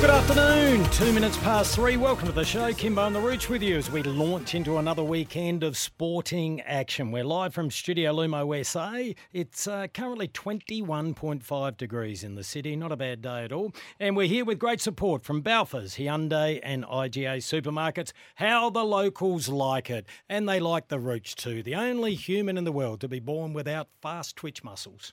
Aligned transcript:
Good 0.00 0.08
afternoon, 0.08 0.84
two 0.92 1.12
minutes 1.12 1.36
past 1.36 1.74
three. 1.74 1.98
Welcome 1.98 2.26
to 2.28 2.32
the 2.32 2.42
show. 2.42 2.72
Kymbo 2.72 3.06
and 3.06 3.14
the 3.14 3.20
Rooch 3.20 3.50
with 3.50 3.62
you 3.62 3.76
as 3.76 3.90
we 3.90 4.02
launch 4.02 4.54
into 4.54 4.78
another 4.78 5.04
weekend 5.04 5.62
of 5.62 5.76
sporting 5.76 6.62
action. 6.62 7.12
We're 7.12 7.22
live 7.22 7.52
from 7.52 7.70
Studio 7.70 8.14
Lumo 8.14 8.64
SA. 8.64 9.12
It's 9.34 9.68
uh, 9.68 9.88
currently 9.92 10.26
21.5 10.28 11.76
degrees 11.76 12.24
in 12.24 12.34
the 12.34 12.42
city, 12.42 12.76
not 12.76 12.92
a 12.92 12.96
bad 12.96 13.20
day 13.20 13.44
at 13.44 13.52
all. 13.52 13.74
And 13.98 14.16
we're 14.16 14.26
here 14.26 14.46
with 14.46 14.58
great 14.58 14.80
support 14.80 15.22
from 15.22 15.42
Balfours, 15.42 16.02
Hyundai, 16.02 16.60
and 16.62 16.82
IGA 16.86 17.36
supermarkets. 17.36 18.12
How 18.36 18.70
the 18.70 18.84
locals 18.84 19.50
like 19.50 19.90
it. 19.90 20.06
And 20.30 20.48
they 20.48 20.60
like 20.60 20.88
the 20.88 20.98
Rooch 20.98 21.34
too, 21.34 21.62
the 21.62 21.74
only 21.74 22.14
human 22.14 22.56
in 22.56 22.64
the 22.64 22.72
world 22.72 23.02
to 23.02 23.08
be 23.08 23.20
born 23.20 23.52
without 23.52 23.88
fast 24.00 24.36
twitch 24.36 24.64
muscles. 24.64 25.12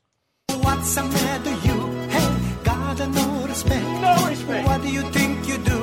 What's 0.49 0.95
the 0.95 1.03
matter 1.03 1.67
you? 1.67 2.06
Hey, 2.97 3.05
gotta 3.05 3.11
no 3.11 3.47
respect. 3.47 3.85
No 4.01 4.27
respect. 4.27 4.67
What 4.67 4.81
do 4.81 4.89
you 4.91 5.01
think 5.11 5.47
you 5.47 5.57
do? 5.59 5.79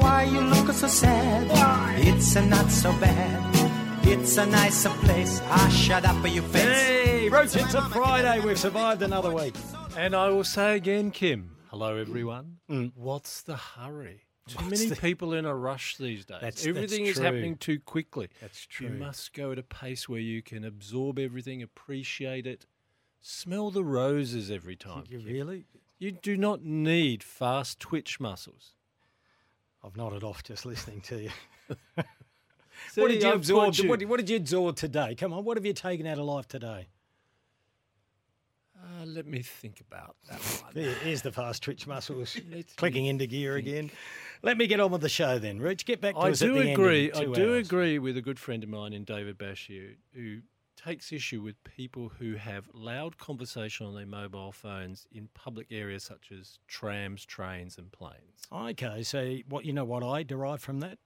Why 0.00 0.24
you 0.24 0.40
look 0.40 0.72
so 0.72 0.86
sad? 0.88 1.48
Why? 1.48 1.94
It's 1.98 2.36
a 2.36 2.46
not 2.46 2.70
so 2.70 2.90
bad. 2.98 4.06
It's 4.06 4.36
a 4.36 4.46
nicer 4.46 4.90
place. 5.04 5.40
Ah, 5.44 5.68
shut 5.68 6.04
up, 6.04 6.26
you 6.28 6.42
face. 6.42 6.62
Hey, 6.64 7.28
Rooch, 7.28 7.54
it's 7.56 7.74
a 7.74 7.82
Friday. 7.82 8.40
We've 8.40 8.58
survived 8.58 9.02
another 9.02 9.30
week. 9.30 9.54
And 9.96 10.14
I 10.16 10.28
will 10.30 10.44
say 10.44 10.76
again, 10.76 11.10
Kim. 11.10 11.56
Hello, 11.70 11.96
everyone. 11.96 12.58
What's 12.94 13.42
the 13.42 13.56
hurry? 13.56 14.22
Too 14.48 14.56
Mm. 14.58 14.62
What's 14.64 14.80
many 14.80 14.90
the- 14.90 14.96
people 14.96 15.34
in 15.34 15.44
a 15.44 15.54
rush 15.54 15.96
these 15.98 16.24
days. 16.24 16.38
That's- 16.40 16.66
everything 16.66 17.04
that's 17.04 17.10
is 17.10 17.16
true. 17.16 17.24
happening 17.24 17.56
too 17.56 17.78
quickly. 17.78 18.28
That's 18.40 18.66
true. 18.66 18.88
You 18.88 18.94
must 18.94 19.32
go 19.34 19.52
at 19.52 19.58
a 19.58 19.62
pace 19.62 20.08
where 20.08 20.20
you 20.20 20.42
can 20.42 20.64
absorb 20.64 21.18
everything, 21.18 21.62
appreciate 21.62 22.44
it, 22.46 22.66
smell 23.20 23.70
the 23.70 23.84
roses 23.84 24.50
every 24.50 24.74
time. 24.74 25.04
You 25.08 25.20
really? 25.20 25.64
You 26.02 26.10
do 26.10 26.36
not 26.36 26.64
need 26.64 27.22
fast 27.22 27.78
twitch 27.78 28.18
muscles. 28.18 28.72
I've 29.84 29.96
nodded 29.96 30.24
off 30.24 30.42
just 30.42 30.66
listening 30.66 31.00
to 31.02 31.22
you. 31.22 31.30
See, 32.90 33.00
what 33.00 33.06
did 33.06 33.22
you 33.22 33.28
I've 33.28 33.36
absorb? 33.36 33.76
you. 33.76 33.88
What, 33.88 34.02
what 34.06 34.16
did 34.16 34.28
you 34.28 34.36
absorb 34.38 34.74
today? 34.74 35.14
Come 35.14 35.32
on, 35.32 35.44
what 35.44 35.56
have 35.56 35.64
you 35.64 35.72
taken 35.72 36.04
out 36.08 36.18
of 36.18 36.24
life 36.24 36.48
today? 36.48 36.88
Uh, 38.76 39.04
let 39.06 39.26
me 39.28 39.42
think 39.42 39.80
about 39.80 40.16
that 40.28 40.40
one. 40.64 40.72
There- 40.74 40.92
Here's 41.04 41.22
the 41.22 41.30
fast 41.30 41.62
twitch 41.62 41.86
muscles 41.86 42.36
clicking 42.76 43.06
into 43.06 43.28
gear 43.28 43.54
again. 43.54 43.88
Let 44.42 44.58
me 44.58 44.66
get 44.66 44.80
on 44.80 44.90
with 44.90 45.02
the 45.02 45.08
show 45.08 45.38
then, 45.38 45.60
Rich. 45.60 45.86
Get 45.86 46.00
back 46.00 46.14
to 46.16 46.20
I 46.20 46.30
us 46.30 46.42
at 46.42 46.46
do 46.46 46.54
the 46.54 46.58
end 46.62 46.68
in 46.70 46.74
agree. 46.74 47.12
I 47.12 47.26
do 47.26 47.52
hours. 47.54 47.66
agree 47.68 48.00
with 48.00 48.16
a 48.16 48.22
good 48.22 48.40
friend 48.40 48.64
of 48.64 48.68
mine 48.70 48.92
in 48.92 49.04
David 49.04 49.38
Bashiu 49.38 49.94
who 50.14 50.38
takes 50.84 51.12
issue 51.12 51.40
with 51.42 51.62
people 51.64 52.10
who 52.18 52.34
have 52.34 52.68
loud 52.72 53.18
conversation 53.18 53.86
on 53.86 53.94
their 53.94 54.06
mobile 54.06 54.52
phones 54.52 55.06
in 55.12 55.28
public 55.34 55.68
areas 55.70 56.02
such 56.02 56.32
as 56.32 56.58
trams, 56.66 57.24
trains, 57.24 57.78
and 57.78 57.92
planes. 57.92 58.42
Okay, 58.52 59.02
so 59.02 59.36
what 59.48 59.64
you 59.64 59.72
know 59.72 59.84
what 59.84 60.02
I 60.02 60.22
derive 60.22 60.60
from 60.60 60.80
that? 60.80 60.98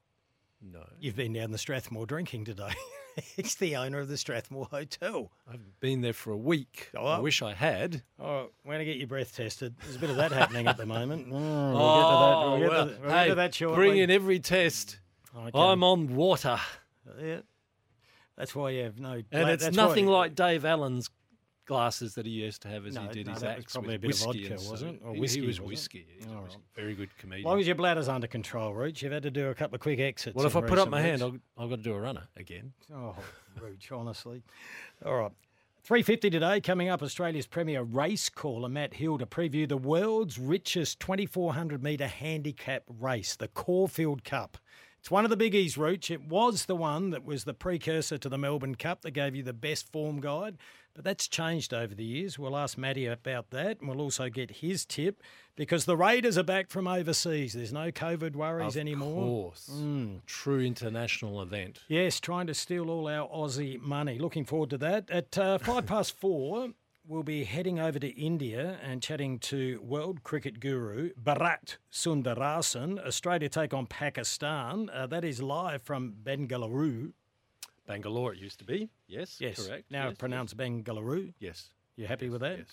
No, 0.62 0.84
You've 0.98 1.16
been 1.16 1.34
down 1.34 1.50
the 1.50 1.58
Strathmore 1.58 2.06
drinking 2.06 2.46
today. 2.46 2.72
it's 3.36 3.56
the 3.56 3.76
owner 3.76 3.98
of 3.98 4.08
the 4.08 4.16
Strathmore 4.16 4.66
Hotel. 4.70 5.30
I've 5.50 5.80
been 5.80 6.00
there 6.00 6.14
for 6.14 6.32
a 6.32 6.36
week. 6.36 6.90
Oh, 6.96 7.06
I 7.06 7.18
wish 7.18 7.42
I 7.42 7.52
had. 7.52 8.02
Oh, 8.18 8.48
we're 8.64 8.74
going 8.74 8.78
to 8.78 8.84
get 8.84 8.96
your 8.96 9.06
breath 9.06 9.36
tested. 9.36 9.74
There's 9.82 9.96
a 9.96 9.98
bit 9.98 10.10
of 10.10 10.16
that 10.16 10.32
happening 10.32 10.66
at 10.66 10.76
the 10.76 10.86
moment. 10.86 11.26
Mm, 11.36 11.72
we'll 11.72 11.82
oh, 11.82 12.00
get 12.00 12.08
to 12.08 12.18
that. 12.22 12.46
We'll 12.46 12.58
get 12.58 12.70
well, 12.70 12.86
to, 12.86 13.00
we'll 13.02 13.10
hey, 13.10 13.24
get 13.24 13.28
to 13.28 13.34
that 13.36 13.54
shortly. 13.54 13.76
bring 13.76 13.98
in 13.98 14.10
every 14.10 14.38
test. 14.38 14.98
Okay. 15.36 15.58
I'm 15.58 15.84
on 15.84 16.14
water, 16.14 16.58
Yeah. 17.20 17.40
That's 18.36 18.54
why 18.54 18.70
you 18.70 18.84
have 18.84 18.98
no. 18.98 19.22
and 19.32 19.50
it's 19.50 19.70
nothing 19.72 20.06
like 20.06 20.34
Dave 20.34 20.64
Allen's 20.64 21.10
glasses 21.66 22.14
that 22.14 22.24
he 22.24 22.32
used 22.32 22.62
to 22.62 22.68
have 22.68 22.86
as 22.86 22.94
No, 22.94 23.02
he 23.02 23.08
did 23.08 23.26
no, 23.26 23.32
his 23.32 23.42
that 23.42 23.56
was 23.56 23.64
acts 23.64 23.72
probably 23.72 23.96
with 23.98 24.04
a 24.04 24.06
bit 24.06 24.20
of 24.20 24.50
vodka, 24.50 24.70
wasn't 24.70 24.94
it? 24.94 25.02
Or 25.04 25.14
he- 25.14 25.20
whiskey, 25.20 25.40
he 25.40 25.46
was 25.46 25.60
was 25.60 25.68
whiskey. 25.68 26.06
He 26.18 26.26
was 26.26 26.34
right. 26.34 26.56
very 26.74 26.94
good 26.94 27.16
comedian. 27.18 27.46
As 27.46 27.50
long 27.50 27.60
as 27.60 27.66
your 27.66 27.76
bladder's 27.76 28.08
under 28.08 28.26
control, 28.26 28.72
Rooch, 28.72 29.02
you've 29.02 29.12
had 29.12 29.24
to 29.24 29.30
do 29.30 29.48
a 29.48 29.54
couple 29.54 29.74
of 29.74 29.80
quick 29.80 29.98
exits. 29.98 30.34
Well, 30.34 30.46
if 30.46 30.56
I 30.56 30.60
put 30.62 30.78
up 30.78 30.88
my 30.88 31.00
hand, 31.00 31.22
weeks. 31.22 31.40
I've, 31.56 31.64
I've 31.64 31.70
got 31.70 31.76
to 31.76 31.82
do 31.82 31.92
a 31.94 32.00
runner 32.00 32.28
again. 32.36 32.72
Oh, 32.94 33.16
Rooch, 33.60 33.90
honestly. 33.92 34.42
All 35.04 35.16
right. 35.16 35.32
350 35.82 36.30
today, 36.30 36.60
coming 36.60 36.88
up, 36.88 37.00
Australia's 37.00 37.46
premier 37.46 37.82
race 37.82 38.28
caller, 38.28 38.68
Matt 38.68 38.94
Hill, 38.94 39.18
to 39.18 39.26
preview 39.26 39.68
the 39.68 39.76
world's 39.76 40.36
richest 40.36 40.98
2,400 40.98 41.80
metre 41.80 42.08
handicap 42.08 42.82
race, 42.88 43.36
the 43.36 43.46
Caulfield 43.46 44.24
Cup. 44.24 44.58
It's 45.06 45.10
one 45.12 45.24
of 45.24 45.30
the 45.30 45.36
biggies, 45.36 45.76
Rooch. 45.76 46.10
It 46.10 46.26
was 46.26 46.64
the 46.64 46.74
one 46.74 47.10
that 47.10 47.24
was 47.24 47.44
the 47.44 47.54
precursor 47.54 48.18
to 48.18 48.28
the 48.28 48.36
Melbourne 48.36 48.74
Cup 48.74 49.02
that 49.02 49.12
gave 49.12 49.36
you 49.36 49.44
the 49.44 49.52
best 49.52 49.92
form 49.92 50.20
guide, 50.20 50.58
but 50.94 51.04
that's 51.04 51.28
changed 51.28 51.72
over 51.72 51.94
the 51.94 52.02
years. 52.02 52.40
We'll 52.40 52.56
ask 52.56 52.76
Matty 52.76 53.06
about 53.06 53.50
that, 53.50 53.78
and 53.78 53.88
we'll 53.88 54.00
also 54.00 54.28
get 54.28 54.50
his 54.50 54.84
tip 54.84 55.22
because 55.54 55.84
the 55.84 55.96
Raiders 55.96 56.36
are 56.36 56.42
back 56.42 56.70
from 56.70 56.88
overseas. 56.88 57.52
There's 57.52 57.72
no 57.72 57.92
COVID 57.92 58.34
worries 58.34 58.74
Of 58.74 58.80
anymore. 58.80 59.22
Of 59.22 59.28
course. 59.28 59.70
Mm. 59.72 60.26
True 60.26 60.62
international 60.62 61.40
event. 61.40 61.82
Yes, 61.86 62.18
trying 62.18 62.48
to 62.48 62.54
steal 62.54 62.90
all 62.90 63.06
our 63.06 63.28
Aussie 63.28 63.80
money. 63.80 64.18
Looking 64.18 64.44
forward 64.44 64.70
to 64.70 64.78
that. 64.78 65.08
At 65.08 65.38
uh, 65.38 65.58
five 65.58 65.86
past 65.86 66.18
four, 66.18 66.70
we'll 67.08 67.22
be 67.22 67.44
heading 67.44 67.78
over 67.78 67.98
to 67.98 68.08
India 68.08 68.78
and 68.82 69.02
chatting 69.02 69.38
to 69.38 69.80
world 69.82 70.22
cricket 70.22 70.60
guru 70.60 71.10
Bharat 71.22 71.76
Sundaresan. 71.92 73.04
Australia 73.04 73.48
take 73.48 73.72
on 73.74 73.86
Pakistan. 73.86 74.90
Uh, 74.92 75.06
that 75.06 75.24
is 75.24 75.42
live 75.42 75.82
from 75.82 76.14
Bengaluru. 76.22 77.12
Bangalore 77.86 78.32
it 78.34 78.40
used 78.40 78.58
to 78.58 78.64
be. 78.64 78.88
Yes, 79.06 79.36
Yes, 79.40 79.66
correct. 79.66 79.90
now 79.90 80.08
yes, 80.08 80.16
pronounced 80.18 80.56
Bengaluru. 80.56 81.32
Yes. 81.38 81.70
You 81.96 82.06
happy 82.06 82.28
with 82.28 82.42
that? 82.42 82.58
Yes. 82.58 82.66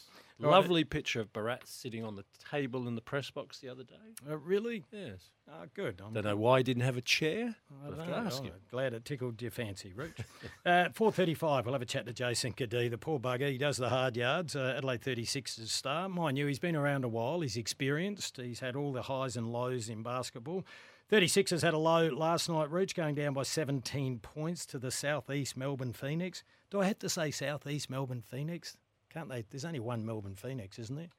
All 0.44 0.50
right. 0.50 0.57
Lovely 0.57 0.84
picture 0.84 1.22
of 1.22 1.31
Bharat 1.31 1.59
sitting 1.66 2.03
on 2.03 2.16
the 2.17 2.25
table 2.51 2.88
in 2.89 2.95
the 2.95 3.01
press 3.01 3.29
box 3.31 3.59
the 3.59 3.69
other 3.69 3.84
day. 3.84 3.94
Uh, 4.29 4.38
really? 4.38 4.84
Yes. 4.91 5.29
Oh, 5.50 5.63
good. 5.73 6.01
I'm 6.06 6.11
Don't 6.13 6.25
know 6.25 6.35
why 6.35 6.57
he 6.57 6.63
didn't 6.63 6.84
have 6.84 6.97
a 6.97 7.01
chair. 7.01 7.56
I've 7.85 7.95
don't 7.95 8.06
to 8.07 8.12
know. 8.12 8.17
ask 8.17 8.41
Oh, 8.41 8.45
him. 8.47 8.53
Glad 8.69 8.94
it 8.94 9.06
tickled 9.06 9.41
your 9.41 9.51
fancy, 9.51 9.94
Rich. 9.95 10.17
uh, 10.66 10.89
4.35, 10.89 11.63
we'll 11.63 11.73
have 11.73 11.81
a 11.81 11.85
chat 11.85 12.06
to 12.07 12.13
Jason 12.13 12.51
Cadee, 12.51 12.89
the 12.89 12.97
poor 12.97 13.19
bugger. 13.19 13.50
He 13.50 13.57
does 13.57 13.78
the 13.78 13.88
hard 13.89 14.17
yards, 14.17 14.56
uh, 14.57 14.73
Adelaide 14.75 15.01
36's 15.01 15.72
star. 15.72 16.09
Mind 16.09 16.38
you, 16.38 16.47
he's 16.47 16.59
been 16.59 16.75
around 16.75 17.06
a 17.06 17.09
while. 17.09 17.39
He's 17.39 17.56
experienced. 17.56 18.38
He's 18.38 18.59
had 18.59 18.75
all 18.75 18.91
the 18.91 19.03
highs 19.03 19.38
and 19.38 19.53
lows 19.53 19.88
in 19.88 20.03
basketball. 20.03 20.66
36 21.09 21.51
has 21.51 21.62
had 21.62 21.73
a 21.73 21.78
low 21.78 22.07
last 22.09 22.50
night, 22.50 22.69
Rich, 22.69 22.95
going 22.95 23.16
down 23.16 23.33
by 23.33 23.44
17 23.44 24.19
points 24.19 24.66
to 24.66 24.79
the 24.79 24.91
southeast 24.91 25.56
Melbourne 25.56 25.94
Phoenix. 25.94 26.44
Do 26.72 26.81
I 26.81 26.85
have 26.85 27.00
to 27.00 27.09
say 27.09 27.29
southeast 27.31 27.89
Melbourne 27.89 28.23
Phoenix? 28.25 28.75
Can't 29.13 29.29
they? 29.29 29.44
There's 29.50 29.66
only 29.66 29.79
one 29.79 30.06
Melbourne 30.06 30.35
Phoenix, 30.35 30.79
isn't 30.79 30.96
there? 30.96 31.09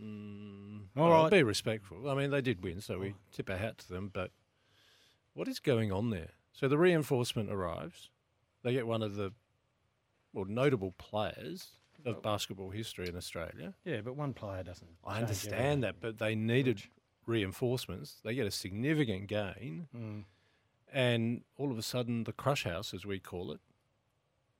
All 0.00 1.08
Well, 1.10 1.22
right. 1.24 1.30
Be 1.30 1.42
respectful. 1.42 2.08
I 2.08 2.14
mean, 2.14 2.30
they 2.30 2.40
did 2.40 2.62
win, 2.62 2.80
so 2.80 2.98
we 2.98 3.14
tip 3.32 3.50
our 3.50 3.56
hat 3.56 3.78
to 3.78 3.88
them. 3.88 4.10
But 4.12 4.30
what 5.34 5.48
is 5.48 5.58
going 5.60 5.92
on 5.92 6.10
there? 6.10 6.30
So 6.52 6.68
the 6.68 6.78
reinforcement 6.78 7.50
arrives. 7.50 8.10
They 8.62 8.72
get 8.72 8.86
one 8.86 9.02
of 9.02 9.16
the 9.16 9.32
well 10.32 10.44
notable 10.46 10.92
players 10.98 11.70
of 12.04 12.22
basketball 12.22 12.70
history 12.70 13.08
in 13.08 13.16
Australia. 13.16 13.74
Yeah, 13.84 14.00
but 14.00 14.16
one 14.16 14.32
player 14.34 14.62
doesn't. 14.64 14.88
I 15.04 15.18
understand 15.18 15.84
that, 15.84 15.96
but 16.00 16.18
they 16.18 16.34
needed 16.34 16.82
reinforcements. 17.26 18.16
They 18.24 18.34
get 18.34 18.46
a 18.46 18.50
significant 18.50 19.28
gain, 19.28 19.86
Mm. 19.94 20.24
and 20.92 21.42
all 21.56 21.70
of 21.70 21.78
a 21.78 21.82
sudden, 21.82 22.24
the 22.24 22.32
crush 22.32 22.64
house, 22.64 22.92
as 22.92 23.06
we 23.06 23.20
call 23.20 23.52
it, 23.52 23.60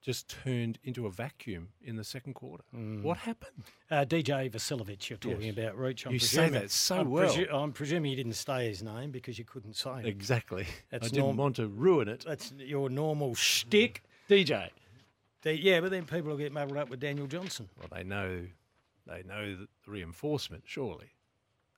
just 0.03 0.27
turned 0.43 0.77
into 0.83 1.07
a 1.07 1.09
vacuum 1.09 1.69
in 1.81 1.95
the 1.95 2.03
second 2.03 2.33
quarter. 2.33 2.63
Mm. 2.75 3.01
What 3.03 3.17
happened? 3.17 3.63
Uh, 3.89 4.03
DJ 4.05 4.51
Vasiljevic, 4.51 5.09
you're 5.09 5.17
talking 5.17 5.41
Yes. 5.43 5.57
about, 5.57 5.77
Rooch. 5.77 6.05
I'm 6.05 6.11
You 6.11 6.19
say 6.19 6.49
that 6.49 6.69
so 6.71 6.97
I'm 6.99 7.09
well. 7.09 7.33
presu- 7.33 7.51
I'm 7.53 7.71
presuming 7.71 8.11
you 8.11 8.17
didn't 8.17 8.33
say 8.33 8.67
his 8.67 8.83
name 8.83 9.11
because 9.11 9.39
you 9.39 9.45
couldn't 9.45 9.75
say 9.77 9.99
it. 10.01 10.05
Exactly. 10.05 10.67
That's 10.91 11.05
I 11.05 11.09
didn't 11.09 11.23
norm- 11.23 11.37
want 11.37 11.55
to 11.55 11.67
ruin 11.69 12.09
it. 12.09 12.25
That's 12.27 12.51
your 12.57 12.89
normal 12.89 13.33
shtick. 13.33 14.03
DJ. 14.29 14.69
The- 15.41 15.57
yeah, 15.57 15.79
but 15.79 15.89
then 15.91 16.05
people 16.05 16.31
will 16.31 16.37
get 16.37 16.51
muddled 16.51 16.77
up 16.77 16.89
with 16.89 16.99
Daniel 16.99 17.25
Johnson. 17.27 17.69
Well, 17.79 17.87
they 17.91 18.03
know, 18.03 18.45
they 19.07 19.23
know 19.23 19.55
the 19.55 19.67
reinforcement. 19.87 20.63
Surely, 20.67 21.13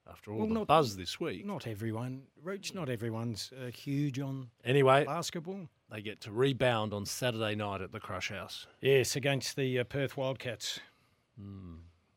after 0.10 0.32
all 0.32 0.40
Well, 0.40 0.48
the 0.48 0.54
not- 0.56 0.68
buzz 0.68 0.98
this 0.98 1.20
week. 1.20 1.46
Not 1.46 1.68
everyone, 1.68 2.24
Rooch, 2.42 2.74
not 2.74 2.90
everyone's 2.90 3.52
uh, 3.54 3.68
huge 3.72 4.20
on 4.20 4.50
Anyway, 4.64 5.06
basketball. 5.06 5.70
They 5.92 6.02
get 6.02 6.22
to 6.22 6.32
rebound 6.32 6.94
on 6.94 7.06
Saturday 7.06 7.56
night 7.56 7.82
at 7.82 7.92
the 7.92 8.00
Crush 8.00 8.30
House. 8.30 8.68
Yes, 8.82 9.16
against 9.16 9.56
the 9.56 9.80
uh, 9.80 9.84
Perth 9.84 10.18
Wildcats 10.18 10.80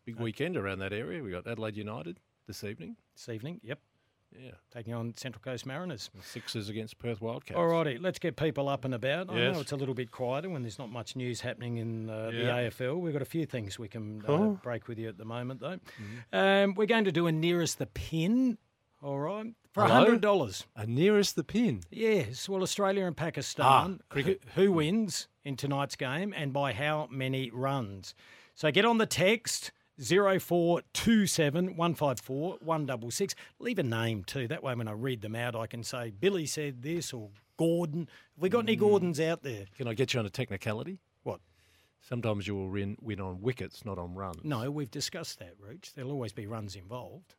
Big 0.05 0.19
weekend 0.21 0.57
around 0.57 0.79
that 0.79 0.93
area. 0.93 1.23
We 1.23 1.31
got 1.31 1.47
Adelaide 1.47 1.77
United 1.77 2.19
this 2.47 2.65
evening. 2.65 2.97
this 3.15 3.29
evening. 3.29 3.61
Yep. 3.63 3.79
Yeah. 4.39 4.51
taking 4.73 4.93
on 4.93 5.15
Central 5.17 5.41
Coast 5.43 5.65
Mariners. 5.67 6.11
Sixers 6.23 6.69
against 6.69 6.99
Perth 6.99 7.21
Wildcats. 7.21 7.57
All 7.59 7.67
righty, 7.67 7.97
let's 7.99 8.19
get 8.19 8.37
people 8.37 8.69
up 8.69 8.85
and 8.85 8.95
about. 8.95 9.31
I 9.31 9.35
know 9.53 9.61
it's 9.61 9.73
a 9.73 9.77
little 9.77 9.95
bit 9.95 10.11
quieter 10.11 10.51
when 10.51 10.63
there's 10.63 10.79
not 10.79 10.91
much 10.91 11.17
news 11.17 11.41
happening 11.41 11.79
in 11.79 12.11
uh, 12.11 12.27
the 12.27 12.37
AFL. 12.45 13.01
We've 13.01 13.13
got 13.15 13.23
a 13.23 13.27
few 13.27 13.47
things 13.47 13.79
we 13.79 13.89
can 13.89 14.21
uh, 14.23 14.27
Cool. 14.27 14.61
break 14.63 14.87
with 14.87 14.99
you 14.99 15.09
at 15.09 15.17
the 15.17 15.25
moment, 15.25 15.61
though. 15.61 15.79
Mm-hmm. 15.79 16.37
Um, 16.37 16.75
we're 16.75 16.87
going 16.87 17.05
to 17.05 17.13
do 17.13 17.27
a 17.27 17.33
nearest 17.33 17.79
the 17.79 17.87
pin, 17.87 18.59
all 19.03 19.19
right, 19.19 19.55
for 19.73 19.85
Hello? 19.85 20.17
$100. 20.17 20.65
Uh, 20.77 20.85
nearest 20.87 21.37
the 21.37 21.45
pin. 21.45 21.83
Yes, 21.91 22.49
well, 22.49 22.63
Australia 22.63 23.07
and 23.07 23.17
Pakistan. 23.17 23.67
Ah, 24.01 24.05
cricket. 24.09 24.43
Who, 24.55 24.63
who 24.63 24.73
wins 24.73 25.29
in 25.45 25.57
tonight's 25.57 25.97
game 25.97 26.35
and 26.37 26.53
by 26.53 26.73
how 26.73 27.09
many 27.11 27.51
runs? 27.51 28.15
So 28.55 28.71
get 28.71 28.85
on 28.85 28.99
the 28.99 29.07
text 29.07 29.71
0427 30.01 31.77
154 31.77 32.59
166. 32.61 33.35
Leave 33.59 33.79
a 33.79 33.83
name 33.83 34.25
too. 34.25 34.49
That 34.49 34.63
way, 34.63 34.75
when 34.75 34.89
I 34.89 34.93
read 34.93 35.23
them 35.23 35.35
out, 35.35 35.55
I 35.55 35.67
can 35.67 35.83
say 35.83 36.11
Billy 36.11 36.47
said 36.47 36.83
this 36.83 37.13
or 37.13 37.31
Gordon. 37.57 38.09
Have 38.37 38.43
we 38.43 38.49
got 38.49 38.61
any 38.61 38.77
Gordons 38.77 39.21
out 39.21 39.43
there? 39.43 39.67
Can 39.77 39.89
I 39.89 39.95
get 39.95 40.15
you 40.15 40.21
on 40.21 40.27
a 40.27 40.31
technicality? 40.31 40.99
What? 41.23 41.41
Sometimes 42.01 42.47
you 42.47 42.55
will 42.55 42.69
win, 42.69 42.97
win 43.01 43.21
on 43.21 43.41
wickets, 43.41 43.85
not 43.85 43.99
on 43.99 44.15
runs. 44.15 44.39
No, 44.45 44.71
we've 44.71 44.91
discussed 44.91 45.41
that, 45.41 45.55
Rooch. 45.59 45.93
There'll 45.95 46.13
always 46.13 46.33
be 46.33 46.47
runs 46.47 46.77
involved. 46.77 47.35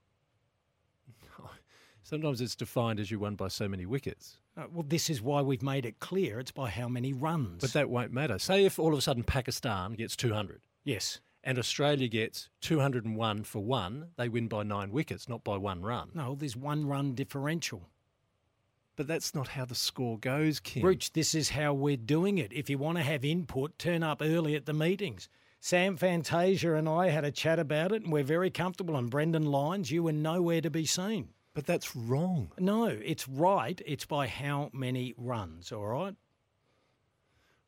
Sometimes 2.04 2.42
it's 2.42 2.56
defined 2.56 3.00
as 3.00 3.12
you 3.12 3.20
won 3.20 3.36
by 3.36 3.48
so 3.48 3.68
many 3.68 3.86
wickets. 3.86 4.38
Uh, 4.58 4.64
well, 4.74 4.86
this 4.88 5.10
is 5.10 5.22
why 5.22 5.42
we've 5.42 5.62
made 5.62 5.86
it 5.86 6.00
clear. 6.00 6.40
It's 6.40 6.52
by 6.52 6.70
how 6.70 6.88
many 6.88 7.14
runs. 7.14 7.62
But 7.62 7.74
that 7.74 7.90
won't 7.90 8.12
matter. 8.12 8.40
Say 8.40 8.66
if 8.66 8.80
all 8.80 8.94
of 8.94 9.00
a 9.00 9.02
sudden 9.02 9.24
Pakistan 9.24 9.94
gets 9.94 10.16
200 10.16 10.62
yes. 10.84 11.20
and 11.44 11.58
Australia 11.58 12.08
gets 12.08 12.50
201 12.62 13.44
for 13.44 13.64
one, 13.64 14.08
they 14.18 14.28
win 14.28 14.48
by 14.48 14.64
nine 14.64 14.92
wickets, 14.92 15.30
not 15.30 15.44
by 15.44 15.58
one 15.58 15.82
run. 15.82 16.10
No, 16.14 16.36
there's 16.36 16.58
one 16.58 16.88
run 16.88 17.14
differential. 17.14 17.90
But 18.96 19.08
that's 19.08 19.34
not 19.34 19.48
how 19.50 19.64
the 19.64 19.76
score 19.76 20.18
goes, 20.18 20.60
Kim. 20.60 20.84
Rooch, 20.84 21.14
this 21.14 21.34
is 21.34 21.52
how 21.52 21.74
we're 21.74 21.96
doing 21.96 22.38
it. 22.38 22.52
If 22.52 22.70
you 22.70 22.78
want 22.78 22.98
to 22.98 23.04
have 23.04 23.24
input, 23.24 23.80
turn 23.80 24.04
up 24.04 24.22
early 24.22 24.56
at 24.56 24.66
the 24.66 24.74
meetings. 24.74 25.30
Sam 25.62 25.96
Fantasia 25.96 26.76
and 26.76 26.90
I 26.90 27.08
had 27.10 27.24
a 27.24 27.32
chat 27.32 27.60
about 27.60 27.94
it, 27.94 28.04
and 28.04 28.12
we're 28.12 28.24
very 28.24 28.50
comfortable. 28.50 28.98
And 28.98 29.10
Brendan 29.10 29.46
Lyons, 29.46 29.90
you 29.92 30.04
were 30.04 30.12
nowhere 30.12 30.60
to 30.60 30.70
be 30.70 30.86
seen. 30.86 31.30
But 31.54 31.66
that's 31.66 31.96
wrong. 31.96 32.52
No, 32.58 32.86
it's 32.86 33.28
right. 33.28 33.82
It's 33.86 34.06
by 34.06 34.28
how 34.28 34.70
many 34.74 35.14
runs, 35.18 35.72
all 35.72 35.86
right? 35.88 36.16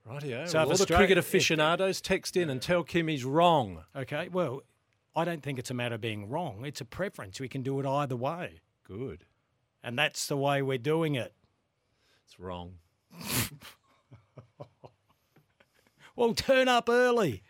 Rightio. 0.08 0.46
So 0.48 0.52
So 0.52 0.62
if 0.62 0.68
all 0.68 0.78
the 0.78 0.86
Austra- 0.86 0.98
cricket 0.98 1.18
aficionados 1.18 2.02
text 2.02 2.38
in 2.38 2.50
and 2.50 2.62
tell 2.62 2.84
Kim 2.84 3.08
he's 3.08 3.26
wrong. 3.26 3.84
Okay, 3.96 4.30
well, 4.30 4.62
I 5.16 5.26
don't 5.26 5.44
think 5.44 5.60
it's 5.60 5.70
a 5.72 5.74
matter 5.74 5.96
of 5.96 6.02
being 6.02 6.30
wrong. 6.30 6.64
It's 6.66 6.82
a 6.82 6.86
preference. 6.86 7.40
We 7.40 7.50
can 7.50 7.64
do 7.64 7.80
it 7.80 7.86
either 7.86 8.16
way. 8.16 8.62
Good. 8.84 9.26
And 9.84 9.98
that's 9.98 10.28
the 10.28 10.38
way 10.38 10.62
we're 10.62 10.78
doing 10.78 11.16
it. 11.16 11.34
It's 12.26 12.40
wrong. 12.40 12.76
Well, 16.16 16.34
turn 16.34 16.68
up 16.68 16.90
early. 16.90 17.42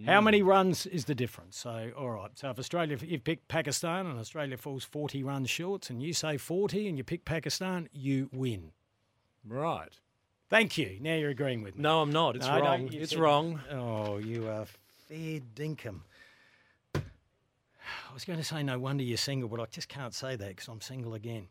Mm. 0.00 0.06
How 0.06 0.20
many 0.20 0.42
runs 0.42 0.86
is 0.86 1.04
the 1.04 1.14
difference? 1.14 1.58
So, 1.58 1.90
all 1.96 2.10
right. 2.10 2.30
So, 2.34 2.50
if 2.50 2.58
Australia, 2.58 2.94
if 2.94 3.02
you 3.02 3.18
pick 3.18 3.46
Pakistan 3.48 4.06
and 4.06 4.18
Australia 4.18 4.56
falls 4.56 4.84
40 4.84 5.22
runs 5.22 5.50
short, 5.50 5.90
and 5.90 6.02
you 6.02 6.12
say 6.12 6.36
40 6.36 6.88
and 6.88 6.96
you 6.96 7.04
pick 7.04 7.24
Pakistan, 7.24 7.88
you 7.92 8.28
win. 8.32 8.72
Right. 9.46 9.98
Thank 10.48 10.76
you. 10.78 10.98
Now 11.00 11.14
you're 11.14 11.30
agreeing 11.30 11.62
with 11.62 11.76
me. 11.76 11.82
No, 11.82 12.00
I'm 12.02 12.10
not. 12.10 12.36
It's 12.36 12.46
No, 12.46 12.60
wrong. 12.60 12.88
it's 12.92 13.10
said- 13.10 13.18
wrong. 13.18 13.60
Oh, 13.70 14.18
you 14.18 14.48
are 14.48 14.66
fair 15.08 15.40
dinkum. 15.54 16.00
I 16.94 17.00
was 18.14 18.24
going 18.24 18.38
to 18.38 18.44
say 18.44 18.62
no 18.62 18.78
wonder 18.78 19.02
you're 19.04 19.16
single, 19.16 19.48
but 19.48 19.60
I 19.60 19.66
just 19.66 19.88
can't 19.88 20.14
say 20.14 20.36
that 20.36 20.48
because 20.48 20.68
I'm 20.68 20.80
single 20.80 21.14
again. 21.14 21.48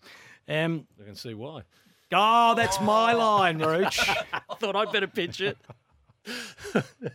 Um, 0.47 0.87
I 1.01 1.05
can 1.05 1.15
see 1.15 1.33
why. 1.33 1.61
oh, 2.11 2.55
that's 2.55 2.81
my 2.81 3.13
line, 3.13 3.59
Rooch. 3.59 3.99
I 4.49 4.55
thought 4.55 4.75
I'd 4.75 4.91
better 4.91 5.07
pitch 5.07 5.41
it. 5.41 5.57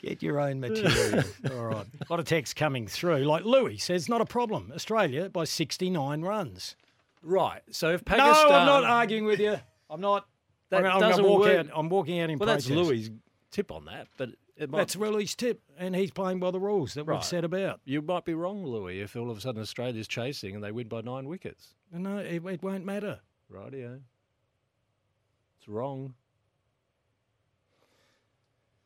Get 0.00 0.22
your 0.22 0.40
own 0.40 0.60
material. 0.60 1.24
All 1.52 1.64
right. 1.66 1.86
A 2.00 2.06
lot 2.10 2.20
of 2.20 2.26
text 2.26 2.56
coming 2.56 2.86
through. 2.86 3.18
Like 3.24 3.44
Louis 3.44 3.78
says, 3.78 4.08
not 4.08 4.20
a 4.20 4.24
problem. 4.24 4.72
Australia 4.74 5.28
by 5.28 5.44
69 5.44 6.22
runs. 6.22 6.76
Right. 7.22 7.62
So 7.70 7.90
if 7.90 8.04
Pakistan. 8.04 8.48
No, 8.48 8.54
I'm 8.54 8.66
not 8.66 8.84
arguing 8.84 9.24
with 9.24 9.40
you. 9.40 9.56
I'm 9.90 10.00
not. 10.00 10.26
That 10.70 10.84
I'm, 10.84 10.92
I'm 10.92 11.00
doesn't 11.00 11.24
walk 11.24 11.40
work. 11.40 11.58
out. 11.58 11.66
I'm 11.74 11.88
walking 11.88 12.20
out 12.20 12.30
in 12.30 12.38
Well, 12.38 12.46
that's 12.46 12.66
protest. 12.66 12.88
Louis' 12.88 13.10
tip 13.50 13.72
on 13.72 13.86
that, 13.86 14.06
but 14.18 14.30
it 14.56 14.68
might, 14.70 14.78
That's 14.78 14.96
Louis' 14.96 15.34
tip, 15.34 15.62
and 15.78 15.94
he's 15.96 16.10
playing 16.10 16.40
by 16.40 16.50
the 16.50 16.60
rules 16.60 16.94
that 16.94 17.04
we've 17.04 17.14
Right. 17.16 17.24
set 17.24 17.44
about. 17.44 17.80
you 17.84 18.02
might 18.02 18.24
be 18.24 18.34
wrong, 18.34 18.64
Louis, 18.66 19.00
if 19.00 19.16
all 19.16 19.30
of 19.30 19.38
a 19.38 19.40
sudden 19.40 19.62
Australia's 19.62 20.08
chasing 20.08 20.54
and 20.56 20.62
they 20.62 20.72
win 20.72 20.88
by 20.88 21.00
nine 21.00 21.26
wickets. 21.28 21.74
No, 21.92 22.18
it, 22.18 22.44
it 22.44 22.62
won't 22.62 22.84
matter. 22.84 23.20
Rightio. 23.50 24.00
It's 25.58 25.68
wrong. 25.68 26.14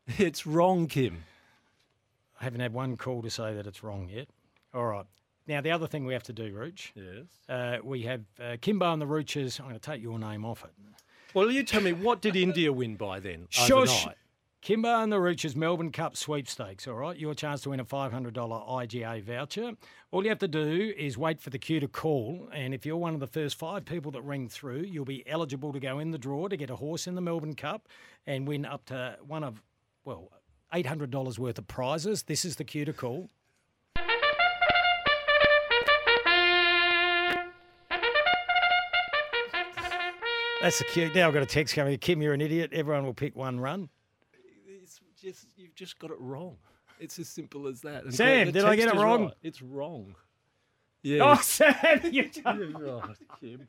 It's 0.18 0.46
wrong, 0.46 0.86
Kim. 0.88 1.24
I 2.40 2.44
haven't 2.44 2.60
had 2.60 2.72
one 2.72 2.96
call 2.96 3.22
to 3.22 3.30
say 3.30 3.54
that 3.54 3.66
it's 3.66 3.82
wrong 3.82 4.08
yet. 4.12 4.28
All 4.74 4.84
right. 4.86 5.06
Now, 5.46 5.60
the 5.60 5.70
other 5.70 5.86
thing 5.86 6.04
we 6.04 6.12
have 6.12 6.22
to 6.24 6.32
do, 6.32 6.52
Rooch, 6.54 6.92
Yes. 6.94 7.26
uh, 7.48 7.78
we 7.84 8.02
have 8.02 8.22
uh, 8.40 8.56
Kymbo 8.60 8.92
and 8.92 9.00
the 9.02 9.06
Rooches. 9.06 9.58
I'm 9.58 9.66
going 9.66 9.78
to 9.78 9.80
take 9.80 10.02
your 10.02 10.18
name 10.18 10.44
off 10.44 10.64
it. 10.64 10.70
Well, 11.34 11.50
you 11.50 11.62
tell 11.62 11.80
me, 11.80 11.92
what 11.92 12.20
did 12.20 12.36
India 12.36 12.72
win 12.72 12.96
by 12.96 13.20
then? 13.20 13.46
Shush. 13.50 13.70
Overnight? 13.70 14.16
Kymbo 14.62 15.02
and 15.02 15.10
the 15.10 15.18
Rooches 15.18 15.56
Melbourne 15.56 15.90
Cup 15.90 16.16
sweepstakes, 16.16 16.86
all 16.86 16.94
right? 16.94 17.16
Your 17.16 17.34
chance 17.34 17.62
to 17.62 17.70
win 17.70 17.80
a 17.80 17.84
$500 17.84 18.32
IGA 18.32 19.20
voucher. 19.24 19.72
All 20.12 20.22
you 20.22 20.28
have 20.28 20.38
to 20.38 20.46
do 20.46 20.94
is 20.96 21.18
wait 21.18 21.40
for 21.40 21.50
the 21.50 21.58
queue 21.58 21.80
to 21.80 21.88
call, 21.88 22.48
and 22.52 22.72
if 22.72 22.86
you're 22.86 22.96
one 22.96 23.14
of 23.14 23.18
the 23.18 23.26
first 23.26 23.56
five 23.58 23.84
people 23.84 24.12
that 24.12 24.22
ring 24.22 24.48
through, 24.48 24.82
you'll 24.82 25.04
be 25.04 25.26
eligible 25.28 25.72
to 25.72 25.80
go 25.80 25.98
in 25.98 26.12
the 26.12 26.18
draw 26.18 26.46
to 26.46 26.56
get 26.56 26.70
a 26.70 26.76
horse 26.76 27.08
in 27.08 27.16
the 27.16 27.20
Melbourne 27.20 27.56
Cup 27.56 27.88
and 28.24 28.46
win 28.46 28.64
up 28.64 28.84
to 28.86 29.16
one 29.26 29.42
of, 29.42 29.60
well, 30.04 30.30
$800 30.72 31.38
worth 31.38 31.58
of 31.58 31.66
prizes. 31.68 32.24
This 32.24 32.44
is 32.44 32.56
the 32.56 32.64
to 32.64 32.92
call. 32.92 33.28
That's 40.60 40.78
the 40.78 40.84
cue. 40.84 41.10
Now 41.12 41.26
I've 41.26 41.34
got 41.34 41.42
a 41.42 41.46
text 41.46 41.74
coming. 41.74 41.98
Kim, 41.98 42.22
you're 42.22 42.34
an 42.34 42.40
idiot. 42.40 42.70
Everyone 42.72 43.04
will 43.04 43.14
pick 43.14 43.34
one 43.34 43.58
run. 43.58 43.88
It's 44.68 45.00
just 45.20 45.46
you've 45.56 45.74
just 45.74 45.98
got 45.98 46.12
it 46.12 46.20
wrong. 46.20 46.56
It's 47.00 47.18
as 47.18 47.28
simple 47.28 47.66
as 47.66 47.80
that. 47.80 48.04
And 48.04 48.14
Sam, 48.14 48.52
did 48.52 48.64
I 48.64 48.76
get 48.76 48.88
it 48.88 48.94
wrong? 48.94 49.24
right. 49.24 49.34
It's 49.42 49.60
wrong. 49.60 50.14
Yeah. 51.02 51.32
Oh. 51.32 51.40
Sam, 51.42 51.74
you 52.12 52.30
You're 52.44 52.98
right, 53.00 53.16
Kim. 53.40 53.66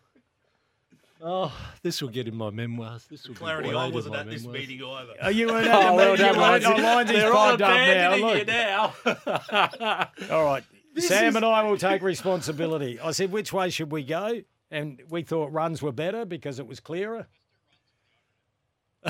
Oh, 1.26 1.54
this 1.82 2.02
will 2.02 2.10
get 2.10 2.28
in 2.28 2.36
my 2.36 2.50
memoirs. 2.50 3.06
This 3.10 3.26
will 3.28 3.36
Clarity, 3.36 3.70
be 3.70 3.76
I 3.76 3.88
wasn't 3.88 4.16
my 4.16 4.22
at 4.22 4.30
this 4.30 4.46
meeting 4.46 4.84
either. 4.84 5.14
Oh, 5.22 5.30
you 5.30 5.48
weren't 5.48 5.68
Oh, 5.72 5.72
at 5.82 5.90
the 5.90 5.96
well 5.96 6.16
done, 6.18 6.36
You 6.36 6.42
weren't- 6.42 6.66
oh, 6.66 6.82
Lyons 6.84 7.10
is 7.12 7.16
They're 7.16 7.34
all 7.34 7.58
piped 7.58 7.62
up 7.62 7.70
now. 7.70 8.34
you 8.34 8.46
now. 8.46 10.10
All 10.36 10.44
right. 10.44 10.64
Sam 10.98 11.36
and 11.38 11.46
I 11.46 11.64
will 11.64 11.78
take 11.78 12.02
responsibility. 12.02 13.00
I 13.00 13.12
said, 13.12 13.32
which 13.32 13.54
way 13.54 13.70
should 13.70 13.92
we 13.92 14.04
go? 14.04 14.42
And 14.70 15.02
we 15.10 15.24
thought 15.24 15.52
runs 15.54 15.82
were 15.82 15.92
better 15.94 16.26
because 16.26 16.60
it 16.60 16.68
was 16.68 16.80
clearer. 16.82 17.28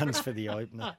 runs 0.00 0.20
for 0.20 0.32
the 0.32 0.48
opener. 0.50 0.96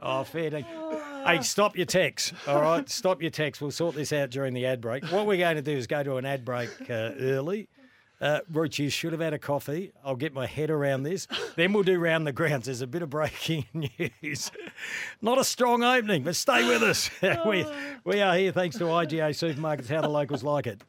Oh, 0.00 0.24
fair 0.24 0.50
dinkum. 0.50 1.24
Hey, 1.26 1.40
stop 1.42 1.76
your 1.76 1.86
text. 1.86 2.34
All 2.46 2.60
right, 2.60 2.88
stop 2.88 3.22
your 3.22 3.30
text. 3.30 3.60
We'll 3.62 3.70
sort 3.70 3.94
this 3.94 4.12
out 4.12 4.30
during 4.30 4.52
the 4.54 4.66
ad 4.66 4.80
break. 4.80 5.04
What 5.06 5.26
we're 5.26 5.38
going 5.38 5.56
to 5.56 5.62
do 5.62 5.72
is 5.72 5.86
go 5.86 6.02
to 6.02 6.16
an 6.16 6.26
ad 6.26 6.44
break 6.44 6.68
uh, 6.90 7.12
early. 7.18 7.68
Uh, 8.20 8.40
Rooch, 8.50 8.78
you 8.78 8.88
should 8.88 9.12
have 9.12 9.20
had 9.20 9.34
a 9.34 9.38
coffee. 9.38 9.92
I'll 10.04 10.16
get 10.16 10.32
my 10.32 10.46
head 10.46 10.70
around 10.70 11.02
this. 11.02 11.26
Then 11.56 11.72
we'll 11.72 11.82
do 11.82 11.98
round 11.98 12.26
the 12.26 12.32
grounds. 12.32 12.66
There's 12.66 12.80
a 12.80 12.86
bit 12.86 13.02
of 13.02 13.10
breaking 13.10 13.66
news. 13.74 14.50
Not 15.20 15.38
a 15.38 15.44
strong 15.44 15.82
opening, 15.84 16.22
but 16.22 16.36
stay 16.36 16.66
with 16.66 16.82
us. 16.82 17.10
we, 17.46 17.66
we 18.04 18.20
are 18.20 18.36
here 18.36 18.52
thanks 18.52 18.78
to 18.78 18.84
IGA 18.84 19.30
Supermarkets, 19.30 19.88
how 19.88 20.00
the 20.00 20.08
locals 20.08 20.42
like 20.42 20.66
it. 20.66 20.82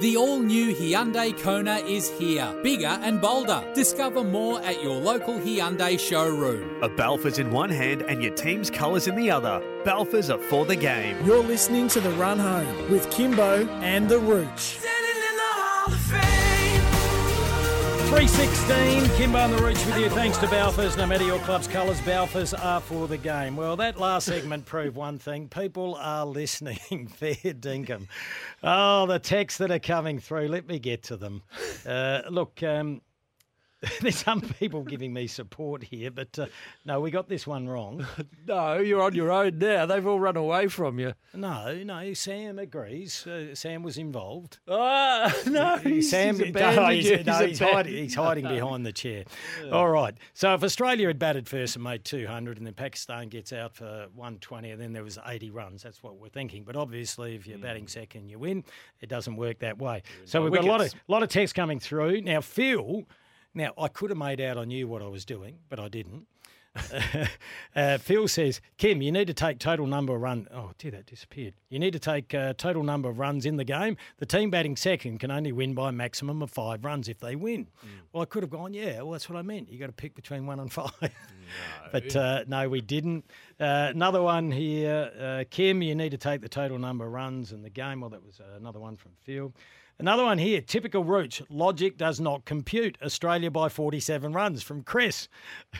The 0.00 0.16
all 0.16 0.40
new 0.40 0.74
Hyundai 0.74 1.38
Kona 1.40 1.76
is 1.76 2.10
here, 2.18 2.52
bigger 2.62 2.86
and 2.86 3.20
bolder. 3.20 3.64
Discover 3.72 4.24
more 4.24 4.60
at 4.62 4.82
your 4.82 4.96
local 4.96 5.34
Hyundai 5.38 5.98
showroom. 5.98 6.82
A 6.82 6.88
Balfour's 6.88 7.38
in 7.38 7.50
one 7.50 7.70
hand 7.70 8.02
and 8.02 8.22
your 8.22 8.34
team's 8.34 8.68
colours 8.68 9.06
in 9.06 9.14
the 9.14 9.30
other. 9.30 9.62
Balfour's 9.84 10.28
are 10.28 10.38
for 10.38 10.66
the 10.66 10.76
game. 10.76 11.24
You're 11.24 11.42
listening 11.42 11.88
to 11.88 12.00
The 12.00 12.10
Run 12.10 12.38
Home 12.38 12.90
with 12.90 13.06
Kymbo 13.10 13.66
and 13.80 14.08
The 14.08 14.18
Rooch. 14.18 14.82
316, 18.06 19.02
Kymbo 19.16 19.44
and 19.44 19.52
the 19.52 19.58
Rooch 19.60 19.84
with 19.84 19.98
you. 19.98 20.08
Thanks 20.08 20.38
to 20.38 20.46
Balfours. 20.46 20.96
No 20.96 21.06
matter 21.06 21.24
your 21.24 21.40
club's 21.40 21.66
colours, 21.66 22.00
Balfours 22.02 22.54
are 22.54 22.80
for 22.80 23.08
the 23.08 23.18
game. 23.18 23.56
Well, 23.56 23.74
that 23.76 23.98
last 23.98 24.26
segment 24.26 24.64
proved 24.66 24.94
one 24.94 25.18
thing. 25.18 25.48
People 25.48 25.96
are 25.96 26.24
listening. 26.24 27.08
Fair 27.08 27.34
dinkum. 27.34 28.06
Oh, 28.62 29.06
the 29.06 29.18
texts 29.18 29.58
that 29.58 29.72
are 29.72 29.80
coming 29.80 30.20
through. 30.20 30.46
Let 30.46 30.68
me 30.68 30.78
get 30.78 31.02
to 31.04 31.16
them. 31.16 31.42
Uh, 31.84 32.22
look, 32.30 32.62
um, 32.62 33.02
There's 34.00 34.16
some 34.16 34.40
people 34.40 34.82
giving 34.82 35.12
me 35.12 35.26
support 35.26 35.82
here, 35.82 36.10
but 36.10 36.38
uh, 36.38 36.46
no, 36.84 37.00
we 37.00 37.10
got 37.10 37.28
this 37.28 37.46
one 37.46 37.68
wrong. 37.68 38.06
No, 38.46 38.78
you're 38.78 39.02
on 39.02 39.12
your 39.12 39.32
own 39.32 39.58
now. 39.58 39.86
They've 39.86 40.06
all 40.06 40.20
run 40.20 40.36
away 40.36 40.68
from 40.68 41.00
you. 41.00 41.14
No, 41.34 41.82
no, 41.82 42.12
Sam 42.14 42.60
agrees. 42.60 43.26
Uh, 43.26 43.56
Sam 43.56 43.82
was 43.82 43.98
involved. 43.98 44.60
Ah, 44.68 45.34
no, 45.46 45.78
he's, 45.78 46.10
Sam, 46.10 46.38
he's 46.38 46.54
no, 46.54 46.86
he's, 46.90 47.26
no, 47.26 47.38
He's 47.38 47.48
he's 47.48 47.58
hiding, 47.58 47.92
he's 47.92 48.14
hiding 48.14 48.46
behind 48.46 48.86
the 48.86 48.92
chair. 48.92 49.24
All 49.72 49.88
right. 49.88 50.14
So 50.34 50.54
if 50.54 50.62
Australia 50.62 51.08
had 51.08 51.18
batted 51.18 51.48
first 51.48 51.74
and 51.74 51.82
made 51.82 52.04
200, 52.04 52.58
and 52.58 52.66
then 52.66 52.74
Pakistan 52.74 53.28
gets 53.28 53.52
out 53.52 53.74
for 53.74 54.06
120, 54.14 54.70
and 54.70 54.80
then 54.80 54.92
there 54.92 55.02
was 55.02 55.18
80 55.26 55.50
runs, 55.50 55.82
that's 55.82 56.02
what 56.04 56.16
we're 56.16 56.28
thinking. 56.28 56.62
But 56.62 56.76
obviously, 56.76 57.34
if 57.34 57.48
you're 57.48 57.58
batting 57.58 57.88
second, 57.88 58.28
you 58.28 58.38
win. 58.38 58.62
It 59.00 59.08
doesn't 59.08 59.36
work 59.36 59.58
that 59.58 59.78
way. 59.78 60.04
So 60.24 60.38
by 60.40 60.44
we've 60.44 60.52
got 60.52 60.64
a 60.64 60.68
lot 60.68 60.80
of 60.82 60.94
lot 61.08 61.22
of 61.24 61.30
text 61.30 61.56
coming 61.56 61.80
through 61.80 62.20
now. 62.20 62.40
Phil, 62.40 63.04
now 63.56 63.72
I 63.78 63.88
could 63.88 64.10
have 64.10 64.18
made 64.18 64.40
out 64.40 64.58
I 64.58 64.64
knew 64.64 64.86
what 64.86 65.02
I 65.02 65.08
was 65.08 65.24
doing, 65.24 65.58
but 65.68 65.80
I 65.80 65.88
didn't. 65.88 66.26
uh, 67.76 67.98
Phil 67.98 68.28
says, 68.28 68.60
Kim, 68.76 69.00
you 69.00 69.10
need 69.10 69.26
to 69.26 69.34
take 69.34 69.58
total 69.58 69.86
number 69.86 70.14
of 70.14 70.20
runs. 70.20 70.46
Oh, 70.52 70.72
dear, 70.78 70.90
that 70.90 71.06
disappeared. 71.06 71.54
You 71.70 71.78
need 71.78 71.92
to 71.92 71.98
take 71.98 72.34
uh, 72.34 72.52
total 72.54 72.82
number 72.82 73.08
of 73.08 73.18
runs 73.18 73.46
in 73.46 73.56
the 73.56 73.64
game. 73.64 73.96
The 74.18 74.26
team 74.26 74.50
batting 74.50 74.76
second 74.76 75.18
can 75.18 75.30
only 75.30 75.52
win 75.52 75.74
by 75.74 75.88
a 75.88 75.92
maximum 75.92 76.42
of 76.42 76.50
five 76.50 76.84
runs 76.84 77.08
if 77.08 77.18
they 77.20 77.34
win. 77.34 77.68
Well, 78.12 78.22
I 78.22 78.26
could 78.26 78.42
have 78.42 78.50
gone, 78.50 78.74
yeah, 78.74 79.00
well, 79.02 79.12
that's 79.12 79.28
what 79.28 79.38
I 79.38 79.42
meant. 79.42 79.70
You 79.70 79.78
got 79.78 79.86
to 79.86 79.92
pick 79.92 80.14
between 80.14 80.46
one 80.46 80.60
and 80.60 80.72
five. 80.72 80.92
but 81.92 82.14
uh, 82.14 82.44
no, 82.46 82.68
we 82.68 82.80
didn't. 82.80 83.24
Uh, 83.58 83.88
another 83.94 84.22
one 84.22 84.50
here, 84.50 85.10
uh, 85.18 85.44
Kim, 85.50 85.82
you 85.82 85.94
need 85.94 86.10
to 86.10 86.18
take 86.18 86.40
the 86.40 86.48
total 86.48 86.78
number 86.78 87.06
of 87.06 87.12
runs 87.12 87.52
in 87.52 87.62
the 87.62 87.70
game. 87.70 88.00
Well, 88.00 88.10
that 88.10 88.24
was 88.24 88.40
uh, 88.40 88.56
another 88.56 88.80
one 88.80 88.96
from 88.96 89.12
Phil. 89.24 89.52
Another 89.98 90.24
one 90.24 90.38
here, 90.38 90.60
typical 90.60 91.04
roots. 91.04 91.40
Logic 91.48 91.96
does 91.96 92.20
not 92.20 92.44
compute. 92.44 92.98
Australia 93.02 93.50
by 93.50 93.68
47 93.68 94.32
runs 94.32 94.62
from 94.62 94.82
Chris. 94.82 95.28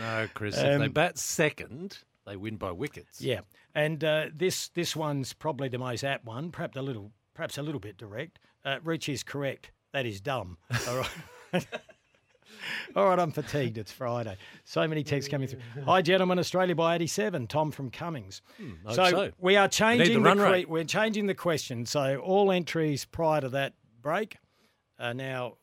No, 0.00 0.26
Chris. 0.34 0.56
if 0.58 0.80
they 0.80 0.88
bat 0.88 1.16
second, 1.16 1.98
they 2.26 2.34
win 2.34 2.56
by 2.56 2.72
wickets. 2.72 3.20
Yeah, 3.20 3.40
and 3.72 4.02
uh, 4.02 4.26
this 4.34 4.68
this 4.70 4.96
one's 4.96 5.32
probably 5.32 5.68
the 5.68 5.78
most 5.78 6.02
apt 6.02 6.24
one. 6.24 6.50
Perhaps 6.50 6.76
a 6.76 6.82
little, 6.82 7.12
perhaps 7.34 7.56
a 7.56 7.62
little 7.62 7.78
bit 7.78 7.96
direct. 7.96 8.40
Uh, 8.64 8.78
Rich 8.82 9.08
is 9.08 9.22
correct. 9.22 9.70
That 9.92 10.06
is 10.06 10.20
dumb. 10.20 10.58
All 10.88 11.04
right. 11.52 11.66
All 12.96 13.06
right, 13.06 13.18
I'm 13.18 13.30
fatigued. 13.32 13.78
It's 13.78 13.92
Friday. 13.92 14.36
So 14.64 14.86
many 14.88 15.02
texts 15.04 15.30
coming 15.30 15.48
through. 15.48 15.60
Hi, 15.84 16.02
gentlemen. 16.02 16.38
Australia 16.38 16.74
by 16.74 16.94
87. 16.96 17.46
Tom 17.46 17.70
from 17.70 17.90
Cummings. 17.90 18.42
Hmm, 18.56 18.70
hope 18.84 18.94
so, 18.94 19.04
so. 19.10 19.30
we 19.38 19.56
are 19.56 19.68
changing 19.68 20.22
the, 20.22 20.34
cre- 20.34 20.70
we're 20.70 20.84
changing 20.84 21.26
the 21.26 21.34
question. 21.34 21.86
So 21.86 22.16
all 22.18 22.50
entries 22.52 23.04
prior 23.04 23.40
to 23.40 23.48
that 23.50 23.74
break 24.02 24.36
are 24.98 25.14
now 25.14 25.54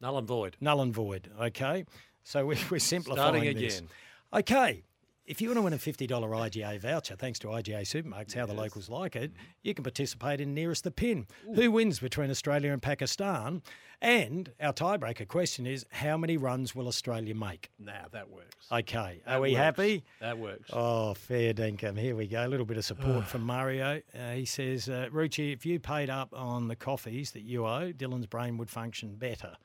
Null 0.00 0.18
and 0.18 0.28
void. 0.28 0.56
null 0.60 0.80
and 0.80 0.94
void. 0.94 1.28
Okay, 1.40 1.84
so 2.22 2.46
we, 2.46 2.56
we're 2.70 2.78
simplifying 2.78 3.34
Starting 3.34 3.58
this. 3.58 3.78
again. 3.78 3.88
Okay, 4.32 4.82
if 5.28 5.42
you 5.42 5.48
want 5.48 5.58
to 5.58 5.62
win 5.62 5.72
a 5.74 5.78
fifty 5.78 6.06
dollar 6.06 6.30
IGA 6.30 6.80
voucher, 6.80 7.14
thanks 7.14 7.38
to 7.40 7.48
IGA 7.48 7.82
Supermarkets, 7.82 8.34
how 8.34 8.46
the 8.46 8.54
locals 8.54 8.88
like 8.88 9.14
it, 9.14 9.32
you 9.62 9.74
can 9.74 9.84
participate 9.84 10.40
in 10.40 10.54
nearest 10.54 10.84
the 10.84 10.90
pin. 10.90 11.26
Who 11.54 11.70
wins 11.70 11.98
between 11.98 12.30
Australia 12.30 12.72
and 12.72 12.80
Pakistan? 12.80 13.62
And 14.00 14.52
our 14.60 14.72
tiebreaker 14.72 15.28
question 15.28 15.66
is: 15.66 15.84
How 15.90 16.16
many 16.16 16.36
runs 16.36 16.74
will 16.74 16.88
Australia 16.88 17.34
make? 17.34 17.70
Now 17.78 18.06
that 18.12 18.30
works. 18.30 18.66
Okay, 18.72 19.20
are 19.26 19.40
we 19.40 19.50
works. 19.50 19.58
happy? 19.58 20.04
That 20.20 20.38
works. 20.38 20.70
Oh, 20.72 21.14
fair 21.14 21.52
dinkum. 21.52 21.98
Here 21.98 22.16
we 22.16 22.26
go. 22.26 22.46
A 22.46 22.48
little 22.48 22.66
bit 22.66 22.78
of 22.78 22.84
support 22.84 23.24
from 23.26 23.42
Mario. 23.42 24.00
Uh, 24.18 24.32
he 24.32 24.46
says, 24.46 24.88
uh, 24.88 25.08
Rucci, 25.12 25.52
if 25.52 25.66
you 25.66 25.78
paid 25.78 26.08
up 26.10 26.32
on 26.32 26.68
the 26.68 26.76
coffees 26.76 27.32
that 27.32 27.42
you 27.42 27.66
owe, 27.66 27.92
Dillon's 27.92 28.26
brain 28.26 28.56
would 28.56 28.70
function 28.70 29.16
better. 29.16 29.56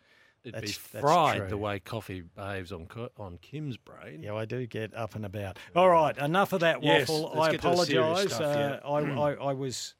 It'd 0.43 0.55
that's- 0.55 0.71
be 0.77 0.99
fried 0.99 1.37
true. 1.39 1.47
the 1.49 1.57
way 1.57 1.79
coffee 1.79 2.21
behaves 2.21 2.71
on 2.71 2.87
on 3.17 3.37
Kim's 3.41 3.77
brain. 3.77 4.21
Yeah, 4.23 4.35
I 4.35 4.45
do 4.45 4.65
get 4.67 4.93
up 4.93 5.15
and 5.15 5.25
about. 5.25 5.57
All 5.75 5.89
right, 5.89 6.17
enough 6.17 6.51
of 6.53 6.59
that 6.61 6.83
Yes, 6.83 7.07
waffle. 7.07 7.31
let's 7.35 7.37
I 7.47 7.51
get 7.51 7.61
to 7.61 7.69
the 7.69 7.85
serious 7.85 8.25
apologise. 8.25 8.39
Uh, 8.39 8.79
yeah. 8.83 8.89
I, 8.89 9.31
I, 9.31 9.33
I 9.49 9.53
was, 9.53 9.95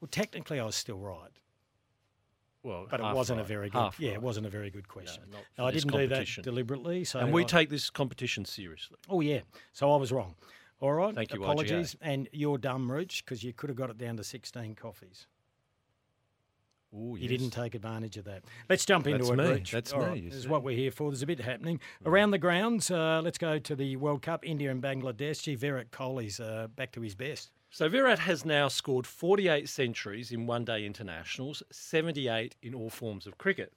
well, 0.00 0.08
technically, 0.10 0.58
I 0.58 0.64
was 0.64 0.74
still 0.74 0.98
right, 0.98 1.30
Well, 2.62 2.86
but 2.90 3.00
it 3.00 3.14
wasn't 3.14 3.40
a 3.40 3.44
very 3.44 3.70
good. 3.70 3.78
half 3.78 4.00
Yeah, 4.00 4.08
right. 4.10 4.16
it 4.16 4.22
wasn't 4.22 4.46
a 4.46 4.50
very 4.50 4.70
good 4.70 4.88
question. 4.88 5.22
not 5.30 5.42
No, 5.56 5.66
I 5.66 5.70
didn't 5.70 5.92
do 5.92 6.06
that 6.08 6.26
deliberately. 6.42 7.04
So 7.04 7.20
And 7.20 7.32
we 7.32 7.42
I- 7.42 7.46
take 7.46 7.70
this 7.70 7.90
competition 7.90 8.44
seriously. 8.44 8.96
Oh 9.08 9.20
yeah, 9.20 9.40
so 9.72 9.92
I 9.92 9.96
was 9.96 10.10
wrong. 10.12 10.34
All 10.80 10.92
right, 10.92 11.14
Thank 11.14 11.32
you, 11.34 11.42
Apologies, 11.42 11.94
and 12.00 12.26
you're 12.32 12.56
dumb, 12.58 12.90
Rich, 12.90 13.24
because 13.24 13.44
you 13.44 13.52
could 13.52 13.68
have 13.68 13.76
got 13.76 13.90
it 13.90 13.98
down 13.98 14.16
to 14.16 14.24
16 14.24 14.74
coffees. 14.74 15.26
Ooh, 16.92 17.16
You 17.18 17.28
didn't 17.28 17.50
take 17.50 17.74
advantage 17.74 18.16
of 18.16 18.24
that. 18.24 18.42
Let's 18.68 18.84
jump 18.84 19.06
into 19.06 19.18
That's 19.18 19.30
it, 19.30 19.36
me. 19.36 19.48
Rich. 19.48 19.70
That's 19.70 19.92
All 19.92 20.00
me, 20.00 20.06
right, 20.06 20.24
This 20.24 20.34
is 20.34 20.48
what 20.48 20.64
we're 20.64 20.76
here 20.76 20.90
for. 20.90 21.10
There's 21.10 21.22
a 21.22 21.26
bit 21.26 21.40
happening 21.40 21.78
around 22.04 22.32
the 22.32 22.38
grounds. 22.38 22.90
Uh, 22.90 23.20
let's 23.22 23.38
go 23.38 23.58
to 23.60 23.76
the 23.76 23.96
World 23.96 24.22
Cup. 24.22 24.44
India 24.44 24.70
and 24.70 24.82
Bangladesh. 24.82 25.42
Gee, 25.42 25.54
Virat 25.54 25.92
Kohli's 25.92 26.40
uh, 26.40 26.66
back 26.74 26.90
to 26.92 27.00
his 27.00 27.14
best. 27.14 27.50
So 27.70 27.88
Virat 27.88 28.18
has 28.18 28.44
now 28.44 28.66
scored 28.66 29.06
48 29.06 29.68
centuries 29.68 30.32
in 30.32 30.46
one-day 30.46 30.84
internationals, 30.84 31.62
78 31.70 32.56
in 32.62 32.74
all 32.74 32.90
forms 32.90 33.28
of 33.28 33.38
cricket. 33.38 33.72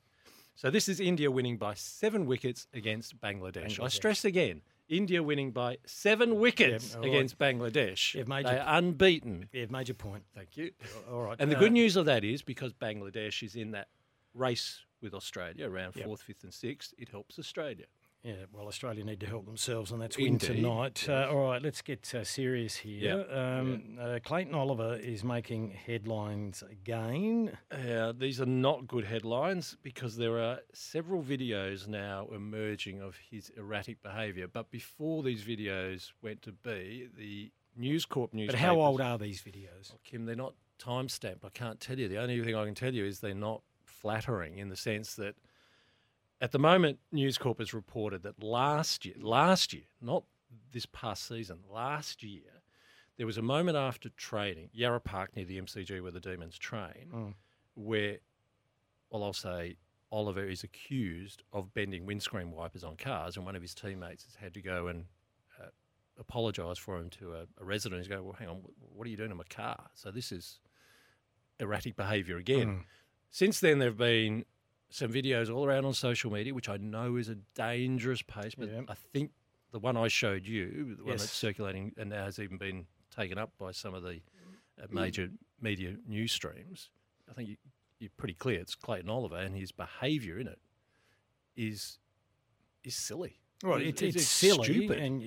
So 0.55 0.72
this 0.72 0.89
is 0.89 1.00
India 1.00 1.29
winning 1.29 1.58
by 1.58 1.75
seven 1.75 2.25
wickets 2.25 2.67
against 2.74 3.20
Bangladesh. 3.22 3.79
I 3.84 3.88
stress 3.89 4.25
again, 4.25 4.62
India 4.90 5.24
winning 5.24 5.52
by 5.52 5.78
seven 5.86 6.40
wickets 6.40 6.96
right. 6.96 7.06
against 7.06 7.40
Bangladesh. 7.40 8.13
You've 8.13 8.28
made 8.28 8.46
they 8.46 8.58
are 8.58 8.78
unbeaten. 8.78 9.50
Yeah, 9.52 9.66
major 9.70 9.94
point. 9.94 10.24
Thank 10.36 10.58
you. 10.58 10.72
All 11.12 11.22
right. 11.22 11.38
And 11.40 11.52
the 11.52 11.56
uh, 11.56 11.60
good 11.60 11.72
news 11.72 11.96
of 11.96 12.06
that 12.06 12.24
is 12.24 12.42
because 12.42 12.74
Bangladesh 12.74 13.44
is 13.44 13.56
in 13.56 13.72
that 13.72 13.88
race 14.34 14.82
with 15.02 15.13
Australia 15.13 15.70
around 15.70 15.96
Yep. 15.96 16.06
fourth, 16.06 16.22
fifth, 16.22 16.44
and 16.44 16.54
sixth, 16.54 16.94
it 16.98 17.10
helps 17.10 17.38
Australia. 17.38 17.86
Yeah, 18.24 18.46
well, 18.53 18.68
Australia 18.68 19.03
need 19.03 19.20
to 19.20 19.25
help 19.25 19.46
themselves, 19.46 19.92
and 19.92 20.01
that's 20.01 20.18
win 20.18 20.27
Indeed, 20.27 20.48
tonight. 20.48 21.10
Uh, 21.10 21.27
all 21.30 21.50
right, 21.50 21.62
let's 21.62 21.82
get 21.82 22.13
uh, 22.15 22.24
serious 22.24 22.77
here. 22.77 23.25
Yeah, 23.30 23.58
Um, 23.60 23.98
Uh, 24.00 24.20
Clayton 24.24 24.56
Oliver 24.56 24.96
is 24.96 25.25
making 25.25 25.72
headlines 25.72 26.63
again. 26.72 27.58
Uh, 27.70 28.13
these 28.13 28.39
are 28.39 28.46
not 28.46 28.88
good 28.88 29.03
headlines 29.03 29.75
because 29.84 30.15
there 30.15 30.39
are 30.39 30.60
several 30.74 31.22
videos 31.22 31.86
now 31.86 32.30
emerging 32.34 33.01
of 33.01 33.18
his 33.30 33.51
erratic 33.58 34.01
behaviour. 34.01 34.48
But 34.48 34.72
before 34.72 35.22
these 35.22 35.44
videos 35.44 36.13
went 36.22 36.42
to 36.44 36.53
be, 36.53 37.10
the 37.18 37.51
News 37.75 38.06
Corp 38.06 38.34
news. 38.34 38.48
But 38.48 38.56
how 38.56 38.80
old 38.80 39.01
are 39.01 39.18
these 39.18 39.42
videos? 39.42 39.92
Oh, 39.94 40.00
Kim, 40.06 40.25
they're 40.25 40.36
not 40.36 40.53
time 40.80 41.10
stamped. 41.10 41.44
I 41.44 41.50
can't 41.50 41.80
tell 41.80 42.00
you. 42.00 42.08
The 42.08 42.20
only 42.20 42.42
thing 42.42 42.56
I 42.56 42.63
can 42.63 42.75
tell 42.75 42.94
you 42.94 43.03
is 43.03 43.20
they're 43.20 43.34
not 43.34 43.63
flattering 43.84 44.60
in 44.60 44.70
the 44.70 44.75
sense 44.75 45.15
that 45.15 45.36
at 46.44 46.52
the 46.52 46.60
moment, 46.60 47.00
News 47.14 47.38
Corp 47.38 47.60
has 47.60 47.74
reported 47.74 48.24
that 48.24 48.44
last 48.44 49.06
year, 49.06 49.16
last 49.18 49.74
year, 49.74 49.86
not 50.02 50.26
this 50.74 50.86
past 50.86 51.26
season, 51.26 51.60
last 51.72 52.22
year, 52.22 52.42
there 53.16 53.26
was 53.26 53.38
a 53.38 53.42
moment 53.42 53.78
after 53.78 54.10
training, 54.10 54.70
Yarra 54.74 55.00
Park 55.00 55.34
near 55.38 55.46
the 55.46 55.58
MCG 55.62 56.02
where 56.02 56.12
the 56.12 56.20
Demons 56.20 56.58
train, 56.58 57.08
where, 57.76 58.18
well, 59.10 59.24
I'll 59.24 59.32
say 59.32 59.78
Oliver 60.12 60.46
is 60.46 60.66
accused 60.66 61.44
of 61.54 61.74
bending 61.74 62.06
windscreen 62.06 62.52
wipers 62.52 62.84
on 62.84 62.98
cars, 62.98 63.38
and 63.38 63.46
one 63.46 63.56
of 63.56 63.62
his 63.62 63.74
teammates 63.74 64.26
has 64.26 64.36
had 64.36 64.54
to 64.56 64.62
go 64.62 64.88
and 64.88 65.06
uh, 65.62 65.68
apologise 66.20 66.78
for 66.78 66.98
him 66.98 67.10
to 67.12 67.36
a, 67.36 67.42
a 67.62 67.64
resident. 67.64 68.02
He's 68.02 68.10
going, 68.10 68.26
well, 68.26 68.36
hang 68.38 68.50
on, 68.50 68.64
what 68.94 69.08
are 69.08 69.10
you 69.10 69.16
doing 69.16 69.30
to 69.30 69.36
my 69.36 69.46
car? 69.50 69.82
So 69.94 70.12
this 70.12 70.34
is 70.34 70.60
erratic 71.58 71.96
behaviour 71.96 72.36
again. 72.36 72.68
Since 73.30 73.62
then, 73.62 73.80
there 73.80 73.90
have 73.90 73.98
been 73.98 74.44
some 74.94 75.12
videos 75.12 75.54
all 75.54 75.66
around 75.66 75.86
on 75.86 75.94
social 75.94 76.32
media, 76.32 76.54
which 76.54 76.70
I 76.70 76.78
know 76.78 77.16
is 77.16 77.28
a 77.28 77.36
dangerous 77.56 78.22
pace, 78.22 78.54
but 78.56 78.70
Yeah. 78.70 78.82
I 78.88 78.94
think 78.94 79.32
the 79.72 79.80
one 79.80 79.98
I 79.98 80.08
showed 80.08 80.46
you, 80.46 80.96
the 80.96 81.04
one 81.04 81.14
Yes. 81.14 81.22
that's 81.22 81.32
circulating 81.34 81.94
and 81.98 82.12
now 82.12 82.26
has 82.26 82.38
even 82.38 82.58
been 82.58 82.86
taken 83.10 83.40
up 83.40 83.52
by 83.58 83.72
some 83.72 83.96
of 83.96 84.04
the 84.04 84.22
uh, 84.82 84.86
major 84.92 85.30
media 85.60 85.96
news 86.08 86.32
streams, 86.32 86.90
I 87.30 87.34
think 87.34 87.50
you, 87.50 87.58
you're 88.00 88.12
pretty 88.18 88.36
clear 88.36 88.60
it's 88.60 88.76
Clayton 88.76 89.10
Oliver 89.10 89.38
and 89.38 89.56
his 89.56 89.72
behaviour 89.72 90.38
in 90.40 90.48
it 90.48 90.60
is 91.56 91.98
is 92.84 92.96
silly. 92.96 93.40
Right, 93.64 93.82
It's- 93.82 93.94
it's, 93.94 94.02
it's, 94.02 94.16
it's 94.18 94.28
silly, 94.28 94.66
stupid. 94.66 95.00
and 95.00 95.24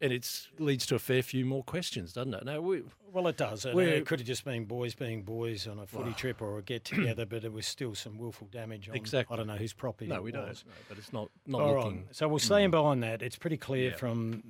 and 0.00 0.12
it 0.12 0.48
leads 0.58 0.86
to 0.86 0.94
a 0.94 0.98
fair 0.98 1.22
few 1.22 1.44
more 1.44 1.62
questions, 1.64 2.12
doesn't 2.12 2.32
it? 2.34 2.44
No, 2.44 2.60
we, 2.62 2.82
well, 3.12 3.26
it 3.26 3.36
does. 3.36 3.64
And 3.64 3.78
it 3.80 4.06
could 4.06 4.20
have 4.20 4.26
just 4.26 4.44
been 4.44 4.64
boys 4.64 4.94
being 4.94 5.22
boys 5.22 5.66
on 5.66 5.78
a 5.78 5.86
footy 5.86 6.12
trip 6.12 6.40
or 6.40 6.58
a 6.58 6.62
get 6.62 6.84
together, 6.84 7.26
but 7.26 7.44
it 7.44 7.52
was 7.52 7.66
still 7.66 7.94
some 7.94 8.16
willful 8.18 8.46
damage 8.52 8.88
on. 8.88 8.94
Exactly. 8.94 9.34
I 9.34 9.36
don't 9.38 9.46
know 9.48 9.56
whose 9.56 9.72
property. 9.72 10.06
no, 10.08 10.16
it 10.16 10.22
we 10.22 10.30
don't. 10.32 10.46
no, 10.46 10.52
but 10.88 10.98
it's 10.98 11.12
not 11.12 11.30
not 11.46 11.60
All 11.62 11.74
right. 11.74 11.84
looking. 11.84 12.08
So 12.12 12.28
we'll 12.28 12.38
stand 12.38 12.70
behind 12.72 13.02
that. 13.02 13.22
It's 13.22 13.36
pretty 13.36 13.56
clear 13.56 13.90
Yeah. 13.90 13.96
from 13.96 14.42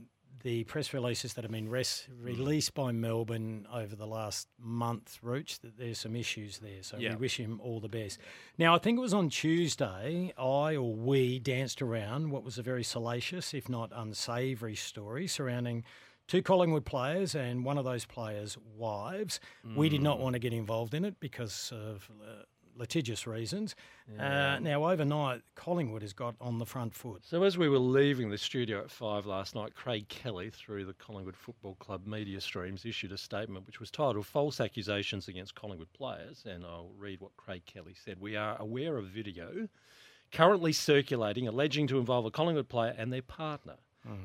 the 0.42 0.64
press 0.64 0.92
releases 0.95 1.35
that 1.35 1.42
have 1.45 1.50
been 1.50 1.68
res- 1.68 2.07
Mm. 2.11 2.25
released 2.25 2.75
by 2.75 2.92
Melbourne 2.92 3.66
over 3.73 3.97
the 3.97 4.07
last 4.07 4.49
month, 4.59 5.18
Rooch, 5.23 5.59
that 5.61 5.76
there's 5.78 5.99
some 5.99 6.14
issues 6.16 6.59
there. 6.59 6.83
So 6.83 6.97
Yeah. 6.99 7.11
we 7.11 7.16
wish 7.16 7.38
him 7.38 7.61
all 7.61 7.80
the 7.80 7.88
best. 7.88 8.18
Now, 8.57 8.75
I 8.75 8.78
think 8.78 8.99
it 8.99 9.00
was 9.00 9.14
on 9.14 9.30
Tuesday, 9.30 10.33
I 10.38 10.76
or 10.76 10.95
we 10.95 11.38
danced 11.38 11.83
around 11.83 12.30
what 12.30 12.45
was 12.45 12.59
a 12.59 12.62
very 12.62 12.85
salacious, 12.85 13.52
if 13.54 13.68
not 13.68 13.90
unsavoury, 13.95 14.75
story 14.76 15.26
surrounding 15.26 15.85
two 16.26 16.42
Collingwood 16.42 16.85
players 16.85 17.35
and 17.35 17.64
one 17.64 17.78
of 17.78 17.85
those 17.85 18.04
players' 18.04 18.57
wives. 18.76 19.40
We 19.64 19.88
did 19.88 20.00
Mm. 20.00 20.04
not 20.04 20.21
want 20.21 20.35
to 20.35 20.38
get 20.38 20.52
involved 20.52 20.95
in 20.95 21.04
it 21.04 21.18
because 21.21 21.73
of. 21.73 22.11
Uh, 22.23 22.42
litigious 22.78 23.26
reasons. 23.26 23.75
Uh, 24.18 24.58
now, 24.61 24.88
overnight, 24.88 25.42
Collingwood 25.54 26.02
has 26.02 26.12
got 26.12 26.35
on 26.40 26.58
the 26.58 26.64
front 26.64 26.94
foot. 26.94 27.25
So 27.26 27.42
as 27.42 27.58
we 27.58 27.68
were 27.68 27.78
leaving 27.78 28.30
the 28.30 28.38
studio 28.38 28.80
at 28.80 28.90
five 28.90 29.26
last 29.26 29.54
night, 29.54 29.75
Craig 29.75 30.08
Kelly, 30.08 30.50
through 30.50 30.85
the 30.85 30.94
Collingwood 30.94 31.37
Football 31.37 31.75
Club 31.75 32.06
media 32.06 32.40
streams, 32.40 32.85
issued 32.87 33.12
a 33.12 33.18
statement 33.18 33.66
which 33.66 33.80
was 33.80 33.90
titled 33.90 34.26
"False 34.26 34.61
Accusations 34.61 35.28
Against 35.28 35.54
Collingwood 35.54 35.92
Players." 35.92 36.44
And 36.47 36.64
I'll 36.64 36.92
read 36.97 37.20
what 37.20 37.37
Craig 37.37 37.64
Kelly 37.66 37.94
said: 37.94 38.20
"We 38.20 38.37
are 38.37 38.56
aware 38.61 38.97
of 38.97 39.06
video 39.06 39.68
currently 40.30 40.73
circulating 40.73 41.49
alleging 41.49 41.87
to 41.88 41.99
involve 41.99 42.25
a 42.26 42.30
Collingwood 42.30 42.68
player 42.68 42.94
and 42.97 43.12
their 43.12 43.23
partner." 43.23 43.76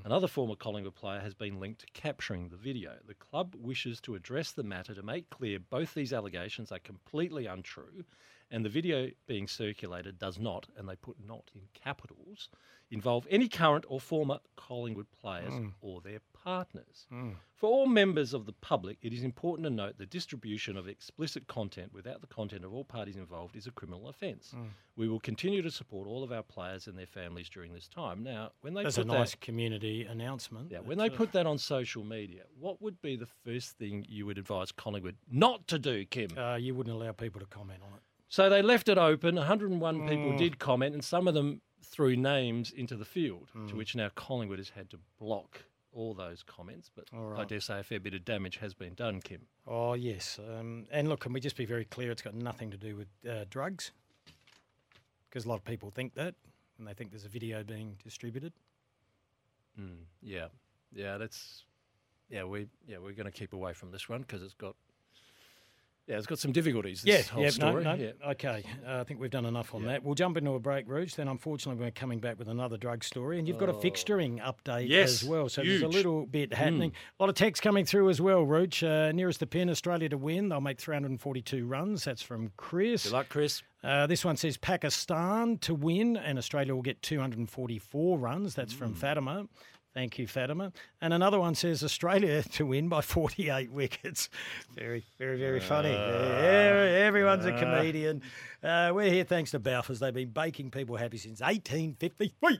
Another 0.06 0.28
former 0.28 0.56
Collingwood 0.56 0.96
player 0.96 1.20
has 1.20 1.34
been 1.34 1.60
linked 1.60 1.82
to 1.82 1.88
capturing 1.94 2.48
the 2.48 2.56
video. 2.56 2.92
The 3.06 3.16
club 3.16 3.54
wishes 3.58 4.00
to 4.02 4.16
address 4.16 4.52
the 4.52 4.64
matter 4.64 4.94
to 4.94 5.04
make 5.04 5.30
clear 5.30 5.60
both 5.60 5.94
these 5.94 6.14
allegations 6.14 6.72
are 6.72 6.80
completely 6.80 7.48
untrue 7.48 8.06
and 8.54 8.64
the 8.64 8.70
video 8.70 9.10
being 9.28 9.48
circulated 9.48 10.20
does 10.20 10.38
not, 10.38 10.68
and 10.78 10.88
they 10.88 10.96
put 10.96 11.18
not 11.28 11.50
in 11.56 11.62
capitals, 11.74 12.50
involve 12.92 13.26
any 13.32 13.50
current 13.50 13.84
or 13.88 14.00
former 14.00 14.38
Collingwood 14.56 15.08
players 15.20 15.52
mm. 15.52 15.72
or 15.82 16.02
their 16.02 16.20
partners. 16.44 17.08
Mm. 17.12 17.34
For 17.56 17.68
all 17.68 17.88
members 17.88 18.32
of 18.32 18.46
the 18.46 18.54
public, 18.54 19.00
it 19.02 19.12
is 19.12 19.24
important 19.24 19.66
to 19.66 19.72
note 19.72 19.98
the 19.98 20.06
distribution 20.06 20.78
of 20.78 20.88
explicit 20.88 21.48
content 21.48 21.92
without 21.94 22.22
the 22.22 22.28
content 22.28 22.64
of 22.64 22.74
all 22.74 22.84
parties 22.84 23.16
involved 23.16 23.56
is 23.56 23.66
a 23.66 23.72
criminal 23.72 24.08
offence. 24.08 24.54
Mm. 24.56 24.68
We 24.96 25.08
will 25.08 25.20
continue 25.20 25.64
to 25.64 25.72
support 25.72 26.08
all 26.08 26.24
of 26.24 26.32
our 26.32 26.44
players 26.44 26.86
and 26.86 26.96
their 26.96 27.08
families 27.08 27.50
during 27.50 27.74
this 27.74 27.88
time. 27.88 28.22
Now, 28.22 28.52
when 28.62 28.76
they 28.76 28.84
That's 28.84 28.98
put 28.98 29.08
a 29.08 29.12
that, 29.12 29.42
community 29.42 30.04
announcement. 30.04 30.70
yeah, 30.70 30.80
when 30.80 31.00
they 31.00 31.10
put 31.10 31.32
that 31.32 31.48
on 31.48 31.58
social 31.58 32.04
media, 32.04 32.44
what 32.60 32.80
would 32.84 33.02
be 33.02 33.16
the 33.16 33.30
first 33.44 33.80
thing 33.80 34.06
you 34.08 34.28
would 34.28 34.38
advise 34.38 34.72
Collingwood 34.72 35.16
not 35.32 35.68
to 35.70 35.80
do, 35.80 36.06
Kim? 36.06 36.38
uh, 36.38 36.58
you 36.58 36.76
wouldn't 36.76 36.96
allow 36.96 37.14
people 37.14 37.40
to 37.40 37.48
comment 37.48 37.80
on 37.82 37.94
it. 37.96 38.04
So 38.34 38.50
they 38.50 38.64
left 38.64 38.90
it 38.90 38.98
open. 38.98 39.36
101 39.36 40.08
people 40.08 40.36
did 40.36 40.58
comment, 40.58 40.96
and 40.96 41.04
some 41.04 41.28
of 41.28 41.36
them 41.36 41.62
threw 41.84 42.16
names 42.16 42.72
into 42.72 42.96
the 42.96 43.06
field, 43.06 43.50
to 43.68 43.76
which 43.76 43.96
now 43.96 44.10
Collingwood 44.16 44.58
has 44.58 44.70
had 44.70 44.90
to 44.90 44.98
block 45.20 45.66
all 45.92 46.16
those 46.16 46.42
comments. 46.42 46.90
But 46.96 47.10
I 47.38 47.46
dare 47.46 47.60
say 47.60 47.78
a 47.78 47.84
fair 47.84 48.00
bit 48.00 48.16
of 48.16 48.26
damage 48.26 48.58
has 48.58 48.74
been 48.74 48.96
done, 48.96 49.22
Kim. 49.22 49.42
Oh, 49.68 49.94
yes. 49.94 50.40
Um, 50.40 50.88
and 50.92 51.10
look, 51.10 51.20
can 51.20 51.32
we 51.32 51.42
just 51.42 51.56
be 51.56 51.66
very 51.66 51.86
clear? 51.86 52.10
It's 52.10 52.24
got 52.24 52.34
nothing 52.34 52.72
to 52.72 52.78
do 52.78 52.96
with 52.96 53.08
uh, 53.30 53.46
drugs. 53.52 53.92
Because 55.30 55.46
a 55.46 55.50
lot 55.50 55.60
of 55.60 55.66
people 55.66 55.92
think 55.92 56.16
that, 56.16 56.34
and 56.80 56.88
they 56.88 56.94
think 56.94 57.12
there's 57.12 57.26
a 57.26 57.30
video 57.30 57.64
being 57.64 57.98
distributed. 58.04 58.52
Mm, 59.80 60.06
yeah, 60.24 60.48
yeah, 60.92 61.20
that's 61.20 61.66
yeah. 62.32 62.46
We 62.46 62.66
yeah 62.88 62.98
we're 62.98 63.14
going 63.14 63.32
to 63.32 63.32
keep 63.32 63.54
away 63.54 63.74
from 63.74 63.92
this 63.92 64.10
one 64.10 64.22
because 64.22 64.42
it's 64.42 64.56
got 64.56 64.76
yeah 66.08 66.18
it's 66.18 66.28
got 66.28 66.40
some 66.40 66.52
difficulties. 66.52 67.02
This 67.02 67.30
whole 67.30 67.44
yeah, 67.44 67.50
story. 67.50 67.84
no, 67.84 67.96
no. 67.96 68.04
Yeah. 68.04 68.32
Okay, 68.32 68.64
uh, 68.86 69.00
I 69.00 69.04
think 69.04 69.20
we've 69.20 69.32
done 69.32 69.46
enough 69.46 69.74
on 69.74 69.82
Yeah. 69.84 69.90
that. 69.94 70.04
We'll 70.04 70.16
jump 70.16 70.38
into 70.38 70.52
a 70.52 70.60
break, 70.60 70.88
Rooch. 70.88 71.16
Then, 71.16 71.28
unfortunately, 71.28 71.84
we're 71.84 71.92
coming 71.92 72.20
back 72.20 72.38
with 72.38 72.48
another 72.48 72.78
drug 72.78 73.04
story, 73.04 73.40
and 73.40 73.48
you've 73.48 73.58
got 73.58 73.70
a 73.70 73.74
fixturing 73.74 74.42
update 74.42 74.74
Oh. 74.74 74.78
Yes, 74.80 75.24
as 75.24 75.28
well. 75.30 75.48
So 75.50 75.62
there's 75.64 75.82
a 75.82 75.88
little 75.88 76.26
bit 76.26 76.54
happening. 76.54 76.92
A 77.20 77.24
lot 77.24 77.30
of 77.30 77.36
text 77.36 77.62
coming 77.62 77.86
through 77.86 78.10
as 78.10 78.20
well, 78.20 78.44
Rooch. 78.46 78.84
Uh, 78.84 79.12
nearest 79.12 79.40
the 79.40 79.48
pin, 79.48 79.70
Australia 79.70 80.10
to 80.10 80.18
win. 80.18 80.50
They'll 80.50 80.62
make 80.62 80.80
342 80.80 81.66
runs. 81.66 82.04
That's 82.04 82.22
from 82.22 82.52
Chris. 82.58 83.04
Good 83.04 83.14
luck, 83.14 83.30
Chris. 83.30 83.64
Uh, 83.84 84.08
this 84.08 84.24
one 84.24 84.38
says 84.38 84.56
Pakistan 84.58 85.58
to 85.60 85.74
win, 85.76 86.16
and 86.18 86.38
Australia 86.38 86.74
will 86.74 86.82
get 86.82 87.02
244 87.02 88.18
runs. 88.18 88.56
That's 88.56 88.74
Mm. 88.74 88.78
from 88.78 88.94
Fatima. 88.94 89.48
Thank 89.94 90.18
you, 90.18 90.26
Fatima. 90.26 90.72
And 91.02 91.14
another 91.14 91.40
one 91.40 91.54
says 91.54 91.84
Australia 91.84 92.42
to 92.54 92.66
win 92.66 92.90
by 92.90 93.02
48 93.02 93.72
wickets. 93.72 94.30
Very, 94.76 95.06
very, 95.20 95.38
very 95.38 95.60
funny. 95.60 95.92
Yeah, 95.92 97.04
Everyone's 97.06 97.46
a 97.46 97.52
comedian. 97.52 98.22
Uh, 98.64 98.92
we're 98.94 99.12
here 99.12 99.24
thanks 99.24 99.52
to 99.52 99.60
Balfours. 99.60 100.00
They've 100.00 100.14
been 100.14 100.30
baking 100.30 100.72
people 100.72 100.96
happy 100.96 101.18
since 101.18 101.42
1853. 101.42 102.60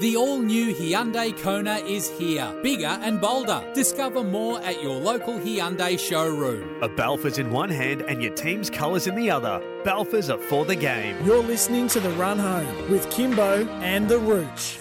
The 0.00 0.16
all 0.16 0.38
new 0.38 0.74
Hyundai 0.74 1.36
Kona 1.42 1.76
is 1.76 2.08
here, 2.10 2.54
bigger 2.62 2.86
and 2.86 3.20
bolder. 3.20 3.64
Discover 3.74 4.22
more 4.22 4.60
at 4.60 4.82
your 4.82 4.94
local 5.00 5.34
Hyundai 5.34 5.98
showroom. 5.98 6.82
A 6.82 6.88
Balfours 6.88 7.38
in 7.38 7.50
one 7.50 7.70
hand 7.70 8.02
and 8.02 8.22
your 8.22 8.34
team's 8.34 8.70
colours 8.70 9.06
in 9.06 9.16
the 9.16 9.30
other. 9.30 9.60
Balfours 9.84 10.32
are 10.32 10.38
for 10.38 10.64
the 10.64 10.76
game. 10.76 11.16
You're 11.24 11.42
listening 11.42 11.88
to 11.88 12.00
The 12.00 12.10
Run 12.10 12.38
Home 12.38 12.90
with 12.90 13.08
Kymbo 13.08 13.66
and 13.82 14.08
the 14.08 14.18
Rooch. 14.18 14.78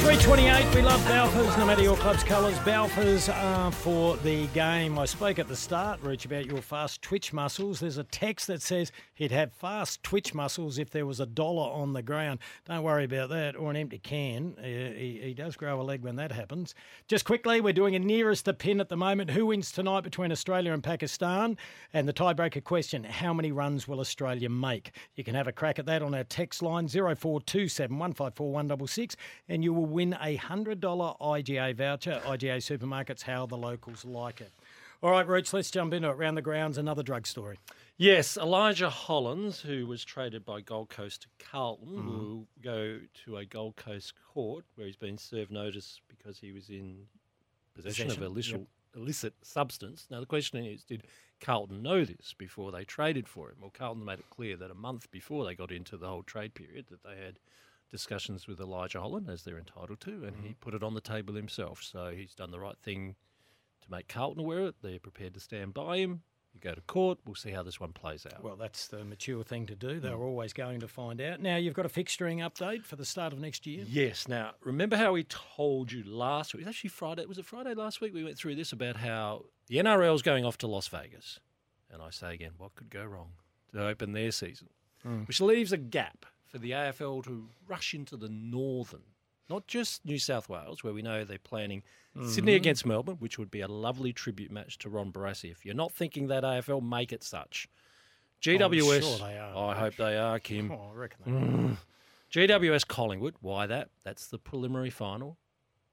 328, 0.00 0.74
we 0.74 0.80
love 0.80 0.98
Balfours, 1.02 1.58
no 1.58 1.66
matter 1.66 1.82
your 1.82 1.96
club's 1.96 2.24
colours. 2.24 2.58
Balfours 2.60 3.28
are 3.28 3.70
for 3.70 4.16
the 4.18 4.46
game. 4.48 4.98
I 4.98 5.04
spoke 5.04 5.38
at 5.38 5.46
the 5.46 5.54
start, 5.54 6.00
Rich, 6.00 6.24
about 6.24 6.46
your 6.46 6.62
fast 6.62 7.02
twitch 7.02 7.34
muscles. 7.34 7.80
There's 7.80 7.98
a 7.98 8.04
text 8.04 8.46
that 8.46 8.62
says 8.62 8.92
he'd 9.12 9.30
have 9.30 9.52
fast 9.52 10.02
twitch 10.02 10.32
muscles 10.32 10.78
if 10.78 10.88
there 10.88 11.04
was 11.04 11.20
a 11.20 11.26
dollar 11.26 11.70
on 11.70 11.92
the 11.92 12.02
ground. 12.02 12.38
Don't 12.64 12.82
worry 12.82 13.04
about 13.04 13.28
that, 13.28 13.56
or 13.56 13.70
an 13.70 13.76
empty 13.76 13.98
can. 13.98 14.54
Uh, 14.58 14.62
he, 14.62 15.20
he 15.22 15.34
does 15.34 15.54
grow 15.54 15.78
a 15.78 15.82
leg 15.82 16.02
when 16.02 16.16
that 16.16 16.32
happens. 16.32 16.74
Just 17.06 17.26
quickly, 17.26 17.60
we're 17.60 17.74
doing 17.74 17.94
a 17.94 17.98
nearest 17.98 18.46
the 18.46 18.54
pin 18.54 18.80
at 18.80 18.88
the 18.88 18.96
moment. 18.96 19.30
Who 19.30 19.46
wins 19.46 19.70
tonight 19.70 20.00
between 20.00 20.32
Australia 20.32 20.72
and 20.72 20.82
Pakistan? 20.82 21.58
And 21.92 22.08
the 22.08 22.14
tiebreaker 22.14 22.64
question 22.64 23.04
how 23.04 23.34
many 23.34 23.52
runs 23.52 23.86
will 23.86 24.00
Australia 24.00 24.48
make? 24.48 24.92
You 25.14 25.24
can 25.24 25.34
have 25.34 25.46
a 25.46 25.52
crack 25.52 25.78
at 25.78 25.84
that 25.86 26.02
on 26.02 26.14
our 26.14 26.24
text 26.24 26.62
line 26.62 26.88
0427 26.88 27.98
154 27.98 28.50
166 28.50 29.16
and 29.46 29.62
you 29.62 29.74
will 29.74 29.89
win 29.90 30.14
a 30.20 30.36
$100 30.36 30.80
IGA 31.20 31.74
voucher. 31.74 32.20
IGA 32.24 32.56
Supermarkets, 32.58 33.22
how 33.22 33.46
the 33.46 33.56
locals 33.56 34.04
like 34.04 34.40
it. 34.40 34.52
All 35.02 35.10
right, 35.10 35.26
Rooch, 35.26 35.52
let's 35.52 35.70
jump 35.70 35.94
into 35.94 36.08
it. 36.10 36.16
Round 36.18 36.36
the 36.36 36.42
grounds, 36.42 36.76
another 36.76 37.02
drug 37.02 37.26
story. 37.26 37.58
Yes, 37.96 38.36
Elijah 38.36 38.90
Hollins, 38.90 39.60
who 39.60 39.86
was 39.86 40.04
traded 40.04 40.44
by 40.44 40.60
Gold 40.60 40.88
Coast 40.90 41.22
to 41.22 41.28
Carlton, 41.50 41.88
Mm-hmm. 41.96 42.08
will 42.08 42.46
go 42.62 42.98
to 43.24 43.36
a 43.38 43.44
Gold 43.44 43.76
Coast 43.76 44.12
court 44.32 44.64
where 44.74 44.86
he's 44.86 44.96
been 44.96 45.18
served 45.18 45.50
notice 45.50 46.00
because 46.08 46.38
he 46.38 46.52
was 46.52 46.68
in 46.70 47.06
possession, 47.74 48.06
Possession, 48.06 48.22
of 48.22 48.30
illicit, 48.30 48.66
illicit 48.94 49.34
substance. 49.42 50.06
Now, 50.10 50.20
the 50.20 50.26
question 50.26 50.64
is 50.64 50.82
did 50.84 51.04
Carlton 51.40 51.82
know 51.82 52.04
this 52.04 52.34
before 52.36 52.70
they 52.72 52.84
traded 52.84 53.26
for 53.28 53.48
him? 53.50 53.56
Well, 53.60 53.72
Carlton 53.72 54.04
made 54.04 54.18
it 54.18 54.30
clear 54.30 54.56
that 54.56 54.70
a 54.70 54.74
month 54.74 55.10
before 55.10 55.44
they 55.46 55.54
got 55.54 55.72
into 55.72 55.96
the 55.96 56.08
whole 56.08 56.22
trade 56.22 56.52
period 56.54 56.86
that 56.90 57.02
they 57.02 57.16
had 57.22 57.38
discussions 57.90 58.46
with 58.46 58.60
Elijah 58.60 59.00
Hollins, 59.00 59.28
as 59.28 59.42
they're 59.42 59.58
entitled 59.58 60.00
to, 60.00 60.10
and 60.10 60.32
Mm-hmm. 60.36 60.46
he 60.46 60.54
put 60.54 60.74
it 60.74 60.82
on 60.82 60.94
the 60.94 61.00
table 61.00 61.34
himself. 61.34 61.82
So 61.82 62.12
he's 62.16 62.34
done 62.34 62.50
the 62.50 62.60
right 62.60 62.78
thing 62.82 63.16
to 63.82 63.90
make 63.90 64.08
Carlton 64.08 64.40
aware 64.40 64.60
of 64.60 64.66
it. 64.68 64.74
They're 64.82 64.98
prepared 65.00 65.34
to 65.34 65.40
stand 65.40 65.74
by 65.74 65.98
him. 65.98 66.22
You 66.52 66.58
go 66.60 66.74
to 66.74 66.80
court. 66.80 67.18
We'll 67.24 67.36
see 67.36 67.52
how 67.52 67.62
this 67.62 67.78
one 67.78 67.92
plays 67.92 68.26
out. 68.26 68.42
Well, 68.42 68.56
that's 68.56 68.88
the 68.88 69.04
mature 69.04 69.44
thing 69.44 69.66
to 69.66 69.76
do. 69.76 70.00
They 70.00 70.10
were 70.10 70.24
always 70.26 70.52
going 70.52 70.80
to 70.80 70.88
find 70.88 71.20
out. 71.20 71.40
Now, 71.40 71.54
you've 71.56 71.74
got 71.74 71.86
a 71.86 71.88
fixturing 71.88 72.38
update 72.38 72.84
for 72.84 72.96
the 72.96 73.04
start 73.04 73.32
of 73.32 73.38
next 73.38 73.68
year. 73.68 73.84
Yes. 73.86 74.26
Now, 74.26 74.52
remember 74.64 74.96
how 74.96 75.12
we 75.12 75.22
told 75.22 75.92
you 75.92 76.02
last 76.04 76.52
week? 76.52 76.62
It 76.62 76.66
was 76.66 76.74
actually 76.74 76.90
Friday. 76.90 77.24
Was 77.26 77.38
it 77.38 77.46
Friday 77.46 77.74
last 77.74 78.00
week? 78.00 78.12
We 78.12 78.24
went 78.24 78.36
through 78.36 78.56
this 78.56 78.72
about 78.72 78.96
how 78.96 79.44
the 79.68 79.76
NRL's 79.76 80.22
going 80.22 80.44
off 80.44 80.58
to 80.58 80.66
Las 80.66 80.88
Vegas. 80.88 81.38
And 81.88 82.02
I 82.02 82.10
say 82.10 82.34
again, 82.34 82.52
what 82.58 82.74
could 82.74 82.90
go 82.90 83.04
wrong 83.04 83.30
to 83.72 83.86
open 83.86 84.12
their 84.12 84.32
season? 84.32 84.68
Which 85.26 85.40
leaves 85.40 85.72
a 85.72 85.76
gap 85.76 86.26
for 86.50 86.58
the 86.58 86.72
AFL 86.72 87.24
to 87.24 87.48
rush 87.68 87.94
into 87.94 88.16
the 88.16 88.28
northern, 88.28 89.02
not 89.48 89.66
just 89.66 90.04
New 90.04 90.18
South 90.18 90.48
Wales, 90.48 90.82
where 90.82 90.92
we 90.92 91.02
know 91.02 91.24
they're 91.24 91.38
planning 91.38 91.82
Sydney 92.26 92.54
against 92.54 92.84
Melbourne, 92.84 93.16
which 93.20 93.38
would 93.38 93.50
be 93.52 93.60
a 93.60 93.68
lovely 93.68 94.12
tribute 94.12 94.50
match 94.50 94.78
to 94.78 94.88
Ron 94.88 95.12
Barassi. 95.12 95.50
If 95.52 95.64
you're 95.64 95.74
not 95.76 95.92
thinking 95.92 96.26
that 96.26 96.42
AFL, 96.42 96.82
make 96.86 97.12
it 97.12 97.22
such. 97.22 97.68
GWS, 98.42 99.00
sure 99.02 99.28
they 99.28 99.38
are, 99.38 99.54
I 99.74 99.78
hope 99.78 99.96
they 99.96 100.16
are, 100.16 100.38
Kim. 100.40 100.72
Oh, 100.72 100.90
I 100.92 100.96
reckon 100.98 101.78
they 102.32 102.46
GWS 102.46 102.86
Collingwood, 102.86 103.34
why 103.40 103.66
that? 103.66 103.90
That's 104.02 104.26
the 104.28 104.38
preliminary 104.38 104.90
final 104.90 105.36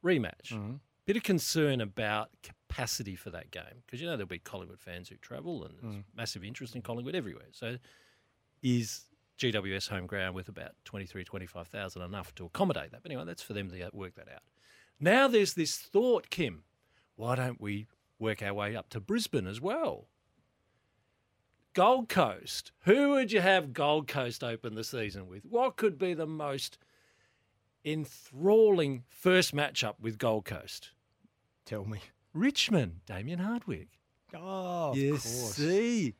rematch. 0.03 0.49
Mm-hmm. 0.53 0.73
Bit 1.05 1.17
of 1.17 1.23
concern 1.23 1.81
about 1.81 2.29
capacity 2.43 3.15
for 3.15 3.29
that 3.29 3.51
game 3.51 3.83
because 3.85 4.01
you 4.01 4.07
know 4.07 4.13
there'll 4.17 4.27
be 4.27 4.39
Collingwood 4.39 4.79
fans 4.79 5.09
who 5.09 5.15
travel 5.17 5.63
and 5.63 5.75
Mm. 5.77 5.81
there's 5.81 6.03
massive 6.15 6.43
interest 6.43 6.75
in 6.75 6.81
Collingwood 6.81 7.15
everywhere. 7.15 7.45
So 7.51 7.77
is 8.61 9.05
GWS 9.37 9.89
home 9.89 10.07
ground 10.07 10.35
with 10.35 10.49
about 10.49 10.71
23, 10.85 11.23
25,000 11.23 12.01
enough 12.01 12.33
to 12.35 12.45
accommodate 12.45 12.91
that? 12.91 13.03
But 13.03 13.11
anyway, 13.11 13.25
that's 13.25 13.43
for 13.43 13.53
them 13.53 13.69
to 13.69 13.89
work 13.93 14.15
that 14.15 14.27
out. 14.31 14.41
Now 14.99 15.27
there's 15.27 15.53
this 15.53 15.77
thought, 15.77 16.29
Kim, 16.29 16.63
why 17.15 17.35
don't 17.35 17.61
we 17.61 17.87
work 18.19 18.41
our 18.41 18.53
way 18.53 18.75
up 18.75 18.89
to 18.89 18.99
Brisbane 18.99 19.47
as 19.47 19.61
well? 19.61 20.07
Gold 21.73 22.09
Coast. 22.09 22.71
Who 22.85 23.11
would 23.11 23.31
you 23.31 23.41
have 23.41 23.73
Gold 23.73 24.07
Coast 24.07 24.43
open 24.43 24.73
the 24.73 24.83
season 24.83 25.27
with? 25.27 25.45
What 25.45 25.75
could 25.75 25.99
be 25.99 26.15
the 26.15 26.25
most 26.25 26.79
enthralling 27.85 29.03
first 29.09 29.55
matchup 29.55 29.93
with 29.99 30.17
Gold 30.17 30.45
Coast? 30.45 30.91
Tell 31.65 31.85
me. 31.85 31.99
Richmond, 32.33 33.01
Damien 33.05 33.39
Hardwick. 33.39 33.89
Oh, 34.35 34.91
of 34.91 34.97
you 34.97 35.11
course. 35.11 35.23
see. 35.23 36.15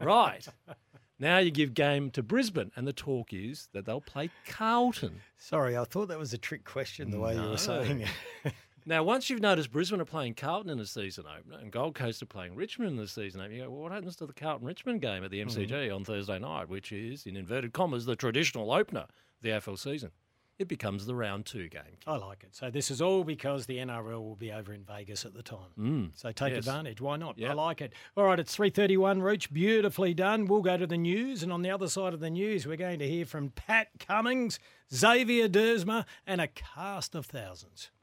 right. 0.00 0.46
Now 1.18 1.38
you 1.38 1.50
give 1.50 1.72
game 1.74 2.10
to 2.10 2.22
Brisbane, 2.22 2.72
and 2.76 2.86
the 2.86 2.92
talk 2.92 3.32
is 3.32 3.68
that 3.72 3.86
they'll 3.86 4.00
play 4.02 4.30
Carlton. 4.46 5.20
Sorry, 5.38 5.76
I 5.76 5.84
thought 5.84 6.08
that 6.08 6.18
was 6.18 6.32
a 6.34 6.38
trick 6.38 6.64
question 6.64 7.10
the 7.10 7.18
way 7.18 7.34
you 7.34 7.42
were 7.48 7.56
saying 7.56 8.02
it. 8.44 8.52
Now, 8.88 9.02
once 9.02 9.28
you've 9.28 9.40
noticed 9.40 9.72
Brisbane 9.72 10.00
are 10.00 10.04
playing 10.04 10.34
Carlton 10.34 10.70
in 10.70 10.78
the 10.78 10.86
season 10.86 11.24
opener 11.26 11.58
and 11.60 11.72
Gold 11.72 11.96
Coast 11.96 12.22
are 12.22 12.26
playing 12.26 12.54
Richmond 12.54 12.90
in 12.92 12.96
the 12.96 13.08
season 13.08 13.40
opener, 13.40 13.52
you 13.56 13.62
go, 13.64 13.70
well, 13.70 13.82
what 13.82 13.90
happens 13.90 14.14
to 14.14 14.26
the 14.26 14.32
Carlton 14.32 14.64
Richmond 14.64 15.00
game 15.00 15.24
at 15.24 15.32
the 15.32 15.44
MCG 15.44 15.70
Mm-hmm. 15.70 15.92
on 15.96 16.04
Thursday 16.04 16.38
night, 16.38 16.68
which 16.68 16.92
is, 16.92 17.26
in 17.26 17.36
inverted 17.36 17.72
commas, 17.72 18.04
the 18.06 18.14
traditional 18.14 18.70
opener 18.72 19.00
of 19.00 19.08
the 19.42 19.48
AFL 19.48 19.76
season? 19.76 20.12
It 20.58 20.68
becomes 20.68 21.04
the 21.04 21.14
round 21.14 21.44
two 21.44 21.68
game. 21.68 21.98
I 22.06 22.16
like 22.16 22.42
it. 22.42 22.56
So 22.56 22.70
this 22.70 22.90
is 22.90 23.02
all 23.02 23.24
because 23.24 23.66
the 23.66 23.76
NRL 23.76 24.22
will 24.22 24.36
be 24.36 24.52
over 24.52 24.72
in 24.72 24.84
Vegas 24.84 25.26
at 25.26 25.34
the 25.34 25.42
time. 25.42 25.58
Mm. 25.78 26.10
So 26.14 26.32
take 26.32 26.50
yes. 26.50 26.58
advantage. 26.60 27.00
Why 27.00 27.16
not? 27.16 27.36
I 27.42 27.52
like 27.52 27.82
it. 27.82 27.92
All 28.16 28.24
right, 28.24 28.40
it's 28.40 28.56
3.31, 28.56 29.20
Rooch. 29.20 29.52
Beautifully 29.52 30.14
done. 30.14 30.46
We'll 30.46 30.62
go 30.62 30.78
to 30.78 30.86
the 30.86 30.96
news. 30.96 31.42
And 31.42 31.52
on 31.52 31.60
the 31.60 31.70
other 31.70 31.88
side 31.88 32.14
of 32.14 32.20
the 32.20 32.30
news, 32.30 32.66
we're 32.66 32.76
going 32.76 32.98
to 33.00 33.08
hear 33.08 33.26
from 33.26 33.50
Pat 33.50 33.88
Cummins, 33.98 34.58
Xavier 34.94 35.48
Duursma, 35.48 36.06
and 36.26 36.40
a 36.40 36.48
cast 36.48 37.14
of 37.14 37.26
thousands. 37.26 37.90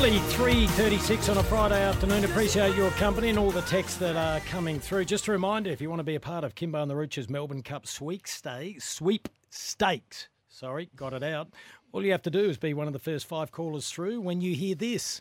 Nearly 0.00 0.16
3.36 0.18 1.28
on 1.28 1.36
a 1.36 1.42
Friday 1.42 1.82
afternoon. 1.82 2.24
Appreciate 2.24 2.74
your 2.74 2.90
company 2.92 3.28
and 3.28 3.38
all 3.38 3.50
the 3.50 3.60
texts 3.60 3.98
that 3.98 4.16
are 4.16 4.40
coming 4.40 4.80
through. 4.80 5.04
Just 5.04 5.28
a 5.28 5.32
reminder, 5.32 5.68
if 5.68 5.82
you 5.82 5.90
want 5.90 6.00
to 6.00 6.04
be 6.04 6.14
a 6.14 6.20
part 6.20 6.42
of 6.42 6.54
Kymbo 6.54 6.80
and 6.80 6.90
the 6.90 6.96
Rooch's 6.96 7.28
Melbourne 7.28 7.62
Cup 7.62 7.86
sweep 7.86 8.26
stay, 8.26 8.76
sweep 8.78 9.28
stakes, 9.50 10.30
sorry, 10.48 10.88
got 10.96 11.12
it 11.12 11.22
out. 11.22 11.48
All 11.92 12.02
you 12.02 12.12
have 12.12 12.22
to 12.22 12.30
do 12.30 12.48
is 12.48 12.56
be 12.56 12.72
one 12.72 12.86
of 12.86 12.94
the 12.94 12.98
first 12.98 13.26
five 13.26 13.52
callers 13.52 13.90
through 13.90 14.22
when 14.22 14.40
you 14.40 14.54
hear 14.54 14.74
this. 14.74 15.20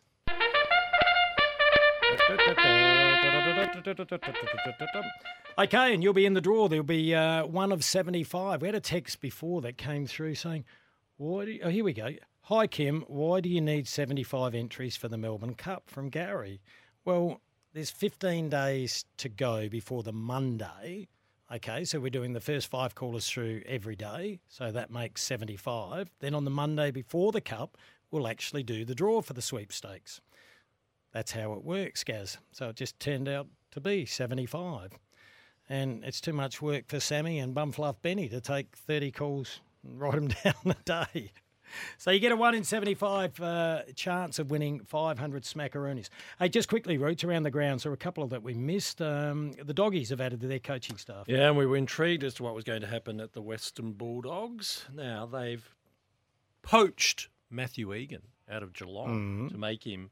Okay, 5.59 5.93
and 5.93 6.01
you'll 6.01 6.13
be 6.13 6.25
in 6.25 6.35
the 6.35 6.41
draw. 6.41 6.69
There'll 6.69 6.85
be 6.85 7.13
uh, 7.13 7.45
one 7.45 7.73
of 7.73 7.83
75. 7.83 8.61
We 8.61 8.69
had 8.69 8.75
a 8.75 8.79
text 8.79 9.19
before 9.19 9.59
that 9.59 9.77
came 9.77 10.07
through 10.07 10.35
saying, 10.35 10.63
you, 11.19 11.59
oh, 11.65 11.69
here 11.69 11.83
we 11.83 11.91
go. 11.91 12.11
Hi, 12.49 12.65
Kim. 12.65 13.03
Why 13.07 13.41
do 13.41 13.47
you 13.47 13.61
need 13.61 13.87
75 13.87 14.55
entries 14.55 14.95
for 14.95 15.07
the 15.07 15.19
Melbourne 15.19 15.53
Cup 15.53 15.83
from 15.85 16.09
Gary? 16.09 16.61
Well, 17.05 17.41
there's 17.73 17.91
15 17.91 18.49
days 18.49 19.05
to 19.17 19.29
go 19.29 19.69
before 19.69 20.01
the 20.01 20.11
Monday. 20.11 21.09
Okay, 21.53 21.85
so 21.85 21.99
we're 21.99 22.09
doing 22.09 22.33
the 22.33 22.39
first 22.39 22.71
five 22.71 22.95
callers 22.95 23.29
through 23.29 23.61
every 23.67 23.95
day. 23.95 24.39
So 24.47 24.71
that 24.71 24.89
makes 24.89 25.21
75. 25.21 26.09
Then 26.21 26.33
on 26.33 26.43
the 26.43 26.49
Monday 26.49 26.89
before 26.89 27.31
the 27.31 27.39
Cup, 27.39 27.77
we'll 28.09 28.27
actually 28.27 28.63
do 28.63 28.83
the 28.83 28.95
draw 28.95 29.21
for 29.21 29.33
the 29.33 29.43
sweepstakes. 29.43 30.19
That's 31.11 31.33
how 31.33 31.53
it 31.53 31.63
works, 31.63 32.03
Gaz. 32.03 32.39
So 32.51 32.69
it 32.69 32.77
just 32.77 32.99
turned 32.99 33.29
out 33.29 33.45
to 33.73 33.79
be 33.79 34.07
75. 34.07 34.93
And 35.69 36.03
it's 36.03 36.19
too 36.19 36.33
much 36.33 36.63
work 36.63 36.87
for 36.87 36.99
Sammy 36.99 37.37
and 37.37 37.53
Bumfluff 37.53 37.97
Benny 38.01 38.27
to 38.29 38.41
take 38.41 38.75
30 38.75 39.11
calls 39.11 39.59
and 39.83 39.99
write 40.01 40.15
them 40.15 40.29
down 40.29 40.55
a 40.65 40.83
day. 40.83 41.31
So 41.97 42.11
you 42.11 42.19
get 42.19 42.31
a 42.31 42.35
1 42.35 42.55
in 42.55 42.63
75 42.63 43.39
uh, 43.39 43.81
chance 43.95 44.39
of 44.39 44.51
winning 44.51 44.81
500 44.85 45.43
smackaroonies. 45.43 46.09
Hey, 46.39 46.49
just 46.49 46.69
quickly, 46.69 46.97
Rooch, 46.97 47.23
around 47.23 47.43
the 47.43 47.51
ground. 47.51 47.81
So 47.81 47.91
a 47.91 47.97
couple 47.97 48.23
of 48.23 48.29
that 48.31 48.43
we 48.43 48.53
missed. 48.53 49.01
Um, 49.01 49.53
the 49.63 49.73
doggies 49.73 50.09
have 50.09 50.21
added 50.21 50.41
to 50.41 50.47
their 50.47 50.59
coaching 50.59 50.97
staff. 50.97 51.25
Yeah, 51.27 51.47
and 51.47 51.57
we 51.57 51.65
were 51.65 51.77
intrigued 51.77 52.23
as 52.23 52.33
to 52.35 52.43
what 52.43 52.55
was 52.55 52.63
going 52.63 52.81
to 52.81 52.87
happen 52.87 53.19
at 53.19 53.33
the 53.33 53.41
Western 53.41 53.93
Bulldogs. 53.93 54.85
Now, 54.93 55.25
they've 55.25 55.67
poached 56.61 57.29
Matthew 57.49 57.93
Egan 57.93 58.23
out 58.49 58.63
of 58.63 58.73
Geelong 58.73 59.49
to 59.49 59.57
make 59.57 59.85
him 59.85 60.11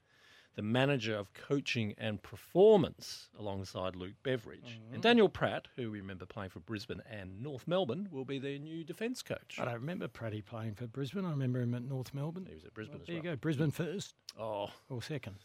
the 0.57 0.63
manager 0.63 1.15
of 1.15 1.31
coaching 1.35 1.93
and 1.99 2.21
performance 2.23 3.29
alongside 3.39 3.95
Luke 3.95 4.15
Beveridge. 4.23 4.79
And 4.91 5.03
Daniel 5.03 5.29
Pratt, 5.29 5.67
who 5.75 5.91
we 5.91 5.99
remember 6.01 6.25
playing 6.25 6.49
for 6.49 6.59
Brisbane 6.59 7.01
and 7.09 7.39
North 7.41 7.67
Melbourne, 7.67 8.09
will 8.11 8.25
be 8.25 8.39
their 8.39 8.57
new 8.57 8.83
defence 8.83 9.21
coach. 9.21 9.59
I 9.61 9.65
don't 9.65 9.75
remember 9.75 10.07
Pratty 10.07 10.43
playing 10.43 10.73
for 10.73 10.87
Brisbane. 10.87 11.25
I 11.25 11.29
remember 11.29 11.61
him 11.61 11.75
at 11.75 11.83
North 11.83 12.11
Melbourne. 12.11 12.47
He 12.47 12.55
was 12.55 12.65
at 12.65 12.73
Brisbane 12.73 12.95
as 12.95 12.99
well. 13.01 13.05
There 13.05 13.15
you 13.15 13.21
go. 13.21 13.35
Brisbane 13.35 13.69
first 13.69 14.15
Oh, 14.39 14.71
or 14.89 15.01
second. 15.03 15.35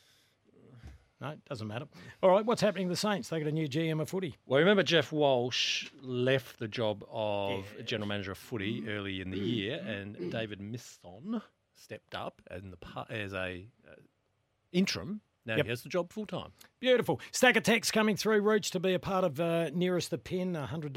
No, 1.20 1.28
it 1.28 1.44
doesn't 1.44 1.68
matter. 1.68 1.84
All 2.22 2.30
right, 2.30 2.44
what's 2.44 2.62
happening 2.62 2.86
to 2.88 2.90
the 2.92 2.96
Saints? 2.96 3.28
They 3.28 3.38
got 3.38 3.46
a 3.48 3.52
new 3.52 3.68
GM 3.68 4.00
of 4.00 4.08
footy. 4.08 4.38
Well, 4.46 4.58
remember 4.58 4.82
Geoff 4.82 5.12
Walsh 5.12 5.88
left 6.00 6.58
the 6.58 6.66
job 6.66 7.04
of 7.12 7.64
general 7.84 8.08
manager 8.08 8.32
of 8.32 8.38
footy 8.38 8.82
early 8.88 9.20
in 9.20 9.30
the 9.30 9.38
year, 9.38 9.76
and 9.86 10.32
David 10.32 10.60
Misson 10.60 11.40
stepped 11.76 12.14
up 12.14 12.40
as, 12.50 12.62
the, 12.62 13.06
as 13.14 13.34
a 13.34 13.66
uh, 13.88 13.94
interim. 14.72 15.20
Now 15.44 15.56
Yep. 15.56 15.64
he 15.66 15.70
has 15.70 15.82
the 15.82 15.88
job 15.88 16.12
full 16.12 16.24
time. 16.26 16.52
Beautiful. 16.78 17.20
Stack 17.32 17.56
of 17.56 17.64
text 17.64 17.92
coming 17.92 18.14
through, 18.16 18.42
Rooch, 18.42 18.70
to 18.70 18.78
be 18.78 18.94
a 18.94 19.00
part 19.00 19.24
of 19.24 19.40
uh, 19.40 19.70
Nearest 19.74 20.10
the 20.12 20.18
Pin, 20.18 20.54
a 20.54 20.68
$100 20.72 20.92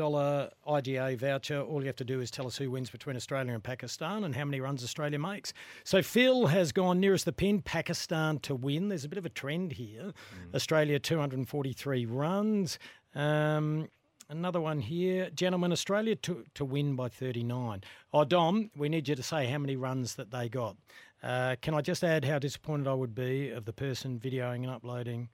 IGA 0.67 1.17
voucher. 1.17 1.61
All 1.61 1.81
you 1.81 1.87
have 1.87 1.95
to 1.95 2.03
do 2.05 2.21
is 2.21 2.29
tell 2.29 2.45
us 2.45 2.55
who 2.55 2.69
wins 2.69 2.91
between 2.91 3.15
Australia 3.15 3.53
and 3.55 3.63
Pakistan 3.63 4.23
and 4.23 4.35
how 4.35 4.45
many 4.45 4.59
runs 4.61 4.83
Australia 4.83 5.17
makes. 5.17 5.51
So 5.83 6.03
Phil 6.03 6.45
has 6.45 6.71
gone 6.71 6.99
Nearest 6.99 7.25
the 7.25 7.31
Pin, 7.33 7.63
Pakistan 7.63 8.37
to 8.41 8.53
win. 8.53 8.89
There's 8.89 9.03
a 9.03 9.09
bit 9.09 9.17
of 9.17 9.25
a 9.25 9.29
trend 9.29 9.71
here. 9.71 10.13
Australia 10.53 10.99
243 10.99 12.05
runs. 12.05 12.77
Um, 13.15 13.89
Another 14.27 14.59
one 14.59 14.79
here, 14.79 15.29
gentlemen. 15.29 15.71
Australia 15.71 16.15
to, 16.15 16.45
to 16.55 16.65
win 16.65 16.95
by 16.95 17.09
39. 17.09 17.83
Oh, 18.11 18.23
Dom, 18.23 18.71
we 18.75 18.89
need 18.89 19.07
you 19.07 19.13
to 19.13 19.21
say 19.21 19.45
how 19.45 19.59
many 19.59 19.75
runs 19.75 20.15
that 20.15 20.31
they 20.31 20.49
got. 20.49 20.77
Uh, 21.25 21.55
can 21.59 21.73
I 21.73 21.81
just 21.81 22.03
add 22.03 22.23
how 22.23 22.37
disappointed 22.37 22.87
I 22.87 22.93
would 22.93 23.15
be 23.15 23.49
of 23.49 23.65
the 23.65 23.73
person 23.73 24.19
videoing 24.19 24.57
and 24.57 24.69
uploading 24.69 25.29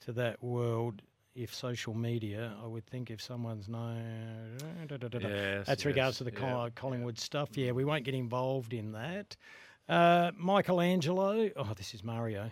to 0.00 0.12
that 0.12 0.42
world 0.42 1.02
if 1.34 1.54
social 1.54 1.94
media, 1.94 2.54
I 2.62 2.66
would 2.66 2.86
think 2.86 3.10
if 3.10 3.20
someone's 3.20 3.68
known. 3.68 4.56
Yes, 5.20 5.66
That's 5.66 5.84
regards 5.84 6.18
to 6.18 6.24
the 6.24 6.32
yeah, 6.32 6.38
Col- 6.38 6.70
Collingwood 6.70 7.18
stuff. 7.18 7.56
Yeah, 7.56 7.72
we 7.72 7.84
won't 7.84 8.04
get 8.04 8.14
involved 8.14 8.72
in 8.72 8.92
that. 8.92 9.36
Uh, 9.88 10.30
Michelangelo, 10.38 11.50
oh, 11.54 11.72
this 11.76 11.92
is 11.92 12.02
Mario. 12.02 12.50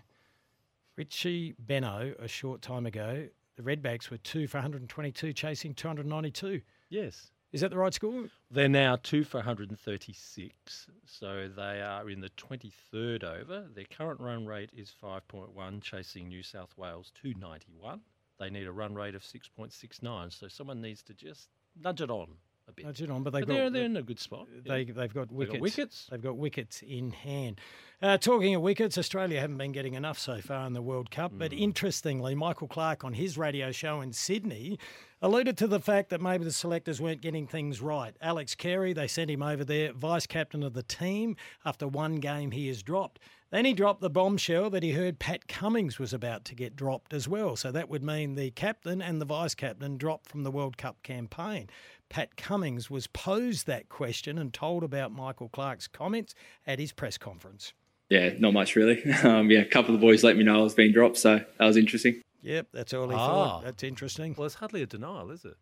Richie 0.97 1.55
Benno, 1.59 2.15
a 2.19 2.29
short 2.29 2.61
time 2.61 2.85
ago, 2.85 3.29
the 3.57 3.63
Redbacks 3.63 4.11
were 4.11 4.19
two 4.19 4.47
for 4.47 4.59
122, 4.59 5.33
chasing 5.33 5.73
292. 5.75 6.61
Yes. 6.91 7.32
Is 7.53 7.61
that 7.61 7.71
the 7.71 7.77
right 7.77 7.93
score? 7.93 8.29
They're 8.51 8.69
now 8.69 8.97
two 8.97 9.25
for 9.25 9.39
136, 9.39 10.87
so 11.07 11.51
they 11.55 11.83
are 11.83 12.09
in 12.09 12.21
the 12.21 12.31
23rd 12.31 13.25
over. 13.25 13.67
Their 13.75 13.85
current 13.85 14.21
run 14.21 14.47
rate 14.47 14.71
is 14.75 14.91
5.1, 15.03 15.83
chasing 15.83 16.29
New 16.29 16.43
South 16.43 16.73
Wales 16.79 17.13
291. 17.21 18.01
They 18.41 18.49
need 18.49 18.67
a 18.67 18.73
run 18.73 18.95
rate 18.95 19.15
of 19.15 19.23
6.69, 19.23 20.33
so 20.33 20.49
someone 20.49 20.81
needs 20.81 21.03
to 21.03 21.15
just 21.15 21.49
nudge 21.79 22.01
it 22.01 22.11
on 22.11 22.29
a 22.69 22.73
bit. 22.73 22.87
Nudge 22.87 23.03
it 23.03 23.11
on, 23.11 23.23
but 23.23 23.33
they've 23.35 23.47
But 23.47 23.53
they're, 23.53 23.71
they're 23.71 23.85
in 23.85 23.97
a 23.97 24.03
good 24.03 24.19
spot. 24.19 24.49
yeah. 24.65 24.73
They, 24.75 24.85
they've 24.85 25.13
got 25.13 25.31
wickets. 25.31 25.61
wickets. 25.61 26.07
They've 26.11 26.23
got 26.23 26.37
wickets 26.39 26.83
in 26.83 27.11
hand. 27.11 27.61
Uh, 28.01 28.17
talking 28.19 28.55
of 28.55 28.63
wickets, 28.63 28.97
Australia 28.97 29.41
haven't 29.41 29.59
been 29.59 29.73
getting 29.73 29.95
enough 29.95 30.19
so 30.19 30.41
far 30.41 30.67
in 30.67 30.73
the 30.73 30.83
World 30.83 31.11
Cup. 31.11 31.33
But 31.35 31.53
interestingly, 31.53 32.35
Michael 32.35 32.69
Clarke 32.69 33.05
on 33.05 33.13
his 33.13 33.37
radio 33.37 33.73
show 33.73 34.01
in 34.01 34.13
Sydney 34.13 34.79
alluded 35.23 35.57
to 35.57 35.69
the 35.69 35.81
fact 35.81 36.11
that 36.11 36.21
maybe 36.21 36.45
the 36.45 36.53
selectors 36.53 37.01
weren't 37.01 37.21
getting 37.23 37.47
things 37.47 37.81
right. 37.81 38.15
Alex 38.21 38.55
Carey, 38.55 38.93
they 38.93 39.07
sent 39.07 39.31
him 39.31 39.43
over 39.43 39.65
there, 39.65 39.93
vice 39.93 40.27
captain 40.27 40.63
of 40.63 40.75
the 40.75 40.83
team. 40.83 41.37
After 41.65 41.87
one 41.87 42.17
game, 42.17 42.51
he 42.51 42.69
is 42.69 42.83
dropped. 42.83 43.21
Then 43.51 43.65
he 43.65 43.73
dropped 43.73 44.01
the 44.01 44.11
bombshell 44.11 44.71
that 44.71 44.83
he 44.83 44.93
heard 44.93 45.19
Pat 45.19 45.47
Cummins 45.47 45.99
was 45.99 46.13
about 46.13 46.45
to 46.47 46.55
get 46.55 46.75
dropped 46.75 47.13
as 47.13 47.29
well. 47.29 47.55
So 47.55 47.71
that 47.71 47.89
would 47.89 48.03
mean 48.03 48.35
the 48.35 48.51
captain 48.51 49.01
and 49.01 49.21
the 49.21 49.27
vice 49.27 49.55
captain 49.55 49.97
dropped 49.97 50.29
from 50.29 50.43
the 50.43 50.51
World 50.51 50.77
Cup 50.77 51.03
campaign. 51.03 51.69
Pat 52.09 52.37
Cummins 52.37 52.91
was 52.91 53.07
posed 53.07 53.67
that 53.67 53.89
question 53.89 54.39
and 54.39 54.53
told 54.53 54.83
about 54.83 55.13
Michael 55.13 55.49
Clarke's 55.51 55.87
comments 55.87 56.35
at 56.67 56.79
his 56.79 56.93
press 56.93 57.17
conference. 57.17 57.73
yeah, 58.11 58.31
not 58.39 58.53
much 58.55 58.75
really. 58.75 59.03
Um, 59.23 59.51
yeah, 59.51 59.61
a 59.61 59.65
couple 59.67 59.95
of 59.95 60.01
the 60.01 60.07
boys 60.07 60.25
let 60.25 60.37
me 60.37 60.45
know 60.45 60.61
I 60.61 60.63
was 60.63 60.75
being 60.75 60.93
dropped, 60.93 61.17
so 61.19 61.39
that 61.59 61.67
was 61.67 61.77
interesting. 61.77 62.21
Yep, 62.43 62.69
that's 62.73 62.93
all 62.93 63.09
he 63.09 63.15
Ah. 63.15 63.27
thought. 63.27 63.65
That's 63.65 63.83
interesting. 63.83 64.35
Well, 64.37 64.47
it's 64.47 64.57
hardly 64.57 64.83
a 64.83 64.87
denial, 64.87 65.31
is 65.31 65.45
it? 65.45 65.55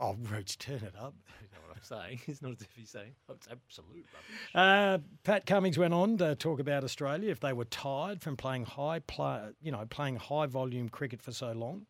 Oh, 0.00 0.16
Rooch, 0.30 0.58
turn 0.58 0.76
it 0.84 0.94
up. 0.98 1.14
You 1.40 1.48
know 1.52 1.66
what 1.66 1.76
I'm 1.76 1.82
saying? 1.82 2.20
It's 2.26 2.42
not 2.42 2.52
as 2.52 2.60
if 2.62 2.68
he's 2.76 2.90
saying, 2.90 3.12
oh, 3.28 3.34
it's 3.34 3.48
absolute 3.50 4.06
rubbish. 4.12 4.54
Uh, 4.54 4.98
Pat 5.24 5.46
Cummins 5.46 5.78
went 5.78 5.94
on 5.94 6.18
to 6.18 6.34
talk 6.34 6.60
about 6.60 6.84
Australia 6.84 7.30
if 7.30 7.40
they 7.40 7.52
were 7.52 7.64
tired 7.64 8.20
from 8.20 8.36
playing 8.36 8.64
high 8.66 8.98
play, 9.00 9.40
you 9.62 9.72
know, 9.72 9.84
playing 9.88 10.16
high 10.16 10.46
volume 10.46 10.88
cricket 10.88 11.22
for 11.22 11.32
so 11.32 11.52
long. 11.52 11.86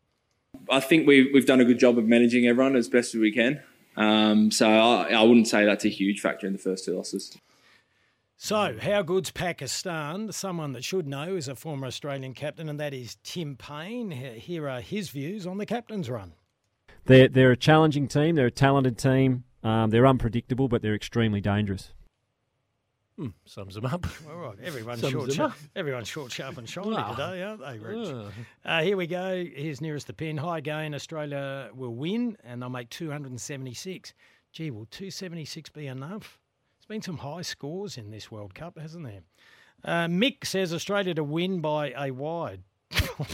I 0.71 0.79
think 0.79 1.07
we've 1.07 1.27
we've 1.33 1.45
done 1.45 1.59
a 1.61 1.65
good 1.65 1.77
job 1.79 1.97
of 1.97 2.05
managing 2.05 2.47
everyone 2.47 2.75
as 2.75 2.87
best 2.89 3.13
as 3.13 3.21
we 3.21 3.31
can. 3.31 3.61
Um, 3.97 4.49
so 4.49 4.67
I, 4.67 5.09
I 5.11 5.21
wouldn't 5.23 5.47
say 5.47 5.65
that's 5.65 5.85
a 5.85 5.89
huge 5.89 6.21
factor 6.21 6.47
in 6.47 6.53
the 6.53 6.59
first 6.59 6.85
two 6.85 6.95
losses. 6.95 7.37
So, 8.41 8.77
how 8.81 9.01
good's 9.01 9.31
Pakistan? 9.31 10.31
Someone 10.31 10.71
that 10.71 10.85
should 10.85 11.05
know 11.05 11.35
is 11.35 11.49
a 11.49 11.55
former 11.55 11.87
Australian 11.87 12.33
captain, 12.33 12.69
and 12.69 12.79
that 12.79 12.93
is 12.93 13.17
Tim 13.21 13.57
Paine. 13.57 14.11
Here 14.11 14.69
are 14.69 14.79
his 14.79 15.09
views 15.09 15.45
on 15.45 15.57
the 15.57 15.65
captain's 15.65 16.09
run. 16.09 16.31
they're 17.03 17.27
they're 17.27 17.51
a 17.51 17.57
challenging 17.57 18.07
team. 18.07 18.35
They're 18.35 18.45
a 18.45 18.51
talented 18.51 18.97
team. 18.97 19.43
Um, 19.61 19.89
they're 19.89 20.07
unpredictable, 20.07 20.69
but 20.69 20.81
they're 20.81 20.95
extremely 20.95 21.41
dangerous. 21.41 21.91
Hmm, 23.17 23.27
sums 23.43 23.75
them 23.75 23.85
up. 23.85 24.07
All 24.29 24.37
right, 24.37 24.57
everyone's 24.63 25.01
short, 25.01 25.27
them 25.27 25.35
sharp, 25.35 25.51
up. 25.51 25.57
everyone's 25.75 26.07
short, 26.07 26.31
sharp, 26.31 26.57
and 26.57 26.69
shiny 26.69 26.95
Ah. 26.95 27.11
today, 27.11 27.43
aren't 27.43 27.59
they, 27.59 27.77
Rich? 27.77 28.07
Ah. 28.63 28.77
Uh, 28.79 28.81
here 28.83 28.95
we 28.95 29.05
go. 29.05 29.43
Here's 29.53 29.81
nearest 29.81 30.07
the 30.07 30.13
pin. 30.13 30.37
High 30.37 30.61
gain. 30.61 30.95
Australia 30.95 31.71
will 31.73 31.93
win, 31.93 32.37
and 32.45 32.61
they'll 32.61 32.69
make 32.69 32.89
276. 32.89 34.13
Gee, 34.53 34.71
will 34.71 34.85
276 34.85 35.71
be 35.71 35.87
enough? 35.87 36.39
Been 36.89 37.03
some 37.03 37.17
high 37.17 37.43
scores 37.43 37.99
in 37.99 38.09
this 38.09 38.31
World 38.31 38.55
Cup, 38.55 38.79
hasn't 38.79 39.05
there? 39.05 39.21
Uh, 39.85 40.07
Mick 40.07 40.43
says 40.43 40.73
Australia 40.73 41.13
to 41.13 41.23
win 41.23 41.61
by 41.61 41.93
a 41.95 42.09
wide. 42.09 42.63
Come 42.89 43.27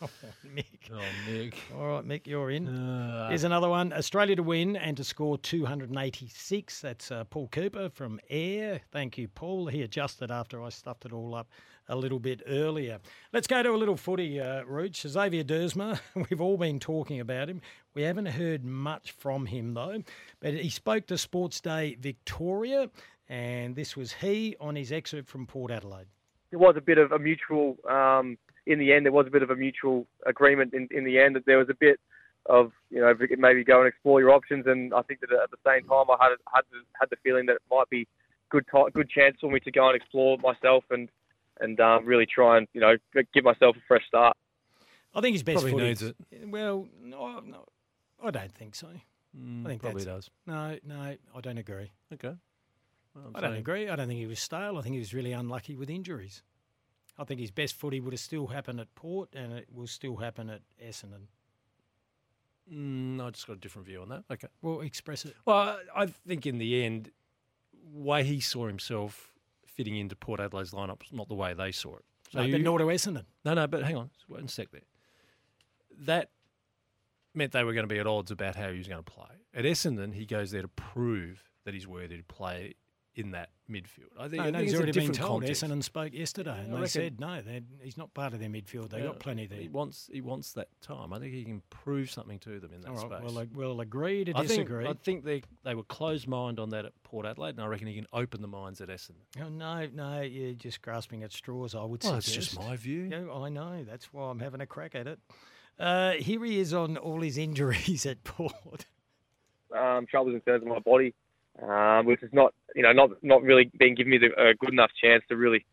on, 0.00 0.08
Mick. 0.54 0.66
Oh, 0.92 1.00
Nick. 1.28 1.56
All 1.76 1.88
right, 1.88 2.06
Mick, 2.06 2.28
you're 2.28 2.52
in. 2.52 2.68
Uh, 2.68 3.26
Here's 3.28 3.42
another 3.42 3.68
one. 3.68 3.92
Australia 3.92 4.36
to 4.36 4.44
win 4.44 4.76
and 4.76 4.96
to 4.98 5.02
score 5.02 5.36
286. 5.36 6.80
That's 6.80 7.10
uh, 7.10 7.24
Paul 7.24 7.48
Cooper 7.48 7.88
from 7.88 8.20
Air. 8.30 8.80
Thank 8.92 9.18
you, 9.18 9.26
Paul. 9.26 9.66
He 9.66 9.82
adjusted 9.82 10.30
after 10.30 10.62
I 10.62 10.68
stuffed 10.68 11.04
it 11.04 11.12
all 11.12 11.34
up 11.34 11.48
a 11.90 11.96
little 11.96 12.20
bit 12.20 12.40
earlier. 12.46 13.00
Let's 13.32 13.46
go 13.46 13.62
to 13.62 13.70
a 13.70 13.76
little 13.76 13.96
footy, 13.96 14.40
uh, 14.40 14.62
Rooch. 14.64 15.06
Xavier 15.06 15.44
Duursma, 15.44 16.00
we've 16.30 16.40
all 16.40 16.56
been 16.56 16.78
talking 16.78 17.20
about 17.20 17.50
him. 17.50 17.60
We 17.94 18.02
haven't 18.02 18.26
heard 18.26 18.64
much 18.64 19.10
from 19.10 19.46
him, 19.46 19.74
though. 19.74 20.02
But 20.38 20.54
he 20.54 20.70
spoke 20.70 21.06
to 21.08 21.18
Sports 21.18 21.60
Day 21.60 21.96
Victoria, 22.00 22.88
and 23.28 23.74
this 23.74 23.96
was 23.96 24.12
he 24.12 24.56
on 24.60 24.76
his 24.76 24.92
excerpt 24.92 25.28
from 25.28 25.46
Port 25.46 25.70
Adelaide. 25.70 26.06
there 26.50 26.58
was 26.58 26.76
a 26.76 26.80
bit 26.80 26.98
of 26.98 27.12
a 27.12 27.18
mutual 27.18 27.76
um, 27.88 28.38
in 28.66 28.78
the 28.78 28.92
end 28.92 29.04
there 29.04 29.12
was 29.12 29.26
a 29.26 29.30
bit 29.30 29.42
of 29.42 29.50
a 29.50 29.56
mutual 29.56 30.06
agreement 30.26 30.74
in, 30.74 30.88
in 30.90 31.04
the 31.04 31.18
end 31.18 31.34
that 31.36 31.46
there 31.46 31.58
was 31.58 31.68
a 31.70 31.74
bit 31.74 31.98
of 32.46 32.72
you 32.90 33.00
know 33.00 33.12
maybe 33.38 33.64
go 33.64 33.78
and 33.80 33.88
explore 33.88 34.20
your 34.20 34.30
options 34.30 34.66
and 34.66 34.92
I 34.94 35.02
think 35.02 35.20
that 35.20 35.30
at 35.32 35.50
the 35.50 35.56
same 35.66 35.88
time 35.88 36.06
I 36.10 36.16
had 36.20 36.30
had 36.54 36.62
the, 36.70 36.78
had 36.98 37.10
the 37.10 37.16
feeling 37.22 37.46
that 37.46 37.56
it 37.56 37.62
might 37.70 37.88
be 37.90 38.06
good 38.50 38.64
ti 38.72 38.82
good 38.92 39.08
chance 39.08 39.36
for 39.40 39.50
me 39.50 39.60
to 39.60 39.70
go 39.70 39.88
and 39.88 39.96
explore 39.96 40.36
myself 40.38 40.84
and 40.90 41.08
and 41.60 41.78
um, 41.80 42.04
really 42.06 42.26
try 42.26 42.58
and 42.58 42.66
you 42.72 42.80
know 42.80 42.96
give 43.34 43.44
myself 43.44 43.76
a 43.76 43.80
fresh 43.86 44.06
start. 44.06 44.36
I 45.14 45.20
think 45.20 45.34
his 45.34 45.42
best 45.42 45.56
Probably 45.56 45.72
footy. 45.72 45.84
needs 45.84 46.02
it. 46.02 46.16
Well, 46.46 46.86
no, 47.02 47.40
no, 47.40 47.64
I 48.22 48.30
don't 48.30 48.52
think 48.52 48.74
so. 48.74 48.88
Mm, 49.36 49.64
I 49.64 49.68
think 49.70 49.82
probably 49.82 50.04
that's- 50.04 50.26
does. 50.26 50.30
No, 50.46 50.78
no, 50.84 51.00
I 51.34 51.40
don't 51.40 51.58
agree. 51.58 51.90
Okay. 52.12 52.34
Well, 53.14 53.24
I'm 53.34 53.42
don't 53.42 53.56
agree. 53.56 53.88
I 53.88 53.96
don't 53.96 54.06
think 54.06 54.20
he 54.20 54.26
was 54.26 54.38
stale. 54.40 54.78
I 54.78 54.82
think 54.82 54.92
he 54.94 54.98
was 55.00 55.12
really 55.12 55.32
unlucky 55.32 55.76
with 55.76 55.90
injuries. 55.90 56.42
I 57.18 57.24
think 57.24 57.40
his 57.40 57.50
best 57.50 57.74
footy 57.74 57.98
would 58.00 58.12
have 58.12 58.20
still 58.20 58.46
happened 58.46 58.78
at 58.80 58.94
Port 58.94 59.30
and 59.34 59.52
it 59.52 59.66
will 59.72 59.88
still 59.88 60.16
happen 60.16 60.48
at 60.48 60.62
Essendon. 60.82 61.26
Mm, 62.72 63.20
I 63.24 63.30
just 63.30 63.46
got 63.46 63.54
a 63.54 63.60
different 63.60 63.86
view 63.88 64.00
on 64.02 64.08
that. 64.10 64.24
Okay. 64.30 64.46
Well, 64.62 64.80
express 64.80 65.24
it. 65.24 65.34
Well, 65.44 65.56
I 65.94 66.02
I 66.02 66.06
think 66.06 66.46
in 66.46 66.58
the 66.58 66.84
end, 66.84 67.10
way 67.92 68.22
he 68.24 68.38
saw 68.40 68.68
himself 68.68 69.32
fitting 69.74 69.96
into 69.96 70.16
Port 70.16 70.40
Adelaide's 70.40 70.72
lineup 70.72 71.00
not 71.12 71.28
the 71.28 71.34
way 71.34 71.54
they 71.54 71.72
saw 71.72 71.96
it. 71.96 72.04
So 72.30 72.42
no, 72.42 72.50
but 72.50 72.60
nor 72.60 72.78
to 72.78 72.84
Essendon. 72.84 73.24
No, 73.44 73.54
no, 73.54 73.66
but 73.66 73.82
hang 73.82 73.96
on, 73.96 74.10
just 74.14 74.44
a 74.44 74.48
sec 74.48 74.70
there. 74.70 74.82
That 76.02 76.30
meant 77.34 77.52
they 77.52 77.64
were 77.64 77.72
going 77.72 77.88
to 77.88 77.92
be 77.92 77.98
at 77.98 78.06
odds 78.06 78.30
about 78.30 78.56
how 78.56 78.70
he 78.70 78.78
was 78.78 78.88
going 78.88 79.02
to 79.02 79.10
play. 79.10 79.26
At 79.54 79.64
Essendon, 79.64 80.14
he 80.14 80.26
goes 80.26 80.50
there 80.50 80.62
to 80.62 80.68
prove 80.68 81.42
that 81.64 81.74
he's 81.74 81.86
worthy 81.86 82.16
to 82.16 82.24
play 82.24 82.74
in 83.20 83.30
that 83.32 83.50
midfield. 83.70 84.10
I 84.18 84.22
think, 84.28 84.34
No, 84.34 84.42
I 84.42 84.50
no, 84.50 84.58
think 84.58 84.62
he's 84.62 84.70
it's 84.72 84.72
a 84.72 84.76
already 84.82 84.92
been 84.92 85.00
different 85.12 85.16
told. 85.18 85.40
context. 85.42 85.62
Essendon 85.62 85.84
spoke 85.84 86.12
yesterday 86.12 86.58
and 86.58 86.72
I 86.72 86.76
they 86.76 86.82
reckon- 86.82 86.88
said 86.88 87.20
no, 87.20 87.40
he's 87.82 87.96
not 87.96 88.12
part 88.14 88.32
of 88.32 88.40
their 88.40 88.48
midfield. 88.48 88.88
They've 88.90 89.00
Yeah, 89.00 89.06
got 89.10 89.20
plenty 89.20 89.46
there. 89.46 89.60
He 89.60 89.68
wants 89.68 90.08
he 90.12 90.20
wants 90.20 90.52
that 90.54 90.68
time. 90.80 91.12
I 91.12 91.18
think 91.20 91.32
he 91.34 91.44
can 91.44 91.62
prove 91.70 92.10
something 92.10 92.38
to 92.40 92.58
them 92.58 92.72
in 92.74 92.80
that 92.80 92.88
All 92.90 92.96
right, 93.08 93.20
space. 93.22 93.32
well, 93.34 93.46
we'll 93.54 93.80
agree 93.80 94.24
to 94.24 94.32
I 94.32 94.38
think, 94.38 94.48
disagree. 94.48 94.86
I 94.88 94.94
think 94.94 95.24
they 95.24 95.42
they 95.62 95.74
were 95.76 95.84
closed 95.84 96.26
mind 96.26 96.58
on 96.58 96.70
that 96.70 96.84
at 96.84 96.92
Port 97.04 97.26
Adelaide, 97.26 97.50
and 97.50 97.60
I 97.60 97.66
reckon 97.66 97.86
he 97.86 97.94
can 97.94 98.06
open 98.12 98.42
the 98.42 98.48
minds 98.48 98.80
at 98.80 98.88
Essendon. 98.88 99.22
Oh, 99.40 99.48
no, 99.48 99.86
no, 99.92 100.20
you're 100.22 100.54
just 100.54 100.82
grasping 100.82 101.22
at 101.22 101.32
straws, 101.32 101.74
I 101.74 101.84
would 101.84 102.02
Well, 102.02 102.14
that's 102.14 102.32
just 102.32 102.58
my 102.58 102.74
view. 102.76 103.02
Yeah, 103.10 103.32
I 103.32 103.48
know. 103.50 103.84
That's 103.84 104.12
why 104.12 104.30
I'm 104.30 104.40
having 104.40 104.60
a 104.60 104.66
crack 104.66 104.94
at 104.94 105.06
it. 105.06 105.18
Uh, 105.78 106.12
here 106.12 106.44
he 106.44 106.58
is 106.58 106.74
on 106.74 106.96
all 106.96 107.20
his 107.20 107.38
injuries 107.38 108.04
at 108.12 108.22
Port. 108.24 108.86
um, 109.76 110.06
troubles 110.06 110.34
in 110.34 110.40
terms 110.40 110.62
of 110.62 110.68
my 110.68 110.78
body, 110.80 111.14
um, 111.62 112.06
which 112.06 112.22
is 112.22 112.30
not, 112.32 112.54
you 112.74 112.82
know, 112.82 112.92
not 112.92 113.10
not 113.22 113.42
really 113.42 113.70
being 113.78 113.94
given 113.94 114.10
me 114.10 114.18
the, 114.18 114.28
a 114.40 114.54
good 114.54 114.72
enough 114.72 114.90
chance 115.02 115.22
to 115.28 115.36
really 115.36 115.64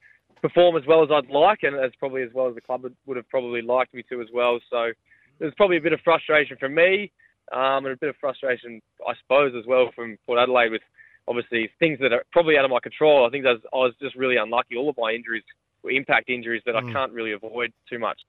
perform 0.42 0.78
as 0.78 0.86
well 0.86 1.04
as 1.04 1.10
I'd 1.12 1.30
like, 1.30 1.64
and 1.64 1.76
as 1.76 1.92
probably 2.00 2.24
as 2.24 2.30
well 2.34 2.48
as 2.48 2.56
the 2.56 2.62
club 2.62 2.84
would, 2.84 2.96
would 3.06 3.18
have 3.18 3.28
probably 3.30 3.62
liked 3.62 3.94
me 3.94 4.04
to 4.10 4.22
as 4.22 4.28
well. 4.34 4.60
So 4.70 4.92
there's 5.40 5.54
probably 5.56 5.78
a 5.78 5.82
bit 5.82 5.94
of 5.94 6.00
frustration 6.02 6.58
from 6.58 6.76
me, 6.76 7.12
um, 7.52 7.86
and 7.86 7.88
a 7.88 7.98
bit 7.98 8.10
of 8.10 8.16
frustration, 8.20 8.82
I 9.08 9.14
suppose, 9.22 9.54
as 9.58 9.66
well 9.66 9.90
from 9.96 10.18
Port 10.26 10.40
Adelaide 10.40 10.70
with 10.70 10.82
obviously 11.28 11.70
things 11.80 12.00
that 12.00 12.14
are 12.14 12.24
probably 12.32 12.58
out 12.58 12.66
of 12.66 12.72
my 12.72 12.80
control. 12.82 13.26
I 13.26 13.30
think 13.30 13.44
that 13.44 13.58
I 13.74 13.78
was 13.78 13.94
just 14.02 14.16
really 14.16 14.38
unlucky. 14.38 14.76
All 14.78 14.90
of 14.90 14.96
my 14.98 15.12
injuries 15.12 15.44
were 15.84 15.92
impact 15.92 16.30
injuries 16.30 16.62
that 16.66 16.76
Mm. 16.76 16.90
I 16.90 16.94
can't 16.94 17.12
really 17.12 17.34
avoid 17.34 17.74
too 17.90 18.00
much. 18.00 18.20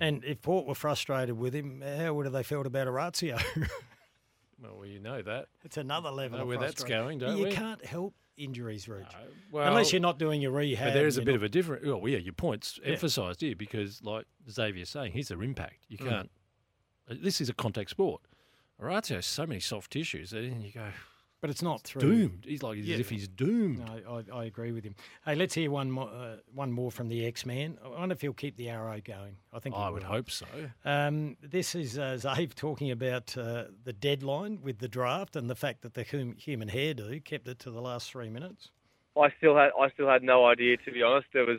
And 0.00 0.24
if 0.24 0.42
Port 0.42 0.66
were 0.66 0.74
frustrated 0.74 1.38
with 1.38 1.54
him, 1.54 1.80
how 1.80 2.14
would 2.14 2.26
have 2.26 2.32
they 2.32 2.42
felt 2.42 2.66
about 2.66 2.88
Orazio? 2.88 3.38
Well, 4.62 4.84
you 4.86 4.98
know 5.00 5.22
that. 5.22 5.46
it's 5.64 5.76
another 5.76 6.10
level 6.10 6.38
Know 6.38 6.46
where 6.46 6.58
that's 6.58 6.84
going, 6.84 7.18
don't 7.18 7.36
you 7.38 7.44
we? 7.44 7.52
can't 7.52 7.84
help 7.84 8.14
injuries, 8.36 8.88
Rich. 8.88 9.06
well, 9.50 9.66
Unless 9.68 9.92
you're 9.92 10.00
not 10.00 10.18
doing 10.18 10.40
your 10.42 10.50
rehab. 10.52 10.88
But 10.88 10.94
there 10.94 11.06
is 11.06 11.16
a 11.18 11.22
bit 11.22 11.32
not- 11.32 11.36
of 11.36 11.42
a 11.44 11.48
different. 11.48 11.84
Well, 11.84 12.08
yeah, 12.08 12.18
your 12.18 12.32
points 12.32 12.78
Yeah. 12.82 12.92
emphasised 12.92 13.40
here 13.40 13.56
because, 13.56 14.02
like 14.02 14.26
Xavier's 14.50 14.88
saying, 14.90 15.12
he's 15.12 15.28
their 15.28 15.42
impact. 15.42 15.84
You 15.88 15.98
Mm. 15.98 16.08
can't. 16.08 16.30
uh, 17.10 17.14
This 17.20 17.40
is 17.40 17.48
a 17.48 17.54
contact 17.54 17.90
sport. 17.90 18.22
Orazio 18.78 19.16
has 19.16 19.26
so 19.26 19.46
many 19.46 19.60
soft 19.60 19.90
tissues, 19.92 20.32
and 20.32 20.62
you 20.64 20.72
go, 20.72 20.90
But 21.40 21.48
it's 21.48 21.62
not 21.62 21.80
through. 21.82 22.02
doomed. 22.02 22.44
He's 22.46 22.62
like 22.62 22.78
as 22.78 22.86
Yeah. 22.86 22.98
if 22.98 23.08
he's 23.08 23.26
doomed. 23.26 23.78
No, 23.78 24.22
I, 24.30 24.40
I 24.40 24.44
agree 24.44 24.72
with 24.72 24.84
him. 24.84 24.94
Hey, 25.24 25.34
let's 25.34 25.54
hear 25.54 25.70
one 25.70 25.90
more, 25.90 26.10
uh, 26.10 26.36
one 26.52 26.70
more 26.70 26.90
from 26.90 27.08
the 27.08 27.24
X 27.24 27.46
Man. 27.46 27.78
I 27.82 27.88
wonder 27.88 28.12
if 28.12 28.20
he'll 28.20 28.34
keep 28.34 28.56
the 28.58 28.68
arrow 28.68 29.00
going. 29.02 29.36
I 29.52 29.58
think 29.58 29.74
he 29.74 29.80
I 29.80 29.88
would 29.88 30.02
will. 30.02 30.10
hope 30.10 30.30
so. 30.30 30.46
Um, 30.84 31.38
this 31.42 31.74
is 31.74 31.98
uh, 31.98 32.18
Zave 32.20 32.54
talking 32.54 32.90
about 32.90 33.36
uh, 33.38 33.64
the 33.84 33.94
deadline 33.94 34.60
with 34.62 34.78
the 34.80 34.88
draft 34.88 35.34
and 35.34 35.48
the 35.48 35.54
fact 35.56 35.80
that 35.80 35.94
the 35.94 36.04
hum- 36.04 36.36
human 36.36 36.68
hairdo 36.68 37.24
kept 37.24 37.48
it 37.48 37.58
to 37.60 37.70
the 37.70 37.80
last 37.80 38.10
three 38.10 38.28
minutes. 38.28 38.68
I 39.18 39.30
still 39.38 39.56
had 39.56 39.70
I 39.80 39.90
still 39.90 40.08
had 40.08 40.22
no 40.22 40.46
idea 40.46 40.76
to 40.76 40.92
be 40.92 41.02
honest. 41.02 41.26
There 41.32 41.46
was 41.46 41.58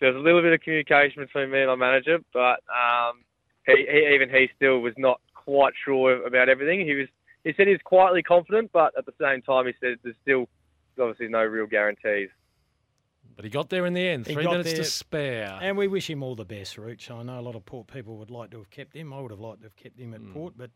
there 0.00 0.12
was 0.12 0.20
a 0.20 0.24
little 0.24 0.42
bit 0.42 0.52
of 0.52 0.60
communication 0.60 1.22
between 1.22 1.50
me 1.50 1.60
and 1.60 1.68
my 1.68 1.76
manager, 1.76 2.18
but 2.32 2.60
um, 2.70 3.22
he, 3.66 3.86
he 3.88 4.14
even 4.14 4.28
he 4.30 4.48
still 4.56 4.80
was 4.80 4.94
not 4.98 5.20
quite 5.34 5.74
sure 5.84 6.26
about 6.26 6.48
everything. 6.48 6.84
He 6.84 6.94
was 6.94 7.08
he 7.44 7.52
said 7.56 7.66
he 7.66 7.72
was 7.72 7.82
quietly 7.84 8.22
confident, 8.22 8.70
but 8.72 8.92
at 8.96 9.06
the 9.06 9.14
same 9.20 9.42
time 9.42 9.66
he 9.66 9.72
said 9.80 9.96
there's 10.02 10.16
still 10.22 10.48
obviously 10.98 11.28
no 11.28 11.42
real 11.44 11.66
guarantees. 11.66 12.28
But 13.34 13.44
he 13.46 13.50
got 13.50 13.70
there 13.70 13.86
in 13.86 13.94
the 13.94 14.06
end. 14.06 14.26
He 14.26 14.34
Three 14.34 14.46
minutes 14.46 14.70
there, 14.70 14.78
to 14.78 14.84
spare. 14.84 15.58
And 15.62 15.76
we 15.78 15.88
wish 15.88 16.08
him 16.10 16.22
all 16.22 16.34
the 16.34 16.44
best, 16.44 16.76
Rooch. 16.76 17.10
I 17.10 17.22
know 17.22 17.38
a 17.38 17.40
lot 17.40 17.54
of 17.54 17.64
Port 17.64 17.86
people 17.86 18.18
would 18.18 18.30
like 18.30 18.50
to 18.50 18.58
have 18.58 18.68
kept 18.70 18.94
him. 18.94 19.12
I 19.12 19.20
would 19.20 19.30
have 19.30 19.40
liked 19.40 19.60
to 19.62 19.66
have 19.66 19.76
kept 19.76 19.98
him 19.98 20.12
at 20.12 20.20
Port, 20.34 20.52
but 20.56 20.70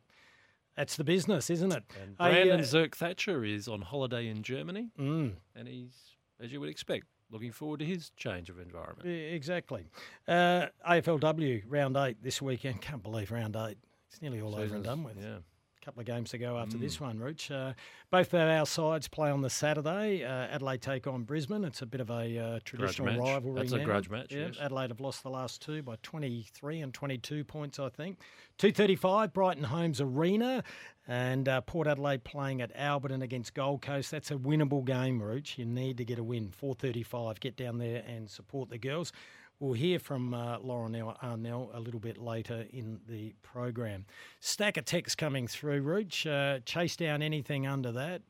that's 0.74 0.96
the 0.96 1.05
business, 1.05 1.50
isn't 1.50 1.72
it? 1.72 1.85
And 2.02 2.16
Brandon 2.16 2.61
uh, 2.61 2.62
Zerk 2.62 2.94
Thatcher 2.94 3.44
is 3.44 3.68
on 3.68 3.83
holiday 3.83 4.29
in 4.29 4.42
Germany, 4.42 4.88
Mm. 4.98 5.35
and 5.55 5.68
he's, 5.68 5.92
as 6.40 6.50
you 6.50 6.61
would 6.61 6.70
expect, 6.70 7.05
looking 7.31 7.52
forward 7.52 7.81
to 7.81 7.87
his 7.87 8.11
change 8.16 8.48
of 8.48 8.59
environment. 8.59 9.07
Yeah, 9.07 9.12
exactly. 9.35 9.85
Uh, 10.26 10.66
AFLW 10.88 11.62
round 11.68 11.96
eight 11.98 12.22
this 12.22 12.40
weekend. 12.40 12.81
Can't 12.81 13.02
believe 13.02 13.31
round 13.31 13.55
eight. 13.57 13.76
It's 14.11 14.22
nearly 14.22 14.40
all 14.40 14.55
over 14.55 14.74
and 14.74 14.85
done 14.85 15.02
with. 15.02 15.16
Yeah. 15.20 15.38
Couple 15.87 16.01
of 16.01 16.07
games 16.07 16.31
to 16.31 16.38
go 16.38 16.59
after 16.59 16.77
Mm. 16.77 16.81
this 16.81 17.01
one, 17.01 17.20
Rooch. 17.20 17.49
Uh, 17.49 17.72
both 18.11 18.35
of 18.35 18.40
our 18.40 18.66
sides 18.66 19.07
play 19.07 19.31
on 19.31 19.40
the 19.40 19.49
Saturday. 19.49 20.25
Uh, 20.25 20.29
Adelaide 20.49 20.83
take 20.83 21.07
on 21.07 21.22
Brisbane. 21.22 21.62
It's 21.64 21.81
a 21.81 21.87
bit 21.87 22.01
of 22.01 22.11
a 22.11 22.37
uh, 22.38 22.59
traditional 22.64 23.16
rivalry. 23.16 23.55
That's 23.61 23.70
a 23.72 23.79
grudge 23.85 24.11
match, 24.11 24.33
Yeah, 24.33 24.46
yes. 24.49 24.57
Adelaide 24.61 24.90
have 24.90 24.99
lost 24.99 25.22
the 25.22 25.31
last 25.31 25.62
two 25.62 25.83
by 25.85 25.94
23 26.03 26.81
and 26.81 26.92
22 26.92 27.44
points, 27.44 27.79
I 27.79 27.88
think. 27.88 28.18
235, 28.59 29.33
Brighton 29.33 29.62
Homes 29.62 30.01
Arena. 30.01 30.64
And 31.07 31.49
uh, 31.49 31.61
Port 31.61 31.87
Adelaide 31.87 32.25
playing 32.25 32.61
at 32.61 32.75
Alberton 32.77 33.22
against 33.22 33.55
Gold 33.55 33.81
Coast. 33.81 34.11
That's 34.11 34.33
a 34.33 34.35
winnable 34.35 34.85
game, 34.85 35.22
Rooch. 35.22 35.57
You 35.57 35.64
need 35.64 35.99
to 35.99 36.05
get 36.05 36.18
a 36.18 36.25
win. 36.25 36.51
435. 36.51 37.38
Get 37.38 37.57
down 37.57 37.79
there 37.79 38.03
and 38.09 38.29
support 38.29 38.70
the 38.70 38.79
girls. 38.79 39.12
We'll 39.58 39.72
hear 39.72 39.98
from 39.98 40.34
uh, 40.34 40.58
Lauren 40.58 40.92
Arnell 40.92 41.74
a 41.74 41.80
little 41.80 42.00
bit 42.00 42.18
later 42.18 42.66
in 42.70 43.00
the 43.08 43.34
program. 43.42 44.04
Stack 44.40 44.76
of 44.76 44.84
texts 44.84 45.14
coming 45.14 45.46
through, 45.46 45.80
Rooch. 45.80 46.26
Uh, 46.26 46.60
chase 46.66 46.96
down 46.96 47.22
anything 47.22 47.66
under 47.66 47.90
that. 47.92 48.20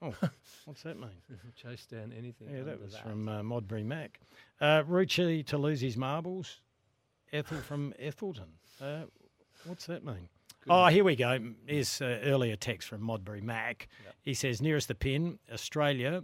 Oh, 0.00 0.14
what's 0.64 0.82
that 0.82 0.98
mean? 0.98 1.10
Chase 1.56 1.86
down 1.86 2.12
anything. 2.16 2.48
Yeah, 2.54 2.62
that 2.62 2.80
was 2.80 2.96
from 2.96 3.28
uh, 3.28 3.42
Modbury 3.42 3.82
Mac. 3.82 4.20
Uh, 4.60 4.82
Rucci 4.82 5.44
to 5.46 5.58
lose 5.58 5.80
his 5.80 5.96
marbles. 5.96 6.60
Ethel 7.32 7.58
from 7.58 7.92
Ethelton. 7.98 8.48
Uh, 8.80 9.02
what's 9.64 9.86
that 9.86 10.04
mean? 10.04 10.28
Oh, 10.68 10.86
here 10.86 11.04
we 11.04 11.16
go. 11.16 11.38
Here's 11.66 12.00
uh, 12.02 12.20
earlier 12.24 12.56
text 12.56 12.88
from 12.88 13.02
Modbury 13.02 13.40
Mac. 13.40 13.88
He 14.22 14.34
says, 14.34 14.60
nearest 14.60 14.88
the 14.88 14.94
pin, 14.94 15.38
Australia, 15.52 16.22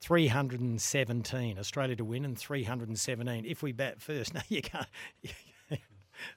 317. 0.00 1.58
Australia 1.58 1.96
to 1.96 2.04
win 2.04 2.24
and 2.24 2.38
317. 2.38 3.44
If 3.44 3.62
we 3.62 3.72
bat 3.72 4.00
first, 4.00 4.34
no, 4.34 4.40
you 4.48 4.62
can't. 4.62 4.86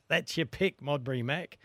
That's 0.07 0.37
your 0.37 0.45
pick, 0.45 0.81
Modbury 0.81 1.23
Mac. 1.23 1.57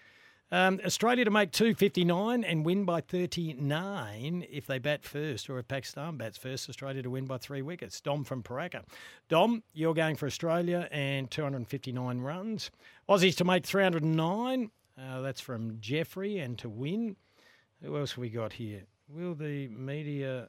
Um, 0.50 0.80
Australia 0.82 1.26
to 1.26 1.30
make 1.30 1.52
259 1.52 2.42
and 2.42 2.64
win 2.64 2.86
by 2.86 3.02
39 3.02 4.46
if 4.50 4.66
they 4.66 4.78
bat 4.78 5.04
first, 5.04 5.50
or 5.50 5.58
if 5.58 5.68
Pakistan 5.68 6.16
bats 6.16 6.38
first, 6.38 6.70
Australia 6.70 7.02
to 7.02 7.10
win 7.10 7.26
by 7.26 7.36
three 7.36 7.60
wickets. 7.60 8.00
Dom 8.00 8.24
from 8.24 8.42
Pooraka. 8.42 8.82
Dom, 9.28 9.62
you're 9.74 9.92
going 9.92 10.16
for 10.16 10.26
Australia 10.26 10.88
and 10.90 11.30
259 11.30 12.20
runs. 12.20 12.70
Aussies 13.10 13.36
to 13.36 13.44
make 13.44 13.66
309. 13.66 14.70
Uh, 14.98 15.20
that's 15.20 15.40
from 15.40 15.76
Jeffrey 15.80 16.38
and 16.38 16.58
to 16.58 16.70
win. 16.70 17.16
Who 17.82 17.98
else 17.98 18.12
have 18.12 18.18
we 18.18 18.30
got 18.30 18.54
here? 18.54 18.84
Will 19.06 19.34
the 19.34 19.68
media 19.68 20.48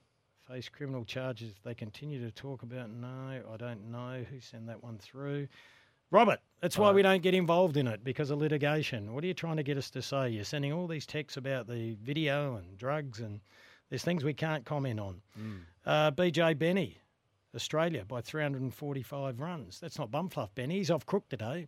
face 0.50 0.68
criminal 0.68 1.06
charges 1.06 1.54
they 1.64 1.76
continue 1.76 2.24
to 2.24 2.32
talk 2.32 2.64
about? 2.64 2.90
No, 2.90 3.42
I 3.54 3.58
don't 3.58 3.92
know. 3.92 4.26
Who 4.30 4.40
sent 4.40 4.66
that 4.68 4.84
one 4.84 4.98
through? 4.98 5.48
Robert, 6.12 6.40
that's 6.60 6.78
why 6.78 6.92
we 6.92 7.04
don't 7.04 7.22
get 7.22 7.36
involved 7.36 7.78
in 7.78 7.86
it 7.86 8.04
because 8.04 8.32
of 8.32 8.40
litigation. 8.40 9.14
What 9.14 9.24
are 9.24 9.28
you 9.28 9.36
trying 9.36 9.58
to 9.58 9.64
get 9.64 9.78
us 9.78 9.92
to 9.92 10.02
say? 10.02 10.30
You're 10.30 10.44
sending 10.44 10.74
all 10.74 10.88
these 10.88 11.06
texts 11.06 11.38
about 11.38 11.68
the 11.68 11.96
video 12.02 12.56
and 12.56 12.78
drugs, 12.80 13.20
and 13.20 13.42
there's 13.90 14.04
things 14.04 14.24
we 14.24 14.34
can't 14.34 14.66
comment 14.66 15.00
on. 15.00 15.22
Uh, 15.86 16.10
BJ 16.12 16.58
Benny, 16.58 16.98
Australia 17.56 18.04
by 18.08 18.22
345 18.22 19.40
runs. 19.40 19.80
That's 19.80 20.00
not 20.00 20.10
bum 20.10 20.30
fluff, 20.30 20.56
Benny. 20.56 20.78
He's 20.78 20.90
off 20.90 21.06
crook 21.06 21.30
today. 21.30 21.68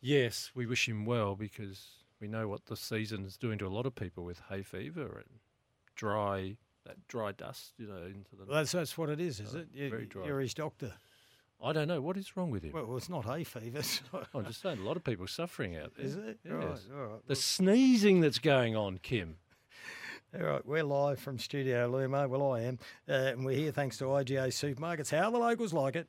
Yes, 0.00 0.52
we 0.54 0.64
wish 0.64 0.88
him 0.88 1.04
well 1.04 1.34
because 1.34 1.88
we 2.20 2.28
know 2.28 2.46
what 2.46 2.66
the 2.66 2.76
season 2.76 3.24
is 3.24 3.36
doing 3.36 3.58
to 3.58 3.66
a 3.66 3.68
lot 3.68 3.86
of 3.86 3.96
people 3.96 4.24
with 4.24 4.42
hay 4.48 4.62
fever 4.62 5.24
and 5.26 5.40
dry 5.96 6.56
that 6.86 7.06
dry 7.08 7.32
dust, 7.32 7.72
you 7.78 7.86
know, 7.86 7.96
into 7.96 8.36
the. 8.36 8.44
Well, 8.46 8.56
that's, 8.56 8.72
that's 8.72 8.96
what 8.96 9.08
it 9.10 9.20
is, 9.20 9.40
is 9.40 9.54
Oh, 9.54 9.58
it? 9.58 9.68
You, 9.74 9.90
very 9.90 10.06
dry. 10.06 10.26
You're 10.26 10.40
his 10.40 10.54
doctor. 10.54 10.92
I 11.62 11.72
don't 11.72 11.88
know 11.88 12.00
what 12.02 12.16
is 12.16 12.36
wrong 12.36 12.50
with 12.50 12.62
him. 12.62 12.72
Well, 12.72 12.96
it's 12.96 13.08
not 13.08 13.24
hay 13.24 13.44
fever. 13.44 13.82
so- 13.82 14.02
I'm 14.34 14.44
just 14.46 14.60
saying, 14.60 14.78
a 14.78 14.82
lot 14.82 14.96
of 14.96 15.04
people 15.04 15.24
are 15.24 15.28
suffering 15.28 15.76
out 15.76 15.92
there. 15.96 16.06
Is 16.06 16.16
it? 16.16 16.38
Yes. 16.44 16.52
All 16.52 16.58
right, 16.58 16.80
all 16.98 17.06
right. 17.06 17.26
The 17.26 17.36
sneezing 17.36 18.20
that's 18.20 18.38
going 18.38 18.76
on, 18.76 18.98
Kim. 18.98 19.36
All 20.38 20.44
right, 20.44 20.66
we're 20.66 20.82
live 20.82 21.18
from 21.18 21.38
Studio 21.38 21.90
Lumo. 21.90 22.28
Well, 22.28 22.52
I 22.52 22.62
am. 22.62 22.78
Uh, 23.08 23.12
and 23.12 23.44
we're 23.46 23.56
here 23.56 23.70
thanks 23.72 23.96
to 23.98 24.04
IGA 24.04 24.48
Supermarkets. 24.48 25.16
How 25.16 25.30
the 25.30 25.38
locals 25.38 25.72
like 25.72 25.96
it. 25.96 26.08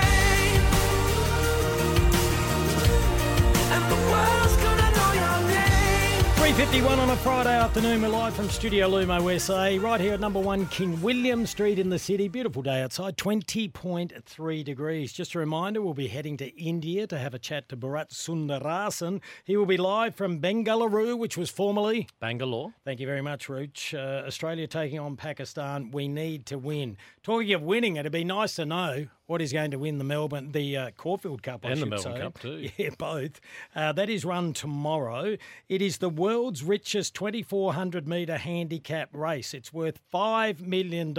351 6.51 6.99
on 6.99 7.09
a 7.09 7.15
Friday 7.15 7.57
afternoon. 7.57 8.01
We're 8.01 8.09
live 8.09 8.35
from 8.35 8.49
Studio 8.49 8.89
Lumo, 8.89 9.39
SA, 9.39 9.81
right 9.81 10.01
here 10.01 10.15
at 10.15 10.19
number 10.19 10.41
one 10.41 10.65
King 10.65 11.01
William 11.01 11.45
Street 11.45 11.79
in 11.79 11.87
the 11.87 11.97
city. 11.97 12.27
Beautiful 12.27 12.61
day 12.61 12.81
outside, 12.81 13.15
20.3 13.15 14.65
degrees. 14.65 15.13
Just 15.13 15.33
a 15.33 15.39
reminder, 15.39 15.81
we'll 15.81 15.93
be 15.93 16.09
heading 16.09 16.35
to 16.35 16.47
India 16.61 17.07
to 17.07 17.17
have 17.17 17.33
a 17.33 17.39
chat 17.39 17.69
to 17.69 17.77
Bharat 17.77 18.09
Sundaresan. 18.09 19.21
He 19.45 19.55
will 19.55 19.65
be 19.65 19.77
live 19.77 20.13
from 20.13 20.41
Bengaluru, 20.41 21.17
which 21.17 21.37
was 21.37 21.49
formerly 21.49 22.09
Bangalore. 22.19 22.73
Thank 22.83 22.99
you 22.99 23.07
very 23.07 23.21
much, 23.21 23.47
Rooch. 23.47 23.93
Uh, 23.93 24.27
Australia 24.27 24.67
taking 24.67 24.99
on 24.99 25.15
Pakistan. 25.15 25.89
We 25.91 26.09
need 26.09 26.45
to 26.47 26.57
win. 26.57 26.97
Talking 27.23 27.53
of 27.53 27.61
winning, 27.61 27.95
it'd 27.95 28.11
be 28.11 28.25
nice 28.25 28.57
to 28.57 28.65
know 28.65 29.07
what 29.31 29.41
is 29.41 29.53
going 29.53 29.71
to 29.71 29.79
win 29.79 29.97
the 29.97 30.03
Melbourne, 30.03 30.51
the 30.51 30.75
uh, 30.75 30.91
Caulfield 30.97 31.41
Cup, 31.41 31.65
I 31.65 31.69
And 31.71 31.81
the 31.81 31.85
Melbourne 31.85 32.15
say. 32.15 32.19
Cup 32.19 32.39
too. 32.39 32.69
Yeah, 32.77 32.89
both. 32.97 33.39
Uh, 33.73 33.93
that 33.93 34.09
is 34.09 34.25
run 34.25 34.51
tomorrow. 34.51 35.37
It 35.69 35.81
is 35.81 35.99
the 35.99 36.09
world's 36.09 36.63
richest 36.63 37.15
2,400 37.15 38.07
metre 38.09 38.37
handicap 38.37 39.09
race. 39.13 39.53
It's 39.53 39.71
worth 39.71 39.99
$5 40.13 40.59
million, 40.59 41.15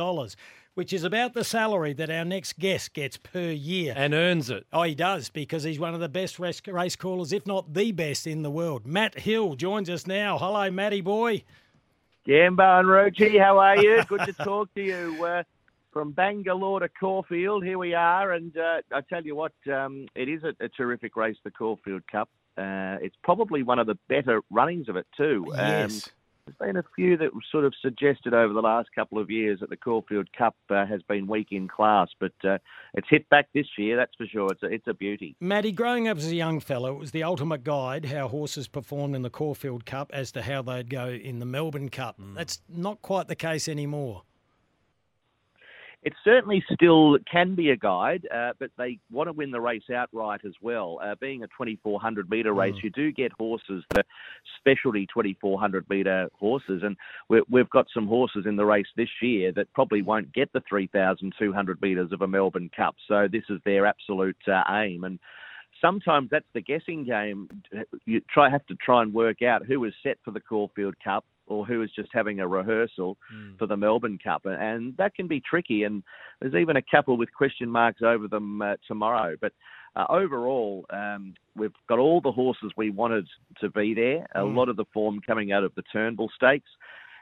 which 0.74 0.92
is 0.92 1.04
about 1.04 1.32
the 1.32 1.42
salary 1.42 1.94
that 1.94 2.10
our 2.10 2.26
next 2.26 2.58
guest 2.58 2.92
gets 2.92 3.16
per 3.16 3.50
year. 3.50 3.94
And 3.96 4.12
earns 4.12 4.50
it. 4.50 4.66
Oh, 4.74 4.82
he 4.82 4.94
does 4.94 5.30
because 5.30 5.62
he's 5.62 5.80
one 5.80 5.94
of 5.94 6.00
the 6.00 6.08
best 6.10 6.38
race, 6.38 6.60
race 6.66 6.96
callers, 6.96 7.32
if 7.32 7.46
not 7.46 7.72
the 7.72 7.92
best 7.92 8.26
in 8.26 8.42
the 8.42 8.50
world. 8.50 8.86
Matt 8.86 9.20
Hill 9.20 9.54
joins 9.54 9.88
us 9.88 10.06
now. 10.06 10.36
Hello, 10.36 10.70
Matty 10.70 11.00
boy. 11.00 11.44
Gambo 12.28 12.80
and 12.80 12.88
Rochi, 12.88 13.40
how 13.40 13.58
are 13.58 13.78
you? 13.82 14.04
Good 14.04 14.26
to 14.26 14.32
talk 14.34 14.72
to 14.74 14.82
you. 14.82 15.26
Uh, 15.26 15.42
from 15.92 16.12
Bangalore 16.12 16.80
to 16.80 16.88
Caulfield, 16.88 17.64
here 17.64 17.78
we 17.78 17.94
are, 17.94 18.32
and 18.32 18.56
uh, 18.56 18.80
I 18.92 19.00
tell 19.02 19.22
you 19.24 19.36
what, 19.36 19.52
um, 19.72 20.06
it 20.14 20.28
is 20.28 20.42
a, 20.42 20.54
a 20.64 20.68
terrific 20.68 21.16
race, 21.16 21.36
the 21.44 21.50
Caulfield 21.50 22.02
Cup. 22.10 22.28
Uh, 22.56 22.96
it's 23.02 23.16
probably 23.22 23.62
one 23.62 23.78
of 23.78 23.86
the 23.86 23.98
better 24.08 24.40
runnings 24.50 24.88
of 24.88 24.96
it 24.96 25.06
too. 25.16 25.44
Um, 25.52 25.58
Yes. 25.58 26.08
there's 26.46 26.56
been 26.58 26.76
a 26.76 26.84
few 26.96 27.16
that 27.18 27.30
sort 27.50 27.64
of 27.64 27.72
suggested 27.80 28.34
over 28.34 28.52
the 28.52 28.60
last 28.60 28.88
couple 28.94 29.18
of 29.18 29.30
years 29.30 29.60
that 29.60 29.70
the 29.70 29.76
Caulfield 29.76 30.28
Cup 30.32 30.56
uh, 30.70 30.84
has 30.86 31.02
been 31.02 31.26
weak 31.26 31.48
in 31.50 31.68
class, 31.68 32.08
but 32.18 32.32
uh, 32.44 32.58
it's 32.94 33.08
hit 33.08 33.28
back 33.28 33.48
this 33.54 33.66
year, 33.78 33.96
that's 33.96 34.14
for 34.16 34.26
sure. 34.26 34.50
It's 34.50 34.62
a, 34.62 34.66
it's 34.66 34.86
a 34.86 34.94
beauty. 34.94 35.36
Matty, 35.40 35.72
growing 35.72 36.08
up 36.08 36.16
as 36.18 36.26
a 36.26 36.34
young 36.34 36.58
fellow, 36.60 36.94
it 36.94 36.98
was 36.98 37.10
the 37.12 37.22
ultimate 37.22 37.64
guide 37.64 38.06
how 38.06 38.28
horses 38.28 38.66
performed 38.66 39.14
in 39.14 39.22
the 39.22 39.30
Caulfield 39.30 39.84
Cup 39.84 40.10
as 40.14 40.32
to 40.32 40.42
how 40.42 40.62
they'd 40.62 40.88
go 40.90 41.08
in 41.08 41.38
the 41.38 41.46
Melbourne 41.46 41.90
Cup. 41.90 42.16
That's 42.34 42.60
not 42.68 43.02
quite 43.02 43.28
the 43.28 43.36
case 43.36 43.68
anymore. 43.68 44.22
It 46.02 46.14
certainly 46.24 46.64
still 46.72 47.16
can 47.30 47.54
be 47.54 47.70
a 47.70 47.76
guide, 47.76 48.26
uh, 48.34 48.52
but 48.58 48.70
they 48.76 48.98
want 49.12 49.28
to 49.28 49.32
win 49.32 49.52
the 49.52 49.60
race 49.60 49.84
outright 49.94 50.40
as 50.44 50.54
well. 50.60 50.98
Uh, 51.00 51.14
being 51.20 51.44
a 51.44 51.46
2400 51.46 52.28
metre 52.28 52.52
race, 52.52 52.74
you 52.82 52.90
do 52.90 53.12
get 53.12 53.30
horses 53.38 53.84
that 53.90 54.00
are 54.00 54.04
specialty 54.58 55.06
2400 55.06 55.88
metre 55.88 56.28
horses, 56.34 56.82
and 56.82 56.96
we 57.28 57.40
we've 57.48 57.70
got 57.70 57.86
some 57.94 58.08
horses 58.08 58.46
in 58.46 58.56
the 58.56 58.64
race 58.64 58.88
this 58.96 59.08
year 59.20 59.52
that 59.52 59.72
probably 59.74 60.02
won't 60.02 60.32
get 60.32 60.52
the 60.52 60.62
3200 60.68 61.80
metres 61.80 62.10
of 62.10 62.22
a 62.22 62.26
Melbourne 62.26 62.70
Cup. 62.76 62.96
So 63.06 63.28
this 63.30 63.44
is 63.48 63.60
their 63.64 63.86
absolute 63.86 64.36
uh, 64.48 64.64
aim, 64.70 65.04
and 65.04 65.20
sometimes 65.80 66.30
that's 66.30 66.44
the 66.52 66.62
guessing 66.62 67.04
game. 67.04 67.48
You 68.06 68.22
try 68.28 68.50
have 68.50 68.66
to 68.66 68.74
try 68.74 69.02
and 69.02 69.14
work 69.14 69.42
out 69.42 69.66
who 69.66 69.84
is 69.84 69.94
set 70.02 70.18
for 70.24 70.32
the 70.32 70.40
Caulfield 70.40 70.96
Cup 71.04 71.24
or 71.52 71.66
who 71.66 71.82
is 71.82 71.90
just 71.94 72.08
having 72.12 72.40
a 72.40 72.48
rehearsal 72.48 73.16
for 73.58 73.66
the 73.66 73.76
Melbourne 73.76 74.18
Cup, 74.22 74.42
and 74.44 74.96
that 74.96 75.14
can 75.14 75.26
be 75.28 75.40
tricky. 75.40 75.84
And 75.84 76.02
there's 76.40 76.54
even 76.54 76.76
a 76.76 76.82
couple 76.90 77.16
with 77.16 77.32
question 77.32 77.68
marks 77.68 78.02
over 78.02 78.26
them 78.28 78.62
uh, 78.62 78.74
tomorrow. 78.88 79.36
But 79.40 79.52
uh, 79.94 80.06
overall, 80.08 80.86
um, 80.90 81.34
we've 81.54 81.74
got 81.88 81.98
all 81.98 82.20
the 82.20 82.32
horses 82.32 82.72
we 82.76 82.90
wanted 82.90 83.26
to 83.60 83.68
be 83.70 83.94
there. 83.94 84.26
A 84.34 84.40
Mm. 84.40 84.56
lot 84.56 84.68
of 84.68 84.76
the 84.76 84.86
form 84.92 85.20
coming 85.20 85.52
out 85.52 85.64
of 85.64 85.74
the 85.74 85.82
Turnbull 85.92 86.30
Stakes. 86.34 86.70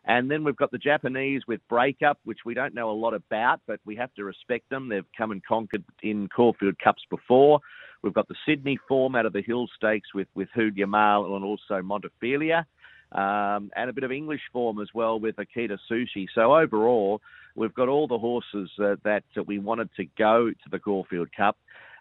And 0.07 0.31
then 0.31 0.45
we've 0.45 0.57
got 0.57 0.71
the 0.71 0.79
Japanese 0.79 1.43
with 1.47 1.61
Breakup, 1.69 2.19
which 2.25 2.39
we 2.47 2.55
don't 2.55 2.75
know 2.75 2.91
a 2.91 2.93
lot 3.05 3.13
about, 3.13 3.61
but 3.67 3.81
we 3.85 3.97
have 3.97 4.15
to 4.15 4.25
respect 4.25 4.69
them. 4.71 4.89
They've 4.89 5.05
come 5.19 5.31
and 5.31 5.45
conquered 5.45 5.85
in 6.03 6.29
Caulfield 6.35 6.79
Cups 6.79 7.03
before. 7.11 7.61
We've 8.03 8.15
got 8.15 8.27
the 8.29 8.35
Sydney 8.47 8.79
form 8.89 9.15
out 9.15 9.27
of 9.27 9.35
the 9.35 9.43
Hill 9.43 9.67
Stakes 9.77 10.15
with, 10.15 10.29
with 10.35 10.49
Hood 10.55 10.77
Yamal 10.77 11.37
and 11.37 11.45
also 11.45 11.83
Montefilia. 11.83 12.65
Um, 13.13 13.71
and 13.75 13.91
a 13.91 13.93
bit 13.93 14.05
of 14.05 14.13
English 14.13 14.43
form 14.53 14.81
as 14.81 14.89
well 14.95 15.19
with 15.19 15.37
Okita 15.37 15.79
Soushi. 15.91 16.29
So 16.35 16.55
overall, 16.55 17.21
we've 17.57 17.75
got 17.75 17.89
all 17.89 18.07
the 18.07 18.19
horses 18.19 18.71
uh, 18.79 18.97
that 19.03 19.25
uh, 19.37 19.43
we 19.43 19.59
wanted 19.59 19.91
to 19.97 20.05
go 20.17 20.51
to 20.51 20.69
the 20.71 20.79
Caulfield 20.79 21.33
Cup, 21.37 21.57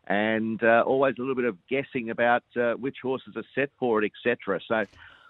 and 0.08 0.64
uh, 0.64 0.84
always 0.86 1.16
a 1.18 1.22
little 1.22 1.36
bit 1.36 1.46
of 1.46 1.58
guessing 1.68 2.10
about 2.10 2.44
uh, 2.56 2.74
which 2.74 2.98
horses 3.02 3.34
are 3.36 3.44
set 3.56 3.70
for 3.80 4.04
it, 4.04 4.12
etc. 4.12 4.60
So, 4.68 4.86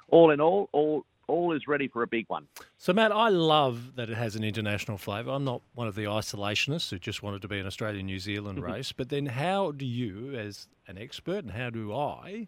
all 0.09 0.31
in 0.31 0.41
all, 0.41 0.69
all 0.71 1.05
all 1.27 1.53
is 1.53 1.67
ready 1.67 1.87
for 1.87 2.01
a 2.01 2.07
big 2.07 2.25
one. 2.27 2.47
So, 2.77 2.91
Matt, 2.91 3.11
I 3.11 3.29
love 3.29 3.95
that 3.95 4.09
it 4.09 4.17
has 4.17 4.35
an 4.35 4.43
international 4.43 4.97
flavour. 4.97 5.31
I'm 5.31 5.43
not 5.43 5.61
one 5.75 5.87
of 5.87 5.95
the 5.95 6.05
isolationists 6.05 6.89
who 6.89 6.97
just 6.97 7.21
wanted 7.21 7.43
to 7.43 7.47
be 7.47 7.59
an 7.59 7.67
Australian 7.67 8.07
New 8.07 8.19
Zealand 8.19 8.63
race. 8.63 8.91
But 8.91 9.09
then, 9.09 9.27
how 9.27 9.71
do 9.71 9.85
you, 9.85 10.35
as 10.35 10.67
an 10.87 10.97
expert, 10.97 11.43
and 11.43 11.51
how 11.51 11.69
do 11.69 11.93
I, 11.93 12.47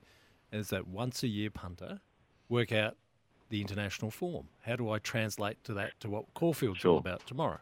as 0.52 0.70
that 0.70 0.88
once 0.88 1.24
a 1.24 1.28
year 1.28 1.52
punter, 1.52 2.02
work 2.50 2.72
out 2.72 2.98
the 3.52 3.62
international 3.62 4.10
form? 4.10 4.48
How 4.62 4.76
do 4.76 4.90
I 4.90 4.98
translate 4.98 5.64
to 5.66 5.74
that 5.76 5.92
to 6.00 6.10
what 6.10 6.26
Caulfield's 6.34 6.84
all 6.84 6.98
about 6.98 7.26
tomorrow? 7.28 7.60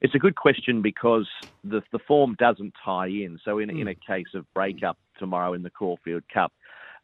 It's 0.00 0.14
a 0.14 0.18
good 0.18 0.36
question 0.36 0.80
because 0.80 1.28
the 1.64 1.82
the 1.92 1.98
form 1.98 2.36
doesn't 2.38 2.74
tie 2.82 3.08
in. 3.08 3.38
So 3.44 3.58
in 3.58 3.68
in 3.70 3.88
a 3.88 3.94
case 3.94 4.32
of 4.34 4.46
breakup 4.54 4.96
tomorrow 5.18 5.52
in 5.52 5.62
the 5.62 5.70
Caulfield 5.70 6.22
Cup, 6.32 6.52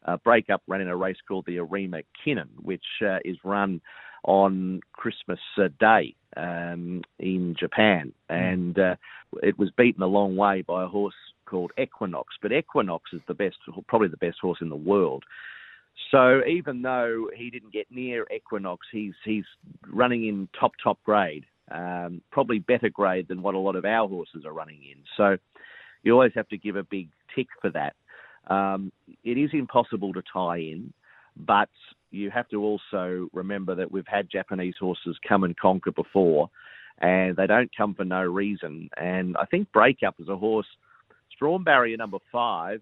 uh, 0.05 0.17
breakup 0.17 0.61
ran 0.67 0.81
in 0.81 0.87
a 0.87 0.95
race 0.95 1.17
called 1.27 1.45
the 1.45 1.59
Arima 1.59 2.01
Kinen, 2.25 2.49
which 2.61 2.85
uh, 3.05 3.17
is 3.25 3.37
run 3.43 3.81
on 4.23 4.79
Christmas 4.93 5.39
uh, 5.57 5.67
Day 5.79 6.15
um, 6.37 7.01
in 7.19 7.55
Japan, 7.59 8.13
and 8.29 8.79
uh, 8.79 8.95
it 9.41 9.59
was 9.59 9.69
beaten 9.71 10.01
a 10.01 10.07
long 10.07 10.35
way 10.35 10.61
by 10.61 10.83
a 10.83 10.87
horse 10.87 11.15
called 11.45 11.71
Equinox. 11.77 12.35
But 12.41 12.53
Equinox 12.53 13.11
is 13.11 13.21
the 13.27 13.33
best, 13.33 13.57
probably 13.87 14.07
the 14.07 14.17
best 14.17 14.37
horse 14.41 14.59
in 14.61 14.69
the 14.69 14.75
world. 14.75 15.23
So 16.13 16.41
even 16.47 16.83
though 16.83 17.27
he 17.35 17.49
didn't 17.49 17.73
get 17.73 17.87
near 17.89 18.27
Equinox, 18.33 18.85
he's 18.91 19.15
he's 19.25 19.45
running 19.91 20.27
in 20.27 20.47
top 20.57 20.73
top 20.81 20.99
grade, 21.03 21.43
um, 21.71 22.21
probably 22.31 22.59
better 22.59 22.89
grade 22.89 23.27
than 23.27 23.41
what 23.41 23.55
a 23.55 23.59
lot 23.59 23.75
of 23.75 23.83
our 23.83 24.07
horses 24.07 24.45
are 24.45 24.53
running 24.53 24.83
in. 24.83 24.99
So 25.17 25.37
you 26.03 26.13
always 26.13 26.33
have 26.35 26.47
to 26.49 26.57
give 26.57 26.75
a 26.75 26.83
big 26.83 27.09
tick 27.35 27.47
for 27.59 27.71
that. 27.71 27.95
Um, 28.53 28.91
it 29.23 29.39
is 29.39 29.49
impossible 29.53 30.13
to 30.13 30.21
tie 30.31 30.57
in, 30.57 30.93
but 31.35 31.69
you 32.11 32.29
have 32.29 32.47
to 32.49 32.61
also 32.63 33.27
remember 33.33 33.73
that 33.73 33.91
we've 33.91 34.05
had 34.05 34.29
Japanese 34.29 34.75
horses 34.79 35.17
come 35.27 35.43
and 35.43 35.57
conquer 35.57 35.93
before, 35.93 36.47
and 36.99 37.35
they 37.35 37.47
don't 37.47 37.75
come 37.75 37.95
for 37.95 38.05
no 38.05 38.21
reason. 38.21 38.87
And 38.97 39.35
I 39.37 39.45
think 39.45 39.71
Breakup 39.71 40.19
is 40.19 40.29
a 40.29 40.37
horse, 40.37 40.67
it's 41.09 41.39
drawn 41.39 41.63
barrier 41.63 41.97
number 41.97 42.19
five, 42.31 42.81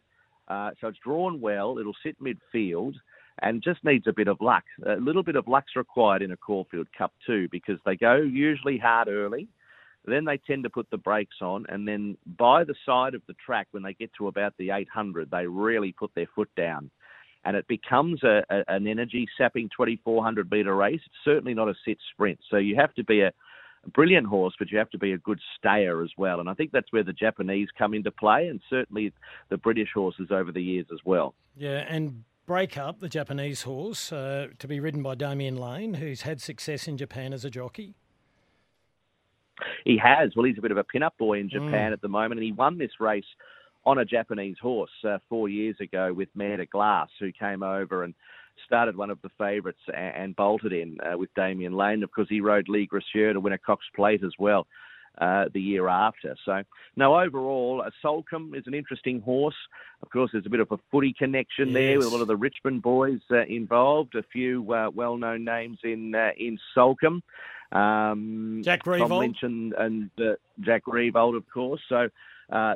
uh, 0.49 0.71
so 0.81 0.87
it's 0.87 0.99
drawn 1.01 1.39
well. 1.39 1.77
It'll 1.79 1.95
sit 2.03 2.17
midfield 2.21 2.95
and 3.39 3.63
just 3.63 3.83
needs 3.83 4.07
a 4.07 4.13
bit 4.13 4.27
of 4.27 4.41
luck. 4.41 4.63
A 4.85 4.95
little 4.95 5.23
bit 5.23 5.35
of 5.35 5.47
luck's 5.47 5.75
required 5.75 6.21
in 6.21 6.31
a 6.31 6.37
Caulfield 6.37 6.87
Cup 6.97 7.13
too, 7.25 7.47
because 7.51 7.79
they 7.85 7.95
go 7.95 8.15
usually 8.15 8.77
hard 8.77 9.07
early. 9.07 9.47
Then 10.05 10.25
they 10.25 10.37
tend 10.37 10.63
to 10.63 10.69
put 10.69 10.89
the 10.89 10.97
brakes 10.97 11.37
on, 11.41 11.65
and 11.69 11.87
then 11.87 12.17
by 12.37 12.63
the 12.63 12.73
side 12.85 13.13
of 13.13 13.21
the 13.27 13.35
track, 13.45 13.67
when 13.69 13.83
they 13.83 13.93
get 13.93 14.11
to 14.17 14.27
about 14.27 14.53
the 14.57 14.71
800, 14.71 15.29
they 15.29 15.45
really 15.45 15.91
put 15.91 16.11
their 16.15 16.27
foot 16.35 16.49
down. 16.57 16.89
And 17.45 17.55
it 17.55 17.67
becomes 17.67 18.23
a, 18.23 18.43
a, 18.49 18.63
an 18.67 18.87
energy 18.87 19.27
sapping 19.37 19.69
2400 19.69 20.49
metre 20.49 20.75
race. 20.75 21.01
It's 21.05 21.15
certainly 21.23 21.53
not 21.53 21.69
a 21.69 21.75
sit 21.85 21.97
sprint. 22.13 22.39
So 22.49 22.57
you 22.57 22.75
have 22.77 22.93
to 22.95 23.03
be 23.03 23.21
a 23.21 23.31
brilliant 23.93 24.27
horse, 24.27 24.53
but 24.57 24.71
you 24.71 24.77
have 24.77 24.89
to 24.91 24.97
be 24.97 25.13
a 25.13 25.17
good 25.17 25.39
stayer 25.57 26.03
as 26.03 26.11
well. 26.17 26.39
And 26.39 26.49
I 26.49 26.53
think 26.53 26.71
that's 26.71 26.91
where 26.91 27.03
the 27.03 27.13
Japanese 27.13 27.69
come 27.77 27.93
into 27.93 28.11
play, 28.11 28.47
and 28.47 28.59
certainly 28.69 29.13
the 29.49 29.57
British 29.57 29.89
horses 29.93 30.29
over 30.31 30.51
the 30.51 30.63
years 30.63 30.87
as 30.91 30.99
well. 31.05 31.33
Yeah, 31.57 31.85
and 31.89 32.23
Break 32.51 32.77
Up, 32.77 32.99
the 32.99 33.07
Japanese 33.07 33.61
horse, 33.61 34.11
uh, 34.11 34.47
to 34.59 34.67
be 34.67 34.81
ridden 34.81 35.01
by 35.01 35.15
Damian 35.15 35.55
Lane, 35.55 35.93
who's 35.93 36.23
had 36.23 36.41
success 36.41 36.85
in 36.85 36.97
Japan 36.97 37.31
as 37.31 37.45
a 37.45 37.49
jockey. 37.49 37.93
He 39.85 39.97
has. 39.97 40.35
Well, 40.35 40.43
he's 40.43 40.57
a 40.57 40.61
bit 40.61 40.71
of 40.71 40.75
a 40.75 40.83
pin-up 40.83 41.17
boy 41.17 41.39
in 41.39 41.47
Mm. 41.47 41.51
Japan 41.51 41.93
at 41.93 42.01
the 42.01 42.09
moment, 42.09 42.39
and 42.39 42.45
he 42.45 42.51
won 42.51 42.77
this 42.77 42.99
race 42.99 43.23
on 43.85 43.99
a 43.99 44.03
Japanese 44.03 44.57
horse 44.61 44.91
uh, 45.05 45.19
four 45.29 45.47
years 45.47 45.77
ago 45.79 46.11
with 46.11 46.27
de 46.37 46.65
Glace, 46.65 47.07
who 47.21 47.31
came 47.31 47.63
over 47.63 48.03
and 48.03 48.13
started 48.65 48.97
one 48.97 49.11
of 49.11 49.21
the 49.21 49.29
favourites 49.37 49.79
and, 49.87 50.15
and 50.17 50.35
bolted 50.35 50.73
in 50.73 50.97
uh, 50.99 51.17
with 51.17 51.33
Damian 51.35 51.77
Lane. 51.77 52.03
Of 52.03 52.11
course, 52.11 52.27
he 52.27 52.41
rode 52.41 52.67
Lys 52.67 52.89
Gracieux 52.89 53.31
to 53.31 53.39
win 53.39 53.53
a 53.53 53.57
Cox 53.57 53.85
Plate 53.95 54.25
as 54.25 54.33
well. 54.37 54.67
Uh, 55.17 55.45
the 55.53 55.61
year 55.61 55.87
after. 55.89 56.35
So, 56.45 56.63
no, 56.95 57.19
overall, 57.19 57.83
uh, 57.85 57.91
Soulcombe 58.01 58.55
is 58.55 58.63
an 58.65 58.73
interesting 58.73 59.19
horse. 59.21 59.57
Of 60.01 60.09
course, 60.09 60.31
there's 60.31 60.45
a 60.45 60.49
bit 60.49 60.61
of 60.61 60.71
a 60.71 60.79
footy 60.89 61.13
connection 61.13 61.73
there 61.73 61.97
with 61.97 62.07
a 62.07 62.09
lot 62.09 62.21
of 62.21 62.27
the 62.27 62.37
Richmond 62.37 62.81
boys 62.81 63.19
uh, 63.29 63.43
involved. 63.43 64.15
A 64.15 64.23
few 64.23 64.73
uh, 64.73 64.89
well-known 64.89 65.43
names 65.43 65.79
in 65.83 66.15
uh, 66.15 66.31
in 66.37 66.57
Soulcombe. 66.73 67.21
Um, 67.71 68.61
Jack 68.63 68.83
Tom 68.83 68.93
Riewoldt. 68.93 69.19
Lynch 69.19 69.43
and, 69.43 69.73
and 69.73 70.09
uh, 70.19 70.35
Jack 70.61 70.85
Riewoldt, 70.85 71.35
of 71.35 71.43
course. 71.49 71.81
So 71.87 72.09
uh, 72.51 72.75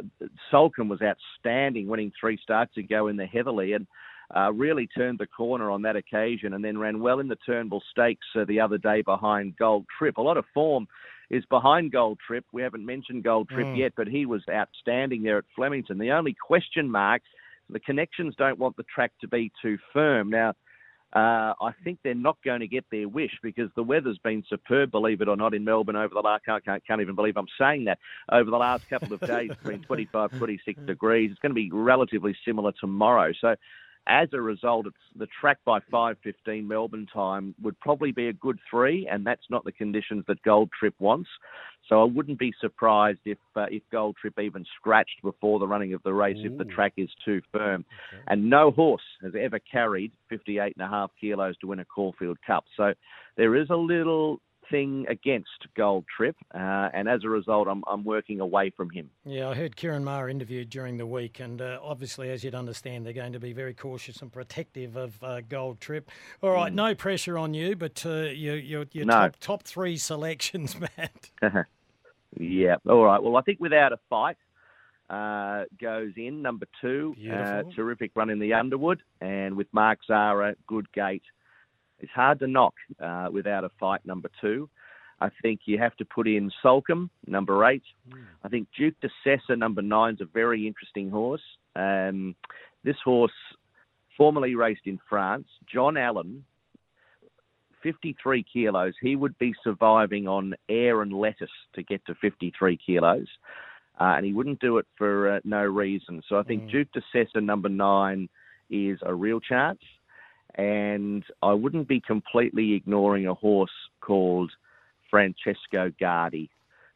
Soulcombe 0.51 0.89
was 0.89 1.01
outstanding, 1.01 1.87
winning 1.87 2.11
three 2.19 2.37
starts 2.43 2.77
ago 2.77 3.07
in 3.07 3.15
the 3.15 3.25
Heatherlie, 3.25 3.75
and 3.75 3.87
uh, 4.35 4.51
really 4.53 4.87
turned 4.87 5.19
the 5.19 5.27
corner 5.27 5.71
on 5.71 5.83
that 5.83 5.95
occasion, 5.95 6.53
and 6.53 6.63
then 6.63 6.77
ran 6.77 6.99
well 6.99 7.19
in 7.19 7.27
the 7.27 7.37
Turnbull 7.37 7.83
Stakes 7.91 8.27
uh, 8.35 8.45
the 8.45 8.59
other 8.59 8.77
day 8.77 9.01
behind 9.01 9.55
Gold 9.57 9.85
Trip. 9.97 10.17
A 10.17 10.21
lot 10.21 10.37
of 10.37 10.45
form 10.53 10.87
is 11.29 11.45
behind 11.45 11.91
Gold 11.91 12.19
Trip. 12.25 12.45
We 12.51 12.61
haven't 12.61 12.85
mentioned 12.85 13.23
Gold 13.23 13.49
Trip 13.49 13.67
Mm. 13.67 13.77
yet, 13.77 13.93
but 13.95 14.07
he 14.07 14.25
was 14.25 14.43
outstanding 14.49 15.23
there 15.23 15.37
at 15.37 15.45
Flemington. 15.55 15.97
The 15.97 16.11
only 16.11 16.33
question 16.33 16.89
mark, 16.89 17.21
the 17.69 17.79
connections 17.79 18.35
don't 18.35 18.59
want 18.59 18.75
the 18.77 18.83
track 18.83 19.11
to 19.21 19.27
be 19.27 19.51
too 19.61 19.77
firm. 19.91 20.29
Now, 20.29 20.53
uh, 21.13 21.53
I 21.61 21.71
think 21.83 21.99
they're 22.03 22.13
not 22.13 22.37
going 22.43 22.59
to 22.59 22.67
get 22.67 22.85
their 22.91 23.07
wish 23.07 23.31
because 23.41 23.69
the 23.75 23.83
weather's 23.83 24.17
been 24.19 24.43
superb, 24.49 24.91
believe 24.91 25.21
it 25.21 25.29
or 25.29 25.37
not, 25.37 25.53
in 25.53 25.63
Melbourne 25.63 25.95
over 25.95 26.13
the 26.13 26.19
last, 26.19 26.43
I 26.49 26.59
can't, 26.59 26.85
can't 26.85 26.99
even 26.99 27.15
believe 27.15 27.37
I'm 27.37 27.47
saying 27.57 27.85
that, 27.85 27.99
over 28.31 28.51
the 28.51 28.57
last 28.57 28.83
couple 28.89 29.13
of 29.13 29.23
days, 29.25 29.51
it's 29.51 29.63
been 29.63 29.81
25, 29.87 30.31
26 30.37 30.79
degrees. 30.85 31.31
It's 31.31 31.39
going 31.39 31.51
to 31.51 31.55
be 31.55 31.71
relatively 31.71 32.35
similar 32.45 32.73
tomorrow. 32.79 33.31
So, 33.39 33.55
as 34.07 34.29
a 34.33 34.41
result, 34.41 34.87
it's 34.87 34.95
the 35.15 35.27
track 35.39 35.57
by 35.65 35.79
5:15 35.91 36.67
Melbourne 36.67 37.07
time 37.11 37.55
would 37.61 37.79
probably 37.79 38.11
be 38.11 38.27
a 38.27 38.33
good 38.33 38.59
three, 38.69 39.07
and 39.07 39.25
that's 39.25 39.49
not 39.49 39.63
the 39.63 39.71
conditions 39.71 40.23
that 40.27 40.41
Gold 40.43 40.69
Trip 40.77 40.93
wants. 40.99 41.29
So 41.89 42.01
I 42.01 42.05
wouldn't 42.05 42.39
be 42.39 42.53
surprised 42.59 43.19
if 43.25 43.37
uh, 43.55 43.65
if 43.69 43.83
Gold 43.91 44.15
Trip 44.17 44.39
even 44.39 44.65
scratched 44.77 45.21
before 45.23 45.59
the 45.59 45.67
running 45.67 45.93
of 45.93 46.03
the 46.03 46.13
race 46.13 46.37
if 46.39 46.57
the 46.57 46.65
track 46.65 46.93
is 46.97 47.09
too 47.23 47.41
firm. 47.51 47.85
And 48.27 48.49
no 48.49 48.71
horse 48.71 49.03
has 49.21 49.33
ever 49.39 49.59
carried 49.59 50.11
58 50.29 50.75
and 50.77 50.85
a 50.85 50.89
half 50.89 51.11
kilos 51.19 51.57
to 51.57 51.67
win 51.67 51.79
a 51.79 51.85
Caulfield 51.85 52.37
Cup. 52.45 52.65
So 52.77 52.93
there 53.37 53.55
is 53.55 53.69
a 53.69 53.75
little 53.75 54.39
thing 54.69 55.05
against 55.09 55.49
Gold 55.75 56.05
Trip, 56.15 56.35
uh, 56.53 56.89
and 56.93 57.07
as 57.07 57.23
a 57.23 57.29
result, 57.29 57.67
I'm 57.67 57.83
I'm 57.87 58.03
working 58.03 58.39
away 58.39 58.69
from 58.69 58.89
him. 58.89 59.09
Yeah, 59.25 59.49
I 59.49 59.53
heard 59.55 59.75
Ciaron 59.75 60.03
Maher 60.03 60.29
interviewed 60.29 60.69
during 60.69 60.97
the 60.97 61.05
week, 61.05 61.39
and 61.39 61.61
uh, 61.61 61.79
obviously, 61.83 62.29
as 62.31 62.43
you'd 62.43 62.55
understand, 62.55 63.05
they're 63.05 63.13
going 63.13 63.33
to 63.33 63.39
be 63.39 63.53
very 63.53 63.73
cautious 63.73 64.21
and 64.21 64.31
protective 64.31 64.95
of 64.95 65.21
uh, 65.23 65.41
Gold 65.41 65.79
Trip. 65.79 66.09
All 66.41 66.51
right, 66.51 66.71
Mm. 66.71 66.75
no 66.75 66.95
pressure 66.95 67.37
on 67.37 67.53
you, 67.53 67.75
but 67.75 68.05
uh, 68.05 68.09
your 68.31 68.55
your, 68.57 68.85
your 68.91 69.05
No. 69.05 69.13
top 69.13 69.35
top 69.39 69.63
three 69.63 69.97
selections, 69.97 70.75
Matt. 70.97 71.31
yeah. 72.37 72.75
All 72.89 73.03
right. 73.03 73.21
Well, 73.21 73.37
I 73.37 73.41
think 73.41 73.59
without 73.59 73.93
a 73.93 73.99
fight 74.09 74.37
uh, 75.09 75.65
goes 75.79 76.11
in 76.17 76.41
number 76.41 76.65
two. 76.81 77.15
Uh, 77.31 77.63
terrific 77.75 78.11
run 78.15 78.29
in 78.29 78.39
the 78.39 78.53
Underwood, 78.53 79.01
and 79.21 79.55
with 79.55 79.67
Mark 79.71 79.99
Zahra, 80.07 80.55
good 80.67 80.91
gate. 80.93 81.23
It's 81.99 82.11
hard 82.11 82.39
to 82.39 82.47
knock 82.47 82.73
uh, 83.01 83.29
without 83.31 83.63
a 83.63 83.69
fight. 83.79 84.01
Number 84.05 84.29
two. 84.41 84.69
I 85.21 85.29
think 85.41 85.61
you 85.65 85.77
have 85.77 85.95
to 85.97 86.05
put 86.05 86.27
in 86.27 86.51
Soulcombe, 86.63 87.09
number 87.25 87.63
eight. 87.65 87.83
I 88.43 88.49
think 88.49 88.67
Duke 88.77 88.95
de 89.01 89.09
Sessa, 89.25 89.57
number 89.57 89.81
nine, 89.81 90.15
is 90.15 90.21
a 90.21 90.25
very 90.25 90.67
interesting 90.67 91.09
horse. 91.09 91.41
Um, 91.75 92.35
this 92.83 92.97
horse, 93.03 93.31
formerly 94.17 94.55
raced 94.55 94.85
in 94.85 94.99
France, 95.09 95.47
John 95.71 95.95
Allen, 95.95 96.43
53 97.81 98.43
kilos. 98.51 98.93
He 99.01 99.15
would 99.15 99.37
be 99.37 99.53
surviving 99.63 100.27
on 100.27 100.55
air 100.69 101.01
and 101.01 101.13
lettuce 101.13 101.49
to 101.75 101.83
get 101.83 102.05
to 102.07 102.15
53 102.15 102.77
kilos. 102.83 103.27
Uh, 103.99 104.15
and 104.17 104.25
he 104.25 104.33
wouldn't 104.33 104.59
do 104.59 104.77
it 104.79 104.87
for 104.97 105.35
uh, 105.35 105.39
no 105.45 105.63
reason. 105.63 106.21
So 106.27 106.37
I 106.37 106.43
think 106.43 106.69
Duke 106.69 106.91
de 106.93 107.01
Sessa, 107.13 107.41
number 107.41 107.69
nine, 107.69 108.27
is 108.69 108.99
a 109.03 109.13
real 109.13 109.39
chance. 109.39 109.79
And 110.57 111.23
I 111.41 111.53
wouldn't 111.53 111.87
be 111.87 111.99
completely 111.99 112.73
ignoring 112.73 113.27
a 113.27 113.33
horse 113.33 113.71
called 114.01 114.51
Francesco 115.09 115.91
Guardi, 116.01 116.49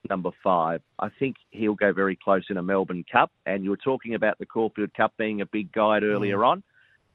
number 0.10 0.32
five. 0.44 0.82
I 1.00 1.10
think 1.20 1.36
he'll 1.52 1.76
go 1.76 1.92
very 1.92 2.18
close 2.22 2.46
in 2.50 2.58
a 2.58 2.64
Melbourne 2.64 3.06
Cup. 3.12 3.32
And 3.46 3.64
you 3.64 3.70
were 3.70 3.78
talking 3.78 4.16
about 4.16 4.38
the 4.40 4.46
Caulfield 4.46 4.94
Cup 4.94 5.14
being 5.18 5.42
a 5.42 5.46
big 5.46 5.72
guide 5.72 6.04
earlier 6.04 6.38
mm. 6.38 6.48
on. 6.48 6.64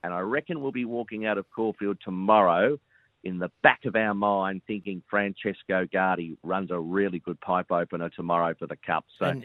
And 0.02 0.12
I 0.12 0.20
reckon 0.20 0.60
we'll 0.60 0.72
be 0.72 0.84
walking 0.84 1.24
out 1.24 1.38
of 1.38 1.46
Caulfield 1.50 1.98
tomorrow 2.04 2.78
in 3.24 3.38
the 3.38 3.50
back 3.62 3.80
of 3.86 3.96
our 3.96 4.14
mind 4.14 4.62
thinking 4.66 5.02
Francesco 5.08 5.86
Guardi 5.86 6.36
runs 6.42 6.70
a 6.70 6.78
really 6.78 7.18
good 7.18 7.40
pipe 7.40 7.72
opener 7.72 8.10
tomorrow 8.10 8.54
for 8.58 8.66
the 8.66 8.76
Cup. 8.76 9.04
So 9.18 9.40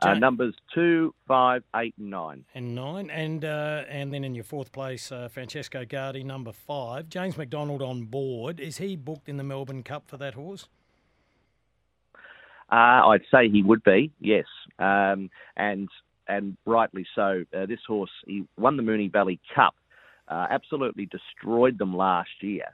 uh, 0.00 0.14
numbers 0.14 0.54
two, 0.72 1.14
five, 1.26 1.62
eight, 1.76 1.94
and 1.98 2.10
nine. 2.10 2.44
and 2.54 2.74
nine, 2.74 3.10
and 3.10 3.44
uh, 3.44 3.82
and 3.88 4.12
then 4.14 4.24
in 4.24 4.34
your 4.34 4.44
fourth 4.44 4.72
place, 4.72 5.10
uh, 5.10 5.28
Francesco 5.28 5.84
Guardi, 5.84 6.24
number 6.24 6.52
five. 6.52 7.08
James 7.08 7.36
McDonald 7.36 7.82
on 7.82 8.04
board. 8.04 8.60
Is 8.60 8.78
he 8.78 8.96
booked 8.96 9.28
in 9.28 9.36
the 9.36 9.44
Melbourne 9.44 9.82
Cup 9.82 10.04
for 10.06 10.16
that 10.16 10.34
horse? 10.34 10.68
Uh, 12.72 13.08
I'd 13.08 13.22
say 13.30 13.48
he 13.48 13.62
would 13.62 13.84
be, 13.84 14.10
yes, 14.20 14.46
um, 14.78 15.30
and 15.56 15.88
and 16.26 16.56
rightly 16.64 17.06
so. 17.14 17.44
Uh, 17.56 17.66
this 17.66 17.80
horse, 17.86 18.10
he 18.26 18.44
won 18.56 18.76
the 18.76 18.82
Moonee 18.82 19.12
Valley 19.12 19.38
Cup, 19.54 19.74
uh, 20.28 20.46
absolutely 20.50 21.06
destroyed 21.06 21.78
them 21.78 21.94
last 21.94 22.30
year, 22.40 22.64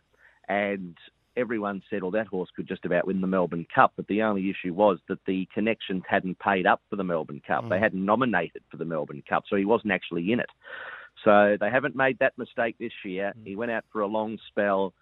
and 0.50 0.96
everyone 1.36 1.80
said, 1.88 2.02
"Well, 2.02 2.10
that 2.10 2.26
horse 2.26 2.50
could 2.54 2.66
just 2.66 2.84
about 2.84 3.06
win 3.06 3.20
the 3.20 3.26
Melbourne 3.26 3.66
Cup." 3.72 3.92
But 3.96 4.08
the 4.08 4.22
only 4.22 4.50
issue 4.50 4.74
was 4.74 4.98
that 5.08 5.24
the 5.24 5.46
connections 5.54 6.02
hadn't 6.08 6.40
paid 6.40 6.66
up 6.66 6.82
for 6.90 6.96
the 6.96 7.04
Melbourne 7.04 7.40
Cup. 7.46 7.68
They 7.68 7.78
hadn't 7.78 8.04
nominated 8.04 8.62
for 8.68 8.76
the 8.76 8.84
Melbourne 8.84 9.22
Cup, 9.28 9.44
so 9.48 9.56
he 9.56 9.64
wasn't 9.64 9.92
actually 9.92 10.32
in 10.32 10.40
it. 10.40 10.50
So 11.24 11.56
they 11.60 11.70
haven't 11.70 11.94
made 11.94 12.18
that 12.18 12.36
mistake 12.36 12.76
this 12.78 12.92
year. 13.04 13.32
He 13.44 13.54
went 13.54 13.70
out 13.70 13.84
for 13.92 14.00
a 14.00 14.06
long 14.06 14.38
spell. 14.48 14.92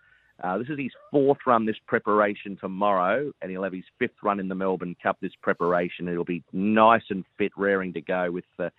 Uh, 0.43 0.59
this 0.59 0.69
is 0.69 0.79
his 0.79 0.93
fourth 1.11 1.39
run 1.47 1.65
this 1.65 1.79
preparation 1.87 2.57
tomorrow, 2.61 3.33
and 3.41 3.51
he'll 3.51 3.65
have 3.65 3.73
his 3.73 3.85
fifth 3.99 4.23
run 4.23 4.39
in 4.39 4.49
the 4.49 4.55
Melbourne 4.55 4.97
Cup 5.03 5.17
this 5.21 5.33
preparation. 5.43 6.09
It'll 6.09 6.25
be 6.25 6.45
nice 6.53 7.03
and 7.11 7.25
fit, 7.39 7.53
raring 7.57 7.93
to 7.95 8.01
go 8.01 8.31
with 8.31 8.45
the, 8.57 8.71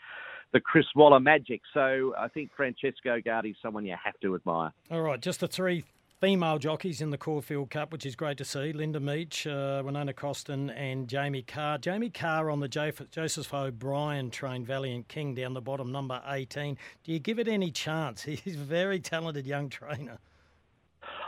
the 0.53 0.59
Chris 0.59 0.85
Waller 0.95 1.19
magic. 1.19 1.61
So 1.73 2.13
I 2.17 2.27
think 2.27 2.51
Francesco 2.55 3.19
Guardi's 3.25 3.57
someone 3.61 3.85
you 3.85 3.95
have 4.01 4.19
to 4.21 4.35
admire. 4.35 4.71
All 4.91 5.01
right, 5.01 5.19
just 5.19 5.39
the 5.41 5.47
three 5.47 5.83
female 6.19 6.57
jockeys 6.57 7.01
in 7.01 7.11
the 7.11 7.17
Caulfield 7.17 7.69
Cup, 7.69 7.91
which 7.91 8.05
is 8.05 8.15
great 8.15 8.37
to 8.37 8.45
see. 8.45 8.73
Linda 8.73 8.99
Meech, 8.99 9.47
uh, 9.47 9.81
Winona 9.85 10.13
Costin, 10.13 10.69
and 10.69 11.07
Jamie 11.07 11.43
Kah. 11.43 11.77
Jamie 11.77 12.09
Kah 12.09 12.43
on 12.49 12.59
the 12.59 12.67
Jo- 12.67 12.91
Joseph 13.11 13.53
O'Brien 13.53 14.29
trained 14.29 14.67
Valiant 14.67 15.07
King 15.07 15.33
down 15.33 15.53
the 15.53 15.61
bottom, 15.61 15.91
number 15.91 16.21
18. 16.27 16.77
Do 17.03 17.11
you 17.13 17.19
give 17.19 17.39
it 17.39 17.47
any 17.47 17.71
chance? 17.71 18.23
He's 18.23 18.55
a 18.55 18.57
very 18.59 18.99
talented 18.99 19.47
young 19.47 19.69
trainer. 19.69 20.19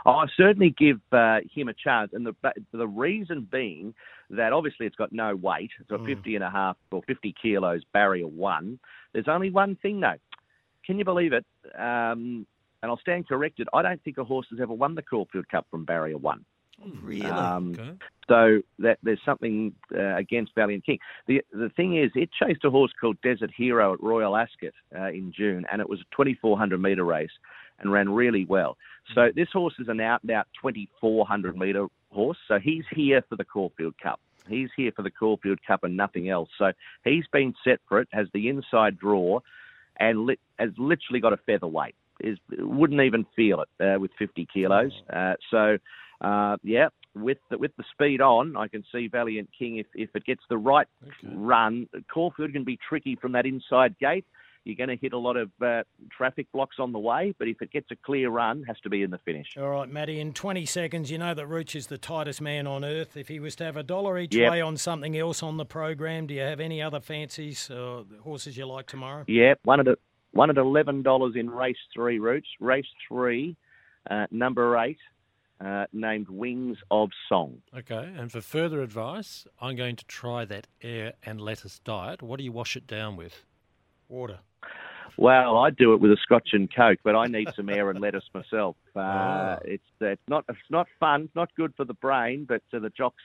I 0.04 0.26
certainly 0.36 0.74
give 0.76 1.00
uh, 1.12 1.38
him 1.54 1.68
a 1.68 1.74
chance, 1.74 2.10
and 2.12 2.26
the 2.26 2.34
the 2.72 2.86
reason 2.88 3.48
being 3.50 3.94
that 4.30 4.52
obviously 4.52 4.86
it's 4.86 4.96
got 4.96 5.12
no 5.12 5.34
weight. 5.36 5.70
It's 5.80 5.88
got 5.88 6.00
Mm. 6.00 6.06
50 6.16 6.34
and 6.34 6.44
a 6.44 6.50
half 6.50 6.76
or 6.90 7.02
50 7.06 7.34
kilos 7.40 7.82
barrier 7.92 8.26
one. 8.26 8.78
There's 9.12 9.28
only 9.28 9.50
one 9.50 9.76
thing 9.76 10.00
though. 10.00 10.16
can 10.84 10.98
you 10.98 11.04
believe 11.04 11.32
it? 11.32 11.46
Um, 11.78 12.46
and 12.82 12.90
I'll 12.90 12.98
stand 12.98 13.28
corrected. 13.28 13.68
I 13.72 13.82
don't 13.82 14.02
think 14.02 14.18
a 14.18 14.24
horse 14.24 14.46
has 14.50 14.60
ever 14.60 14.72
won 14.72 14.94
the 14.94 15.02
Caulfield 15.02 15.48
Cup 15.48 15.66
from 15.70 15.84
barrier 15.84 16.18
one. 16.18 16.44
Really? 17.02 17.26
Um, 17.26 17.74
Okay. 17.78 17.92
So 18.28 18.62
that 18.78 18.98
there's 19.02 19.20
something 19.26 19.74
uh, 19.94 20.16
against 20.16 20.54
Valiant 20.54 20.86
King. 20.86 20.98
The 21.26 21.42
the 21.52 21.68
thing 21.70 21.98
is, 21.98 22.10
it 22.14 22.30
chased 22.32 22.64
a 22.64 22.70
horse 22.70 22.92
called 22.98 23.20
Desert 23.20 23.50
Hero 23.54 23.92
at 23.94 24.02
Royal 24.02 24.36
Ascot 24.36 24.72
uh, 24.96 25.08
in 25.08 25.32
June, 25.36 25.66
and 25.70 25.80
it 25.80 25.88
was 25.88 26.00
a 26.00 26.16
2400 26.16 26.80
metre 26.80 27.04
race 27.04 27.30
and 27.80 27.92
ran 27.92 28.08
really 28.08 28.44
well. 28.44 28.76
So 29.14 29.30
this 29.34 29.48
horse 29.52 29.74
is 29.78 29.88
an 29.88 30.00
out 30.00 30.22
and 30.22 30.30
out 30.30 30.46
2400 30.62 31.56
metre 31.56 31.86
horse. 32.10 32.38
So 32.48 32.58
he's 32.58 32.84
here 32.94 33.22
for 33.28 33.36
the 33.36 33.44
Caulfield 33.44 33.94
Cup. 34.00 34.20
He's 34.48 34.70
here 34.76 34.92
for 34.94 35.02
the 35.02 35.10
Caulfield 35.10 35.58
Cup 35.66 35.84
and 35.84 35.96
nothing 35.96 36.30
else. 36.30 36.48
So 36.58 36.72
he's 37.04 37.26
been 37.32 37.54
set 37.64 37.80
for 37.88 38.00
it, 38.00 38.08
has 38.12 38.28
the 38.32 38.48
inside 38.48 38.98
draw, 38.98 39.40
and 39.96 40.26
lit, 40.26 40.40
has 40.58 40.70
literally 40.78 41.20
got 41.20 41.32
a 41.32 41.38
featherweight. 41.38 41.94
Is 42.20 42.38
wouldn't 42.58 43.00
even 43.00 43.26
feel 43.34 43.62
it 43.62 43.68
uh, 43.84 43.98
with 43.98 44.10
50 44.18 44.46
kilos. 44.52 44.92
Uh, 45.12 45.34
so 45.50 45.78
uh, 46.20 46.56
yeah, 46.62 46.88
with 47.14 47.38
the, 47.50 47.58
with 47.58 47.72
the 47.76 47.84
speed 47.92 48.20
on, 48.20 48.56
I 48.56 48.68
can 48.68 48.84
see 48.92 49.08
Valiant 49.08 49.50
King 49.56 49.78
if, 49.78 49.86
if 49.94 50.10
it 50.14 50.24
gets 50.24 50.42
the 50.48 50.58
right 50.58 50.86
run. 51.24 51.88
Caulfield 52.12 52.52
can 52.52 52.64
be 52.64 52.78
tricky 52.88 53.16
from 53.16 53.32
that 53.32 53.44
inside 53.46 53.98
gate. 53.98 54.24
You're 54.64 54.76
going 54.76 54.90
to 54.90 54.96
hit 54.96 55.12
a 55.12 55.18
lot 55.18 55.36
of 55.36 55.50
uh, 55.60 55.82
traffic 56.16 56.46
blocks 56.52 56.76
on 56.78 56.92
the 56.92 56.98
way, 56.98 57.34
but 57.36 57.48
if 57.48 57.60
it 57.60 57.72
gets 57.72 57.90
a 57.90 57.96
clear 57.96 58.30
run, 58.30 58.62
has 58.68 58.78
to 58.84 58.90
be 58.90 59.02
in 59.02 59.10
the 59.10 59.18
finish. 59.18 59.48
All 59.58 59.70
right, 59.70 59.88
Matty, 59.88 60.20
in 60.20 60.32
20 60.32 60.64
seconds, 60.66 61.10
you 61.10 61.18
know 61.18 61.34
that 61.34 61.48
Rooch 61.48 61.74
is 61.74 61.88
the 61.88 61.98
tightest 61.98 62.40
man 62.40 62.68
on 62.68 62.84
earth. 62.84 63.16
If 63.16 63.26
he 63.26 63.40
was 63.40 63.56
to 63.56 63.64
have 63.64 63.76
a 63.76 63.82
dollar 63.82 64.18
each 64.18 64.36
Yep. 64.36 64.52
way 64.52 64.60
on 64.60 64.76
something 64.76 65.18
else 65.18 65.42
on 65.42 65.56
the 65.56 65.64
program, 65.64 66.28
do 66.28 66.34
you 66.34 66.42
have 66.42 66.60
any 66.60 66.80
other 66.80 67.00
fancies 67.00 67.68
or 67.72 68.04
horses 68.22 68.56
you 68.56 68.66
like 68.66 68.86
tomorrow? 68.86 69.24
Yeah, 69.26 69.54
one 69.64 69.80
of 69.80 69.88
a, 69.88 69.96
one 70.32 70.50
at 70.50 70.58
eleven 70.58 71.02
dollars 71.02 71.34
in 71.36 71.48
race 71.50 71.76
three 71.94 72.18
routes. 72.18 72.48
Race 72.60 72.86
three, 73.08 73.56
uh, 74.10 74.26
number 74.30 74.76
eight, 74.78 74.98
uh, 75.64 75.86
named 75.92 76.28
Wings 76.28 76.78
of 76.90 77.10
Song. 77.28 77.62
Okay, 77.76 78.12
and 78.16 78.30
for 78.32 78.40
further 78.40 78.82
advice, 78.82 79.46
I'm 79.60 79.76
going 79.76 79.96
to 79.96 80.04
try 80.06 80.44
that 80.46 80.66
air 80.82 81.14
and 81.24 81.40
lettuce 81.40 81.78
diet. 81.78 82.22
What 82.22 82.38
do 82.38 82.44
you 82.44 82.52
wash 82.52 82.76
it 82.76 82.86
down 82.86 83.16
with? 83.16 83.44
Water. 84.08 84.40
Well, 85.18 85.58
I 85.58 85.68
do 85.70 85.92
it 85.92 86.00
with 86.00 86.10
a 86.10 86.16
Scotch 86.22 86.50
and 86.52 86.74
Coke, 86.74 86.98
but 87.04 87.14
I 87.14 87.26
need 87.26 87.48
some 87.54 87.68
air 87.68 87.90
and 87.90 88.00
lettuce 88.06 88.24
myself. 88.34 88.76
Uh, 88.96 89.00
Ah. 89.00 89.58
It's 89.64 89.84
it's 90.00 90.22
not 90.28 90.44
it's 90.48 90.58
not 90.70 90.86
fun, 90.98 91.28
not 91.34 91.50
good 91.54 91.74
for 91.76 91.84
the 91.84 91.94
brain, 91.94 92.46
but 92.48 92.62
uh, 92.72 92.78
the 92.78 92.90
jocks 92.90 93.22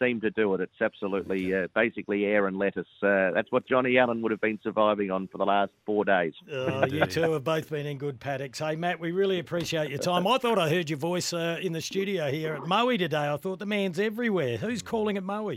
seem 0.00 0.20
to 0.22 0.30
do 0.30 0.54
it. 0.54 0.60
It's 0.60 0.80
absolutely 0.80 1.54
uh, 1.54 1.68
basically 1.74 2.24
air 2.24 2.46
and 2.46 2.58
lettuce. 2.58 2.86
Uh, 3.02 3.30
that's 3.32 3.50
what 3.52 3.66
Johnny 3.68 3.98
Allen 3.98 4.22
would 4.22 4.30
have 4.32 4.40
been 4.40 4.58
surviving 4.62 5.10
on 5.10 5.28
for 5.28 5.38
the 5.38 5.44
last 5.44 5.72
four 5.86 6.04
days. 6.04 6.32
Uh, 6.52 6.86
you 6.90 7.04
two 7.06 7.32
have 7.32 7.44
both 7.44 7.70
been 7.70 7.86
in 7.86 7.98
good 7.98 8.18
paddocks. 8.18 8.58
Hey, 8.58 8.76
Matt, 8.76 8.98
we 8.98 9.12
really 9.12 9.38
appreciate 9.38 9.90
your 9.90 9.98
time. 9.98 10.26
I 10.26 10.38
thought 10.38 10.58
I 10.58 10.68
heard 10.68 10.90
your 10.90 10.98
voice 10.98 11.32
uh, 11.32 11.58
in 11.62 11.72
the 11.72 11.80
studio 11.80 12.30
here 12.30 12.54
at 12.54 12.66
Moe 12.66 12.96
today. 12.96 13.28
I 13.28 13.36
thought 13.36 13.58
the 13.58 13.66
man's 13.66 13.98
everywhere. 13.98 14.56
Who's 14.56 14.82
calling 14.82 15.16
at 15.16 15.22
Moe? 15.22 15.54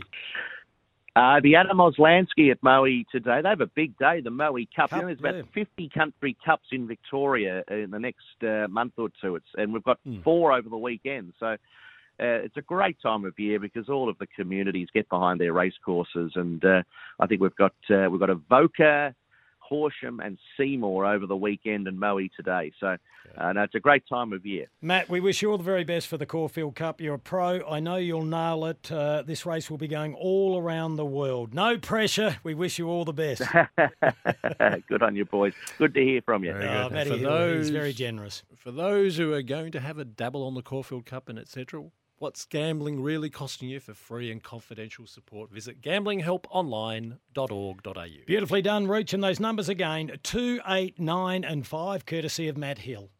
Uh, 1.16 1.38
the 1.44 1.54
Adam 1.54 1.78
Olensky 1.78 2.50
at 2.50 2.60
Moe 2.60 2.86
today. 3.12 3.40
They 3.40 3.48
have 3.48 3.60
a 3.60 3.68
big 3.68 3.96
day, 3.98 4.20
the 4.20 4.30
Moe 4.30 4.58
Cup. 4.74 4.90
You 4.90 4.98
know, 4.98 5.06
there's 5.06 5.20
about 5.20 5.36
yeah. 5.36 5.42
50 5.54 5.88
country 5.90 6.36
cups 6.44 6.66
in 6.72 6.88
Victoria 6.88 7.62
in 7.70 7.92
the 7.92 8.00
next 8.00 8.42
uh, 8.42 8.66
month 8.68 8.94
or 8.98 9.08
two. 9.22 9.36
It's, 9.36 9.46
and 9.56 9.72
we've 9.72 9.84
got 9.84 9.98
Hmm. 10.04 10.22
four 10.22 10.52
over 10.52 10.68
the 10.68 10.76
weekend. 10.76 11.32
So 11.38 11.56
uh, 12.20 12.44
it's 12.44 12.56
a 12.56 12.62
great 12.62 12.96
time 13.02 13.24
of 13.24 13.38
year 13.38 13.58
because 13.58 13.88
all 13.88 14.08
of 14.08 14.16
the 14.18 14.26
communities 14.28 14.88
get 14.94 15.08
behind 15.08 15.40
their 15.40 15.52
race 15.52 15.74
courses. 15.84 16.32
And 16.36 16.64
uh, 16.64 16.82
I 17.20 17.26
think 17.26 17.40
we've 17.40 17.56
got 17.56 17.74
uh, 17.90 18.08
we've 18.10 18.20
got 18.20 18.30
Avoca, 18.30 19.14
Horsham, 19.58 20.20
and 20.20 20.38
Seymour 20.56 21.06
over 21.06 21.26
the 21.26 21.36
weekend 21.36 21.88
and 21.88 21.98
Moe 21.98 22.20
today. 22.36 22.70
So 22.78 22.96
uh, 23.38 23.52
no, 23.54 23.62
it's 23.62 23.74
a 23.74 23.80
great 23.80 24.04
time 24.06 24.32
of 24.34 24.44
year. 24.44 24.66
Matt, 24.82 25.08
we 25.08 25.18
wish 25.18 25.40
you 25.42 25.50
all 25.50 25.56
the 25.58 25.64
very 25.64 25.82
best 25.84 26.06
for 26.06 26.18
the 26.18 26.26
Caulfield 26.26 26.76
Cup. 26.76 27.00
You're 27.00 27.14
a 27.14 27.18
pro. 27.18 27.66
I 27.68 27.80
know 27.80 27.96
you'll 27.96 28.24
nail 28.26 28.66
it. 28.66 28.92
Uh, 28.92 29.22
this 29.22 29.44
race 29.46 29.70
will 29.70 29.78
be 29.78 29.88
going 29.88 30.14
all 30.14 30.58
around 30.58 30.96
the 30.96 31.04
world. 31.06 31.54
No 31.54 31.78
pressure. 31.78 32.36
We 32.44 32.52
wish 32.54 32.78
you 32.78 32.88
all 32.88 33.04
the 33.06 33.14
best. 33.14 33.42
Good 34.88 35.02
on 35.02 35.16
you, 35.16 35.24
boys. 35.24 35.54
Good 35.78 35.94
to 35.94 36.00
hear 36.02 36.20
from 36.22 36.44
you. 36.44 36.52
Very 36.52 36.68
Oh. 36.68 36.90
Matty 36.90 37.10
for 37.10 37.16
those, 37.16 37.66
he's 37.66 37.70
very 37.70 37.92
generous. 37.92 38.42
For 38.56 38.70
those 38.70 39.16
who 39.16 39.32
are 39.32 39.42
going 39.42 39.72
to 39.72 39.80
have 39.80 39.98
a 39.98 40.04
dabble 40.04 40.44
on 40.46 40.54
the 40.54 40.62
Caulfield 40.62 41.06
Cup 41.06 41.28
and 41.28 41.38
etc., 41.38 41.84
what's 42.24 42.44
gambling 42.46 43.02
really 43.02 43.28
costing 43.28 43.68
you? 43.68 43.80
For 43.80 43.92
free 43.92 44.32
and 44.32 44.42
confidential 44.42 45.06
support, 45.06 45.50
visit 45.50 45.82
gamblinghelponline.org.au. 45.82 48.06
Beautifully 48.26 48.62
done, 48.62 48.86
Reach. 48.86 49.12
And 49.12 49.22
those 49.22 49.38
numbers 49.38 49.68
again 49.68 50.10
two, 50.22 50.58
eight, 50.66 50.98
nine, 50.98 51.44
and 51.44 51.66
5, 51.66 52.06
courtesy 52.06 52.48
of 52.48 52.56
Matt 52.56 52.78
Hill. 52.78 53.10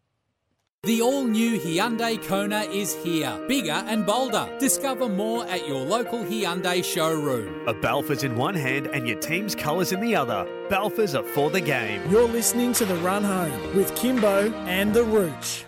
The 0.84 1.02
all 1.02 1.24
new 1.24 1.60
Hyundai 1.60 2.26
Kona 2.26 2.60
is 2.60 2.94
here, 3.04 3.38
bigger 3.46 3.72
and 3.72 4.06
bolder. 4.06 4.48
Discover 4.58 5.10
more 5.10 5.44
at 5.48 5.68
your 5.68 5.84
local 5.84 6.20
Hyundai 6.20 6.82
showroom. 6.82 7.68
A 7.68 7.74
Balfour's 7.74 8.24
in 8.24 8.36
one 8.36 8.54
hand 8.54 8.86
and 8.86 9.06
your 9.06 9.20
team's 9.20 9.54
colours 9.54 9.92
in 9.92 10.00
the 10.00 10.16
other. 10.16 10.46
Balfour's 10.70 11.14
are 11.14 11.24
for 11.24 11.50
the 11.50 11.60
game. 11.60 12.00
You're 12.10 12.26
listening 12.26 12.72
to 12.74 12.86
The 12.86 12.96
Run 12.96 13.22
Home 13.22 13.76
with 13.76 13.94
Kymbo 13.96 14.50
and 14.66 14.94
The 14.94 15.04
Rooch. 15.04 15.66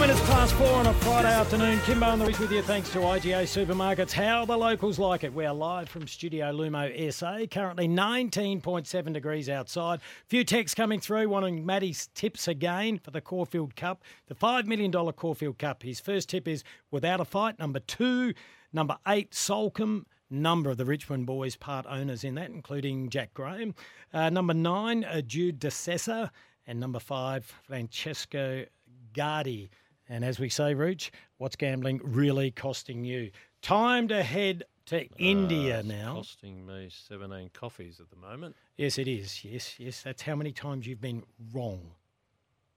Minutes 0.00 0.20
past 0.20 0.54
four 0.54 0.66
on 0.66 0.86
a 0.86 0.94
Friday 0.94 1.28
afternoon. 1.28 1.78
Kymbo 1.80 2.06
on 2.06 2.18
the 2.18 2.24
Reach 2.24 2.38
with 2.38 2.50
you. 2.50 2.62
Thanks 2.62 2.90
to 2.94 3.00
IGA 3.00 3.42
Supermarkets. 3.42 4.12
How 4.12 4.46
the 4.46 4.56
locals 4.56 4.98
like 4.98 5.24
it. 5.24 5.34
We're 5.34 5.52
live 5.52 5.90
from 5.90 6.06
Studio 6.08 6.50
Lumo 6.52 7.12
SA. 7.12 7.44
Currently 7.50 7.86
19.7 7.86 9.12
degrees 9.12 9.50
outside. 9.50 10.00
Few 10.26 10.42
texts 10.42 10.74
coming 10.74 11.00
through 11.00 11.28
wanting 11.28 11.66
Matty's 11.66 12.08
tips 12.14 12.48
again 12.48 12.98
for 12.98 13.10
the 13.10 13.20
Caulfield 13.20 13.76
Cup. 13.76 14.02
The 14.28 14.34
$5 14.34 14.64
million 14.64 14.90
Caulfield 14.90 15.58
Cup. 15.58 15.82
His 15.82 16.00
first 16.00 16.30
tip 16.30 16.48
is 16.48 16.64
without 16.90 17.20
a 17.20 17.26
fight. 17.26 17.58
Number 17.58 17.80
two, 17.80 18.32
number 18.72 18.96
eight, 19.06 19.32
Soulcombe. 19.32 20.06
Number 20.30 20.70
of 20.70 20.78
the 20.78 20.86
Richmond 20.86 21.26
boys 21.26 21.56
part 21.56 21.84
owners 21.86 22.24
in 22.24 22.36
that, 22.36 22.48
including 22.48 23.10
Jack 23.10 23.34
Graham. 23.34 23.74
Uh, 24.14 24.30
number 24.30 24.54
nine, 24.54 25.04
uh, 25.04 25.20
Jude 25.20 25.60
DeCessa. 25.60 26.30
And 26.66 26.80
number 26.80 27.00
five, 27.00 27.44
Francesco 27.64 28.64
Guardi. 29.12 29.68
And 30.10 30.24
as 30.24 30.40
we 30.40 30.48
say, 30.48 30.74
Rooch, 30.74 31.12
what's 31.38 31.54
gambling 31.54 32.00
really 32.02 32.50
costing 32.50 33.04
you? 33.04 33.30
Time 33.62 34.08
to 34.08 34.24
head 34.24 34.64
to 34.86 35.06
India 35.18 35.76
Uh, 35.76 35.78
it's 35.78 35.88
now. 35.88 36.14
Costing 36.16 36.66
me 36.66 36.88
17 36.90 37.50
coffees 37.54 38.00
at 38.00 38.10
the 38.10 38.16
moment. 38.16 38.56
Yes, 38.76 38.98
it 38.98 39.06
is. 39.06 39.44
Yes, 39.44 39.78
yes. 39.78 40.02
That's 40.02 40.22
how 40.22 40.34
many 40.34 40.50
times 40.50 40.84
you've 40.88 41.00
been 41.00 41.22
wrong 41.52 41.92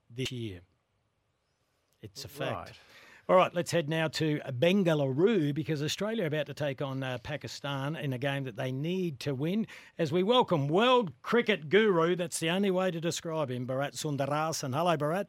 this 0.08 0.30
year. 0.30 0.60
It's 2.02 2.24
a 2.24 2.28
fact. 2.28 2.54
Right. 2.54 2.78
All 3.26 3.36
right, 3.36 3.52
let's 3.54 3.70
head 3.70 3.88
now 3.88 4.06
to 4.08 4.38
Bengaluru 4.50 5.54
because 5.54 5.82
Australia 5.82 6.24
are 6.24 6.26
about 6.26 6.46
to 6.46 6.54
take 6.54 6.82
on 6.82 7.02
uh, 7.02 7.16
Pakistan 7.22 7.96
in 7.96 8.12
a 8.12 8.18
game 8.18 8.44
that 8.44 8.56
they 8.56 8.70
need 8.70 9.18
to 9.20 9.34
win. 9.34 9.66
As 9.98 10.12
we 10.12 10.22
welcome 10.22 10.68
world 10.68 11.10
cricket 11.22 11.70
guru, 11.70 12.14
that's 12.16 12.38
the 12.38 12.50
only 12.50 12.70
way 12.70 12.90
to 12.90 13.00
describe 13.00 13.50
him, 13.50 13.66
Bharat 13.66 13.94
Sundaresan. 13.94 14.74
Hello, 14.74 14.96
Bharat. 14.98 15.28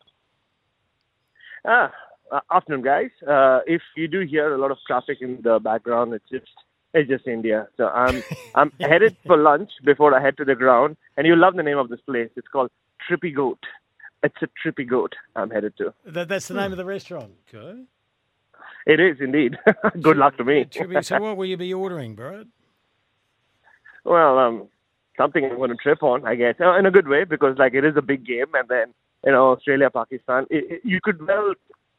Ah, 1.67 1.91
uh, 2.31 2.39
afternoon, 2.51 2.81
guys. 2.81 3.09
Uh, 3.27 3.59
if 3.65 3.81
you 3.95 4.07
do 4.07 4.21
hear 4.21 4.53
a 4.53 4.57
lot 4.57 4.71
of 4.71 4.77
traffic 4.87 5.19
in 5.21 5.41
the 5.43 5.59
background, 5.59 6.13
it's 6.13 6.29
just 6.31 6.51
it's 6.93 7.09
just 7.09 7.27
India. 7.27 7.67
So 7.77 7.87
I'm 7.87 8.23
I'm 8.55 8.71
headed 8.79 9.17
for 9.25 9.37
lunch 9.37 9.71
before 9.83 10.15
I 10.15 10.21
head 10.21 10.37
to 10.37 10.45
the 10.45 10.55
ground, 10.55 10.97
and 11.17 11.25
you 11.25 11.35
love 11.35 11.55
the 11.55 11.63
name 11.63 11.77
of 11.77 11.89
this 11.89 12.01
place. 12.01 12.29
It's 12.35 12.47
called 12.47 12.71
Trippy 13.09 13.35
Goat. 13.35 13.59
It's 14.23 14.35
a 14.41 14.47
Trippy 14.61 14.87
Goat. 14.87 15.13
I'm 15.35 15.49
headed 15.49 15.77
to. 15.77 15.93
That, 16.05 16.27
that's 16.27 16.47
the 16.47 16.55
name 16.55 16.71
of 16.71 16.77
the 16.77 16.85
restaurant. 16.85 17.31
Okay. 17.53 17.83
It 18.87 18.99
is 18.99 19.17
indeed. 19.19 19.57
Good 20.01 20.17
luck 20.17 20.37
to 20.37 20.43
me. 20.43 20.67
So, 21.01 21.19
what 21.19 21.37
will 21.37 21.45
you 21.45 21.57
be 21.57 21.73
ordering, 21.73 22.15
Bharat? 22.15 22.47
well, 24.03 24.37
um, 24.37 24.67
something 25.17 25.43
I'm 25.43 25.57
going 25.57 25.71
to 25.71 25.75
trip 25.75 26.03
on, 26.03 26.25
I 26.25 26.35
guess, 26.35 26.55
uh, 26.59 26.77
in 26.77 26.85
a 26.85 26.91
good 26.91 27.07
way 27.07 27.23
because 27.23 27.57
like 27.57 27.73
it 27.73 27.83
is 27.83 27.95
a 27.97 28.01
big 28.01 28.25
game, 28.25 28.53
and 28.53 28.67
then 28.67 28.93
you 29.25 29.31
know 29.31 29.51
Australia 29.51 29.89
Pakistan. 29.89 30.45
It, 30.49 30.71
it, 30.71 30.81
you 30.83 30.99
could 31.01 31.25
well 31.25 31.53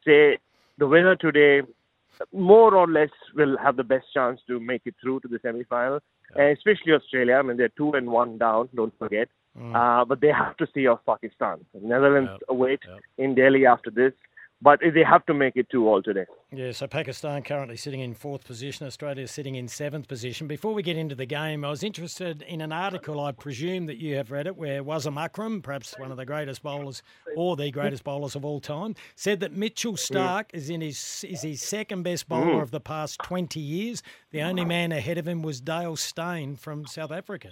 say 0.05 0.39
the 0.79 0.87
winner 0.87 1.17
today, 1.17 1.63
more 2.33 2.75
or 2.75 2.87
less, 2.87 3.11
will 3.35 3.57
have 3.59 3.77
the 3.77 3.85
best 3.85 4.07
chance 4.15 4.41
to 4.47 4.61
make 4.61 4.83
it 4.85 4.95
through 5.01 5.21
to 5.21 5.29
the 5.29 5.39
semi-final, 5.43 6.01
and 6.35 6.57
especially 6.57 6.93
Australia. 6.93 7.35
I 7.35 7.43
mean, 7.43 7.57
they're 7.57 7.69
two 7.77 7.93
and 7.93 8.09
one 8.11 8.39
down. 8.39 8.69
Don't 8.75 8.97
forget. 8.99 9.29
Uh, 9.75 10.05
but 10.05 10.21
they 10.21 10.29
have 10.29 10.55
to 10.59 10.67
see 10.75 10.87
off 10.87 11.01
Pakistan. 11.07 11.65
The 11.73 11.81
Netherlands 11.81 12.31
await 12.49 12.81
in 13.17 13.35
Delhi 13.35 13.65
after 13.65 13.91
this. 13.91 14.13
But 14.63 14.81
they 14.81 15.05
have 15.05 15.25
to 15.27 15.35
make 15.35 15.55
it 15.57 15.69
two 15.71 15.87
all 15.87 16.03
today. 16.03 16.25
Yeah, 16.51 16.73
so 16.73 16.87
Pakistan 16.87 17.43
currently 17.43 17.77
sitting 17.77 18.01
in 18.01 18.15
fourth 18.15 18.47
position, 18.47 18.87
Australia 18.87 19.29
sitting 19.29 19.55
in 19.55 19.69
seventh 19.69 20.09
position. 20.09 20.47
Before 20.47 20.73
we 20.73 20.83
get 20.83 20.97
into 20.97 21.15
the 21.15 21.27
game, 21.27 21.63
I 21.63 21.69
was 21.69 21.83
interested 21.83 22.41
in 22.41 22.63
an 22.63 22.73
article, 22.73 23.21
I 23.21 23.33
presume 23.33 23.85
that 23.87 23.99
you 23.99 24.17
have 24.17 24.31
read 24.31 24.47
it, 24.47 24.57
where 24.57 24.83
Wasim 24.83 25.21
Akram, 25.23 25.61
perhaps 25.61 25.95
one 25.99 26.11
of 26.11 26.17
the 26.17 26.25
greatest 26.25 26.63
bowlers 26.63 27.03
or 27.37 27.55
the 27.55 27.71
greatest 27.71 28.03
bowlers 28.03 28.35
of 28.35 28.47
all 28.47 28.59
time, 28.61 28.95
said 29.15 29.41
that 29.41 29.53
Mitchell 29.53 29.93
Starc 29.93 30.47
is 30.55 30.71
in 30.71 30.81
his 30.81 31.23
is 31.29 31.43
his 31.43 31.61
second 31.61 32.03
best 32.05 32.27
bowler 32.27 32.55
Mm. 32.55 32.63
of 32.63 32.71
the 32.71 32.81
past 32.81 33.21
20 33.25 33.61
years. 33.61 34.03
The 34.31 34.41
only 34.41 34.65
man 34.65 34.91
ahead 34.91 35.19
of 35.19 35.29
him 35.29 35.43
was 35.43 35.61
Dale 35.61 35.97
Steyn 35.97 36.57
from 36.57 36.87
South 36.87 37.13
Africa. 37.13 37.51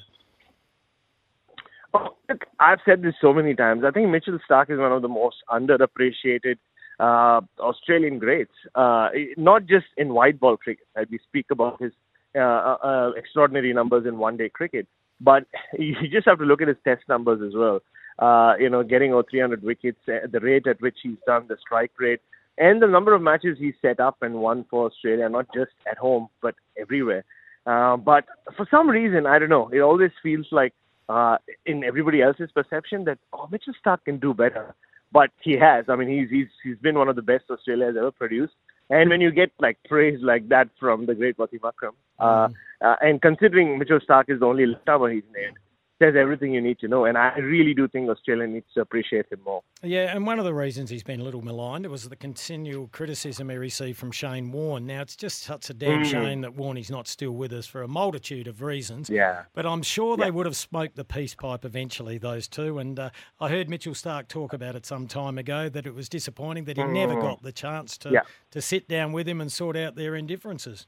Look, 2.31 2.47
I've 2.59 2.79
said 2.87 3.03
this 3.03 3.15
so 3.21 3.35
many 3.35 3.55
times. 3.55 3.85
I 3.85 3.91
think 3.91 4.09
Mitchell 4.09 4.39
Starc 4.49 4.71
is 4.71 4.79
one 4.79 4.93
of 4.93 5.03
the 5.03 5.09
most 5.09 5.37
underappreciated 5.51 6.57
uh, 7.01 7.41
Australian 7.59 8.19
greats, 8.19 8.53
uh, 8.75 9.09
not 9.37 9.67
just 9.67 9.87
in 9.97 10.15
white 10.15 10.39
ball 10.39 10.57
cricket. 10.57 10.87
Right? 10.97 11.11
We 11.11 11.19
speak 11.29 11.47
about 11.51 11.81
his 11.81 11.93
uh, 12.37 12.77
uh, 12.83 13.11
extraordinary 13.17 13.73
numbers 13.73 14.07
in 14.07 14.19
one 14.19 14.37
day 14.37 14.49
cricket, 14.49 14.87
but 15.21 15.45
you 15.79 15.95
just 16.11 16.27
have 16.27 16.39
to 16.39 16.45
look 16.45 16.63
at 16.63 16.69
his 16.69 16.77
test 16.85 17.03
numbers 17.09 17.41
as 17.47 17.55
well. 17.55 17.81
Uh, 18.19 18.55
you 18.61 18.71
know, 18.71 18.85
getting 18.85 19.13
over 19.13 19.25
300 19.29 19.63
wickets, 19.63 19.99
uh, 20.07 20.27
the 20.31 20.39
rate 20.39 20.67
at 20.69 20.81
which 20.81 20.97
he's 21.03 21.17
done, 21.27 21.47
the 21.49 21.57
strike 21.61 21.91
rate, 21.99 22.21
and 22.59 22.81
the 22.81 22.87
number 22.87 23.13
of 23.13 23.21
matches 23.21 23.57
he's 23.59 23.75
set 23.83 23.99
up 23.99 24.17
and 24.23 24.35
won 24.35 24.65
for 24.71 24.87
Australia, 24.87 25.29
not 25.29 25.47
just 25.53 25.73
at 25.91 25.99
home, 25.99 26.29
but 26.41 26.55
everywhere. 26.79 27.25
Uh, 27.67 27.97
but 27.97 28.25
for 28.57 28.67
some 28.71 28.89
reason, 28.89 29.27
I 29.27 29.39
don't 29.39 29.49
know, 29.49 29.69
it 29.73 29.81
always 29.81 30.13
feels 30.23 30.47
like 30.53 30.73
uh, 31.09 31.39
in 31.67 31.83
everybody 31.83 32.23
else's 32.23 32.51
perception 32.53 33.05
that 33.05 33.19
oh 33.33 33.49
Mitchell 33.51 33.75
Starc 33.85 34.05
can 34.05 34.19
do 34.19 34.33
better, 34.33 34.75
but 35.15 35.31
he 35.41 35.53
has. 35.53 35.87
I 35.89 35.97
mean, 35.97 36.09
he's 36.09 36.29
he's 36.29 36.49
he's 36.63 36.77
been 36.87 36.99
one 36.99 37.09
of 37.09 37.17
the 37.17 37.23
best 37.23 37.45
Australia 37.49 37.87
has 37.87 37.97
ever 37.97 38.11
produced. 38.11 38.55
And 38.91 39.09
when 39.09 39.23
you 39.23 39.31
get 39.31 39.51
like 39.61 39.79
praise 39.89 40.19
like 40.21 40.49
that 40.51 40.69
from 40.79 41.07
the 41.07 41.15
great 41.15 41.39
Wasim 41.39 41.67
Akram, 41.67 41.95
uh, 42.19 42.49
uh, 42.83 42.97
and 43.01 43.23
considering 43.23 43.79
Mitchell 43.79 44.01
Starc 44.07 44.25
is 44.29 44.41
the 44.41 44.47
only 44.47 44.67
left 44.67 44.87
armer 44.87 45.09
he's 45.11 45.23
named, 45.35 45.57
says 46.03 46.15
everything 46.17 46.53
you 46.53 46.61
need 46.61 46.79
to 46.81 46.89
know. 46.89 47.05
And 47.05 47.17
I 47.17 47.37
really 47.39 47.73
do 47.73 47.87
think 47.87 48.09
Australia 48.11 48.47
needs 48.47 48.67
to 48.75 48.81
appreciate 48.81 49.27
him 49.31 49.41
more. 49.45 49.63
Yeah, 49.83 50.15
and 50.15 50.27
one 50.27 50.39
of 50.39 50.45
the 50.45 50.53
reasons 50.55 50.91
he's 50.91 51.03
been 51.05 51.21
a 51.21 51.25
little 51.25 51.43
maligned 51.43 51.87
was 51.87 52.09
the 52.09 52.17
continual 52.17 52.89
criticism 52.89 53.49
he 53.49 53.57
received 53.57 53.99
from 53.99 54.11
Shane 54.11 54.51
Warne. 54.51 54.87
Now, 54.87 55.03
it's 55.03 55.15
just 55.17 55.43
such 55.43 55.71
a 55.71 55.75
damn 55.75 56.03
Mm. 56.03 56.11
shame 56.11 56.41
that 56.41 56.55
Warney's 56.55 56.91
not 56.91 57.07
still 57.07 57.33
with 57.33 57.53
us 57.53 57.67
for 57.67 57.83
a 57.83 57.89
multitude 57.89 58.49
of 58.49 58.61
reasons. 58.61 59.09
Yeah. 59.09 59.45
But 59.55 59.67
I'm 59.67 59.83
sure 59.83 60.17
they 60.17 60.31
would 60.31 60.47
have 60.47 60.57
smoked 60.57 60.97
the 60.97 61.05
peace 61.05 61.35
pipe 61.35 61.65
eventually, 61.65 62.19
those 62.19 62.49
two. 62.49 62.79
And 62.79 62.99
uh, 62.99 63.11
I 63.41 63.49
heard 63.49 63.71
Mitchell 63.71 63.95
Starc 63.95 64.27
talk 64.29 64.53
about 64.53 64.75
it 64.75 64.85
some 64.87 65.07
time 65.07 65.39
ago 65.39 65.69
that 65.69 65.87
it 65.87 65.95
was 65.95 66.09
disappointing 66.09 66.65
that 66.65 66.77
he 66.77 66.85
never 66.85 67.15
Mm. 67.15 67.21
got 67.23 67.43
the 67.43 67.53
chance 67.53 67.97
to, 67.99 68.11
Yeah. 68.11 68.21
to 68.51 68.61
sit 68.61 68.89
down 68.89 69.13
with 69.13 69.29
him 69.29 69.41
and 69.41 69.53
sort 69.53 69.77
out 69.77 69.95
their 69.95 70.17
indifferences. 70.17 70.87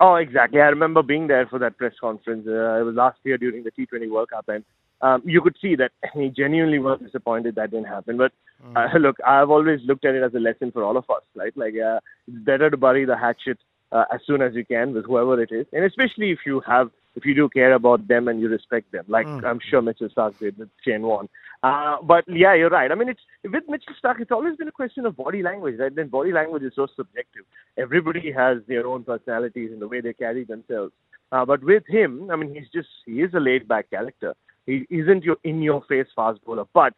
Oh, 0.00 0.14
exactly. 0.14 0.60
I 0.60 0.66
remember 0.66 1.02
being 1.02 1.26
there 1.26 1.46
for 1.46 1.58
that 1.58 1.76
press 1.76 1.92
conference. 2.00 2.46
Uh, 2.46 2.80
it 2.80 2.84
was 2.84 2.94
last 2.94 3.18
year 3.22 3.36
during 3.36 3.62
the 3.62 3.70
T20 3.70 4.10
World 4.10 4.30
Cup, 4.30 4.48
and 4.48 4.64
um, 5.02 5.22
you 5.26 5.42
could 5.42 5.56
see 5.60 5.76
that 5.76 5.92
he 6.14 6.28
genuinely 6.28 6.78
was 6.78 7.00
disappointed 7.00 7.54
that 7.54 7.70
didn't 7.70 7.86
happen. 7.86 8.16
But 8.16 8.32
uh, 8.76 8.88
look, 8.98 9.16
I've 9.26 9.50
always 9.50 9.80
looked 9.84 10.04
at 10.06 10.14
it 10.14 10.22
as 10.22 10.34
a 10.34 10.38
lesson 10.38 10.72
for 10.72 10.84
all 10.84 10.96
of 10.96 11.08
us, 11.10 11.22
right? 11.34 11.54
Like, 11.56 11.74
uh, 11.74 12.00
it's 12.26 12.38
better 12.44 12.70
to 12.70 12.76
bury 12.76 13.04
the 13.04 13.16
hatchet 13.16 13.58
uh, 13.92 14.04
as 14.12 14.20
soon 14.26 14.40
as 14.40 14.54
you 14.54 14.64
can 14.64 14.94
with 14.94 15.04
whoever 15.04 15.40
it 15.40 15.52
is, 15.52 15.66
and 15.72 15.84
especially 15.84 16.30
if 16.30 16.40
you 16.46 16.60
have, 16.66 16.90
if 17.20 17.26
you 17.28 17.34
do 17.34 17.48
care 17.48 17.72
about 17.74 18.08
them 18.08 18.28
and 18.28 18.40
you 18.40 18.48
respect 18.48 18.90
them, 18.92 19.04
like 19.16 19.26
Mm. 19.26 19.44
I'm 19.44 19.60
sure 19.68 19.82
Mitchell 19.82 20.08
Starc 20.16 20.38
did 20.38 20.58
with 20.58 20.70
Shane 20.84 21.02
Warne. 21.02 21.28
Uh, 21.62 21.96
but 22.02 22.24
yeah, 22.42 22.54
you're 22.54 22.70
right. 22.70 22.90
I 22.90 22.94
mean, 22.94 23.10
it's 23.10 23.20
with 23.44 23.64
Mitchell 23.68 23.94
Starc, 24.02 24.20
it's 24.20 24.32
always 24.36 24.56
been 24.56 24.68
a 24.68 24.72
question 24.72 25.04
of 25.04 25.16
body 25.16 25.42
language, 25.42 25.78
right? 25.78 25.94
Then 25.94 26.08
body 26.08 26.32
language 26.32 26.62
is 26.62 26.72
so 26.74 26.86
subjective. 26.96 27.44
Everybody 27.76 28.32
has 28.32 28.58
their 28.66 28.86
own 28.86 29.04
personalities 29.04 29.70
and 29.72 29.82
the 29.82 29.88
way 29.88 30.00
they 30.00 30.14
carry 30.14 30.44
themselves. 30.44 30.92
Uh, 31.32 31.44
but 31.44 31.62
with 31.62 31.84
him, 31.86 32.30
I 32.30 32.36
mean, 32.36 32.54
he's 32.54 32.70
just 32.74 32.88
he 33.06 33.20
is 33.26 33.34
a 33.34 33.40
laid-back 33.40 33.90
character. 33.90 34.34
He 34.66 34.86
isn't 34.90 35.24
your 35.24 35.36
in-your-face 35.44 36.10
fast 36.16 36.44
bowler, 36.44 36.64
but 36.74 36.94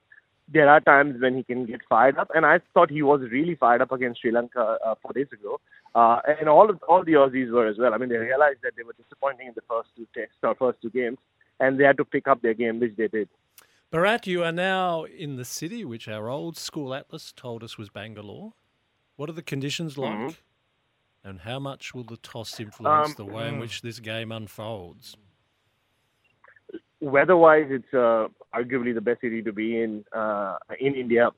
there 0.49 0.69
are 0.69 0.81
times 0.81 1.21
when 1.21 1.37
he 1.37 1.43
can 1.43 1.67
get 1.67 1.81
fired 1.89 2.19
up, 2.19 2.31
and 2.35 2.45
I 2.45 2.61
thought 2.75 2.91
he 2.91 3.03
was 3.03 3.21
really 3.31 3.55
fired 3.55 3.81
up 3.83 3.93
against 3.93 4.21
Sri 4.21 4.33
Lanka 4.33 4.79
uh, 4.85 4.95
four 5.01 5.13
days 5.13 5.29
ago, 5.33 5.61
uh, 5.95 6.21
and 6.39 6.49
all 6.49 6.69
of 6.71 6.83
all 6.89 7.05
the 7.05 7.13
Aussies 7.13 7.51
were 7.51 7.67
as 7.67 7.79
well. 7.79 7.95
I 7.95 7.99
mean, 7.99 8.09
they 8.09 8.17
realized 8.17 8.59
that 8.63 8.73
they 8.77 8.83
were 8.83 8.95
disappointing 8.95 9.49
in 9.49 9.55
the 9.55 9.63
first 9.69 9.91
two 9.97 10.07
tests 10.15 10.37
or 10.43 10.55
first 10.55 10.83
two 10.83 10.91
games, 10.91 11.19
and 11.61 11.79
they 11.79 11.85
had 11.85 11.97
to 11.97 12.05
pick 12.05 12.29
up 12.29 12.43
their 12.43 12.55
game, 12.55 12.81
which 12.81 12.97
they 12.97 13.09
did. 13.09 13.29
Bharat, 13.93 14.27
you 14.27 14.43
are 14.43 14.53
now 14.53 15.05
in 15.05 15.37
the 15.37 15.45
city, 15.45 15.85
which 15.85 16.09
our 16.09 16.29
old 16.29 16.57
school 16.57 16.95
atlas 16.95 17.33
told 17.33 17.63
us 17.63 17.77
was 17.77 17.91
Bangalore. 17.91 18.55
What 19.17 19.29
are 19.29 19.35
the 19.35 19.43
conditions 19.43 19.99
like? 19.99 20.13
Mhm. 20.15 20.37
And 21.23 21.41
how 21.41 21.59
much 21.61 21.95
will 21.95 22.03
the 22.03 22.17
toss 22.17 22.59
influence 22.59 23.11
Um, 23.11 23.15
the 23.17 23.33
way 23.33 23.49
in 23.49 23.57
mm. 23.57 23.61
which 23.61 23.83
this 23.83 24.01
game 24.01 24.33
unfolds? 24.33 25.17
Weather-wise, 27.03 27.67
it's 27.69 27.93
uh, 27.93 28.29
arguably 28.55 28.95
the 28.95 29.01
best 29.01 29.21
city 29.21 29.43
to 29.43 29.53
be 29.53 29.83
in 29.83 30.05
uh, 30.17 30.57
in 30.81 30.95
India. 30.95 31.31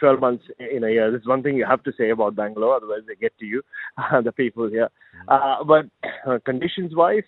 12 0.00 0.20
months 0.20 0.44
in 0.60 0.84
a 0.84 0.90
year. 0.90 1.10
There's 1.10 1.26
one 1.26 1.42
thing 1.42 1.56
you 1.56 1.66
have 1.66 1.82
to 1.82 1.92
say 1.98 2.10
about 2.10 2.36
Bangalore, 2.36 2.76
otherwise 2.76 3.00
they 3.08 3.16
get 3.16 3.36
to 3.40 3.44
you, 3.44 3.62
the 4.22 4.30
people 4.30 4.68
here. 4.68 4.90
Uh, 5.26 5.64
but 5.64 5.86
uh, 6.24 6.38
conditions-wise, 6.44 7.24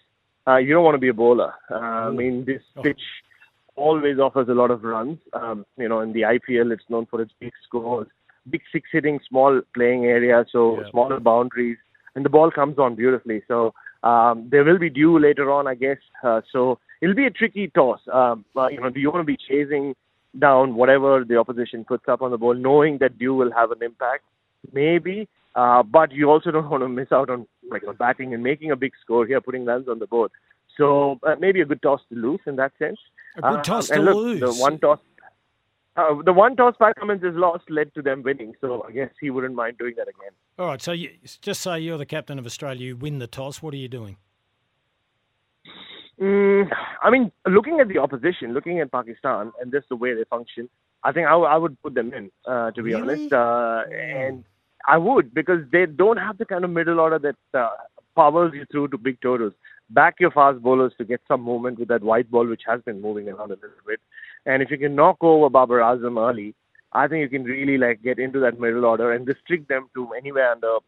uh, 0.46 0.56
you 0.58 0.72
don't 0.72 0.84
want 0.84 0.94
to 0.94 1.00
be 1.00 1.08
a 1.08 1.14
bowler. 1.14 1.52
Uh, 1.68 1.74
I 1.74 2.10
mean, 2.10 2.44
this 2.44 2.62
pitch 2.82 3.00
always 3.76 4.18
offers 4.18 4.48
a 4.48 4.54
lot 4.54 4.70
of 4.70 4.84
runs. 4.84 5.18
Um, 5.32 5.66
you 5.78 5.88
know, 5.88 6.00
in 6.00 6.12
the 6.12 6.20
IPL, 6.22 6.72
it's 6.72 6.88
known 6.88 7.06
for 7.06 7.20
its 7.20 7.32
big 7.40 7.52
scores, 7.66 8.06
big 8.48 8.62
six-hitting, 8.72 9.20
small 9.28 9.60
playing 9.74 10.04
area, 10.04 10.44
so 10.52 10.78
smaller 10.90 11.18
boundaries, 11.18 11.78
and 12.14 12.24
the 12.24 12.30
ball 12.30 12.50
comes 12.50 12.78
on 12.78 12.94
beautifully. 12.94 13.42
So 13.48 13.74
um, 14.02 14.48
there 14.50 14.64
will 14.64 14.78
be 14.78 14.90
dew 14.90 15.18
later 15.18 15.50
on, 15.50 15.66
I 15.66 15.74
guess. 15.74 15.98
Uh, 16.24 16.40
so 16.52 16.78
it'll 17.00 17.14
be 17.14 17.26
a 17.26 17.30
tricky 17.30 17.68
toss. 17.68 18.00
Um, 18.12 18.44
uh, 18.56 18.68
you 18.68 18.80
know, 18.80 18.90
do 18.90 19.00
you 19.00 19.10
want 19.10 19.20
to 19.26 19.32
be 19.32 19.36
chasing 19.48 19.94
down 20.38 20.74
whatever 20.74 21.24
the 21.26 21.36
opposition 21.36 21.84
puts 21.84 22.04
up 22.08 22.22
on 22.22 22.30
the 22.30 22.38
ball, 22.38 22.54
knowing 22.54 22.98
that 22.98 23.18
dew 23.18 23.34
will 23.34 23.52
have 23.52 23.70
an 23.70 23.82
impact? 23.82 24.24
Maybe, 24.72 25.28
uh, 25.54 25.82
but 25.82 26.12
you 26.12 26.30
also 26.30 26.50
don't 26.50 26.68
want 26.74 26.82
to 26.82 26.88
miss 26.88 27.10
out 27.12 27.30
on 27.30 27.46
like 27.70 27.86
on 27.86 27.96
batting 27.96 28.34
and 28.34 28.42
making 28.42 28.70
a 28.70 28.76
big 28.76 28.92
score 29.02 29.26
here, 29.26 29.40
putting 29.40 29.64
runs 29.64 29.88
on 29.88 29.98
the 29.98 30.06
board. 30.06 30.30
So 30.76 31.18
uh, 31.26 31.36
maybe 31.38 31.60
a 31.60 31.64
good 31.64 31.82
toss 31.82 32.00
to 32.10 32.14
lose 32.18 32.40
in 32.46 32.56
that 32.56 32.72
sense. 32.78 32.98
A 33.36 33.42
good 33.42 33.60
Uh, 33.60 33.62
toss 33.62 33.90
and 33.90 33.98
to 34.00 34.04
look, 34.04 34.16
lose. 34.16 34.40
The 34.40 34.52
one 34.54 34.78
toss. 34.78 34.98
Uh, 35.96 36.22
the 36.24 36.32
one 36.32 36.56
toss 36.56 36.74
Pat 36.78 36.96
Cummins 36.96 37.22
has 37.22 37.34
lost 37.34 37.64
led 37.68 37.92
to 37.94 38.00
them 38.02 38.22
winning, 38.22 38.54
so 38.60 38.84
I 38.88 38.92
guess 38.92 39.10
he 39.20 39.28
wouldn't 39.30 39.54
mind 39.54 39.76
doing 39.78 39.94
that 39.96 40.08
again. 40.08 40.30
All 40.58 40.66
right, 40.66 40.80
so 40.80 40.92
you, 40.92 41.10
just 41.42 41.60
say 41.60 41.80
you're 41.80 41.98
the 41.98 42.06
captain 42.06 42.38
of 42.38 42.46
Australia, 42.46 42.86
you 42.86 42.96
win 42.96 43.18
the 43.18 43.26
toss. 43.26 43.60
What 43.60 43.74
are 43.74 43.78
you 43.78 43.88
doing? 43.88 44.16
Mm, 46.20 46.68
I 47.02 47.10
mean, 47.10 47.32
looking 47.46 47.80
at 47.80 47.88
the 47.88 47.98
opposition, 47.98 48.52
looking 48.52 48.80
at 48.80 48.92
Pakistan 48.92 49.52
and 49.60 49.72
just 49.72 49.88
the 49.88 49.96
way 49.96 50.14
they 50.14 50.24
function, 50.24 50.68
I 51.02 51.12
think 51.12 51.26
I, 51.26 51.30
w- 51.30 51.48
I 51.48 51.56
would 51.56 51.80
put 51.82 51.94
them 51.94 52.12
in, 52.12 52.30
uh, 52.46 52.70
to 52.72 52.82
be 52.82 52.92
Really? 52.94 53.02
honest. 53.02 53.32
Uh, 53.32 53.82
and 53.90 54.44
I 54.86 54.98
would 54.98 55.32
because 55.32 55.60
they 55.72 55.86
don't 55.86 56.18
have 56.18 56.36
the 56.36 56.44
kind 56.44 56.64
of 56.64 56.70
middle 56.70 57.00
order 57.00 57.18
that 57.18 57.58
uh, 57.58 57.70
powers 58.14 58.52
you 58.54 58.66
through 58.70 58.88
to 58.88 58.98
big 58.98 59.20
totals. 59.22 59.54
Back 59.88 60.16
your 60.20 60.30
fast 60.30 60.60
bowlers 60.62 60.92
to 60.98 61.04
get 61.04 61.20
some 61.26 61.42
movement 61.42 61.78
with 61.78 61.88
that 61.88 62.02
white 62.02 62.30
ball, 62.30 62.46
which 62.46 62.62
has 62.66 62.80
been 62.82 63.00
moving 63.00 63.28
around 63.28 63.50
a 63.50 63.54
little 63.54 63.84
bit. 63.86 64.00
And 64.46 64.62
if 64.62 64.70
you 64.70 64.78
can 64.78 64.94
knock 64.94 65.16
over 65.22 65.48
Babar 65.48 65.78
Azam 65.78 66.18
early, 66.18 66.54
I 66.92 67.08
think 67.08 67.22
you 67.22 67.28
can 67.28 67.44
really 67.44 67.78
like 67.78 68.02
get 68.02 68.18
into 68.18 68.40
that 68.40 68.60
middle 68.60 68.84
order 68.84 69.12
and 69.12 69.26
restrict 69.26 69.68
them 69.68 69.88
to 69.94 70.12
anywhere 70.12 70.50
under 70.52 70.78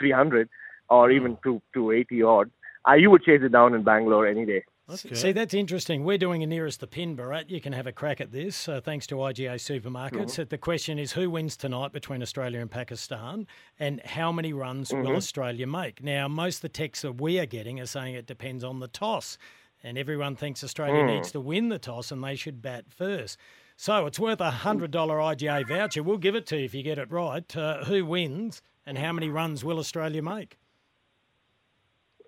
300 0.00 0.48
or 0.88 1.10
even 1.10 1.36
to 1.44 1.60
280 1.74 2.22
odd. 2.22 2.50
Uh, 2.88 2.94
you 2.94 3.10
would 3.10 3.22
chase 3.22 3.40
it 3.42 3.50
down 3.52 3.74
in 3.74 3.82
Bangalore 3.82 4.26
any 4.26 4.46
day. 4.46 4.64
See, 4.94 5.32
that's 5.32 5.52
interesting. 5.52 6.04
We're 6.04 6.16
doing 6.16 6.44
a 6.44 6.46
nearest 6.46 6.78
the 6.78 6.86
pin, 6.86 7.16
Bharat. 7.16 7.50
You 7.50 7.60
can 7.60 7.72
have 7.72 7.88
a 7.88 7.92
crack 7.92 8.20
at 8.20 8.30
this, 8.30 8.68
uh, 8.68 8.80
thanks 8.80 9.04
to 9.08 9.16
IGA 9.16 9.56
Supermarkets. 9.56 10.36
Mhm. 10.38 10.48
The 10.48 10.58
question 10.58 10.96
is 10.96 11.14
who 11.14 11.28
wins 11.28 11.56
tonight 11.56 11.90
between 11.92 12.22
Australia 12.22 12.60
and 12.60 12.70
Pakistan, 12.70 13.48
and 13.80 14.00
how 14.04 14.30
many 14.30 14.52
runs 14.52 14.92
will 14.92 15.06
Mhm. 15.06 15.16
Australia 15.16 15.66
make? 15.66 16.04
Now, 16.04 16.28
most 16.28 16.58
of 16.58 16.62
the 16.62 16.68
texts 16.68 17.02
that 17.02 17.20
we 17.20 17.40
are 17.40 17.46
getting 17.46 17.80
are 17.80 17.86
saying 17.86 18.14
it 18.14 18.26
depends 18.26 18.62
on 18.62 18.78
the 18.78 18.86
toss, 18.86 19.38
and 19.82 19.98
everyone 19.98 20.36
thinks 20.36 20.62
Australia 20.62 21.02
Mm. 21.02 21.14
needs 21.16 21.32
to 21.32 21.40
win 21.40 21.68
the 21.68 21.80
toss 21.80 22.12
and 22.12 22.22
they 22.22 22.36
should 22.36 22.62
bat 22.62 22.84
first. 22.88 23.36
So 23.74 24.06
it's 24.06 24.20
worth 24.20 24.40
a 24.40 24.52
$100 24.52 25.20
IGA 25.20 25.64
voucher. 25.64 26.04
We'll 26.04 26.16
give 26.18 26.36
it 26.36 26.46
to 26.46 26.58
you 26.58 26.64
if 26.64 26.74
you 26.74 26.84
get 26.84 26.96
it 26.98 27.10
right. 27.10 27.56
Uh, 27.56 27.84
who 27.86 28.04
wins, 28.06 28.62
and 28.86 28.98
how 28.98 29.10
many 29.12 29.28
runs 29.28 29.64
will 29.64 29.80
Australia 29.80 30.22
make? 30.22 30.58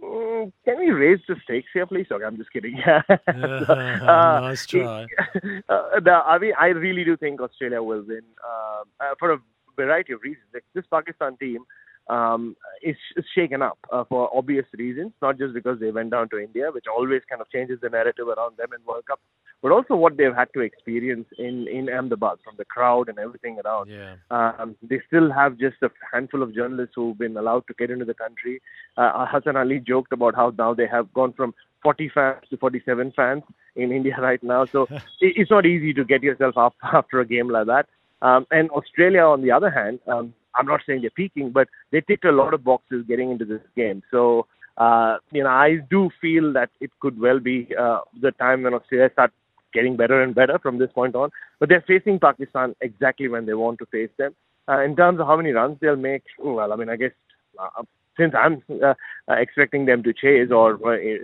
Mm, 0.03 0.53
can 0.65 0.79
we 0.79 0.91
raise 0.91 1.19
the 1.27 1.37
stakes 1.45 1.69
here, 1.73 1.87
please? 1.87 2.07
Okay, 2.11 2.25
I'm 2.25 2.37
just 2.37 2.53
kidding. 2.53 2.81
uh, 2.87 4.41
nice 4.41 4.67
try. 4.67 5.07
uh, 5.69 6.01
the, 6.01 6.21
I 6.25 6.39
mean, 6.39 6.53
I 6.59 6.69
really 6.69 7.05
do 7.05 7.17
think 7.17 7.41
Australia 7.41 7.83
will 7.83 8.03
win 8.07 8.23
um, 8.45 8.85
uh, 9.01 9.15
for 9.19 9.33
a 9.33 9.39
variety 9.77 10.13
of 10.13 10.23
reasons. 10.23 10.47
Like, 10.55 10.65
this 10.75 10.85
Pakistan 10.91 11.37
team 11.39 11.65
um, 12.09 12.57
is, 12.83 12.97
is 13.17 13.25
shaken 13.35 13.63
up 13.63 13.79
uh, 13.93 14.05
for 14.09 14.35
obvious 14.37 14.67
reasons, 14.75 15.13
not 15.21 15.39
just 15.39 15.55
because 15.55 15.81
they 15.81 15.91
went 15.91 16.11
down 16.11 16.29
to 16.31 16.39
India, 16.39 16.71
which 16.73 16.87
always 16.87 17.23
kind 17.29 17.41
of 17.41 17.51
changes 17.51 17.79
the 17.83 17.89
narrative 17.89 18.29
around 18.29 18.57
them 18.57 18.69
in 18.73 18.85
World 18.87 19.05
Cup, 19.07 19.21
but 19.63 19.73
also 19.73 19.97
what 19.97 20.17
they've 20.17 20.35
had 20.35 20.49
to 20.55 20.61
experience 20.61 21.27
in 21.39 21.67
in 21.69 21.89
Ahmedabad 21.89 22.39
from 22.45 22.55
the 22.57 22.65
crowd 22.65 23.09
and 23.09 23.19
everything 23.19 23.59
around. 23.65 23.91
Yeah. 23.91 24.17
Um, 24.31 24.77
they 24.83 25.01
still 25.07 25.33
have 25.33 25.59
just 25.59 25.77
a 25.83 25.91
handful 26.13 26.43
of 26.43 26.55
journalists 26.55 26.95
who've 26.95 27.19
been 27.19 27.37
allowed 27.37 27.67
to 27.69 27.75
get 27.75 27.91
into 27.91 28.05
the 28.05 28.15
country. 28.15 28.61
Uh, 28.97 29.27
Hassan 29.27 29.57
Ali 29.57 29.81
joked 29.81 30.13
about 30.13 30.35
how 30.35 30.53
now 30.57 30.75
they 30.75 30.87
have 30.87 31.13
gone 31.13 31.33
from 31.33 31.55
40 31.83 32.11
fans 32.15 32.43
to 32.51 32.57
47 32.57 33.13
fans 33.15 33.43
in 33.77 33.93
India 33.93 34.17
right 34.21 34.43
now. 34.43 34.65
So 34.65 34.83
it, 35.21 35.35
it's 35.37 35.51
not 35.51 35.67
easy 35.67 35.93
to 35.95 36.05
get 36.05 36.23
yourself 36.23 36.57
up 36.57 36.75
after 36.83 37.21
a 37.21 37.27
game 37.27 37.49
like 37.49 37.67
that. 37.67 37.87
Um, 38.21 38.47
and 38.51 38.71
Australia, 38.71 39.23
on 39.23 39.43
the 39.43 39.53
other 39.53 39.71
hand, 39.71 40.01
um, 40.09 40.35
I'm 40.55 40.67
not 40.67 40.81
saying 40.87 41.03
they're 41.03 41.11
peaking, 41.11 41.51
but 41.51 41.69
they 41.93 42.01
ticked 42.01 42.25
a 42.25 42.33
lot 42.33 42.53
of 42.53 42.65
boxes 42.65 43.05
getting 43.07 43.31
into 43.31 43.45
this 43.45 43.61
game. 43.77 44.03
So, 44.11 44.47
uh, 44.77 45.19
you 45.31 45.45
know, 45.45 45.51
I 45.51 45.77
do 45.89 46.11
feel 46.21 46.53
that 46.55 46.71
it 46.81 46.91
could 47.01 47.21
well 47.21 47.39
be 47.39 47.69
uh, 47.79 48.01
the 48.21 48.33
time 48.33 48.65
when 48.65 48.75
Australia 48.75 49.11
start 49.13 49.33
getting 49.75 49.97
better 49.97 50.23
and 50.23 50.35
better 50.35 50.59
from 50.59 50.79
this 50.79 50.91
point 50.93 51.15
on. 51.15 51.31
But 51.61 51.69
they're 51.69 51.85
facing 51.87 52.19
Pakistan 52.19 52.75
exactly 52.81 53.29
when 53.29 53.47
they 53.47 53.55
want 53.55 53.79
to 53.81 53.87
face 53.87 54.11
them. 54.19 54.35
Uh, 54.69 54.81
in 54.83 54.95
terms 54.97 55.19
of 55.21 55.27
how 55.27 55.37
many 55.37 55.51
runs 55.53 55.79
they'll 55.81 55.97
make, 55.97 56.23
well, 56.39 56.73
I 56.73 56.77
mean, 56.77 56.89
I 56.91 56.97
guess 56.97 57.13
uh, 57.59 57.83
since 58.19 58.35
I'm 58.37 58.63
uh, 58.83 58.95
uh, 59.31 59.35
expecting 59.35 59.87
them 59.87 60.03
to 60.03 60.13
chase, 60.13 60.51
or 60.51 60.75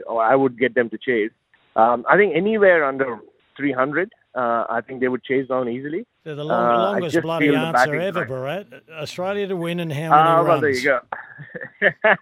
or 0.07 0.23
I 0.23 0.35
would 0.35 0.59
get 0.59 0.75
them 0.75 0.89
to 0.91 0.99
chase, 0.99 1.31
um, 1.77 2.05
I 2.09 2.17
think 2.17 2.35
anywhere 2.35 2.85
under 2.85 3.19
300, 3.57 4.13
uh, 4.35 4.65
I 4.71 4.81
think 4.87 5.01
they 5.01 5.09
would 5.09 5.23
chase 5.25 5.49
down 5.49 5.69
easily. 5.69 6.07
They're 6.25 6.35
the 6.35 6.45
long, 6.45 6.65
Uh, 6.65 6.79
longest 6.93 7.21
bloody 7.23 7.55
answer 7.55 7.97
ever. 7.97 8.25
Bharat. 8.27 8.67
Australia 8.91 9.47
to 9.49 9.57
win 9.57 9.79
and 9.81 9.93
how 9.93 10.01
many 10.01 10.13
Ah, 10.13 10.41
runs? 10.41 10.61
there 10.63 10.71
you 10.71 10.85
go. 10.85 11.01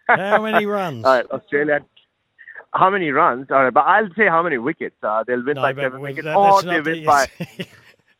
How 0.08 0.42
many 0.42 0.66
runs? 0.78 1.04
All 1.04 1.12
right, 1.14 1.30
Australia. 1.30 1.80
How 2.74 2.88
many 2.90 3.10
runs? 3.10 3.48
All 3.50 3.64
right, 3.64 3.72
but 3.74 3.80
I'll 3.80 4.08
say 4.16 4.28
how 4.28 4.42
many 4.42 4.56
wickets. 4.58 4.96
Uh, 5.02 5.24
they'll 5.26 5.44
win 5.44 5.56
No, 5.56 5.62
by 5.62 5.72
but 5.74 5.82
seven 5.82 6.00
wickets, 6.00 6.24
that- 6.24 6.36
or 6.36 6.62
that's 6.62 6.64
they 6.64 6.76
not 6.76 6.84
win 6.86 6.94
the- 7.00 7.04
by. 7.06 7.26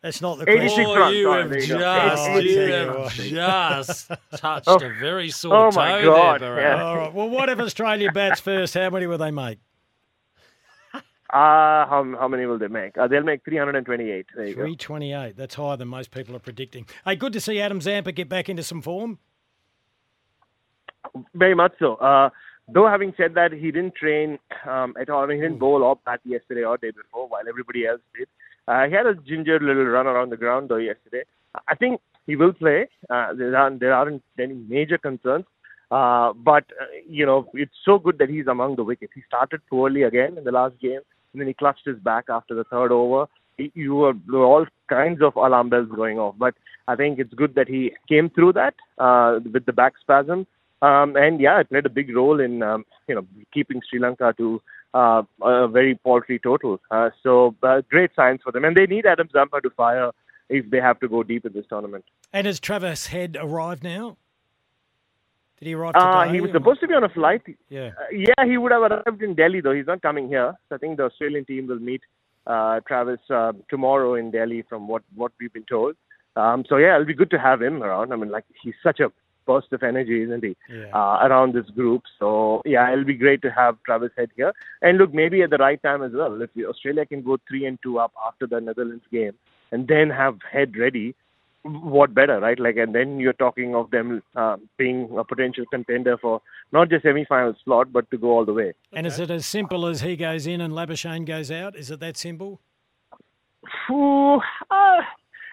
That's 0.02 0.20
not 0.20 0.38
the 0.38 0.50
86 0.50 0.74
question. 0.74 0.98
runs. 0.98 1.14
you 1.16 1.28
All 1.28 1.34
right, 1.34 1.40
have 1.42 1.50
there 1.50 1.60
you 1.60 1.66
just, 1.68 2.28
Oh, 2.28 3.22
you 3.22 3.36
have 3.38 3.86
just 3.86 4.10
touched 4.36 4.68
Oh. 4.68 4.74
a 4.76 4.88
very 4.98 5.30
sore 5.30 5.54
Oh, 5.68 5.70
toe 5.70 5.76
my 5.76 6.02
God, 6.02 6.40
there, 6.40 6.60
yeah. 6.60 6.82
All 6.84 6.96
right. 6.96 7.14
Well, 7.14 7.30
what 7.30 7.48
if 7.48 7.60
Australia 7.60 8.10
bats 8.12 8.40
first? 8.40 8.74
How 8.74 8.90
many 8.90 9.06
will 9.06 9.18
they 9.18 9.30
make? 9.30 9.58
Uh, 11.32 11.86
how, 11.88 12.04
how 12.20 12.28
many 12.28 12.44
will 12.44 12.58
they 12.58 12.68
make? 12.68 12.98
Uh, 12.98 13.08
they'll 13.08 13.22
make 13.22 13.42
328. 13.42 14.26
There 14.36 14.44
you 14.44 14.50
go. 14.54 14.60
328. 14.64 15.34
That's 15.34 15.54
higher 15.54 15.78
than 15.78 15.88
most 15.88 16.10
people 16.10 16.36
are 16.36 16.40
predicting. 16.40 16.84
Hey, 17.06 17.16
good 17.16 17.32
to 17.32 17.40
see 17.40 17.58
Adam 17.58 17.80
Zampa 17.80 18.12
get 18.12 18.28
back 18.28 18.50
into 18.50 18.62
some 18.62 18.82
form. 18.82 19.18
Very 21.32 21.54
much 21.54 21.72
so. 21.78 21.94
Uh, 21.94 22.28
though 22.72 22.88
having 22.88 23.12
said 23.16 23.34
that, 23.34 23.52
he 23.52 23.70
didn't 23.70 23.94
train 23.94 24.38
um, 24.68 24.94
at 25.00 25.10
all. 25.10 25.22
I 25.22 25.26
mean, 25.26 25.36
he 25.38 25.42
didn't 25.42 25.58
bowl 25.58 25.82
or 25.82 25.96
bat 26.04 26.20
yesterday 26.24 26.64
or 26.64 26.76
day 26.78 26.90
before, 26.90 27.28
while 27.28 27.48
everybody 27.48 27.86
else 27.86 28.00
did. 28.16 28.28
Uh, 28.68 28.84
he 28.86 28.92
had 28.92 29.06
a 29.06 29.14
ginger 29.14 29.58
little 29.60 29.84
run 29.86 30.06
around 30.06 30.30
the 30.30 30.36
ground 30.36 30.68
though 30.68 30.76
yesterday. 30.76 31.22
I 31.68 31.74
think 31.74 32.00
he 32.26 32.36
will 32.36 32.52
play. 32.52 32.88
Uh, 33.10 33.34
there 33.34 33.56
aren't 33.56 33.80
there 33.80 33.92
aren't 33.94 34.22
any 34.38 34.54
major 34.54 34.98
concerns. 34.98 35.44
Uh, 35.90 36.32
but 36.32 36.64
uh, 36.80 36.86
you 37.08 37.26
know, 37.26 37.46
it's 37.54 37.76
so 37.84 37.98
good 37.98 38.16
that 38.18 38.30
he's 38.30 38.46
among 38.46 38.76
the 38.76 38.84
wickets. 38.84 39.12
He 39.14 39.22
started 39.26 39.60
poorly 39.68 40.02
again 40.04 40.38
in 40.38 40.44
the 40.44 40.52
last 40.52 40.78
game, 40.80 41.00
and 41.32 41.40
then 41.40 41.46
he 41.48 41.52
clutched 41.54 41.84
his 41.84 41.98
back 41.98 42.26
after 42.30 42.54
the 42.54 42.64
third 42.64 42.92
over. 42.92 43.26
He- 43.58 43.72
You 43.74 43.96
were, 43.96 44.14
there 44.30 44.38
were 44.40 44.46
all 44.46 44.66
kinds 44.88 45.20
of 45.20 45.36
alarm 45.36 45.68
bells 45.68 45.88
going 45.94 46.18
off, 46.18 46.36
but 46.38 46.54
I 46.88 46.96
think 46.96 47.18
it's 47.18 47.34
good 47.34 47.54
that 47.56 47.68
he 47.68 47.92
came 48.08 48.30
through 48.30 48.54
that 48.54 48.74
uh, 48.98 49.40
with 49.52 49.66
the 49.66 49.72
back 49.74 49.92
spasm. 50.00 50.46
Um, 50.82 51.16
and 51.16 51.40
yeah, 51.40 51.60
it 51.60 51.70
played 51.70 51.86
a 51.86 51.90
big 51.90 52.14
role 52.14 52.40
in 52.40 52.62
um, 52.62 52.84
you 53.08 53.14
know 53.14 53.26
keeping 53.54 53.80
Sri 53.88 54.00
Lanka 54.00 54.34
to 54.36 54.60
uh, 54.94 55.22
a 55.42 55.68
very 55.68 55.94
paltry 55.94 56.38
total. 56.38 56.80
Uh, 56.90 57.10
so 57.22 57.54
uh, 57.62 57.82
great 57.88 58.10
signs 58.14 58.40
for 58.42 58.52
them, 58.52 58.64
and 58.64 58.76
they 58.76 58.86
need 58.86 59.06
Adam 59.06 59.28
Zampa 59.32 59.60
to 59.60 59.70
fire 59.70 60.10
if 60.48 60.68
they 60.70 60.78
have 60.78 60.98
to 61.00 61.08
go 61.08 61.22
deep 61.22 61.46
in 61.46 61.52
this 61.52 61.64
tournament. 61.68 62.04
And 62.32 62.46
has 62.46 62.60
Travis 62.60 63.06
Head 63.06 63.36
arrived 63.40 63.84
now? 63.84 64.16
Did 65.58 65.68
he 65.68 65.74
arrive 65.74 65.94
today? 65.94 66.04
Uh, 66.04 66.32
he 66.32 66.40
was 66.40 66.50
or- 66.50 66.54
supposed 66.54 66.80
to 66.80 66.88
be 66.88 66.94
on 66.94 67.04
a 67.04 67.08
flight. 67.08 67.42
Yeah. 67.68 67.90
Uh, 67.96 68.10
yeah, 68.12 68.44
he 68.44 68.58
would 68.58 68.72
have 68.72 68.82
arrived 68.82 69.22
in 69.22 69.36
Delhi 69.36 69.60
though. 69.60 69.72
He's 69.72 69.86
not 69.86 70.02
coming 70.02 70.26
here. 70.26 70.54
So 70.68 70.74
I 70.74 70.78
think 70.78 70.96
the 70.96 71.04
Australian 71.04 71.44
team 71.44 71.68
will 71.68 71.78
meet 71.78 72.02
uh, 72.48 72.80
Travis 72.88 73.20
uh, 73.30 73.52
tomorrow 73.70 74.14
in 74.16 74.32
Delhi, 74.32 74.62
from 74.68 74.88
what 74.88 75.02
what 75.14 75.30
we've 75.38 75.52
been 75.52 75.64
told. 75.64 75.94
Um, 76.34 76.64
so 76.68 76.78
yeah, 76.78 76.94
it'll 76.94 77.06
be 77.06 77.14
good 77.14 77.30
to 77.30 77.38
have 77.38 77.62
him 77.62 77.82
around. 77.82 78.12
I 78.12 78.16
mean, 78.16 78.30
like 78.30 78.44
he's 78.62 78.74
such 78.82 78.98
a 78.98 79.12
burst 79.46 79.72
of 79.72 79.82
energy, 79.82 80.22
isn't 80.22 80.44
he? 80.44 80.56
Yeah. 80.70 80.86
Uh, 80.94 81.26
around 81.26 81.54
this 81.54 81.68
group. 81.70 82.02
So 82.18 82.62
yeah, 82.64 82.92
it'll 82.92 83.04
be 83.04 83.14
great 83.14 83.42
to 83.42 83.50
have 83.50 83.76
Travis 83.84 84.12
Head 84.16 84.30
here. 84.36 84.52
And 84.80 84.98
look, 84.98 85.12
maybe 85.12 85.42
at 85.42 85.50
the 85.50 85.58
right 85.58 85.82
time 85.82 86.02
as 86.02 86.12
well. 86.12 86.40
If 86.40 86.50
Australia 86.66 87.06
can 87.06 87.22
go 87.22 87.38
three 87.48 87.66
and 87.66 87.78
two 87.82 87.98
up 87.98 88.12
after 88.26 88.46
the 88.46 88.60
Netherlands 88.60 89.04
game, 89.10 89.34
and 89.70 89.88
then 89.88 90.10
have 90.10 90.38
Head 90.50 90.76
ready, 90.76 91.14
what 91.62 92.12
better, 92.12 92.40
right? 92.40 92.58
Like, 92.58 92.76
and 92.76 92.94
then 92.94 93.20
you're 93.20 93.32
talking 93.32 93.74
of 93.74 93.90
them 93.90 94.22
uh, 94.34 94.56
being 94.76 95.08
a 95.16 95.24
potential 95.24 95.64
contender 95.70 96.18
for 96.18 96.42
not 96.72 96.90
just 96.90 97.04
semi-final 97.04 97.54
slot, 97.64 97.92
but 97.92 98.10
to 98.10 98.18
go 98.18 98.32
all 98.32 98.44
the 98.44 98.52
way. 98.52 98.74
And 98.92 99.06
is 99.06 99.18
it 99.18 99.30
as 99.30 99.46
simple 99.46 99.86
as 99.86 100.00
he 100.00 100.16
goes 100.16 100.46
in 100.46 100.60
and 100.60 100.72
Labuschagne 100.74 101.24
goes 101.24 101.50
out? 101.50 101.76
Is 101.76 101.90
it 101.90 102.00
that 102.00 102.16
simple? 102.16 102.60
Phew, 103.86 104.40
uh, 104.70 105.00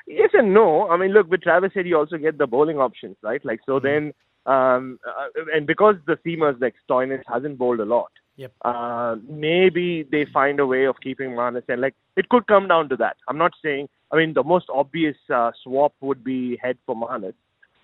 yes 0.09 0.31
and 0.33 0.53
no. 0.53 0.89
I 0.89 0.97
mean, 0.97 1.11
look, 1.11 1.29
with 1.29 1.41
Travis 1.41 1.71
Head, 1.73 1.87
you 1.87 1.97
also 1.97 2.17
get 2.17 2.37
the 2.37 2.47
bowling 2.47 2.77
options, 2.79 3.15
right? 3.21 3.43
Like, 3.45 3.61
so 3.65 3.79
then, 3.79 4.13
um, 4.45 4.99
uh, 5.07 5.27
and 5.55 5.65
because 5.65 5.95
the 6.07 6.17
seamers 6.25 6.59
like 6.59 6.75
Stoinis 6.89 7.21
hasn't 7.27 7.57
bowled 7.57 7.79
a 7.79 7.85
lot, 7.85 8.11
Yep. 8.37 8.53
uh, 8.63 9.15
maybe 9.27 10.07
they 10.09 10.25
find 10.33 10.59
a 10.61 10.65
way 10.65 10.85
of 10.85 10.95
keeping 11.01 11.31
Marnus. 11.31 11.63
And 11.67 11.81
like, 11.81 11.95
it 12.15 12.29
could 12.29 12.47
come 12.47 12.67
down 12.67 12.87
to 12.89 12.95
that. 12.97 13.17
I'm 13.27 13.37
not 13.37 13.51
saying. 13.63 13.89
I 14.11 14.17
mean, 14.17 14.33
the 14.33 14.43
most 14.43 14.67
obvious 14.73 15.17
uh, 15.33 15.51
swap 15.61 15.93
would 16.01 16.23
be 16.23 16.57
Head 16.61 16.77
for 16.85 16.95
Marnus, 16.95 17.33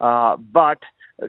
uh, 0.01 0.37
but 0.37 0.79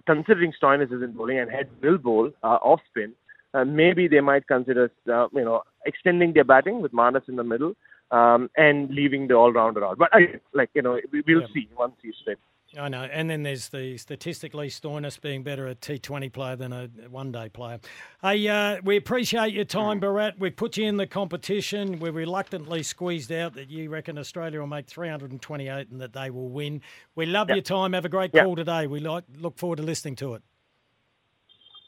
considering 0.07 0.53
Stoinis 0.61 0.93
isn't 0.93 1.17
bowling 1.17 1.39
and 1.39 1.51
Head 1.51 1.69
will 1.83 1.99
bowl 1.99 2.31
uh, 2.43 2.59
off 2.63 2.81
spin, 2.89 3.13
uh, 3.53 3.65
maybe 3.65 4.09
they 4.09 4.21
might 4.21 4.47
consider, 4.47 4.91
uh, 5.13 5.27
you 5.33 5.45
know, 5.45 5.63
extending 5.85 6.33
their 6.33 6.45
batting 6.45 6.81
with 6.81 6.93
Marnus 6.93 7.29
in 7.29 7.37
the 7.37 7.45
middle 7.45 7.75
um, 8.11 8.51
and 8.57 8.91
leaving 8.91 9.29
the 9.29 9.35
all-rounder 9.35 9.85
out. 9.85 9.99
But 9.99 10.11
I, 10.13 10.41
like 10.55 10.71
you 10.75 10.83
know, 10.83 11.01
we, 11.13 11.23
we'll 11.27 11.41
Yeah. 11.43 11.47
see 11.55 11.69
once 11.77 11.95
he's 12.03 12.15
fit. 12.25 12.39
I 12.79 12.89
know. 12.89 13.05
And 13.05 13.31
then 13.31 13.43
there's 13.43 13.69
the 13.69 13.97
statistically 13.97 14.69
Stoinis 14.69 15.19
being 15.21 15.43
better 15.43 15.67
a 15.69 15.75
T20 15.75 16.31
player 16.33 16.57
than 16.57 16.73
a 16.73 16.89
one 17.09 17.33
day 17.33 17.49
player. 17.49 17.79
Hey, 18.21 18.47
uh, 18.49 18.81
we 18.85 18.97
appreciate 18.97 19.55
your 19.55 19.65
time, 19.65 20.01
Bharat. 20.01 20.39
We've 20.39 20.55
put 20.55 20.77
you 20.77 20.85
in 20.85 20.97
the 20.97 21.07
competition. 21.07 22.01
We're 22.01 22.13
reluctantly 22.13 22.83
squeezed 22.83 23.33
out 23.33 23.55
that 23.55 23.71
you 23.71 23.89
reckon 23.89 24.19
Australia 24.19 24.61
will 24.61 24.67
make 24.67 24.89
328 24.89 25.89
and 25.91 26.01
that 26.01 26.13
they 26.13 26.29
will 26.29 26.49
win. 26.49 26.83
We 27.15 27.25
love 27.25 27.49
your 27.49 27.63
time. 27.63 27.93
Have 27.95 28.05
a 28.05 28.11
great 28.11 28.33
Yep. 28.35 28.45
call 28.45 28.57
today. 28.57 28.87
We 28.87 29.01
like, 29.01 29.25
look 29.39 29.57
forward 29.57 29.77
to 29.77 29.83
listening 29.83 30.17
to 30.17 30.35
it. 30.35 30.43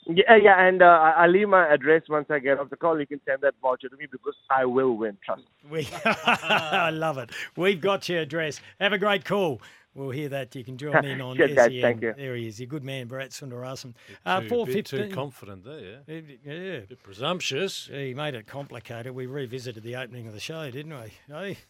Yeah, 0.09 0.37
yeah, 0.43 0.67
and 0.67 0.81
uh, 0.83 0.87
I- 0.87 1.11
I'll 1.25 1.31
leave 1.31 1.49
my 1.51 1.69
address 1.69 2.03
once 2.09 2.27
I 2.31 2.39
get 2.39 2.59
off 2.59 2.71
the 2.71 2.77
call. 2.77 2.99
You 2.99 3.07
can 3.07 3.21
send 3.29 3.43
that 3.43 3.55
voucher 3.61 3.89
to 3.91 3.97
me 3.97 4.07
because 4.11 4.35
I 4.51 4.65
will 4.65 4.97
win. 4.97 5.19
Trust. 5.25 5.43
me. 5.65 5.71
We, 5.71 5.89
I 6.05 6.89
love 6.91 7.19
it. 7.19 7.31
We've 7.57 7.81
got 7.81 8.09
your 8.09 8.21
address. 8.21 8.61
Have 8.81 8.95
a 8.95 8.99
great 8.99 9.25
call. 9.27 9.61
We'll 9.95 10.11
hear 10.11 10.29
that. 10.31 10.55
You 10.55 10.65
can 10.65 10.79
join 10.79 11.05
in 11.05 11.21
on 11.21 11.37
Cheers, 11.37 11.55
guys. 11.55 11.71
SEN. 11.73 11.81
Thank 11.83 12.03
you. 12.03 12.15
There 12.17 12.37
he 12.37 12.47
is. 12.47 12.59
A 12.61 12.67
good 12.67 12.85
man, 12.85 13.09
Bharat 13.09 13.31
Sundaresan. 13.31 13.95
Uh, 14.25 14.41
Uh, 14.51 14.65
bit 14.65 14.87
too 14.87 15.11
confident 15.13 15.65
there, 15.65 16.03
yeah. 16.09 16.21
Yeah. 16.45 16.81
Bit 16.89 17.03
presumptuous. 17.03 17.89
He 17.93 18.15
made 18.15 18.35
it 18.35 18.47
complicated. 18.47 19.15
We 19.15 19.27
revisited 19.27 19.83
the 19.83 19.97
opening 19.97 20.27
of 20.27 20.33
the 20.35 20.41
show, 20.41 20.71
didn't 20.71 20.95
we? 20.99 21.13
Hey? 21.35 21.59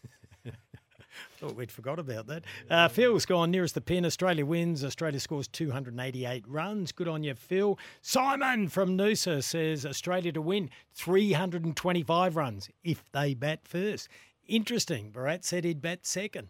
Thought 1.37 1.55
we'd 1.55 1.71
forgot 1.71 1.99
about 1.99 2.27
that. 2.27 2.43
Uh, 2.69 2.87
Phil's 2.87 3.25
gone 3.25 3.51
nearest 3.51 3.75
the 3.75 3.81
pin. 3.81 4.05
Australia 4.05 4.45
wins. 4.45 4.83
Australia 4.83 5.19
scores 5.19 5.47
288 5.47 6.47
runs. 6.47 6.91
Good 6.91 7.07
on 7.07 7.23
you, 7.23 7.33
Phil. 7.33 7.77
Simon 8.01 8.67
from 8.67 8.97
Noosa 8.97 9.43
says 9.43 9.85
Australia 9.85 10.31
to 10.31 10.41
win 10.41 10.69
325 10.93 12.35
runs 12.35 12.69
if 12.83 13.03
they 13.11 13.33
bat 13.33 13.61
first. 13.63 14.09
Interesting. 14.47 15.11
Bharat 15.11 15.43
said 15.43 15.63
he'd 15.63 15.81
bat 15.81 16.05
second 16.05 16.49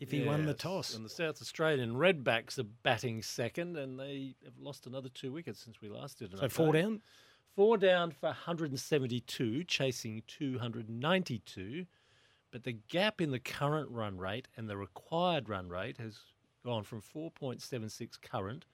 if 0.00 0.10
he 0.10 0.24
won 0.24 0.46
the 0.46 0.54
toss. 0.54 0.94
And 0.94 1.04
the 1.04 1.10
South 1.10 1.40
Australian 1.40 1.94
Redbacks 1.94 2.58
are 2.58 2.64
batting 2.82 3.22
second, 3.22 3.76
and 3.76 3.98
they 3.98 4.34
have 4.44 4.58
lost 4.58 4.86
another 4.86 5.08
two 5.08 5.32
wickets 5.32 5.62
since 5.62 5.80
we 5.80 5.88
last 5.88 6.18
did 6.18 6.32
an 6.32 6.38
So 6.38 6.48
four 6.48 6.72
down? 6.72 7.00
Four 7.54 7.78
down 7.78 8.10
for 8.10 8.26
172, 8.26 9.64
chasing 9.64 10.22
292. 10.26 11.86
But 12.50 12.64
the 12.64 12.72
gap 12.72 13.20
in 13.20 13.30
the 13.30 13.38
current 13.38 13.90
run 13.90 14.18
rate 14.18 14.48
and 14.56 14.68
the 14.68 14.76
required 14.76 15.48
run 15.48 15.68
rate 15.68 15.98
has 15.98 16.18
gone 16.64 16.84
from 16.84 17.00
4.76 17.02 18.20
current 18.20 18.64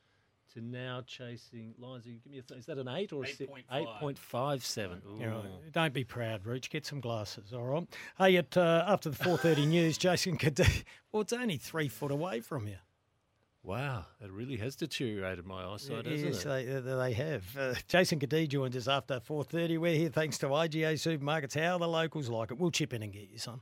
to 0.54 0.60
now 0.60 1.02
chasing 1.06 1.74
lines. 1.78 2.04
Give 2.04 2.26
me 2.30 2.38
a 2.38 2.42
th- 2.42 2.60
is 2.60 2.66
that 2.66 2.78
an 2.78 2.88
eight 2.88 3.12
or 3.12 3.24
a 3.24 3.28
six? 3.28 3.50
8.57. 3.72 5.18
You 5.18 5.26
know, 5.26 5.38
Ooh. 5.38 5.70
don't 5.72 5.94
be 5.94 6.04
proud, 6.04 6.44
Rooch. 6.44 6.68
Get 6.70 6.84
some 6.86 7.00
glasses, 7.00 7.52
all 7.52 7.64
right? 7.64 7.86
Hey, 8.18 8.36
at, 8.36 8.56
uh, 8.56 8.84
after 8.86 9.10
the 9.10 9.16
4.30 9.16 9.66
news, 9.68 9.98
Jason 9.98 10.36
Cadee, 10.36 10.84
well, 11.10 11.22
it's 11.22 11.32
only 11.32 11.56
three 11.56 11.88
foot 11.88 12.10
away 12.10 12.40
from 12.40 12.68
you. 12.68 12.76
Wow, 13.64 14.06
it 14.20 14.30
really 14.32 14.56
has 14.56 14.74
deteriorated 14.74 15.46
my 15.46 15.64
eyesight, 15.64 16.06
hasn't 16.06 16.34
yes, 16.34 16.44
it? 16.44 16.48
they, 16.48 16.90
uh, 16.92 16.96
they 16.96 17.12
have. 17.12 17.44
Uh, 17.56 17.74
Jason 17.86 18.18
Cadee 18.18 18.48
joins 18.48 18.76
us 18.76 18.88
after 18.88 19.20
4.30. 19.20 19.78
We're 19.78 19.94
here 19.94 20.08
thanks 20.08 20.36
to 20.38 20.46
IGA 20.46 20.94
Supermarkets. 20.94 21.60
How 21.60 21.78
the 21.78 21.86
locals 21.86 22.28
like 22.28 22.50
it. 22.50 22.58
We'll 22.58 22.72
chip 22.72 22.92
in 22.92 23.04
and 23.04 23.12
get 23.12 23.30
you 23.30 23.38
some. 23.38 23.60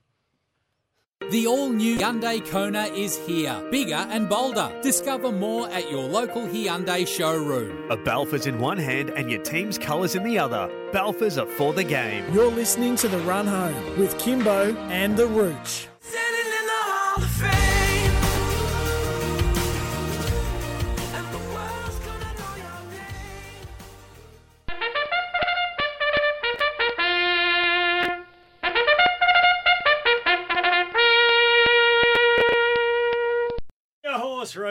The 1.30 1.46
all 1.46 1.68
new 1.68 1.98
Hyundai 1.98 2.44
Kona 2.50 2.84
is 2.84 3.18
here, 3.26 3.62
bigger 3.70 3.94
and 3.94 4.26
bolder. 4.26 4.72
Discover 4.82 5.32
more 5.32 5.68
at 5.68 5.90
your 5.90 6.02
local 6.02 6.46
Hyundai 6.46 7.06
showroom. 7.06 7.90
A 7.90 7.96
Balfours 7.98 8.46
in 8.46 8.58
one 8.58 8.78
hand 8.78 9.10
and 9.10 9.30
your 9.30 9.42
team's 9.42 9.76
colours 9.76 10.14
in 10.14 10.24
the 10.24 10.38
other. 10.38 10.70
Balfours 10.92 11.40
are 11.40 11.46
for 11.46 11.74
the 11.74 11.84
game. 11.84 12.24
You're 12.32 12.50
listening 12.50 12.96
to 12.96 13.08
The 13.08 13.18
Run 13.18 13.46
Home 13.46 13.98
with 13.98 14.16
Kymbo 14.16 14.74
and 14.90 15.14
The 15.14 15.26
Rooch. 15.26 15.88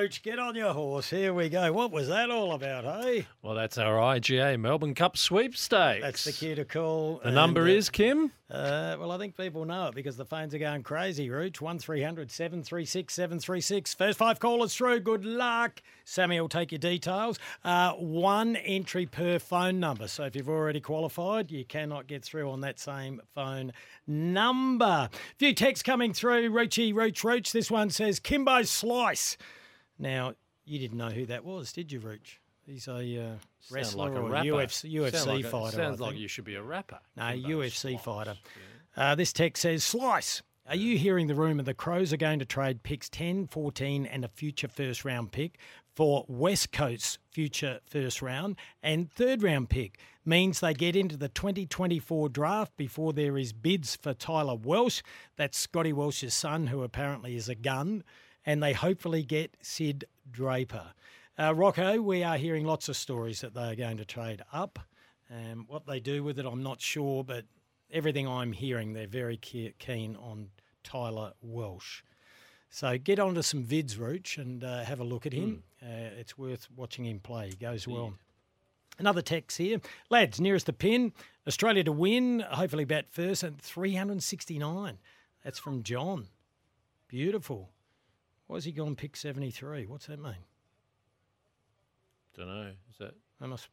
Roach. 0.09 0.23
Get 0.23 0.39
on 0.39 0.55
your 0.55 0.73
horse. 0.73 1.11
Here 1.11 1.35
we 1.35 1.49
go. 1.49 1.71
What 1.71 1.91
was 1.91 2.07
that 2.07 2.31
all 2.31 2.53
about, 2.53 2.83
hey? 2.83 3.27
Well, 3.43 3.53
that's 3.53 3.77
our 3.77 3.97
IGA 3.97 4.59
Melbourne 4.59 4.95
Cup 4.95 5.15
sweepstakes. 5.15 6.01
That's 6.01 6.23
the 6.23 6.31
cue 6.31 6.55
to 6.55 6.65
call. 6.65 7.21
The 7.23 7.29
number 7.29 7.61
uh, 7.61 7.67
is, 7.67 7.91
Kim? 7.91 8.31
Uh, 8.49 8.95
well, 8.99 9.11
I 9.11 9.19
think 9.19 9.37
people 9.37 9.65
know 9.65 9.89
it 9.89 9.93
because 9.93 10.17
the 10.17 10.25
phones 10.25 10.55
are 10.55 10.57
going 10.57 10.81
crazy, 10.81 11.29
Roach. 11.29 11.61
1300 11.61 12.31
736 12.31 13.13
736. 13.13 13.93
First 13.93 14.17
five 14.17 14.39
callers 14.39 14.73
through. 14.73 15.01
Good 15.01 15.25
luck. 15.25 15.79
Sammy 16.05 16.41
will 16.41 16.49
take 16.49 16.71
your 16.71 16.79
details. 16.79 17.37
Uh, 17.63 17.91
one 17.91 18.55
entry 18.55 19.05
per 19.05 19.37
phone 19.37 19.79
number. 19.79 20.07
So 20.07 20.23
if 20.23 20.35
you've 20.35 20.49
already 20.49 20.81
qualified, 20.81 21.51
you 21.51 21.65
cannot 21.65 22.07
get 22.07 22.25
through 22.25 22.49
on 22.49 22.61
that 22.61 22.79
same 22.79 23.21
phone 23.35 23.73
number. 24.07 25.07
Few 25.37 25.53
texts 25.53 25.83
coming 25.83 26.13
through. 26.13 26.49
Roochy, 26.49 26.95
Roach, 26.95 27.23
Roach. 27.23 27.51
This 27.51 27.69
one 27.69 27.91
says 27.91 28.19
Kimbo 28.19 28.63
Slice. 28.63 29.37
Now, 29.99 30.33
you 30.65 30.79
didn't 30.79 30.97
know 30.97 31.09
who 31.09 31.25
that 31.27 31.43
was, 31.43 31.71
did 31.73 31.91
you, 31.91 31.99
Rooch? 31.99 32.39
He's 32.65 32.87
a 32.87 32.93
uh, 33.17 33.35
wrestler 33.71 34.09
like 34.09 34.17
a 34.17 34.21
or. 34.21 34.29
UFC, 34.29 34.93
UFC 34.93 35.11
Sound 35.15 35.27
like 35.27 35.45
a- 35.45 35.49
fighter. 35.49 35.81
I 35.81 35.85
Sounds 35.85 35.99
like 35.99 36.17
you 36.17 36.27
should 36.27 36.45
be 36.45 36.55
a 36.55 36.63
rapper. 36.63 36.99
No, 37.17 37.23
UFC 37.23 37.99
fighter. 37.99 38.35
Uh, 38.95 39.15
this 39.15 39.33
text 39.33 39.61
says, 39.63 39.83
Slice, 39.83 40.41
are 40.67 40.75
you 40.75 40.97
hearing 40.97 41.25
the 41.27 41.35
rumour 41.35 41.63
the 41.63 41.73
Crows 41.73 42.13
are 42.13 42.17
going 42.17 42.37
to 42.39 42.45
trade 42.45 42.83
picks 42.83 43.09
10, 43.09 43.47
14 43.47 44.05
and 44.05 44.23
a 44.23 44.27
future 44.27 44.67
first 44.67 45.03
round 45.03 45.31
pick 45.31 45.57
for 45.95 46.25
West 46.27 46.71
Coast's 46.71 47.17
future 47.31 47.79
first 47.87 48.21
round 48.21 48.55
and 48.83 49.11
third 49.11 49.41
round 49.41 49.69
pick? 49.69 49.97
Means 50.23 50.59
they 50.59 50.75
get 50.75 50.95
into 50.95 51.17
the 51.17 51.29
2024 51.29 52.29
draft 52.29 52.77
before 52.77 53.13
there 53.13 53.35
is 53.35 53.51
bids 53.51 53.95
for 53.95 54.13
Tyler 54.13 54.55
Welsh. 54.55 55.01
That's 55.37 55.57
Scotty 55.57 55.91
Welsh's 55.91 56.35
son, 56.35 56.67
who 56.67 56.83
apparently 56.83 57.35
is 57.35 57.49
a 57.49 57.55
gun. 57.55 58.03
And 58.45 58.63
they 58.63 58.73
hopefully 58.73 59.23
get 59.23 59.55
Sid 59.61 60.05
Draper. 60.31 60.93
Uh, 61.37 61.53
Rocco, 61.55 62.01
we 62.01 62.23
are 62.23 62.37
hearing 62.37 62.65
lots 62.65 62.89
of 62.89 62.97
stories 62.97 63.41
that 63.41 63.53
they 63.53 63.71
are 63.71 63.75
going 63.75 63.97
to 63.97 64.05
trade 64.05 64.41
up. 64.51 64.79
Um, 65.29 65.65
what 65.67 65.85
they 65.85 65.99
do 65.99 66.23
with 66.23 66.39
it, 66.39 66.45
I'm 66.45 66.63
not 66.63 66.81
sure, 66.81 67.23
but 67.23 67.45
everything 67.91 68.27
I'm 68.27 68.51
hearing, 68.51 68.93
they're 68.93 69.07
very 69.07 69.37
ke- 69.37 69.77
keen 69.77 70.15
on 70.17 70.49
Tyler 70.83 71.33
Welsh. 71.41 72.01
So 72.69 72.97
get 72.97 73.19
onto 73.19 73.41
some 73.41 73.63
vids, 73.63 73.97
Rooch, 73.97 74.37
and 74.37 74.63
uh, 74.63 74.83
have 74.83 74.99
a 74.99 75.03
look 75.03 75.25
at 75.25 75.33
him. 75.33 75.63
Uh, 75.81 76.11
it's 76.19 76.37
worth 76.37 76.67
watching 76.75 77.05
him 77.05 77.19
play. 77.19 77.49
He 77.49 77.55
goes 77.55 77.87
well. 77.87 78.13
Another 78.99 79.21
text 79.21 79.57
here. 79.57 79.79
Lads, 80.09 80.39
nearest 80.41 80.65
the 80.65 80.73
pin, 80.73 81.13
Australia 81.47 81.83
to 81.85 81.91
win, 81.91 82.41
hopefully 82.41 82.83
bat 82.85 83.05
first, 83.09 83.43
and 83.43 83.59
369. 83.59 84.97
That's 85.43 85.57
from 85.57 85.83
John. 85.83 86.27
Beautiful. 87.07 87.69
Why 88.49 88.57
has 88.57 88.65
he 88.65 88.71
gone 88.71 88.95
pick 88.95 89.15
73? 89.15 89.85
What's 89.85 90.07
that 90.07 90.19
mean? 90.19 90.33
Don't 92.35 92.47
know. 92.47 92.71
Is 92.89 92.97
that 92.97 93.13
I 93.39 93.45
must. 93.45 93.69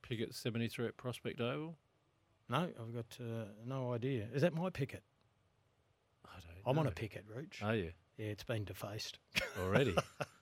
Pickett 0.00 0.32
73 0.32 0.86
at 0.86 0.96
Prospect 0.96 1.40
Oval? 1.40 1.76
No, 2.48 2.68
I've 2.80 2.94
got 2.94 3.18
uh, 3.20 3.46
no 3.66 3.92
idea. 3.92 4.28
Is 4.32 4.42
that 4.42 4.54
my 4.54 4.70
picket? 4.70 5.02
I 6.24 6.28
don't 6.40 6.70
I'm 6.70 6.78
on 6.78 6.86
a 6.86 6.92
picket, 6.92 7.24
Rooch. 7.28 7.60
Are 7.64 7.74
you? 7.74 7.90
Yeah, 8.16 8.26
it's 8.26 8.44
been 8.44 8.62
defaced. 8.64 9.18
Already? 9.60 9.96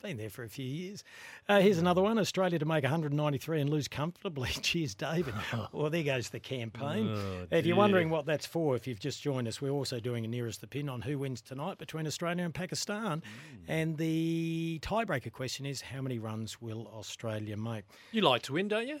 been 0.00 0.16
there 0.16 0.30
for 0.30 0.44
a 0.44 0.48
few 0.48 0.64
years. 0.64 1.02
Uh, 1.48 1.60
here's 1.60 1.78
another 1.78 2.00
one 2.02 2.18
Australia 2.18 2.58
to 2.58 2.64
make 2.64 2.84
193 2.84 3.60
and 3.60 3.70
lose 3.70 3.88
comfortably. 3.88 4.48
Cheers, 4.62 4.94
David. 4.94 5.34
well, 5.72 5.90
there 5.90 6.02
goes 6.04 6.28
the 6.28 6.38
campaign. 6.40 7.08
Oh, 7.08 7.46
if 7.50 7.66
you're 7.66 7.76
wondering 7.76 8.08
what 8.10 8.24
that's 8.26 8.46
for, 8.46 8.76
if 8.76 8.86
you've 8.86 9.00
just 9.00 9.20
joined 9.22 9.48
us, 9.48 9.60
we're 9.60 9.70
also 9.70 9.98
doing 9.98 10.24
a 10.24 10.28
nearest 10.28 10.60
the 10.60 10.66
pin 10.68 10.88
on 10.88 11.02
who 11.02 11.18
wins 11.18 11.40
tonight 11.40 11.78
between 11.78 12.06
Australia 12.06 12.44
and 12.44 12.54
Pakistan. 12.54 13.22
And 13.66 13.96
the 13.96 14.78
tiebreaker 14.82 15.32
question 15.32 15.66
is 15.66 15.80
how 15.80 16.00
many 16.00 16.18
runs 16.18 16.60
will 16.60 16.86
Australia 16.94 17.56
make? 17.56 17.84
You 18.12 18.22
like 18.22 18.42
to 18.42 18.52
win, 18.52 18.68
don't 18.68 18.86
you? 18.86 19.00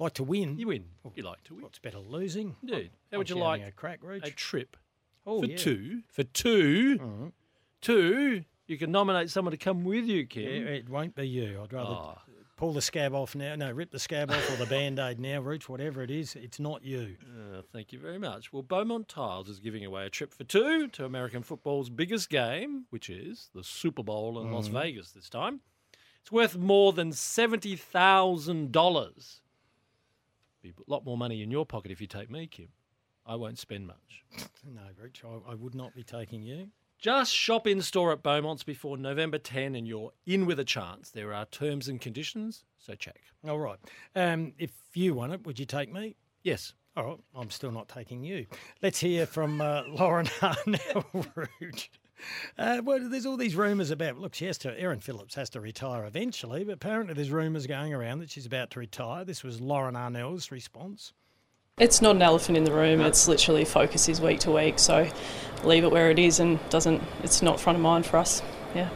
Like 0.00 0.14
to 0.14 0.24
win? 0.24 0.58
You 0.58 0.68
win. 0.68 0.84
You 1.14 1.22
like 1.22 1.42
to 1.44 1.54
win. 1.54 1.62
What's 1.62 1.78
better, 1.78 1.98
losing? 1.98 2.56
Dude, 2.64 2.90
How 3.10 3.16
I'm 3.16 3.18
would 3.18 3.30
you 3.30 3.36
like 3.36 3.62
a 3.66 3.70
crack, 3.72 4.00
Roach? 4.02 4.26
a 4.26 4.30
trip 4.30 4.76
Oh, 5.26 5.40
for 5.42 5.46
yeah. 5.46 5.56
two? 5.56 6.02
For 6.08 6.22
2 6.24 6.98
Mhm. 6.98 7.32
Two. 7.80 8.44
You 8.68 8.78
can 8.78 8.92
nominate 8.92 9.30
someone 9.30 9.52
to 9.52 9.56
come 9.58 9.82
with 9.84 10.04
you, 10.04 10.26
Kim. 10.26 10.42
Yeah, 10.44 10.72
it 10.72 10.88
won't 10.88 11.14
be 11.14 11.26
you. 11.26 11.60
I'd 11.62 11.72
rather 11.72 11.88
Oh. 11.90 12.18
pull 12.56 12.72
the 12.74 12.82
scab 12.82 13.14
off 13.14 13.34
now. 13.34 13.54
No, 13.56 13.72
rip 13.72 13.90
the 13.90 13.98
scab 13.98 14.30
off 14.30 14.50
or 14.52 14.56
the 14.56 14.66
band 14.66 14.98
aid 14.98 15.18
now, 15.18 15.40
Rooch, 15.40 15.68
whatever 15.70 16.02
it 16.02 16.10
is. 16.10 16.36
It's 16.36 16.60
not 16.60 16.84
you. 16.84 17.16
Uh, 17.24 17.62
thank 17.72 17.92
you 17.92 17.98
very 17.98 18.18
much. 18.18 18.52
Well, 18.52 18.62
Beaumont 18.62 19.08
Tiles 19.08 19.48
is 19.48 19.58
giving 19.58 19.84
away 19.86 20.04
a 20.06 20.10
trip 20.10 20.34
for 20.34 20.44
two 20.44 20.88
to 20.88 21.06
American 21.06 21.42
football's 21.42 21.88
biggest 21.88 22.28
game, 22.28 22.84
which 22.90 23.08
is 23.08 23.48
the 23.54 23.64
Super 23.64 24.02
Bowl 24.02 24.38
in 24.42 24.52
Las 24.52 24.68
Mhm. 24.68 24.72
Vegas 24.72 25.12
this 25.12 25.30
time. 25.30 25.62
It's 26.20 26.30
worth 26.30 26.56
more 26.58 26.92
than 26.92 27.12
$70,000. 27.12 29.40
Be 30.60 30.70
a 30.70 30.74
lot 30.90 31.04
more 31.04 31.16
money 31.16 31.40
in 31.42 31.50
your 31.50 31.64
pocket 31.64 31.90
if 31.90 32.00
you 32.02 32.06
take 32.06 32.28
me, 32.30 32.46
Kim. 32.46 32.68
I 33.24 33.34
won't 33.36 33.58
spend 33.58 33.86
much. 33.86 34.24
No, 34.64 34.82
Rich, 35.00 35.22
I, 35.24 35.52
I 35.52 35.54
would 35.54 35.74
not 35.74 35.94
be 35.94 36.02
taking 36.02 36.42
you. 36.42 36.70
Just 36.98 37.32
shop 37.32 37.68
in 37.68 37.80
store 37.80 38.10
at 38.10 38.24
Beaumont's 38.24 38.64
before 38.64 38.98
November 38.98 39.38
10 39.38 39.76
and 39.76 39.86
you're 39.86 40.10
in 40.26 40.46
with 40.46 40.58
a 40.58 40.64
chance. 40.64 41.10
There 41.10 41.32
are 41.32 41.46
terms 41.46 41.86
and 41.86 42.00
conditions, 42.00 42.64
so 42.76 42.96
check. 42.96 43.20
All 43.46 43.60
right. 43.60 43.78
Um, 44.16 44.52
if 44.58 44.72
you 44.94 45.14
want 45.14 45.32
it, 45.32 45.46
would 45.46 45.60
you 45.60 45.64
take 45.64 45.92
me? 45.92 46.16
Yes. 46.42 46.74
All 46.96 47.04
right. 47.04 47.18
I'm 47.36 47.50
still 47.50 47.70
not 47.70 47.88
taking 47.88 48.24
you. 48.24 48.46
Let's 48.82 48.98
hear 48.98 49.26
from 49.26 49.60
uh, 49.60 49.84
Lauren 49.88 50.26
Arnell 50.26 51.26
Rouge. 51.60 51.88
Uh, 52.58 52.80
well, 52.82 52.98
there's 53.08 53.26
all 53.26 53.36
these 53.36 53.54
rumours 53.54 53.92
about. 53.92 54.18
Look, 54.18 54.34
she 54.34 54.46
has 54.46 54.58
to. 54.58 54.76
Erin 54.76 54.98
Phillips 54.98 55.36
has 55.36 55.50
to 55.50 55.60
retire 55.60 56.04
eventually, 56.04 56.64
but 56.64 56.72
apparently 56.72 57.14
there's 57.14 57.30
rumours 57.30 57.68
going 57.68 57.94
around 57.94 58.18
that 58.18 58.28
she's 58.28 58.44
about 58.44 58.70
to 58.70 58.80
retire. 58.80 59.24
This 59.24 59.44
was 59.44 59.60
Lauren 59.60 59.94
Arnell's 59.94 60.50
response. 60.50 61.12
It's 61.78 62.02
not 62.02 62.16
an 62.16 62.22
elephant 62.22 62.58
in 62.58 62.64
the 62.64 62.72
room. 62.72 63.00
It's 63.00 63.28
literally 63.28 63.64
focuses 63.64 64.20
week 64.20 64.40
to 64.40 64.50
week. 64.50 64.78
So 64.78 65.08
leave 65.62 65.84
it 65.84 65.92
where 65.92 66.10
it 66.10 66.18
is 66.18 66.40
and 66.40 66.58
doesn't. 66.70 67.02
It's 67.22 67.40
not 67.40 67.60
front 67.60 67.76
of 67.76 67.82
mind 67.82 68.04
for 68.04 68.16
us. 68.16 68.42
Yeah. 68.74 68.88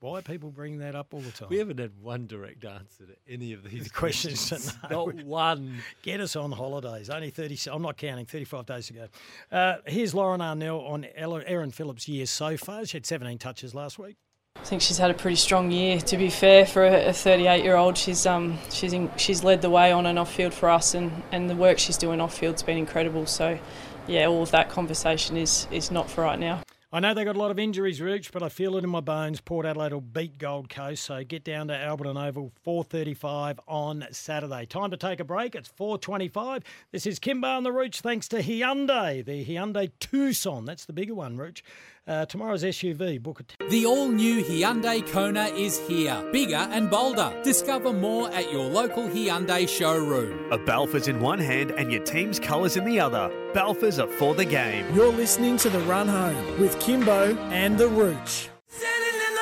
Why 0.00 0.20
people 0.20 0.50
bring 0.50 0.78
that 0.78 0.96
up 0.96 1.14
all 1.14 1.20
the 1.20 1.30
time? 1.30 1.48
We 1.48 1.58
haven't 1.58 1.78
had 1.78 1.92
one 2.00 2.26
direct 2.26 2.64
answer 2.64 3.06
to 3.06 3.14
any 3.28 3.52
of 3.52 3.62
these 3.62 3.88
questions. 3.92 4.48
questions. 4.48 4.76
No. 4.90 5.06
Not 5.06 5.24
one. 5.24 5.78
Get 6.02 6.20
us 6.20 6.34
on 6.34 6.50
holidays. 6.50 7.08
Only 7.08 7.30
30, 7.30 7.70
I'm 7.70 7.82
not 7.82 7.96
counting, 7.98 8.26
35 8.26 8.66
days 8.66 8.90
ago. 8.90 9.06
Uh, 9.52 9.76
here's 9.86 10.12
Lauren 10.12 10.40
Arnell 10.40 10.84
on 10.90 11.04
Erin 11.14 11.70
Phillips' 11.70 12.08
year 12.08 12.26
so 12.26 12.56
far. 12.56 12.84
She 12.84 12.96
had 12.96 13.06
17 13.06 13.38
touches 13.38 13.76
last 13.76 13.96
week. 13.96 14.16
I 14.62 14.64
think 14.64 14.80
she's 14.80 14.98
had 14.98 15.10
a 15.10 15.14
pretty 15.14 15.36
strong 15.36 15.72
year. 15.72 15.98
To 16.00 16.16
be 16.16 16.30
fair, 16.30 16.64
for 16.64 16.86
a 16.86 17.12
38 17.12 17.64
year 17.64 17.74
old, 17.74 17.98
she's 17.98 18.24
um 18.26 18.58
she's 18.70 18.92
in, 18.92 19.10
she's 19.16 19.42
led 19.42 19.60
the 19.60 19.68
way 19.68 19.90
on 19.90 20.06
and 20.06 20.18
off 20.20 20.32
field 20.32 20.54
for 20.54 20.70
us, 20.70 20.94
and, 20.94 21.10
and 21.32 21.50
the 21.50 21.56
work 21.56 21.80
she's 21.80 21.96
doing 21.96 22.20
off 22.20 22.38
field's 22.38 22.62
been 22.62 22.78
incredible. 22.78 23.26
So, 23.26 23.58
yeah, 24.06 24.26
all 24.26 24.42
of 24.42 24.52
that 24.52 24.68
conversation 24.70 25.36
is 25.36 25.66
is 25.72 25.90
not 25.90 26.08
for 26.08 26.22
right 26.22 26.38
now. 26.38 26.62
I 26.94 27.00
know 27.00 27.12
they 27.12 27.24
got 27.24 27.36
a 27.36 27.38
lot 27.38 27.50
of 27.50 27.58
injuries, 27.58 28.02
Rich, 28.02 28.32
but 28.32 28.42
I 28.42 28.50
feel 28.50 28.76
it 28.76 28.84
in 28.84 28.90
my 28.90 29.00
bones. 29.00 29.40
Port 29.40 29.64
Adelaide 29.64 29.94
will 29.94 30.02
beat 30.02 30.36
Gold 30.36 30.68
Coast, 30.68 31.04
so 31.04 31.24
get 31.24 31.42
down 31.42 31.68
to 31.68 31.74
Alberton 31.74 32.22
Oval, 32.22 32.52
4.35 32.66 33.60
on 33.66 34.06
Saturday. 34.10 34.66
Time 34.66 34.90
to 34.90 34.98
take 34.98 35.18
a 35.18 35.24
break. 35.24 35.54
It's 35.54 35.70
4.25. 35.70 36.62
This 36.90 37.06
is 37.06 37.18
Kimber 37.18 37.48
on 37.48 37.62
the 37.62 37.72
Rooch, 37.72 38.02
thanks 38.02 38.28
to 38.28 38.42
Hyundai, 38.42 39.24
the 39.24 39.42
Hyundai 39.42 39.90
Tucson. 40.00 40.66
That's 40.66 40.84
the 40.84 40.92
bigger 40.92 41.14
one, 41.14 41.38
Rooch. 41.38 41.62
Uh, 42.04 42.26
tomorrow's 42.26 42.64
SUV, 42.64 43.22
book 43.22 43.40
a 43.40 43.68
The 43.70 43.86
all 43.86 44.08
new 44.08 44.42
Hyundai 44.42 45.06
Kona 45.06 45.44
is 45.44 45.78
here, 45.86 46.20
bigger 46.32 46.56
and 46.56 46.90
bolder. 46.90 47.32
Discover 47.44 47.92
more 47.92 48.28
at 48.32 48.50
your 48.50 48.64
local 48.64 49.04
Hyundai 49.04 49.68
showroom. 49.68 50.50
A 50.50 50.58
Balfours 50.58 51.06
in 51.06 51.20
one 51.20 51.38
hand 51.38 51.70
and 51.70 51.92
your 51.92 52.02
team's 52.02 52.40
colours 52.40 52.76
in 52.76 52.84
the 52.84 52.98
other. 52.98 53.30
Balfours 53.54 54.02
are 54.02 54.08
for 54.08 54.34
the 54.34 54.44
game. 54.44 54.92
You're 54.96 55.12
listening 55.12 55.56
to 55.58 55.70
The 55.70 55.78
Run 55.80 56.08
Home 56.08 56.60
with 56.60 56.76
Kymbo 56.80 57.36
and 57.52 57.78
The 57.78 57.86
Rooch. 57.88 58.48
Standing 58.66 59.20
in 59.20 59.36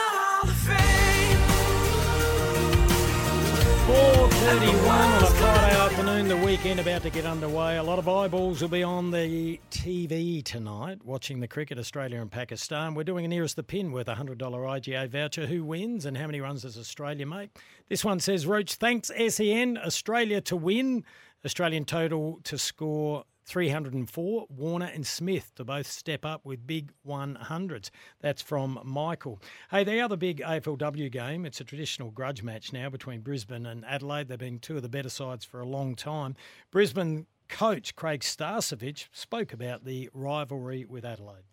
afternoon. 5.91 6.29
the 6.29 6.37
weekend 6.37 6.79
about 6.79 7.03
to 7.03 7.11
get 7.11 7.25
underway. 7.25 7.77
A 7.77 7.83
lot 7.83 7.99
of 7.99 8.09
eyeballs 8.09 8.63
will 8.63 8.69
be 8.69 8.85
on 8.85 9.11
the 9.11 9.59
TV 9.73 10.45
tonight 10.45 11.05
watching 11.05 11.41
the 11.41 11.49
cricket, 11.49 11.79
Australia 11.79 12.21
and 12.21 12.31
Pakistan. 12.31 12.95
We're 12.95 13.03
doing 13.03 13.25
a 13.25 13.29
nearest 13.29 13.57
the 13.57 13.65
pin 13.65 13.91
with 13.91 14.09
a 14.09 14.15
$100 14.15 14.39
IGA 14.39 15.09
voucher. 15.09 15.47
Who 15.47 15.65
wins 15.65 16.07
and 16.07 16.17
how 16.17 16.27
many 16.27 16.41
runs 16.41 16.63
does 16.63 16.79
Australia 16.79 17.27
make? 17.27 17.51
This 17.89 18.05
one 18.05 18.21
says, 18.21 18.47
Roach, 18.47 18.75
thanks 18.75 19.11
SEN, 19.29 19.79
Australia 19.79 20.41
to 20.43 20.55
win. 20.55 21.03
Australian 21.45 21.85
total 21.85 22.39
to 22.45 22.57
score 22.57 23.25
304. 23.45 24.47
Warner 24.49 24.91
and 24.93 25.07
Smith 25.07 25.53
to 25.57 25.65
both 25.65 25.87
step 25.87 26.25
up 26.25 26.45
with 26.45 26.67
big 26.67 26.93
100s. 27.07 27.91
That's 28.21 28.43
from 28.43 28.79
Michael. 28.85 29.41
Hey, 29.71 29.85
the 29.85 30.01
other 30.01 30.17
big 30.17 30.41
AFLW 30.41 31.11
game, 31.11 31.45
it's 31.45 31.61
a 31.61 31.65
traditional 31.65 32.11
grudge 32.11 32.43
match 32.43 32.73
now 32.73 32.89
between 32.89 33.21
Brisbane 33.21 33.67
and 33.67 33.85
Adelaide. 33.85 34.29
They've 34.29 34.39
been 34.39 34.59
two 34.59 34.77
of 34.77 34.83
the 34.83 34.89
better 34.89 35.09
sides 35.09 35.45
for 35.45 35.61
a 35.61 35.67
long 35.67 35.95
time. 35.95 36.37
Brisbane 36.71 37.27
coach 37.49 37.97
Craig 37.97 38.21
Starcevich 38.21 39.09
spoke 39.13 39.53
about 39.53 39.85
the 39.85 40.09
rivalry 40.15 40.85
with 40.85 41.05
Adelaide. 41.05 41.45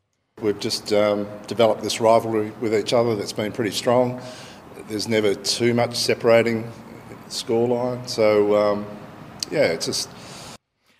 We've 0.42 0.60
just 0.60 0.94
um, 0.94 1.28
developed 1.48 1.82
this 1.82 2.00
rivalry 2.00 2.52
with 2.62 2.76
each 2.76 2.94
other 2.94 3.16
that's 3.16 3.34
been 3.34 3.52
pretty 3.52 3.72
strong. 3.72 4.22
There's 4.88 5.08
never 5.08 5.34
too 5.34 5.74
much 5.74 5.96
separating 5.96 6.72
scoreline. 7.28 8.08
So, 8.08 8.56
um, 8.56 8.86
yeah, 9.50 9.64
it's 9.64 9.88
just 9.88 10.10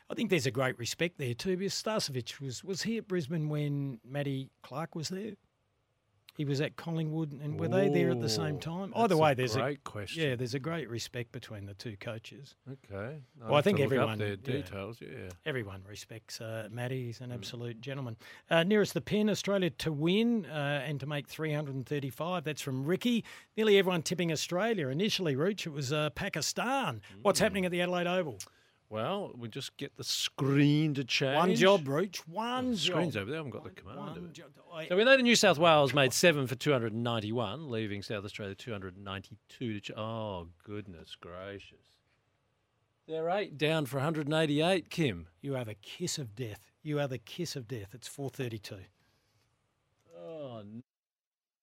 I 0.10 0.16
think 0.16 0.30
there's 0.30 0.45
a 0.45 0.51
great 0.51 0.78
respect 0.80 1.18
there 1.18 1.34
too 1.34 1.58
because 1.58 1.74
Starcevich 1.74 2.39
was, 2.39 2.64
was 2.64 2.84
he 2.84 2.97
at 2.97 3.08
Brisbane 3.08 3.49
when 3.49 3.99
Matty 4.05 4.49
Clarke 4.62 4.95
was 4.95 5.10
there? 5.10 5.34
He 6.38 6.45
was 6.45 6.62
at 6.62 6.76
Collingwood, 6.76 7.32
and 7.32 7.60
were 7.60 7.68
they 7.68 7.89
there 7.89 8.12
at 8.12 8.22
the 8.22 8.30
same 8.30 8.60
time? 8.60 8.93
Either 8.95 9.16
a 9.16 9.18
way, 9.18 9.34
there's 9.34 9.55
great 9.55 9.78
a 9.78 9.89
question. 9.89 10.22
Yeah, 10.22 10.36
there's 10.36 10.53
a 10.53 10.60
great 10.60 10.88
respect 10.88 11.32
between 11.32 11.66
the 11.66 11.74
two 11.74 11.97
coaches. 11.99 12.53
Okay. 12.72 13.24
I'll 13.41 13.49
Well, 13.49 13.55
I 13.55 13.64
think 13.64 13.80
everyone 13.80 14.20
their 14.20 14.36
details, 14.36 14.99
yeah. 15.01 15.30
Everyone 15.47 15.82
respects 15.89 16.39
uh, 16.39 16.68
Matty. 16.70 17.08
He's 17.08 17.22
an 17.22 17.32
absolute 17.32 17.82
gentleman. 17.82 18.18
Uh, 18.51 18.62
nearest 18.62 18.93
the 18.93 19.01
pin, 19.01 19.32
Australia 19.32 19.72
to 19.72 19.91
win 19.91 20.45
uh, 20.45 20.84
and 20.86 20.99
to 20.99 21.08
make 21.08 21.28
335. 21.28 22.43
That's 22.43 22.62
from 22.62 22.86
Ricky. 22.86 23.26
Nearly 23.55 23.80
everyone 23.80 24.03
tipping 24.03 24.32
Australia. 24.32 24.89
Initially, 24.89 25.36
Rooch, 25.36 25.66
it 25.66 25.72
was 25.72 25.91
uh, 25.91 26.12
Pakistan. 26.12 27.01
What's 27.24 27.39
happening 27.39 27.66
at 27.66 27.72
the 27.72 27.82
Adelaide 27.82 28.05
Oval? 28.05 28.38
Well, 28.90 29.34
we 29.38 29.50
just 29.50 29.76
get 29.76 29.98
the 29.98 30.04
screen 30.04 30.94
to 30.94 31.04
change. 31.04 31.36
One 31.36 31.56
job, 31.56 31.88
Rooch. 31.90 32.20
One 32.28 32.72
The 32.72 32.78
job. 32.78 32.94
screen's 32.96 33.18
over 33.18 33.26
there. 33.30 33.36
I 33.36 33.44
haven't 33.44 33.52
got 33.52 33.64
the 33.66 33.70
command 33.72 34.00
of 34.00 34.06
One 34.16 34.26
it. 34.26 34.34
job. 34.34 34.52
So 34.88 34.96
we 34.96 35.04
know 35.04 35.18
that 35.18 35.24
New 35.24 35.36
South 35.36 35.58
Wales 35.58 35.94
made 35.94 36.14
seven 36.14 36.48
for 36.48 36.56
291, 36.56 37.70
leaving 37.70 38.02
South 38.02 38.24
Australia 38.24 38.56
292 38.56 39.74
to. 39.74 39.80
Ch- 39.82 39.92
oh, 39.98 40.48
goodness 40.64 41.16
gracious. 41.20 41.86
They're 43.08 43.30
eight 43.30 43.58
down 43.58 43.86
for 43.88 43.98
188, 43.98 44.90
Kim. 44.90 45.28
You 45.42 45.56
are 45.58 45.66
the 45.66 45.76
kiss 45.76 46.18
of 46.18 46.36
death. 46.36 46.72
You 46.82 47.00
are 47.00 47.08
the 47.08 47.18
kiss 47.18 47.56
of 47.58 47.68
death. 47.68 47.90
It's 47.94 48.08
432. 48.08 48.78
Oh, 50.18 50.60
n- 50.60 50.84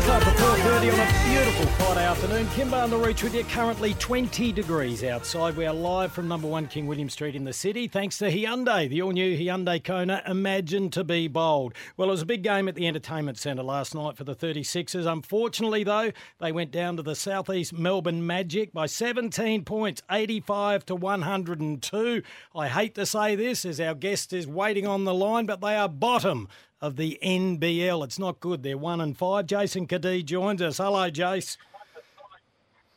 Just 0.00 0.12
after 0.12 0.42
gonna 0.42 0.64
know 0.64 0.82
your 0.82 0.94
4.30 0.94 0.94
on 0.94 1.00
a 1.00 1.28
beautiful 1.28 1.66
Friday 1.74 2.06
afternoon. 2.06 2.46
Kymbo 2.46 2.84
on 2.84 2.88
the 2.88 2.96
Rooch 2.96 3.22
with 3.22 3.34
you. 3.34 3.44
Currently 3.44 3.92
20 3.92 4.50
degrees 4.50 5.04
outside. 5.04 5.54
We 5.58 5.66
are 5.66 5.74
live 5.74 6.10
from 6.10 6.26
number 6.26 6.48
one 6.48 6.68
King 6.68 6.86
William 6.86 7.10
Street 7.10 7.36
in 7.36 7.44
the 7.44 7.52
city. 7.52 7.86
Thanks 7.86 8.16
to 8.16 8.30
Hyundai, 8.30 8.88
the 8.88 9.02
all-new 9.02 9.36
Hyundai 9.36 9.84
Kona. 9.84 10.22
Imagine 10.26 10.88
to 10.88 11.04
be 11.04 11.28
bold. 11.28 11.74
Well, 11.98 12.08
it 12.08 12.12
was 12.12 12.22
a 12.22 12.26
big 12.26 12.42
game 12.42 12.66
at 12.66 12.76
the 12.76 12.88
Entertainment 12.88 13.36
Centre 13.36 13.62
last 13.62 13.94
night 13.94 14.16
for 14.16 14.24
the 14.24 14.34
36ers. 14.34 15.04
Unfortunately, 15.04 15.84
though, 15.84 16.12
they 16.38 16.50
went 16.50 16.70
down 16.70 16.96
to 16.96 17.02
the 17.02 17.14
southeast 17.14 17.74
Melbourne 17.74 18.26
Magic 18.26 18.72
by 18.72 18.86
17 18.86 19.66
points, 19.66 20.00
85 20.10 20.86
to 20.86 20.94
102. 20.94 22.22
I 22.56 22.68
hate 22.68 22.94
to 22.94 23.04
say 23.04 23.36
this 23.36 23.66
as 23.66 23.78
our 23.78 23.94
guest 23.94 24.32
is 24.32 24.46
waiting 24.46 24.86
on 24.86 25.04
the 25.04 25.12
line, 25.12 25.44
but 25.44 25.60
they 25.60 25.76
are 25.76 25.90
bottom 25.90 26.48
of 26.80 26.96
the 26.96 27.18
NBL. 27.22 28.04
It's 28.04 28.18
not 28.18 28.40
good. 28.40 28.62
They're 28.62 28.78
one 28.78 29.00
and 29.00 29.16
five. 29.16 29.46
Jason 29.46 29.86
Cadee 29.86 30.24
joins 30.24 30.62
us. 30.62 30.78
Hello, 30.78 31.10
Jace. 31.10 31.56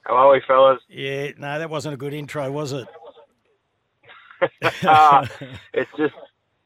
Hello, 0.06 0.32
are 0.32 0.42
fellas? 0.46 0.82
Yeah, 0.90 1.32
no, 1.38 1.58
that 1.60 1.70
wasn't 1.70 1.94
a 1.94 1.98
good 1.98 2.14
intro, 2.14 2.52
was 2.52 2.74
it? 2.74 2.88
Ah, 4.84 5.26
it's 5.74 5.90
just, 5.98 6.14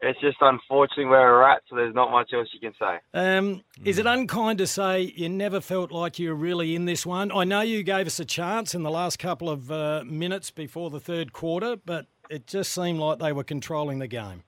it's 0.01 0.20
just 0.20 0.38
unfortunately 0.41 1.05
where 1.05 1.32
we're 1.32 1.47
at. 1.47 1.61
So 1.70 1.76
there's 1.76 1.93
not 1.93 2.09
much 2.09 2.34
else 2.34 2.47
you 2.51 2.59
can 2.59 2.74
say. 2.80 2.97
Um, 3.13 3.61
Is 3.86 3.99
it 3.99 4.07
unkind 4.07 4.57
to 4.57 4.65
say 4.65 5.13
you 5.15 5.30
never 5.30 5.61
felt 5.61 5.91
like 5.91 6.18
you 6.18 6.30
were 6.30 6.36
really 6.36 6.76
in 6.76 6.86
this 6.86 7.05
one? 7.05 7.32
I 7.32 7.43
know 7.43 7.61
you 7.61 7.84
gave 7.84 8.07
us 8.07 8.20
a 8.20 8.26
chance 8.26 8.74
in 8.74 8.82
the 8.82 8.89
last 8.89 9.20
couple 9.20 9.47
of 9.47 9.72
uh, 9.72 10.03
minutes 10.07 10.49
before 10.49 10.89
the 10.89 10.99
third 10.99 11.34
quarter, 11.34 11.76
but 11.76 12.07
it 12.32 12.47
just 12.47 12.74
seemed 12.74 12.99
like 12.99 13.20
they 13.20 13.32
were 13.32 13.43
controlling 13.43 13.99
the 13.99 14.07
game. 14.07 14.41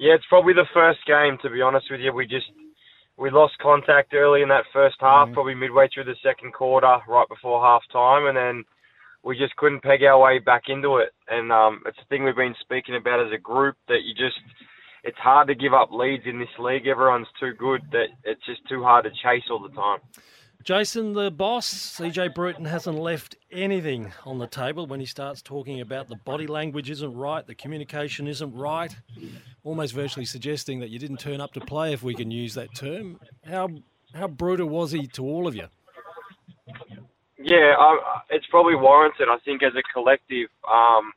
Yeah, 0.00 0.14
it's 0.14 0.24
probably 0.30 0.54
the 0.54 0.64
first 0.72 1.00
game. 1.06 1.36
To 1.42 1.50
be 1.50 1.60
honest 1.60 1.86
with 1.90 2.00
you, 2.00 2.10
we 2.10 2.24
just 2.24 2.48
we 3.18 3.28
lost 3.28 3.52
contact 3.60 4.14
early 4.14 4.40
in 4.40 4.48
that 4.48 4.64
first 4.72 4.96
half, 4.98 5.30
probably 5.34 5.54
midway 5.54 5.88
through 5.92 6.04
the 6.04 6.16
second 6.24 6.54
quarter, 6.54 6.96
right 7.06 7.28
before 7.28 7.60
half 7.62 7.82
time, 7.92 8.24
and 8.26 8.34
then 8.34 8.64
we 9.22 9.36
just 9.36 9.54
couldn't 9.56 9.82
peg 9.82 10.02
our 10.02 10.18
way 10.18 10.38
back 10.38 10.62
into 10.68 10.96
it. 10.96 11.10
And 11.28 11.52
um, 11.52 11.82
it's 11.84 11.98
a 12.00 12.06
thing 12.06 12.24
we've 12.24 12.34
been 12.34 12.54
speaking 12.62 12.96
about 12.96 13.20
as 13.20 13.30
a 13.34 13.38
group 13.38 13.76
that 13.88 14.00
you 14.02 14.14
just 14.14 14.40
it's 15.04 15.18
hard 15.18 15.48
to 15.48 15.54
give 15.54 15.74
up 15.74 15.92
leads 15.92 16.24
in 16.24 16.38
this 16.38 16.56
league. 16.58 16.86
Everyone's 16.86 17.28
too 17.38 17.52
good 17.58 17.82
that 17.92 18.08
it's 18.24 18.44
just 18.46 18.66
too 18.70 18.82
hard 18.82 19.04
to 19.04 19.10
chase 19.10 19.44
all 19.50 19.60
the 19.60 19.74
time. 19.76 19.98
Jason, 20.62 21.14
the 21.14 21.30
boss, 21.30 21.72
CJ 21.72 22.34
Bruton, 22.34 22.66
hasn't 22.66 22.98
left 22.98 23.36
anything 23.50 24.12
on 24.26 24.38
the 24.38 24.46
table 24.46 24.86
when 24.86 25.00
he 25.00 25.06
starts 25.06 25.40
talking 25.40 25.80
about 25.80 26.08
the 26.08 26.16
body 26.16 26.46
language 26.46 26.90
isn't 26.90 27.14
right, 27.14 27.46
the 27.46 27.54
communication 27.54 28.28
isn't 28.28 28.54
right, 28.54 28.94
almost 29.64 29.94
virtually 29.94 30.26
suggesting 30.26 30.80
that 30.80 30.90
you 30.90 30.98
didn't 30.98 31.18
turn 31.18 31.40
up 31.40 31.52
to 31.54 31.60
play, 31.60 31.94
if 31.94 32.02
we 32.02 32.14
can 32.14 32.30
use 32.30 32.54
that 32.54 32.74
term. 32.74 33.18
How 33.44 33.68
how 34.14 34.26
brutal 34.28 34.68
was 34.68 34.92
he 34.92 35.06
to 35.06 35.22
all 35.24 35.46
of 35.46 35.54
you? 35.54 35.66
Yeah, 37.38 37.74
it's 38.28 38.46
probably 38.50 38.74
warranted. 38.74 39.28
I 39.30 39.38
think 39.44 39.62
as 39.62 39.72
a 39.74 39.82
collective, 39.94 40.48
um, 40.68 41.12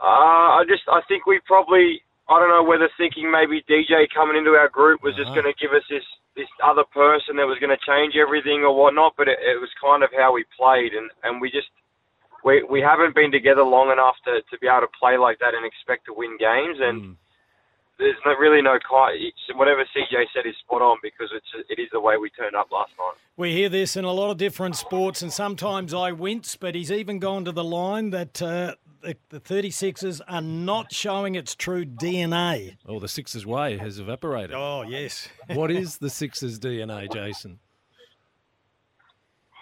uh, 0.00 0.56
I 0.56 0.64
just 0.66 0.82
I 0.88 1.02
think 1.08 1.26
we 1.26 1.40
probably 1.44 2.00
I 2.28 2.38
don't 2.38 2.50
know 2.50 2.62
whether 2.62 2.88
thinking 2.96 3.30
maybe 3.30 3.62
DJ 3.68 4.06
coming 4.14 4.36
into 4.36 4.52
our 4.52 4.68
group 4.68 5.02
was 5.02 5.16
just 5.16 5.28
Uh-huh. 5.32 5.40
going 5.42 5.52
to 5.52 5.60
give 5.60 5.72
us 5.72 5.84
this 5.90 6.04
this 6.36 6.48
other 6.62 6.84
person 6.94 7.34
that 7.36 7.46
was 7.48 7.58
going 7.58 7.74
to 7.76 7.84
change 7.84 8.14
everything 8.14 8.62
or 8.62 8.70
whatnot, 8.72 9.14
but 9.16 9.26
it, 9.26 9.38
it 9.42 9.58
was 9.60 9.70
kind 9.82 10.04
of 10.04 10.10
how 10.16 10.30
we 10.32 10.44
played, 10.56 10.94
and 10.94 11.10
and 11.24 11.40
we 11.40 11.50
just 11.50 11.68
we 12.44 12.62
we 12.62 12.80
haven't 12.80 13.14
been 13.14 13.32
together 13.32 13.62
long 13.64 13.90
enough 13.90 14.14
to 14.24 14.40
to 14.50 14.58
be 14.60 14.68
able 14.68 14.82
to 14.86 14.92
play 15.00 15.16
like 15.18 15.38
that 15.40 15.54
and 15.54 15.64
expect 15.66 16.06
to 16.06 16.14
win 16.14 16.36
games 16.38 16.78
and. 16.80 17.16
There's 17.98 18.16
no, 18.24 18.32
really 18.34 18.62
no 18.62 18.78
ki- 18.78 19.32
whatever 19.54 19.84
CJ 19.96 20.26
said 20.32 20.46
is 20.46 20.54
spot 20.64 20.82
on 20.82 20.98
because 21.02 21.30
it's 21.34 21.66
it 21.68 21.80
is 21.80 21.88
the 21.92 22.00
way 22.00 22.16
we 22.16 22.30
turned 22.30 22.54
up 22.54 22.70
last 22.70 22.92
night. 22.96 23.14
We 23.36 23.52
hear 23.52 23.68
this 23.68 23.96
in 23.96 24.04
a 24.04 24.12
lot 24.12 24.30
of 24.30 24.36
different 24.36 24.76
sports, 24.76 25.20
and 25.20 25.32
sometimes 25.32 25.92
I 25.92 26.12
wince, 26.12 26.54
but 26.56 26.74
he's 26.74 26.92
even 26.92 27.18
gone 27.18 27.44
to 27.44 27.52
the 27.52 27.64
line 27.64 28.10
that 28.10 28.40
uh, 28.40 28.74
the, 29.02 29.16
the 29.30 29.40
36ers 29.40 30.20
are 30.28 30.40
not 30.40 30.92
showing 30.92 31.34
its 31.34 31.54
true 31.54 31.84
DNA. 31.84 32.76
Well, 32.86 33.00
the 33.00 33.08
Sixers' 33.08 33.46
way 33.46 33.76
has 33.78 33.98
evaporated. 33.98 34.54
Oh, 34.54 34.82
yes. 34.82 35.28
what 35.48 35.70
is 35.70 35.98
the 35.98 36.10
Sixers' 36.10 36.58
DNA, 36.58 37.12
Jason? 37.12 37.58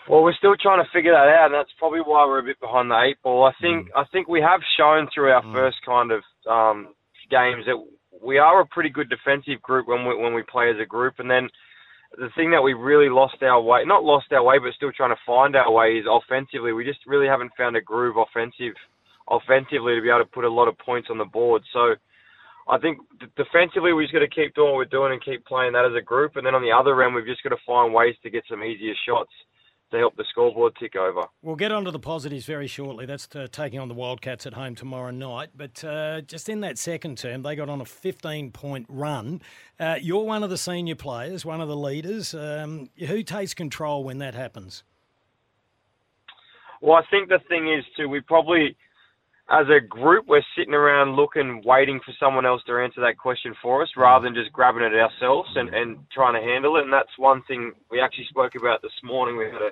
Well, 0.09 0.23
we're 0.23 0.35
still 0.35 0.55
trying 0.61 0.85
to 0.85 0.91
figure 0.93 1.13
that 1.13 1.29
out, 1.29 1.47
and 1.47 1.55
that's 1.55 1.71
probably 1.79 2.01
why 2.01 2.25
we're 2.27 2.39
a 2.39 2.43
bit 2.43 2.61
behind 2.61 2.91
the 2.91 3.01
eight 3.01 3.17
ball. 3.23 3.45
I 3.45 3.53
think 3.61 3.89
I 3.97 4.05
think 4.13 4.29
we 4.29 4.41
have 4.41 4.61
shown 4.79 5.09
through 5.13 5.33
our 5.33 5.43
first 5.53 5.79
kind 5.85 6.13
of 6.13 6.23
um, 6.49 6.95
games 7.29 7.65
that 7.67 7.77
we 8.23 8.39
are 8.39 8.61
a 8.61 8.67
pretty 8.67 8.91
good 8.91 9.09
defensive 9.09 9.63
group 9.63 9.89
when 9.89 10.07
we 10.07 10.17
when 10.17 10.35
we 10.35 10.43
play 10.43 10.71
as 10.71 10.77
a 10.81 10.87
group, 10.87 11.15
and 11.19 11.31
then 11.31 11.49
the 12.19 12.29
thing 12.37 12.51
that 12.51 12.63
we 12.63 12.73
really 12.73 13.09
lost 13.09 13.43
our 13.43 13.61
way, 13.61 13.85
not 13.85 14.05
lost 14.05 14.33
our 14.33 14.43
way, 14.43 14.59
but 14.59 14.73
still 14.75 14.93
trying 14.93 15.15
to 15.15 15.21
find 15.27 15.57
our 15.57 15.71
way 15.71 15.99
is 15.99 16.07
offensively. 16.09 16.73
We 16.73 16.85
just 16.85 17.01
really 17.07 17.27
haven't 17.27 17.53
found 17.57 17.77
a 17.77 17.81
groove 17.81 18.17
offensive, 18.17 18.75
offensively 19.29 19.97
to 19.97 20.03
be 20.03 20.09
able 20.09 20.25
to 20.25 20.31
put 20.31 20.45
a 20.45 20.51
lot 20.51 20.69
of 20.69 20.79
points 20.79 21.09
on 21.11 21.19
the 21.19 21.25
board. 21.25 21.63
So. 21.73 21.95
I 22.69 22.79
think 22.79 22.99
defensively 23.37 23.93
we 23.93 24.03
just 24.03 24.13
got 24.13 24.27
to 24.27 24.29
keep 24.29 24.53
doing 24.57 24.75
what 24.75 24.79
we're 24.79 24.87
doing 24.87 25.13
and 25.13 25.23
keep 25.23 25.47
playing 25.47 25.75
that 25.75 25.87
as 25.87 25.95
a 25.95 26.03
group, 26.03 26.35
and 26.35 26.45
then 26.45 26.57
on 26.57 26.63
the 26.63 26.75
other 26.75 27.01
end 27.01 27.15
we've 27.15 27.25
just 27.25 27.45
got 27.45 27.51
to 27.51 27.63
find 27.65 27.95
ways 27.95 28.17
to 28.25 28.29
get 28.29 28.43
some 28.51 28.65
easier 28.65 28.93
shots 29.07 29.31
to 29.91 29.99
help 29.99 30.17
the 30.17 30.25
scoreboard 30.31 30.75
tick 30.79 30.97
over. 30.97 31.23
We'll 31.43 31.57
get 31.57 31.73
on 31.73 31.85
to 31.85 31.91
the 31.91 31.99
positives 31.99 32.45
very 32.45 32.67
shortly. 32.67 33.07
That's 33.07 33.29
uh, 33.35 33.47
taking 33.51 33.79
on 33.79 33.89
the 33.89 33.95
Wildcats 33.95 34.47
at 34.47 34.55
home 34.55 34.75
tomorrow 34.75 35.11
night. 35.11 35.51
But 35.57 35.85
uh, 35.85 36.23
just 36.23 36.49
in 36.49 36.61
that 36.61 36.79
second 36.79 37.19
term, 37.19 37.43
they 37.43 37.55
got 37.55 37.69
on 37.69 37.81
a 37.81 37.85
15 37.85 38.51
point 38.51 38.87
run. 38.89 39.41
Uh, 39.79 39.97
you're 40.01 40.25
one 40.25 40.43
of 40.43 40.51
the 40.51 40.59
senior 40.59 40.97
players, 40.97 41.45
one 41.45 41.61
of 41.61 41.69
the 41.69 41.77
leaders. 41.77 42.35
Um, 42.35 42.91
who 42.99 43.23
takes 43.23 43.55
control 43.55 44.03
when 44.03 44.19
that 44.19 44.35
happens? 44.35 44.83
Well, 46.81 46.97
I 46.97 47.03
think 47.11 47.29
the 47.29 47.41
thing 47.49 47.73
is 47.73 47.85
too, 47.97 48.09
we 48.09 48.21
probably, 48.21 48.77
as 49.49 49.67
a 49.69 49.81
group, 49.81 50.27
we're 50.27 50.43
sitting 50.59 50.75
around 50.75 51.15
looking, 51.15 51.63
waiting 51.65 52.01
for 52.05 52.13
someone 52.19 52.45
else 52.45 52.63
to 52.67 52.79
answer 52.79 53.01
that 53.01 53.17
question 53.19 53.55
for 53.63 53.83
us, 53.83 53.89
rather 53.97 54.25
than 54.25 54.35
just 54.35 54.53
grabbing 54.53 54.83
it 54.83 54.93
ourselves 54.93 55.49
and, 55.55 55.73
and 55.73 55.99
trying 56.13 56.35
to 56.35 56.41
handle 56.41 56.77
it. 56.77 56.83
And 56.83 56.93
that's 56.93 57.17
one 57.17 57.43
thing 57.47 57.73
we 57.91 58.01
actually 58.01 58.27
spoke 58.29 58.57
about 58.57 58.83
this 58.83 58.97
morning. 59.05 59.37
We 59.37 59.45
had 59.45 59.63
a 59.63 59.71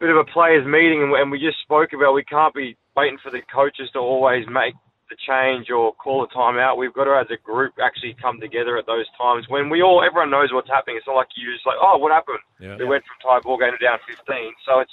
bit 0.00 0.08
of 0.08 0.16
a 0.16 0.24
players' 0.24 0.66
meeting, 0.66 1.12
and 1.14 1.30
we- 1.30 1.38
just 1.40 1.60
spoke 1.62 1.92
about 1.92 2.14
we 2.14 2.24
can't 2.24 2.54
be 2.54 2.76
waiting 2.96 3.18
for 3.22 3.30
the 3.30 3.42
coaches 3.52 3.90
to 3.92 3.98
always 3.98 4.46
make 4.48 4.74
the 5.10 5.16
change 5.28 5.70
or 5.70 5.92
call 5.94 6.24
a 6.24 6.28
timeout. 6.28 6.78
We've 6.78 6.92
got 6.94 7.04
to, 7.04 7.18
as 7.18 7.26
a 7.30 7.36
group, 7.42 7.74
actually 7.82 8.14
come 8.22 8.40
together 8.40 8.78
at 8.78 8.86
those 8.86 9.06
times 9.20 9.44
when 9.48 9.68
we 9.68 9.82
all, 9.82 10.02
everyone 10.02 10.30
knows 10.30 10.52
what's 10.52 10.68
happening. 10.70 10.96
It's 10.96 11.06
not 11.06 11.16
like 11.16 11.28
you 11.36 11.52
just 11.52 11.66
like, 11.66 11.76
oh, 11.82 11.98
what 11.98 12.12
happened? 12.12 12.38
Yeah. 12.60 12.76
We 12.78 12.84
went 12.86 13.04
from 13.04 13.18
tie 13.20 13.40
ball 13.42 13.58
game 13.58 13.72
to 13.76 13.84
down 13.84 13.98
15. 14.06 14.54
So 14.64 14.78
it's 14.78 14.92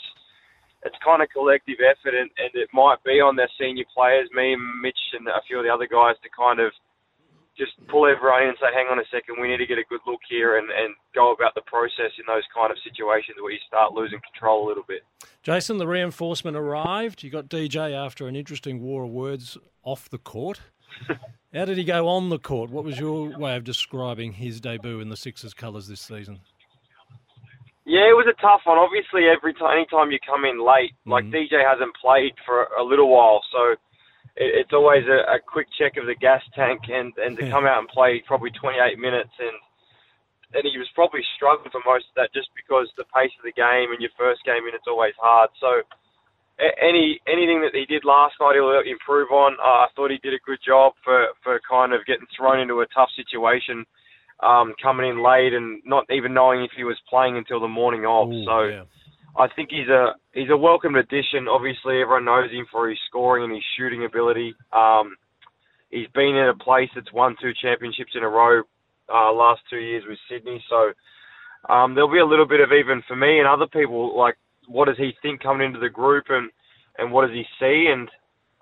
it's 0.87 0.97
kind 1.03 1.21
of 1.21 1.29
collective 1.29 1.83
effort, 1.83 2.15
and, 2.15 2.31
and 2.39 2.51
it 2.55 2.69
might 2.73 3.03
be 3.03 3.19
on 3.19 3.35
their 3.35 3.51
senior 3.59 3.85
players, 3.93 4.29
me 4.33 4.53
and 4.53 4.63
Mitch 4.81 4.99
and 5.13 5.27
a 5.27 5.43
few 5.47 5.59
of 5.59 5.65
the 5.67 5.73
other 5.73 5.87
guys, 5.87 6.15
to 6.23 6.29
kind 6.31 6.59
of 6.59 6.71
just 7.57 7.73
pull 7.89 8.05
everyone 8.05 8.43
in 8.43 8.49
and 8.49 8.57
say, 8.61 8.69
hang 8.73 8.85
on 8.87 8.99
a 8.99 9.07
second, 9.11 9.41
we 9.41 9.49
need 9.49 9.57
to 9.57 9.65
get 9.65 9.79
a 9.79 9.83
good 9.89 9.99
look 10.05 10.21
here 10.29 10.57
and, 10.57 10.69
and 10.69 10.93
go 11.15 11.33
about 11.33 11.55
the 11.55 11.65
process 11.65 12.13
in 12.19 12.25
those 12.27 12.43
kind 12.53 12.71
of 12.71 12.77
situations 12.85 13.35
where 13.41 13.51
you 13.51 13.57
start 13.67 13.93
losing 13.93 14.19
control 14.31 14.65
a 14.65 14.69
little 14.69 14.85
bit. 14.87 15.01
Jason, 15.41 15.77
the 15.77 15.87
reinforcement 15.87 16.55
arrived. 16.55 17.23
You 17.23 17.31
got 17.31 17.49
DJ 17.49 17.93
after 17.93 18.27
an 18.27 18.35
interesting 18.35 18.81
war 18.81 19.03
of 19.05 19.09
words 19.09 19.57
off 19.83 20.09
the 20.09 20.19
court. 20.19 20.61
How 21.53 21.65
did 21.65 21.77
he 21.77 21.83
go 21.83 22.07
on 22.07 22.29
the 22.29 22.39
court? 22.39 22.69
What 22.69 22.83
was 22.83 22.99
your 22.99 23.35
way 23.37 23.55
of 23.55 23.63
describing 23.63 24.33
his 24.33 24.61
debut 24.61 24.99
in 24.99 25.09
the 25.09 25.17
Sixers 25.17 25.53
colours 25.53 25.87
this 25.87 26.01
season? 26.01 26.41
Yeah, 27.87 28.11
it 28.11 28.19
was 28.19 28.27
a 28.27 28.35
tough 28.43 28.67
one. 28.67 28.75
Obviously, 28.75 29.31
every 29.31 29.55
time, 29.55 29.79
anytime 29.79 30.11
you 30.11 30.19
come 30.19 30.43
in 30.43 30.59
late, 30.59 30.91
like 31.07 31.23
DJ 31.31 31.63
hasn't 31.63 31.95
played 31.95 32.35
for 32.43 32.67
a 32.75 32.83
little 32.83 33.07
while, 33.07 33.39
so 33.47 33.79
it, 34.35 34.59
it's 34.59 34.75
always 34.75 35.07
a, 35.07 35.23
a 35.23 35.39
quick 35.39 35.71
check 35.79 35.95
of 35.95 36.03
the 36.03 36.19
gas 36.19 36.43
tank, 36.51 36.91
and 36.91 37.15
and 37.15 37.39
to 37.39 37.47
come 37.47 37.63
out 37.63 37.79
and 37.79 37.87
play 37.87 38.19
probably 38.27 38.51
28 38.51 38.99
minutes, 38.99 39.31
and 39.39 39.55
and 40.51 40.67
he 40.67 40.75
was 40.75 40.91
probably 40.99 41.23
struggling 41.39 41.71
for 41.71 41.79
most 41.87 42.11
of 42.11 42.19
that 42.19 42.35
just 42.35 42.51
because 42.59 42.91
the 42.99 43.07
pace 43.15 43.31
of 43.39 43.47
the 43.47 43.55
game 43.55 43.95
and 43.95 44.03
your 44.03 44.11
first 44.19 44.43
game 44.43 44.67
in 44.67 44.75
it's 44.75 44.91
always 44.91 45.15
hard. 45.15 45.47
So 45.55 45.87
any 46.59 47.23
anything 47.23 47.63
that 47.63 47.71
he 47.71 47.87
did 47.87 48.03
last 48.03 48.35
night, 48.43 48.59
he'll 48.59 48.83
improve 48.83 49.31
on. 49.31 49.55
Uh, 49.63 49.87
I 49.87 49.95
thought 49.95 50.11
he 50.11 50.19
did 50.19 50.35
a 50.35 50.43
good 50.43 50.59
job 50.59 50.91
for 51.07 51.31
for 51.39 51.55
kind 51.63 51.95
of 51.95 52.03
getting 52.03 52.27
thrown 52.35 52.59
into 52.59 52.83
a 52.83 52.91
tough 52.91 53.15
situation 53.15 53.87
um, 54.41 54.73
coming 54.81 55.09
in 55.09 55.23
late 55.23 55.53
and 55.53 55.81
not 55.85 56.05
even 56.11 56.33
knowing 56.33 56.63
if 56.63 56.71
he 56.77 56.83
was 56.83 56.97
playing 57.09 57.37
until 57.37 57.59
the 57.59 57.67
morning 57.67 58.05
of. 58.05 58.29
so 58.45 58.51
I 59.37 59.47
think 59.55 59.69
he's 59.71 59.87
a 59.87 60.13
he's 60.33 60.49
a 60.51 60.57
welcome 60.57 60.95
addition. 60.95 61.47
Obviously, 61.49 62.01
everyone 62.01 62.25
knows 62.25 62.51
him 62.51 62.65
for 62.71 62.89
his 62.89 62.97
scoring 63.07 63.43
and 63.45 63.53
his 63.53 63.63
shooting 63.77 64.05
ability. 64.05 64.55
Um, 64.73 65.15
he's 65.89 66.07
been 66.13 66.35
in 66.35 66.49
a 66.49 66.57
place 66.63 66.89
that's 66.95 67.11
won 67.13 67.35
two 67.41 67.51
championships 67.61 68.11
in 68.15 68.23
a 68.23 68.29
row 68.29 68.63
uh, 69.13 69.31
last 69.33 69.61
two 69.69 69.77
years 69.77 70.03
with 70.07 70.17
Sydney. 70.29 70.63
So 70.69 70.93
um, 71.71 71.93
there'll 71.93 72.11
be 72.11 72.19
a 72.19 72.25
little 72.25 72.47
bit 72.47 72.61
of 72.61 72.69
even 72.71 73.03
for 73.07 73.15
me 73.15 73.39
and 73.39 73.47
other 73.47 73.67
people 73.67 74.17
like 74.17 74.35
what 74.67 74.85
does 74.85 74.97
he 74.97 75.11
think 75.21 75.41
coming 75.41 75.67
into 75.67 75.79
the 75.79 75.89
group 75.89 76.25
and 76.29 76.49
and 76.97 77.11
what 77.11 77.27
does 77.27 77.35
he 77.35 77.43
see 77.59 77.87
and 77.91 78.09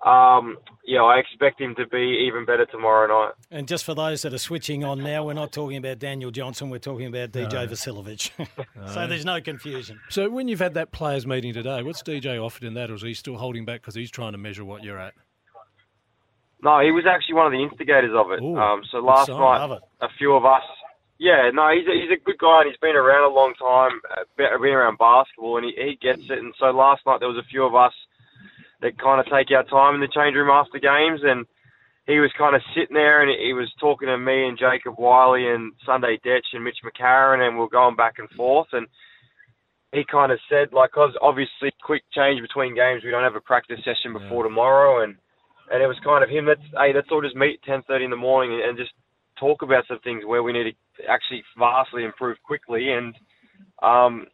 um, 0.04 0.58
yeah, 0.84 1.02
I 1.02 1.18
expect 1.18 1.60
him 1.60 1.74
to 1.76 1.86
be 1.86 2.26
even 2.26 2.44
better 2.44 2.66
tomorrow 2.66 3.06
night. 3.08 3.32
And 3.50 3.66
just 3.66 3.84
for 3.84 3.94
those 3.94 4.22
that 4.22 4.32
are 4.34 4.38
switching 4.38 4.84
on 4.84 5.02
now, 5.02 5.24
we're 5.24 5.32
not 5.32 5.52
talking 5.52 5.78
about 5.78 5.98
Daniel 5.98 6.30
Johnson, 6.30 6.70
we're 6.70 6.78
talking 6.78 7.06
about 7.06 7.32
DJ 7.32 7.52
No. 7.52 7.66
Vasiljevic. 7.66 8.30
No. 8.76 8.86
so 8.86 9.06
there's 9.06 9.24
no 9.24 9.40
confusion. 9.40 9.98
So 10.10 10.28
when 10.28 10.48
you've 10.48 10.60
had 10.60 10.74
that 10.74 10.92
players' 10.92 11.26
meeting 11.26 11.54
today, 11.54 11.82
what's 11.82 12.02
DJ 12.02 12.42
offered 12.42 12.64
in 12.64 12.74
that, 12.74 12.90
or 12.90 12.94
is 12.94 13.02
he 13.02 13.14
still 13.14 13.36
holding 13.36 13.64
back 13.64 13.80
because 13.80 13.94
he's 13.94 14.10
trying 14.10 14.32
to 14.32 14.38
measure 14.38 14.64
what 14.64 14.84
you're 14.84 14.98
at? 14.98 15.14
No, 16.62 16.80
he 16.80 16.90
was 16.90 17.04
actually 17.06 17.34
one 17.34 17.46
of 17.46 17.52
the 17.52 17.62
instigators 17.62 18.12
of 18.14 18.30
it. 18.32 18.40
um, 18.40 18.82
so 18.90 18.98
last 18.98 19.26
sign. 19.26 19.38
night, 19.38 19.80
a 20.00 20.08
few 20.18 20.34
of 20.34 20.44
us. 20.44 20.62
Yeah, 21.18 21.50
no, 21.52 21.70
he's 21.72 21.86
a, 21.88 21.92
he's 21.92 22.10
a 22.12 22.22
good 22.22 22.38
guy 22.38 22.60
and 22.60 22.68
he's 22.70 22.78
been 22.80 22.96
around 22.96 23.30
a 23.30 23.34
long 23.34 23.54
time, 23.54 24.00
uh, 24.12 24.24
been 24.36 24.48
been 24.60 24.72
around 24.72 24.98
basketball, 24.98 25.56
and 25.56 25.64
he, 25.66 25.72
he 25.72 25.96
gets 26.00 26.22
it. 26.28 26.38
And 26.38 26.52
so 26.58 26.66
last 26.66 27.02
night 27.06 27.20
there 27.20 27.28
was 27.28 27.38
a 27.38 27.48
few 27.48 27.64
of 27.64 27.74
us 27.74 27.92
that 28.82 28.98
kind 28.98 29.20
of 29.20 29.26
take 29.26 29.50
our 29.50 29.64
time 29.64 29.94
in 29.94 30.00
the 30.00 30.08
change 30.14 30.34
room 30.34 30.50
after 30.50 30.78
games, 30.78 31.20
and 31.24 31.46
he 32.06 32.20
was 32.20 32.30
kind 32.38 32.54
of 32.54 32.62
sitting 32.74 32.94
there 32.94 33.22
and 33.22 33.30
he 33.30 33.52
was 33.52 33.72
talking 33.80 34.06
to 34.08 34.16
me 34.18 34.46
and 34.46 34.58
Jacob 34.58 34.94
Wiley 34.98 35.48
and 35.48 35.72
Sunday 35.84 36.18
Dech 36.24 36.42
and 36.52 36.62
Mitch 36.62 36.78
McCarron, 36.84 37.46
and 37.46 37.56
we 37.56 37.64
are 37.64 37.68
going 37.68 37.96
back 37.96 38.14
and 38.18 38.30
forth. 38.30 38.68
And 38.72 38.86
he 39.92 40.04
kind 40.04 40.30
of 40.30 40.38
said, 40.48 40.72
like, 40.72 40.92
'cause 40.92 41.16
obviously 41.20 41.72
quick 41.82 42.02
change 42.12 42.40
between 42.40 42.74
games, 42.74 43.02
we 43.02 43.10
don't 43.10 43.24
have 43.24 43.34
a 43.34 43.40
practice 43.40 43.82
session 43.84 44.12
before 44.12 44.44
tomorrow, 44.44 45.02
and 45.02 45.16
and 45.72 45.82
it 45.82 45.86
was 45.88 45.98
kind 46.04 46.22
of 46.22 46.30
him. 46.30 46.44
That's 46.44 46.60
hey, 46.78 46.92
let's 46.94 47.08
all 47.10 47.22
just 47.22 47.34
meet 47.34 47.60
ten 47.62 47.82
thirty 47.82 48.04
in 48.04 48.10
the 48.10 48.16
morning 48.16 48.52
and, 48.54 48.62
and 48.62 48.78
just 48.78 48.92
talk 49.38 49.62
about 49.62 49.84
some 49.88 49.98
things 50.00 50.24
where 50.24 50.42
we 50.42 50.52
need 50.52 50.76
to 50.98 51.04
actually 51.10 51.42
vastly 51.58 52.04
improve 52.04 52.36
quickly. 52.44 52.92
And 52.92 53.14
um, 53.82 54.26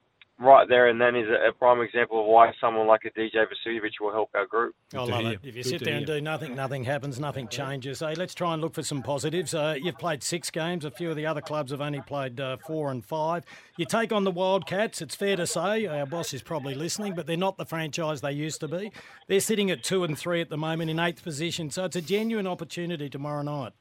right 0.43 0.69
there 0.69 0.89
and 0.89 1.01
then 1.01 1.17
is 1.17 1.29
a, 1.29 1.49
a 1.49 1.53
prime 1.53 1.81
example 1.81 2.21
of 2.21 2.27
why 2.27 2.53
someone 2.61 2.87
like 2.87 3.03
a 3.05 3.11
DJ 3.19 3.35
Vasiljevic 3.37 3.93
will 4.01 4.13
help 4.13 4.31
our 4.35 4.47
group. 4.47 4.75
I 4.95 5.05
love 5.05 5.25
it. 5.27 5.41
If 5.43 5.57
you 5.57 5.63
sit 5.63 5.85
there 5.85 5.97
and 5.97 6.07
do 6.07 6.21
nothing, 6.21 6.55
nothing 6.55 6.85
happens, 6.85 7.19
nothing 7.19 7.49
changes. 7.49 8.01
Hey, 8.01 8.15
let's 8.15 8.35
try 8.35 8.53
and 8.53 8.63
look 8.63 8.75
for 8.75 8.83
some 8.83 9.03
positives. 9.03 9.55
Uh, 9.55 9.77
you've 9.81 9.99
played 9.99 10.23
six 10.23 10.51
games. 10.51 10.85
A 10.85 10.91
few 10.91 11.11
of 11.11 11.17
the 11.17 11.27
other 11.27 11.41
clubs 11.41 11.71
have 11.71 11.81
only 11.81 12.01
played 12.01 12.41
uh, 12.41 12.57
four 12.67 12.91
and 12.91 13.05
five. 13.05 13.45
You 13.77 13.87
take 13.87 14.13
on 14.13 14.25
the 14.25 14.31
Wildcats. 14.31 15.01
It's 15.01 15.15
fair 15.15 15.37
to 15.37 15.47
say 15.47 15.87
our 15.87 16.07
boss 16.07 16.35
is 16.35 16.43
probably 16.43 16.75
listening, 16.75 17.15
but 17.15 17.27
they're 17.27 17.37
not 17.37 17.57
the 17.57 17.67
franchise 17.67 18.21
they 18.21 18.33
used 18.33 18.61
to 18.61 18.69
be. 18.69 18.93
They're 19.29 19.41
sitting 19.41 19.71
at 19.71 19.83
two 19.83 20.05
and 20.05 20.19
three 20.19 20.41
at 20.41 20.51
the 20.51 20.57
moment 20.57 20.91
in 20.91 20.99
eighth 20.99 21.23
position, 21.23 21.71
so 21.71 21.85
it's 21.85 21.97
a 21.97 22.03
genuine 22.03 22.47
opportunity 22.47 23.09
tomorrow 23.09 23.43
night. 23.43 23.73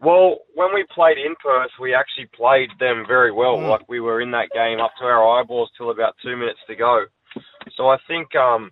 Well, 0.00 0.38
when 0.54 0.74
we 0.74 0.84
played 0.94 1.16
in 1.18 1.34
Perth, 1.42 1.70
we 1.80 1.94
actually 1.94 2.28
played 2.36 2.68
them 2.78 3.04
very 3.08 3.32
well. 3.32 3.56
Mm. 3.56 3.70
Like 3.70 3.88
we 3.88 4.00
were 4.00 4.20
in 4.20 4.30
that 4.32 4.50
game 4.52 4.80
up 4.80 4.92
to 4.98 5.04
our 5.04 5.40
eyeballs 5.40 5.70
till 5.76 5.90
about 5.90 6.14
two 6.22 6.36
minutes 6.36 6.60
to 6.68 6.76
go. 6.76 7.06
So 7.76 7.88
I 7.88 7.96
think 8.06 8.34
um, 8.34 8.70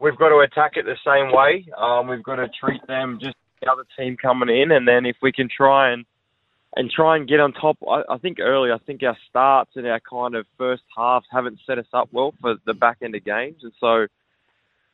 we've 0.00 0.16
got 0.16 0.30
to 0.30 0.38
attack 0.38 0.72
it 0.76 0.84
the 0.84 0.96
same 1.04 1.32
way. 1.32 1.66
Um, 1.76 2.08
we've 2.08 2.22
got 2.22 2.36
to 2.36 2.48
treat 2.60 2.84
them 2.86 3.18
just 3.20 3.36
the 3.60 3.70
other 3.70 3.84
team 3.98 4.16
coming 4.20 4.48
in, 4.48 4.72
and 4.72 4.86
then 4.86 5.06
if 5.06 5.16
we 5.22 5.32
can 5.32 5.48
try 5.54 5.92
and 5.92 6.04
and 6.74 6.90
try 6.90 7.16
and 7.16 7.26
get 7.26 7.40
on 7.40 7.52
top. 7.52 7.78
I, 7.88 8.02
I 8.14 8.18
think 8.18 8.38
early, 8.38 8.70
I 8.70 8.78
think 8.78 9.02
our 9.02 9.16
starts 9.28 9.70
and 9.76 9.86
our 9.86 10.00
kind 10.00 10.34
of 10.34 10.46
first 10.58 10.82
halves 10.94 11.26
haven't 11.30 11.58
set 11.66 11.78
us 11.78 11.86
up 11.92 12.08
well 12.12 12.34
for 12.40 12.56
the 12.66 12.74
back 12.74 12.98
end 13.02 13.14
of 13.14 13.24
games, 13.24 13.62
and 13.62 13.72
so 13.80 14.06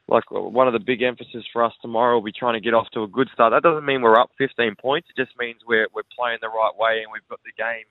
like 0.09 0.24
one 0.30 0.66
of 0.66 0.72
the 0.72 0.80
big 0.80 1.03
emphasis 1.03 1.44
for 1.53 1.64
us 1.64 1.72
tomorrow 1.80 2.16
will 2.16 2.22
be 2.22 2.32
trying 2.32 2.55
to 2.55 2.61
get 2.61 2.74
off 2.74 2.88
to 2.92 3.03
a 3.03 3.09
good 3.09 3.28
start. 3.32 3.53
That 3.53 3.62
doesn't 3.62 3.86
mean 3.86 4.03
we're 4.03 4.18
up 4.18 4.30
15 4.38 4.74
points. 4.80 5.09
It 5.16 5.20
just 5.20 5.38
means 5.38 5.61
we're 5.66 5.86
we're 5.94 6.03
playing 6.16 6.38
the 6.40 6.48
right 6.48 6.72
way 6.76 7.03
and 7.03 7.12
we've 7.12 7.26
got 7.28 7.40
the 7.44 7.53
game 7.57 7.84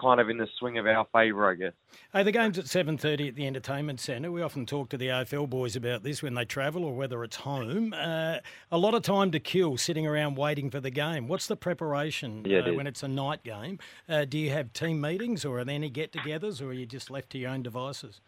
kind 0.00 0.20
of 0.20 0.28
in 0.28 0.36
the 0.36 0.46
swing 0.58 0.78
of 0.78 0.86
our 0.86 1.06
favour, 1.12 1.50
I 1.50 1.54
guess. 1.54 1.72
Hey, 2.12 2.22
the 2.22 2.32
game's 2.32 2.58
at 2.58 2.66
seven 2.66 2.98
thirty 2.98 3.28
at 3.28 3.34
the 3.34 3.46
entertainment 3.46 3.98
centre. 4.00 4.30
We 4.30 4.42
often 4.42 4.66
talk 4.66 4.90
to 4.90 4.96
the 4.96 5.08
AFL 5.08 5.48
boys 5.48 5.74
about 5.74 6.02
this 6.02 6.22
when 6.22 6.34
they 6.34 6.44
travel 6.44 6.84
or 6.84 6.94
whether 6.94 7.24
it's 7.24 7.36
home. 7.36 7.94
Uh, 7.94 8.38
a 8.70 8.78
lot 8.78 8.94
of 8.94 9.02
time 9.02 9.30
to 9.30 9.40
kill 9.40 9.76
sitting 9.76 10.06
around 10.06 10.36
waiting 10.36 10.70
for 10.70 10.80
the 10.80 10.90
game. 10.90 11.28
What's 11.28 11.46
the 11.46 11.56
preparation 11.56 12.44
Yeah, 12.44 12.58
it 12.58 12.68
uh, 12.68 12.74
when 12.74 12.86
it's 12.86 13.02
a 13.02 13.08
night 13.08 13.42
game? 13.42 13.78
Uh, 14.08 14.24
do 14.24 14.38
you 14.38 14.50
have 14.50 14.72
team 14.72 15.00
meetings 15.00 15.44
or 15.44 15.58
are 15.58 15.64
there 15.64 15.74
any 15.74 15.90
get-togethers, 15.90 16.60
or 16.60 16.66
are 16.66 16.72
you 16.72 16.86
just 16.86 17.10
left 17.10 17.30
to 17.30 17.38
your 17.38 17.50
own 17.50 17.62
devices? 17.62 18.20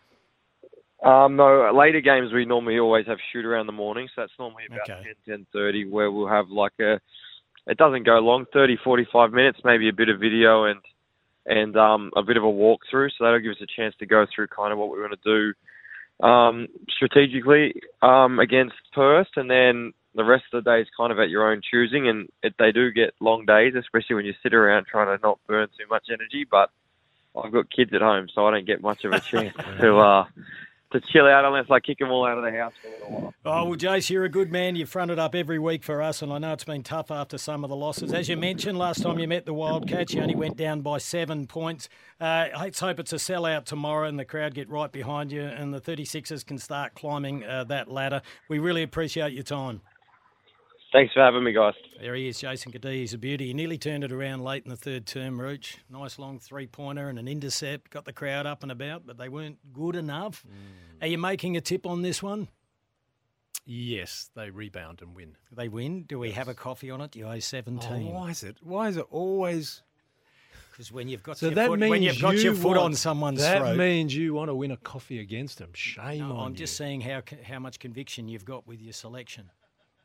Um, 1.05 1.37
no, 1.37 1.71
later 1.73 2.01
games 2.01 2.33
we 2.33 2.45
normally 2.45 2.79
always 2.79 3.07
have 3.07 3.19
shoot 3.33 3.45
around 3.45 3.67
the 3.67 3.73
morning, 3.73 4.09
so 4.15 4.23
that's 4.23 4.33
normally 4.39 4.65
about 4.69 4.91
Okay. 4.91 5.15
10, 5.27 5.47
10.30 5.55 5.91
where 5.91 6.11
we'll 6.11 6.29
have 6.29 6.49
like 6.49 6.73
a, 6.81 7.01
it 7.67 7.77
doesn't 7.77 8.05
go 8.05 8.19
long, 8.19 8.47
30, 8.53 8.79
45 8.83 9.33
minutes, 9.33 9.59
maybe 9.65 9.89
a 9.89 9.93
bit 9.93 10.09
of 10.09 10.19
video 10.21 10.65
and 10.65 10.81
and 11.47 11.79
um, 11.79 12.11
a 12.15 12.23
bit 12.23 12.37
of 12.37 12.45
a 12.45 12.47
walkthrough, 12.47 13.09
so 13.17 13.25
that'll 13.25 13.41
give 13.41 13.53
us 13.53 13.63
a 13.63 13.81
chance 13.81 13.95
to 13.99 14.05
go 14.05 14.27
through 14.35 14.49
kind 14.49 14.71
of 14.71 14.79
what 14.79 14.91
we 14.91 15.01
want 15.01 15.15
to 15.23 15.25
do 15.25 16.27
um, 16.27 16.69
strategically 16.95 17.73
um, 18.03 18.39
against 18.39 18.75
Perth, 18.93 19.29
and 19.37 19.51
then 19.51 19.93
the 20.15 20.25
rest 20.25 20.45
of 20.53 20.63
the 20.63 20.71
day 20.71 20.83
is 20.83 20.89
kind 20.97 21.13
of 21.13 21.19
at 21.19 21.31
your 21.31 21.51
own 21.51 21.63
choosing, 21.71 22.09
and 22.09 22.29
it, 22.43 22.55
they 22.59 22.73
do 22.73 22.91
get 22.93 23.15
long 23.21 23.47
days, 23.47 23.75
especially 23.79 24.17
when 24.17 24.27
you 24.27 24.35
sit 24.43 24.53
around 24.53 24.87
trying 24.87 25.07
to 25.07 25.23
not 25.23 25.39
burn 25.47 25.69
too 25.69 25.87
much 25.89 26.07
energy, 26.11 26.47
but 26.51 26.71
I've 27.35 27.53
got 27.53 27.75
kids 27.75 27.93
at 27.95 28.03
home, 28.03 28.27
so 28.35 28.47
I 28.47 28.51
don't 28.51 28.67
get 28.67 28.83
much 28.83 29.05
of 29.05 29.13
a 29.13 29.21
chance 29.21 29.55
to 29.81 29.97
uh, 29.97 30.25
to 30.93 31.01
chill 31.13 31.27
out 31.27 31.45
unless 31.45 31.67
I 31.71 31.81
kick 31.81 31.99
them 31.99 32.11
all 32.11 32.27
out 32.27 32.39
of 32.39 32.45
the 32.45 32.51
house 32.51 32.73
for 32.81 32.89
a 32.89 32.91
little 32.93 33.21
while. 33.21 33.35
Oh, 33.45 33.65
well, 33.67 33.77
Jace, 33.77 34.11
you're 34.11 34.25
a 34.25 34.29
good 34.29 34.51
man. 34.51 34.77
You've 34.77 34.89
fronted 34.89 35.19
up 35.19 35.35
every 35.35 35.59
week 35.59 35.85
for 35.85 36.01
us, 36.03 36.23
and 36.23 36.33
I 36.33 36.39
know 36.39 36.53
it's 36.53 36.65
been 36.65 36.83
tough 36.83 37.11
after 37.11 37.39
some 37.39 37.65
of 37.65 37.71
the 37.71 37.77
losses. 37.77 38.13
As 38.13 38.29
you 38.29 38.37
mentioned, 38.37 38.79
last 38.79 39.03
time 39.03 39.19
you 39.19 39.29
met 39.29 39.47
the 39.47 39.55
Wildcats, 39.55 40.15
you 40.15 40.23
only 40.23 40.35
went 40.35 40.57
down 40.57 40.81
by 40.81 40.99
seven 40.99 41.47
points. 41.47 41.89
Uh, 42.21 42.49
let's 42.59 42.81
hope 42.81 42.99
it's 42.99 43.13
a 43.13 43.17
sellout 43.17 43.65
tomorrow 43.65 44.09
and 44.09 44.19
the 44.19 44.25
crowd 44.25 44.55
get 44.55 44.69
right 44.69 44.91
behind 44.91 45.31
you 45.31 45.43
and 45.43 45.73
the 45.73 45.81
36ers 45.81 46.45
can 46.45 46.59
start 46.59 46.95
climbing 46.95 47.45
uh, 47.45 47.65
that 47.65 47.91
ladder. 47.91 48.23
We 48.49 48.59
really 48.59 48.83
appreciate 48.83 49.33
your 49.33 49.45
time. 49.45 49.83
Thanks 50.91 51.13
for 51.13 51.21
having 51.21 51.45
me, 51.45 51.53
guys. 51.53 51.75
There 52.01 52.15
he 52.15 52.29
is, 52.29 52.41
Jason 52.41 52.73
Cadee. 52.73 52.95
He's 52.95 53.13
a 53.13 53.19
beauty. 53.19 53.49
He 53.49 53.53
nearly 53.55 53.77
turned 53.77 54.05
it 54.05 54.13
around 54.13 54.43
late 54.43 54.65
in 54.65 54.71
the 54.71 54.77
third 54.77 55.05
term, 55.05 55.39
Rooch. 55.39 55.77
Nice 55.91 56.19
long 56.19 56.39
three 56.39 56.67
pointer 56.67 57.11
and 57.11 57.19
an 57.19 57.29
intercept. 57.29 57.91
Got 57.91 58.07
the 58.07 58.13
crowd 58.15 58.47
up 58.47 58.63
and 58.63 58.73
about, 58.73 59.07
but 59.07 59.19
they 59.19 59.29
weren't 59.29 59.59
good 59.75 59.95
enough. 59.97 60.45
Mm. 60.49 61.03
Are 61.03 61.07
you 61.09 61.19
making 61.19 61.59
a 61.59 61.61
tip 61.61 61.85
on 61.85 62.01
this 62.01 62.23
one? 62.23 62.49
Yes, 63.67 64.31
they 64.35 64.49
rebound 64.49 65.03
and 65.03 65.15
win. 65.15 65.37
They 65.53 65.69
win. 65.69 66.05
Do 66.05 66.19
we 66.19 66.31
have 66.31 66.49
a 66.49 66.55
coffee 66.55 66.91
on 66.91 67.03
it? 67.03 67.15
You 67.15 67.27
owe 67.27 67.39
17. 67.39 68.09
Oh, 68.09 68.13
why 68.21 68.31
is 68.31 68.43
it? 68.43 68.57
Why 68.63 68.89
is 68.89 68.97
it 68.97 69.05
always? 69.11 69.83
Because 70.71 70.91
when 70.91 71.07
you've 71.09 71.23
got 71.23 71.37
So 71.37 71.47
your 71.47 71.55
that 71.57 71.69
foot, 71.69 71.81
means 71.81 71.91
when 71.91 72.03
you've 72.03 72.21
got 72.23 72.37
you 72.37 72.41
your 72.41 72.55
foot 72.55 72.79
on 72.79 72.83
want- 72.85 72.97
someone's 72.97 73.41
that 73.41 73.59
throat. 73.59 73.77
means 73.77 74.17
you 74.17 74.33
want 74.33 74.49
to 74.49 74.55
win 74.55 74.71
a 74.71 74.77
coffee 74.79 75.19
against 75.19 75.59
them. 75.59 75.71
Shame 75.75 76.21
No, 76.21 76.37
on 76.37 76.47
I'm 76.47 76.51
you. 76.53 76.57
just 76.59 76.79
seeing 76.79 77.03
how 77.03 77.23
how 77.43 77.59
much 77.59 77.79
conviction 77.79 78.27
you've 78.29 78.47
got 78.47 78.67
with 78.67 78.81
your 78.81 78.95
selection. 78.95 79.51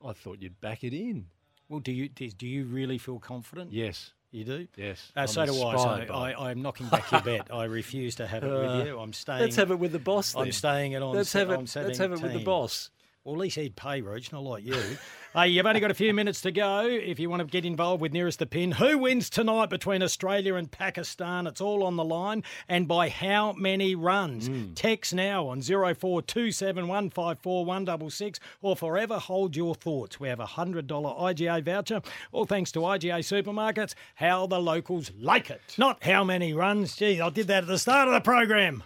I 0.06 0.14
thought 0.14 0.42
you'd 0.42 0.60
back 0.62 0.84
it 0.84 0.94
in. 0.94 1.28
Well, 1.70 1.80
do 1.80 1.92
you 1.92 2.10
do, 2.10 2.48
you 2.48 2.66
really 2.66 2.98
feel 2.98 3.20
confident? 3.20 3.72
Yes. 3.72 4.12
You 4.32 4.44
do? 4.44 4.68
Yes. 4.76 5.12
Uh, 5.16 5.28
so 5.28 5.46
do 5.46 5.54
I. 5.64 5.78
So 5.78 6.14
I, 6.14 6.50
I'm 6.50 6.62
knocking 6.64 6.88
back 6.88 7.12
your 7.12 7.22
bet. 7.22 7.54
I 7.54 7.66
refuse 7.66 8.16
to 8.16 8.26
have 8.28 8.44
it 8.44 8.48
Uh, 8.52 8.78
with 8.78 8.88
you. 8.88 9.00
I'm 9.00 9.14
staying. 9.14 9.42
let's 9.42 9.56
have 9.58 9.70
it 9.72 9.78
with 9.78 9.92
the 9.92 10.00
boss 10.00 10.36
I'm 10.36 10.52
staying 10.52 10.94
it 10.94 11.04
on. 11.04 11.16
Let's 11.16 11.32
have 11.34 11.52
it- 11.52 11.76
let's 11.76 11.98
have 12.00 12.12
it 12.12 12.22
with 12.22 12.34
the 12.34 12.44
boss. 12.44 12.90
Well, 13.24 13.36
at 13.36 13.40
least 13.40 13.56
he'd 13.56 13.78
pay, 13.78 14.02
Rooch, 14.02 14.34
not 14.34 14.44
like 14.44 14.66
you. 14.66 14.76
hey, 15.34 15.48
you've 15.48 15.66
only 15.66 15.80
got 15.80 15.92
a 15.92 15.94
few 15.94 16.14
minutes 16.14 16.42
to 16.42 16.52
go. 16.52 16.86
If 16.86 17.20
you 17.20 17.30
want 17.30 17.40
to 17.40 17.46
get 17.46 17.64
involved 17.64 18.02
with 18.02 18.12
Nearest 18.12 18.40
the 18.40 18.46
Pin, 18.46 18.74
who 18.74 18.98
wins 18.98 19.30
tonight 19.30 19.70
between 19.70 20.04
Australia 20.04 20.56
and 20.56 20.70
Pakistan? 20.70 21.48
It's 21.48 21.62
all 21.62 21.84
on 21.84 21.96
the 21.96 22.04
line. 22.04 22.44
And 22.68 22.86
by 22.86 23.08
how 23.08 23.54
many 23.54 23.96
runs? 23.96 24.48
Hmm. 24.48 24.74
Text 24.74 25.14
now 25.14 25.48
on 25.48 25.62
0427154166 25.62 28.40
or 28.62 28.76
forever 28.76 29.20
hold 29.20 29.56
your 29.56 29.74
thoughts. 29.74 30.20
We 30.20 30.28
have 30.28 30.42
a 30.42 30.46
$100 30.46 30.86
IGA 30.86 31.64
voucher, 31.64 32.02
all 32.34 32.46
thanks 32.46 32.74
to 32.74 32.80
IGA 32.80 33.20
Supermarkets. 33.20 33.94
How 34.16 34.48
the 34.48 34.60
locals 34.60 35.12
like 35.18 35.50
it. 35.50 35.62
Not 35.78 36.04
how 36.04 36.26
many 36.26 36.54
runs. 36.54 36.94
Gee, 36.98 37.22
I 37.22 37.30
did 37.30 37.48
that 37.48 37.64
at 37.64 37.68
the 37.68 37.80
start 37.80 38.10
of 38.10 38.14
the 38.14 38.20
program. 38.20 38.84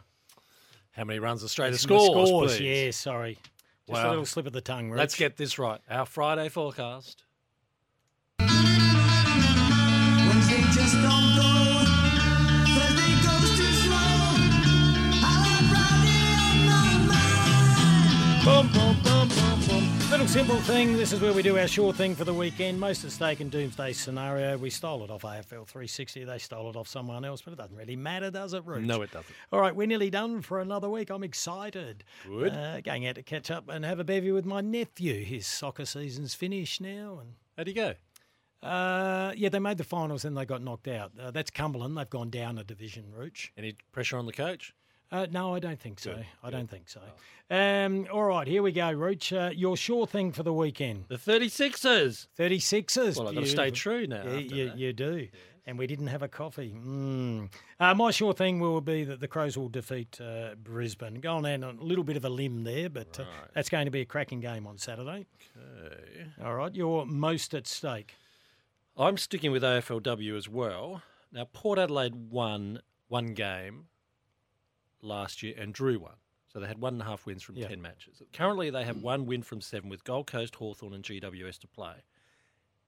How 0.92 1.06
many 1.06 1.18
runs 1.18 1.44
Australia 1.44 1.76
scores? 1.80 2.06
scores, 2.06 2.58
please? 2.58 2.62
yeah, 2.62 2.92
sorry. 2.92 3.40
Just 3.90 4.04
a 4.04 4.10
little 4.10 4.26
slip 4.26 4.46
of 4.48 4.54
the 4.54 4.60
tongue, 4.60 4.90
Rooch. 4.90 4.98
Let's 4.98 5.16
get 5.16 5.38
this 5.38 5.58
right. 5.58 5.80
Our 5.90 6.06
Friday 6.06 6.50
forecast. 6.50 7.24
Wednesday 8.38 8.50
just 10.74 10.96
don't 10.96 11.36
go. 11.38 11.48
Thursday 12.76 13.14
goes 13.24 13.56
too 13.56 13.72
slow. 13.88 14.28
Boom, 18.44 18.68
boom, 18.74 18.96
boom, 19.04 19.16
boom. 20.28 20.34
Simple 20.34 20.60
thing. 20.62 20.98
This 20.98 21.14
is 21.14 21.22
where 21.22 21.34
we 21.34 21.41
do 21.41 21.58
our 21.58 21.68
sure 21.68 21.94
thing 21.94 22.16
for 22.16 22.24
the 22.24 22.34
weekend. 22.34 22.80
Most 22.80 23.04
at 23.06 23.12
stake 23.12 23.41
in 23.41 23.49
Doomsday 23.49 23.94
scenario. 23.94 24.58
We 24.58 24.70
stole 24.70 25.04
it 25.04 25.10
off 25.10 25.22
AFL 25.24 25.66
360. 25.66 26.26
They 26.26 26.38
stole 26.38 26.70
it 26.70 26.76
off 26.76 26.88
someone 26.88 27.24
else, 27.26 27.41
but 27.41 27.54
it 27.54 27.56
doesn't 27.58 27.76
really 27.76 27.95
matter, 27.95 28.30
does 28.30 28.54
it, 28.54 28.64
Rooch? 28.66 28.84
No, 28.84 29.02
it 29.02 29.12
doesn't. 29.12 29.34
All 29.52 29.60
right, 29.60 29.76
we're 29.76 29.88
nearly 29.88 30.10
done 30.10 30.41
for 30.41 30.60
another 30.60 30.90
week. 30.90 31.10
I'm 31.10 31.24
excited. 31.24 32.04
Good. 32.28 32.54
Uh, 32.54 32.82
going 32.82 33.08
out 33.08 33.16
to 33.16 33.24
catch 33.24 33.49
up 33.49 33.70
and 33.70 33.86
have 33.86 33.99
a 33.99 34.04
bevy 34.04 34.32
with 34.32 34.45
my 34.45 34.62
nephew. 34.62 35.24
His 35.24 35.48
soccer 35.48 35.86
season's 35.86 36.34
finished 36.34 36.82
now, 36.82 37.20
and 37.22 37.34
How'd 37.58 37.68
he 37.68 37.74
go? 37.74 37.94
uh, 38.64 39.34
yeah, 39.36 39.49
they 39.49 39.60
made 39.60 39.78
the 39.78 39.84
finals, 39.84 40.24
then 40.24 40.34
they 40.36 40.45
got 40.45 40.62
knocked 40.62 40.88
out. 40.88 41.12
Uh, 41.20 41.32
that's 41.32 41.52
Cumberland. 41.52 41.98
They've 41.98 42.10
gone 42.10 42.30
down 42.30 42.58
a 42.58 42.64
division, 42.64 43.06
Rooch. 43.16 43.52
Any 43.58 43.76
pressure 43.91 44.18
on 44.18 44.26
the 44.26 44.34
coach? 44.34 44.74
Uh, 45.12 45.26
no, 45.32 45.56
I 45.56 45.60
don't 45.60 45.80
think 45.80 46.00
so. 46.00 46.16
Good, 46.16 46.26
I 46.44 46.50
don't 46.50 46.70
think 46.70 46.90
so. 46.90 47.02
Um, 47.50 48.08
all 48.12 48.26
right, 48.26 48.48
here 48.48 48.62
we 48.62 48.74
go, 48.74 48.92
Rooch. 48.92 49.32
Uh, 49.32 49.52
your 49.52 49.78
sure 49.78 50.06
thing 50.06 50.34
for 50.34 50.44
the 50.44 50.52
weekend. 50.52 51.06
The 51.08 51.16
36ers. 51.16 52.28
36ers. 52.38 53.18
Well, 53.18 53.30
I've 53.30 53.36
got 53.36 53.42
to 53.42 53.48
stay 53.50 53.72
true 53.72 54.06
now. 54.06 54.24
Yeah, 54.26 54.38
you, 54.38 54.72
you 54.76 54.94
do. 54.94 55.28
And 55.66 55.78
we 55.78 55.88
didn't 55.88 56.08
have 56.08 56.22
a 56.22 56.28
coffee. 56.30 56.74
Mm. 56.78 57.50
Uh, 57.80 57.94
my 57.94 58.12
sure 58.12 58.34
thing 58.34 58.60
will 58.60 58.80
be 58.80 59.04
that 59.04 59.20
the 59.20 59.28
Crows 59.28 59.58
will 59.58 59.68
defeat 59.68 60.20
uh, 60.22 60.56
Brisbane. 60.62 61.16
Going 61.16 61.46
on 61.64 61.78
a 61.78 61.84
little 61.84 62.06
bit 62.06 62.16
of 62.16 62.24
a 62.24 62.30
limb 62.30 62.64
there, 62.64 62.90
but 62.90 63.20
uh, 63.20 63.26
that's 63.54 63.68
going 63.68 63.86
to 63.86 63.92
be 63.92 64.02
a 64.02 64.06
cracking 64.06 64.40
game 64.40 64.66
on 64.66 64.78
Saturday. 64.78 65.26
Okay. 65.58 66.26
All 66.44 66.56
right, 66.56 66.74
you're 66.74 67.06
most 67.06 67.54
at 67.54 67.68
stake. 67.68 68.16
I'm 68.98 69.18
sticking 69.18 69.52
with 69.52 69.62
AFLW 69.64 70.36
as 70.38 70.50
well. 70.50 71.02
Now, 71.32 71.46
Port 71.52 71.80
Adelaide 71.80 72.16
won 72.16 72.82
one 73.10 73.34
game 73.34 73.86
last 75.02 75.44
year 75.44 75.53
and 75.57 75.74
drew 75.74 75.99
one. 75.99 76.15
So 76.52 76.60
they 76.60 76.68
had 76.68 76.80
one 76.80 76.94
and 76.94 77.02
a 77.02 77.06
half 77.06 77.26
wins 77.26 77.44
from 77.44 77.56
Yeah. 77.57 77.68
10 77.68 77.82
matches. 77.82 78.22
Currently, 78.34 78.69
they 78.69 78.84
have 78.84 79.02
one 79.03 79.26
win 79.26 79.44
from 79.44 79.61
seven 79.61 79.90
with 79.90 80.03
Gold 80.03 80.28
Coast, 80.28 80.56
Hawthorn, 80.56 80.94
and 80.94 81.03
GWS 81.03 81.60
to 81.60 81.68
play. 81.68 81.95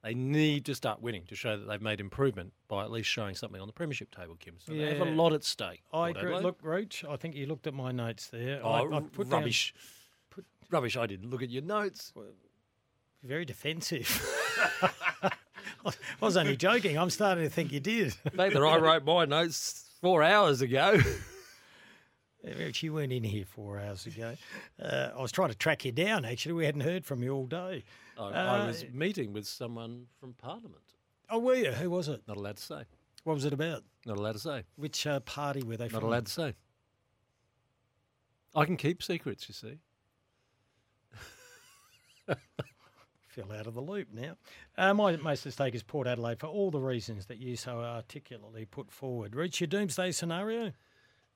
They 0.01 0.13
need 0.13 0.65
to 0.65 0.75
start 0.75 1.01
winning 1.01 1.25
to 1.27 1.35
show 1.35 1.57
that 1.57 1.65
they've 1.67 1.81
made 1.81 1.99
improvement 1.99 2.53
by 2.69 2.83
at 2.83 2.89
least 2.91 3.09
showing 3.09 3.35
something 3.35 3.59
on 3.59 3.67
the 3.67 3.73
premiership 3.73 4.15
table, 4.15 4.37
Kim. 4.39 4.55
So 4.59 4.71
they 4.73 4.95
have 4.97 5.05
a 5.05 5.11
lot 5.11 5.33
at 5.33 5.43
stake. 5.43 5.83
I 5.91 6.09
agree. 6.11 6.39
Look, 6.39 6.57
Rooch, 6.63 7.03
I 7.07 7.17
think 7.17 7.35
you 7.35 7.45
looked 7.47 7.67
at 7.67 7.73
my 7.73 7.91
notes 7.91 8.27
there. 8.27 8.61
Oh, 8.63 8.69
I, 8.71 8.95
I've 8.97 9.11
put 9.11 9.29
down- 9.29 9.39
rubbish. 9.41 9.73
Rubbish. 10.71 10.95
I 10.95 11.05
didn't 11.05 11.29
look 11.29 11.43
at 11.43 11.49
your 11.49 11.63
notes. 11.63 12.13
very 13.23 13.43
defensive. 13.43 14.07
I 15.85 15.91
was 16.21 16.37
only 16.37 16.55
joking. 16.55 16.97
I'm 16.97 17.09
starting 17.09 17.43
to 17.43 17.49
think 17.49 17.71
you 17.71 17.79
did. 17.79 18.15
Neither 18.33 18.65
I 18.65 18.77
wrote 18.77 19.03
my 19.03 19.25
notes 19.25 19.85
four 20.01 20.23
hours 20.23 20.61
ago. 20.61 20.99
You 22.77 22.93
weren't 22.93 23.11
in 23.11 23.23
here 23.23 23.45
four 23.45 23.79
hours 23.79 24.05
ago. 24.05 24.35
Uh, 24.81 25.09
I 25.17 25.21
was 25.21 25.31
trying 25.31 25.49
to 25.49 25.55
track 25.55 25.83
you 25.85 25.91
down, 25.91 26.23
actually. 26.25 26.53
We 26.53 26.65
hadn't 26.65 26.81
heard 26.81 27.05
from 27.05 27.21
you 27.23 27.33
all 27.33 27.45
day. 27.47 27.83
I, 28.17 28.23
I 28.23 28.59
Uh, 28.59 28.67
was 28.67 28.85
meeting 28.93 29.33
with 29.33 29.47
someone 29.47 30.05
from 30.19 30.33
Parliament. 30.33 30.83
Oh, 31.29 31.39
were 31.39 31.55
you? 31.55 31.71
Who 31.71 31.89
was 31.89 32.07
it? 32.07 32.21
Not 32.27 32.37
allowed 32.37 32.57
to 32.57 32.63
say. 32.63 32.83
What 33.23 33.33
was 33.33 33.45
it 33.45 33.53
about? 33.53 33.83
Not 34.05 34.17
allowed 34.17 34.33
to 34.33 34.39
say. 34.39 34.63
Which 34.77 35.05
uh, 35.05 35.19
party 35.21 35.61
were 35.63 35.77
they 35.77 35.85
Not 35.85 35.91
from? 35.91 36.01
Not 36.01 36.07
allowed 36.07 36.25
to 36.27 36.31
say. 36.31 36.53
I 38.55 38.65
can 38.65 38.77
keep 38.77 39.03
secrets, 39.03 39.47
you 39.47 39.53
see. 39.53 39.77
Fell 43.27 43.51
out 43.51 43.67
of 43.67 43.75
the 43.75 43.81
loop 43.81 44.07
now. 44.11 44.35
Uh, 44.77 44.93
my 44.93 45.15
most 45.17 45.45
at 45.45 45.53
stake 45.53 45.75
is 45.75 45.83
Port 45.83 46.07
Adelaide 46.07 46.39
for 46.39 46.47
all 46.47 46.71
the 46.71 46.79
reasons 46.79 47.27
that 47.27 47.37
you 47.37 47.55
so 47.55 47.79
articulately 47.79 48.65
put 48.65 48.91
forward. 48.91 49.35
Rooch 49.35 49.59
your 49.61 49.67
doomsday 49.67 50.11
scenario? 50.11 50.71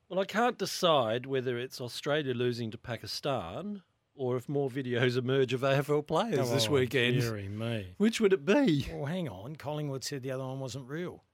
Well, 0.08 0.20
I 0.20 0.24
can't 0.24 0.58
decide 0.58 1.26
whether 1.26 1.58
it's 1.58 1.80
Australia 1.80 2.34
losing 2.34 2.70
to 2.70 2.78
Pakistan 2.78 3.82
or 4.14 4.36
if 4.36 4.48
more 4.48 4.70
videos 4.70 5.16
emerge 5.16 5.52
of 5.52 5.62
AFL 5.62 6.06
players 6.06 6.50
this 6.50 6.68
Oh, 6.68 6.72
weekend. 6.72 7.20
dearie 7.20 7.48
me. 7.48 7.94
Which 7.96 8.20
would 8.20 8.32
it 8.32 8.44
be? 8.44 8.86
Well, 8.92 9.06
hang 9.06 9.28
on. 9.28 9.56
Collingwood 9.56 10.04
said 10.04 10.22
the 10.22 10.30
other 10.30 10.44
one 10.44 10.60
wasn't 10.60 10.88
real. 10.88 11.24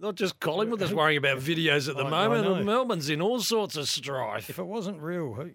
Not 0.00 0.16
just 0.16 0.40
Collingwood 0.40 0.80
that's 0.80 0.92
worrying 0.92 1.18
about 1.18 1.38
videos 1.38 1.88
at 1.88 1.96
the 1.96 2.04
I- 2.04 2.06
I 2.24 2.28
moment. 2.28 2.46
and 2.56 2.66
Melbourne's 2.66 3.08
in 3.08 3.20
all 3.22 3.40
sorts 3.40 3.76
of 3.76 3.88
strife. 3.88 4.50
If 4.50 4.58
it 4.58 4.66
wasn't 4.66 5.00
real, 5.00 5.34
who, 5.34 5.50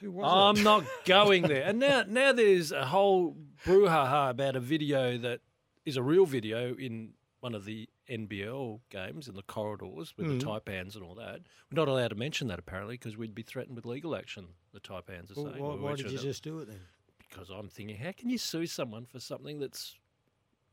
who 0.00 0.10
was 0.10 0.56
I'm 0.56 0.60
it? 0.60 0.64
not 0.64 0.84
going 1.04 1.42
there. 1.44 1.62
And 1.62 1.78
now, 1.78 2.04
now 2.08 2.32
there's 2.32 2.72
a 2.72 2.86
whole 2.86 3.36
brouhaha 3.64 4.30
about 4.30 4.56
a 4.56 4.60
video 4.60 5.16
that 5.18 5.40
is 5.84 5.96
a 5.96 6.02
real 6.02 6.26
video 6.26 6.74
in 6.74 7.12
one 7.40 7.54
of 7.54 7.64
the 7.64 7.88
NBL 8.12 8.80
games 8.90 9.26
in 9.28 9.34
the 9.34 9.42
corridors 9.42 10.14
with 10.16 10.26
Mhm. 10.26 10.40
the 10.40 10.44
Taipans 10.46 10.94
and 10.94 11.02
all 11.04 11.14
that. 11.14 11.40
We're 11.70 11.76
not 11.76 11.88
allowed 11.88 12.08
to 12.08 12.14
mention 12.14 12.48
that 12.48 12.58
apparently 12.58 12.94
because 12.94 13.16
we'd 13.16 13.34
be 13.34 13.42
threatened 13.42 13.74
with 13.76 13.86
legal 13.86 14.14
action. 14.14 14.54
The 14.72 14.80
Taipans 14.80 15.30
are 15.36 15.42
Well, 15.42 15.52
saying. 15.52 15.62
why, 15.64 15.74
why 15.76 15.96
did 15.96 16.10
you 16.10 16.18
just 16.18 16.42
do 16.42 16.58
it 16.58 16.66
then? 16.66 16.80
Because 17.18 17.48
I'm 17.50 17.68
thinking, 17.68 17.96
how 17.96 18.12
can 18.12 18.28
you 18.28 18.38
sue 18.38 18.66
someone 18.66 19.06
for 19.06 19.18
something 19.20 19.58
that's 19.58 19.96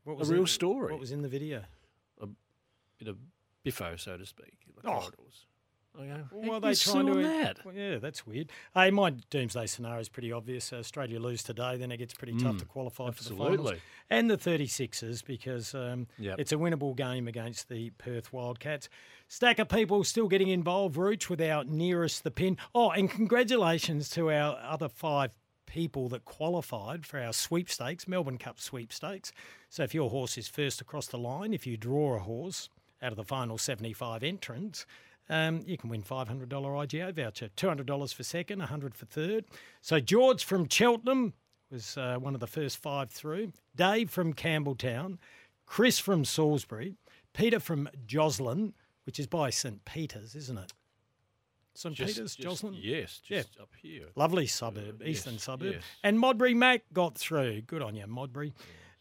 What 0.04 0.20
a 0.20 0.24
real 0.30 0.42
in- 0.42 0.46
story? 0.46 0.90
What 0.92 1.00
was 1.00 1.12
in 1.12 1.22
the 1.22 1.28
video? 1.28 1.64
a 2.18 2.28
bit 2.98 3.08
of 3.08 3.18
biffo, 3.62 3.96
so 3.96 4.18
to 4.18 4.26
speak, 4.26 4.58
in 4.66 4.74
the 4.74 4.86
Oh. 4.86 5.00
corridors. 5.00 5.46
I 5.98 6.06
go, 6.06 6.24
Well, 6.30 6.44
how 6.44 6.52
are 6.54 6.60
they 6.60 6.68
you 6.70 6.74
trying 6.76 7.06
to? 7.06 7.12
on 7.12 7.22
that? 7.22 7.64
Well, 7.64 7.74
yeah, 7.74 7.98
that's 7.98 8.24
weird. 8.26 8.50
Hey, 8.74 8.90
my 8.90 9.10
doomsday 9.10 9.66
scenario 9.66 10.00
is 10.00 10.08
pretty 10.08 10.30
obvious. 10.30 10.72
Australia 10.72 11.18
lose 11.18 11.42
today, 11.42 11.76
then 11.76 11.90
it 11.90 11.96
gets 11.96 12.14
pretty 12.14 12.34
tough 12.34 12.54
Mm, 12.56 12.58
to 12.60 12.64
qualify 12.64 13.10
for 13.10 13.24
the 13.24 13.30
finals. 13.30 13.50
absolutely. 13.58 13.80
And 14.08 14.30
the 14.30 14.36
36ers 14.38 15.24
because 15.24 15.74
um, 15.74 16.06
Yep. 16.18 16.38
it's 16.38 16.52
a 16.52 16.56
winnable 16.56 16.94
game 16.96 17.26
against 17.26 17.68
the 17.68 17.90
Perth 17.98 18.32
Wildcats. 18.32 18.88
Stack 19.28 19.58
of 19.58 19.68
people 19.68 20.04
still 20.04 20.28
getting 20.28 20.48
involved, 20.48 20.96
Rooch, 20.96 21.28
with 21.28 21.40
our 21.40 21.64
nearest 21.64 22.22
the 22.22 22.30
pin. 22.30 22.56
Oh, 22.74 22.90
and 22.90 23.10
congratulations 23.10 24.08
to 24.10 24.30
our 24.30 24.58
other 24.62 24.88
five 24.88 25.36
people 25.66 26.08
that 26.10 26.24
qualified 26.24 27.04
for 27.04 27.18
our 27.20 27.32
sweepstakes, 27.32 28.06
Melbourne 28.08 28.38
Cup 28.38 28.60
sweepstakes. 28.60 29.32
So 29.68 29.82
if 29.82 29.94
your 29.94 30.10
horse 30.10 30.38
is 30.38 30.48
first 30.48 30.80
across 30.80 31.06
the 31.08 31.18
line, 31.18 31.52
if 31.52 31.66
you 31.66 31.76
draw 31.76 32.14
a 32.16 32.20
horse 32.20 32.68
out 33.02 33.12
of 33.12 33.16
the 33.16 33.24
final 33.24 33.56
75 33.56 34.22
entrants, 34.22 34.84
Um, 35.30 35.62
you 35.64 35.78
can 35.78 35.88
win 35.88 36.02
$500 36.02 36.48
IGA 36.48 37.14
voucher, 37.14 37.48
$200 37.56 38.12
for 38.14 38.22
second, 38.24 38.58
100 38.58 38.94
for 38.96 39.06
third. 39.06 39.44
So 39.80 40.00
George 40.00 40.44
from 40.44 40.68
Cheltenham 40.68 41.34
was 41.70 41.96
uh, 41.96 42.16
one 42.18 42.34
of 42.34 42.40
the 42.40 42.46
first 42.48 42.78
five 42.78 43.10
through. 43.10 43.52
Dave 43.76 44.10
from 44.10 44.34
Campbelltown, 44.34 45.18
Chris 45.66 46.00
from 46.00 46.24
Salisbury, 46.24 46.96
Peter 47.32 47.60
from 47.60 47.88
Joslin, 48.06 48.74
which 49.06 49.20
is 49.20 49.28
by 49.28 49.50
St 49.50 49.84
Peter's, 49.84 50.34
isn't 50.34 50.58
it? 50.58 50.72
St 51.74 51.94
Just- 51.94 52.14
Peter's, 52.16 52.34
just- 52.34 52.40
Joslin? 52.40 52.74
Yes, 52.76 53.20
just 53.22 53.56
up 53.60 53.70
here. 53.80 54.06
Lovely 54.16 54.48
suburb, 54.48 55.00
Uh, 55.00 55.04
eastern 55.04 55.34
yes, 55.34 55.44
suburb. 55.44 55.74
yes. 55.74 55.82
And 56.02 56.18
Modbury 56.18 56.54
Mac 56.54 56.82
got 56.92 57.16
through. 57.16 57.60
Good 57.62 57.82
on 57.82 57.94
you, 57.94 58.06
Modbury. 58.08 58.52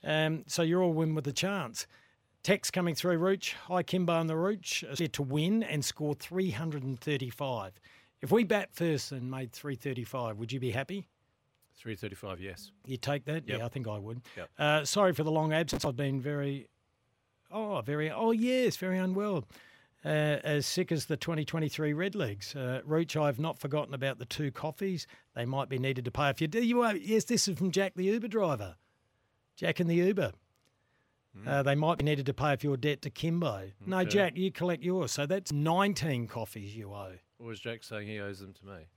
Um, 0.03 0.43
so 0.47 0.61
you're 0.61 0.83
all 0.83 0.93
win 0.93 1.15
with 1.15 1.27
a 1.27 1.33
chance. 1.33 1.87
Text 2.43 2.71
coming 2.71 2.95
through, 2.95 3.17
Rooch. 3.17 3.53
Hi, 3.67 3.83
Kymbo 3.83 4.19
and 4.19 4.29
the 4.29 4.35
Rooch. 4.37 4.83
uh, 4.89 4.95
To 4.95 5.23
win 5.23 5.61
and 5.63 5.83
score 5.83 6.13
335. 6.15 7.73
If 8.21 8.31
we 8.31 8.43
bat 8.43 8.69
first 8.71 9.11
and 9.11 9.29
made 9.29 9.51
335, 9.51 10.37
would 10.37 10.51
you 10.51 10.59
be 10.59 10.71
happy? 10.71 11.07
335, 11.77 12.41
yes. 12.41 12.71
You 12.85 12.97
take 12.97 13.25
that? 13.25 13.47
Yep. 13.47 13.59
Yeah, 13.59 13.65
I 13.65 13.69
think 13.69 13.87
I 13.87 13.97
would. 13.97 14.21
Yep. 14.35 14.49
Uh, 14.57 14.85
sorry 14.85 15.13
for 15.13 15.23
the 15.23 15.31
long 15.31 15.53
absence. 15.53 15.85
I've 15.85 15.95
been 15.95 16.19
very, 16.19 16.67
oh, 17.51 17.81
very, 17.81 18.09
oh 18.11 18.31
yes, 18.31 18.75
very 18.77 18.97
unwell. 18.97 19.45
Uh, 20.03 20.07
as 20.45 20.65
sick 20.65 20.93
as 20.93 21.05
the 21.07 21.17
2023 21.17 21.91
Redlegs. 21.93 22.55
Uh, 22.55 22.81
Rooch, 22.85 23.17
I've 23.17 23.39
not 23.39 23.59
forgotten 23.59 23.93
about 23.93 24.17
the 24.17 24.25
two 24.25 24.49
coffees. 24.49 25.07
They 25.35 25.43
might 25.45 25.67
be 25.67 25.77
needed 25.77 26.05
to 26.05 26.11
pay. 26.11 26.29
If 26.29 26.39
you 26.39 26.47
do, 26.47 26.65
you 26.65 26.81
are, 26.83 26.95
yes, 26.95 27.25
this 27.25 27.49
is 27.49 27.57
from 27.57 27.71
Jack 27.71 27.93
the 27.95 28.05
Uber 28.05 28.29
driver. 28.29 28.75
Jack 29.57 29.81
and 29.81 29.89
the 29.89 29.95
Uber. 29.95 30.31
Uh, 31.45 31.63
they 31.63 31.75
might 31.75 31.97
be 31.97 32.03
needed 32.05 32.25
to 32.25 32.33
pay 32.33 32.51
off 32.53 32.63
your 32.63 32.75
debt 32.75 33.01
to 33.03 33.09
Kymbo. 33.09 33.71
No, 33.85 33.99
Okay. 33.99 34.09
Jack, 34.09 34.37
you 34.37 34.51
collect 34.51 34.83
yours. 34.83 35.11
So 35.11 35.25
that's 35.25 35.51
19 35.53 36.27
coffees 36.27 36.75
you 36.75 36.91
owe. 36.93 37.13
Or 37.39 37.47
was 37.47 37.59
Jack 37.59 37.83
saying 37.83 38.07
he 38.07 38.19
owes 38.19 38.39
them 38.39 38.53
to 38.53 38.65
me? 38.65 38.87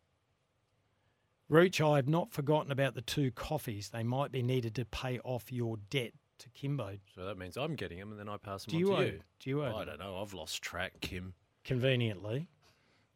Rooch, 1.49 1.81
I 1.81 1.97
have 1.97 2.09
not 2.09 2.33
forgotten 2.33 2.73
about 2.73 2.95
the 2.95 3.03
two 3.03 3.31
coffees. 3.31 3.91
They 3.91 4.03
might 4.03 4.33
be 4.33 4.43
needed 4.43 4.75
to 4.77 4.85
pay 4.87 5.19
off 5.21 5.53
your 5.53 5.77
debt 5.91 6.13
to 6.39 6.49
Kymbo. 6.51 6.99
So 7.15 7.25
that 7.27 7.37
means 7.39 7.57
I'm 7.57 7.75
getting 7.77 7.99
them 7.99 8.11
and 8.11 8.19
then 8.19 8.29
I 8.29 8.39
pass 8.39 8.65
them 8.65 8.73
Do 8.73 8.77
on 8.79 8.81
you 8.81 8.87
to 8.87 8.97
owe- 8.97 9.01
you. 9.15 9.21
do 9.41 9.51
you 9.51 9.63
owe 9.65 9.77
I 9.77 9.85
them? 9.85 9.99
don't 9.99 10.01
know. 10.01 10.17
I've 10.23 10.33
lost 10.35 10.63
track, 10.63 10.95
Kim. 11.01 11.35
Conveniently. 11.65 12.49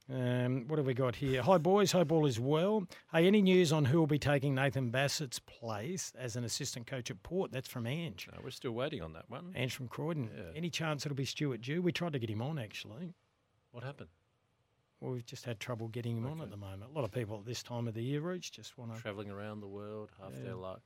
Um, 0.08 0.68
what 0.68 0.78
have 0.78 0.86
we 0.86 0.94
got 0.94 1.16
here? 1.16 1.42
Hi, 1.42 1.58
boys. 1.58 1.90
Hope 1.90 2.12
all 2.12 2.26
is 2.26 2.38
well. 2.38 2.86
Hey, 3.12 3.26
any 3.26 3.42
news 3.42 3.72
on 3.72 3.84
who 3.84 3.98
will 3.98 4.06
be 4.06 4.20
taking 4.20 4.54
Nathan 4.54 4.90
Bassett's 4.92 5.40
place 5.40 6.12
as 6.16 6.36
an 6.36 6.44
assistant 6.44 6.86
coach 6.86 7.10
at 7.10 7.20
Port? 7.24 7.50
That's 7.50 7.66
from 7.68 7.88
Ange. 7.88 8.28
No, 8.32 8.38
we're 8.44 8.50
still 8.50 8.70
waiting 8.70 9.02
on 9.02 9.14
that 9.14 9.28
one. 9.28 9.52
Ange 9.56 9.74
from 9.74 9.88
Croydon. 9.88 10.30
Yeah. 10.36 10.42
Any 10.54 10.70
chance 10.70 11.04
it'll 11.04 11.16
be 11.16 11.24
Stuart 11.24 11.60
Dew? 11.62 11.82
We 11.82 11.90
tried 11.90 12.12
to 12.12 12.20
get 12.20 12.30
him 12.30 12.40
on, 12.40 12.56
actually. 12.58 13.14
What 13.72 13.82
happened? 13.82 14.10
Well, 15.00 15.12
we've 15.12 15.26
just 15.26 15.44
had 15.44 15.58
trouble 15.58 15.88
getting 15.88 16.16
him 16.16 16.26
on 16.26 16.40
at 16.40 16.50
the 16.50 16.56
moment. 16.56 16.84
A 16.90 16.94
lot 16.94 17.04
of 17.04 17.10
people 17.10 17.38
at 17.40 17.44
this 17.44 17.62
time 17.64 17.88
of 17.88 17.94
the 17.94 18.02
year, 18.02 18.20
Rooch, 18.20 18.52
just 18.52 18.78
want 18.78 18.94
to. 18.94 19.02
Travelling 19.02 19.30
around 19.30 19.60
the 19.60 19.66
world, 19.68 20.10
half 20.22 20.32
Yeah. 20.36 20.44
their 20.44 20.54
luck. 20.54 20.82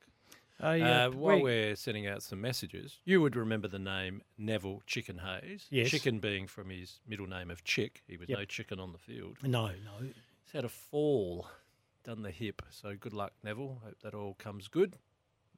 Oh, 0.61 0.73
yeah, 0.73 1.05
Uh, 1.05 1.11
while 1.11 1.37
we- 1.37 1.43
we're 1.43 1.75
sending 1.75 2.05
out 2.07 2.21
some 2.23 2.39
messages, 2.41 2.99
you 3.03 3.19
would 3.21 3.35
remember 3.35 3.67
the 3.67 3.79
name 3.79 4.21
Neville 4.37 4.81
Chicken 4.85 5.19
Hayes. 5.19 5.67
Yes. 5.71 5.89
Chicken 5.89 6.19
being 6.19 6.45
from 6.47 6.69
his 6.69 6.99
middle 7.07 7.27
name 7.27 7.49
of 7.49 7.63
Chick. 7.63 8.03
He 8.07 8.15
was 8.17 8.29
Yep. 8.29 8.37
no 8.39 8.45
chicken 8.45 8.79
on 8.79 8.91
the 8.91 8.97
field. 8.99 9.37
No, 9.43 9.67
no. 9.67 9.97
He's 10.43 10.51
had 10.53 10.63
a 10.65 10.69
fall, 10.69 11.49
done 12.03 12.21
the 12.21 12.31
hip. 12.31 12.61
So 12.69 12.95
good 12.95 13.13
luck, 13.13 13.33
Neville. 13.43 13.81
Hope 13.83 13.99
that 14.01 14.13
all 14.13 14.35
comes 14.35 14.67
good. 14.67 14.97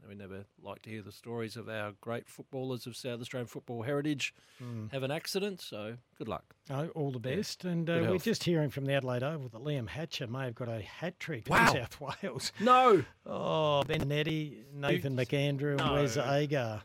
We 0.07 0.15
never 0.15 0.45
like 0.61 0.81
to 0.83 0.89
hear 0.89 1.01
the 1.01 1.11
stories 1.11 1.55
of 1.55 1.69
our 1.69 1.93
great 2.01 2.27
footballers 2.27 2.85
of 2.85 2.95
South 2.95 3.21
Australian 3.21 3.47
football 3.47 3.83
heritage 3.83 4.33
Mm. 4.61 4.91
have 4.91 5.01
an 5.03 5.11
accident. 5.11 5.61
So 5.61 5.97
good 6.17 6.27
luck. 6.27 6.55
No, 6.69 6.89
all 6.89 7.11
the 7.11 7.29
Yeah. 7.29 7.37
best. 7.37 7.63
And 7.65 7.89
uh, 7.89 8.05
we're 8.09 8.17
just 8.17 8.43
hearing 8.43 8.69
from 8.69 8.85
the 8.85 8.93
Adelaide 8.93 9.23
Oval 9.23 9.49
that 9.49 9.61
Liam 9.63 9.87
Hatcher 9.87 10.27
may 10.27 10.45
have 10.45 10.55
got 10.55 10.67
a 10.69 10.81
hat 10.81 11.19
trick 11.19 11.47
Wow. 11.49 11.67
in 11.67 11.73
South 11.81 11.99
Wales. 12.01 12.51
No. 12.59 13.03
Oh, 13.25 13.83
Ben 13.83 14.01
Manenti, 14.01 14.63
Nathan 14.73 15.15
McAndrew, 15.15 15.71
and 15.71 15.77
No. 15.79 15.93
Wes 15.95 16.17
Agar. 16.17 16.83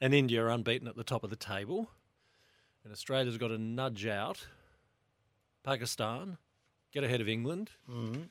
and 0.00 0.14
India 0.14 0.42
are 0.44 0.50
unbeaten 0.50 0.86
at 0.88 0.96
the 0.96 1.04
top 1.04 1.24
of 1.24 1.30
the 1.30 1.36
table, 1.36 1.90
and 2.84 2.92
Australia's 2.92 3.38
got 3.38 3.48
to 3.48 3.58
nudge 3.58 4.06
out 4.06 4.46
Pakistan, 5.64 6.38
get 6.92 7.02
ahead 7.04 7.20
of 7.20 7.28
England, 7.28 7.70
Mhm. 7.88 8.28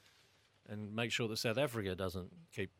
And 0.72 0.96
make 0.96 1.12
sure 1.12 1.28
that 1.28 1.38
South 1.38 1.58
Africa 1.58 1.94
doesn't 1.96 2.32
keep 2.56 2.72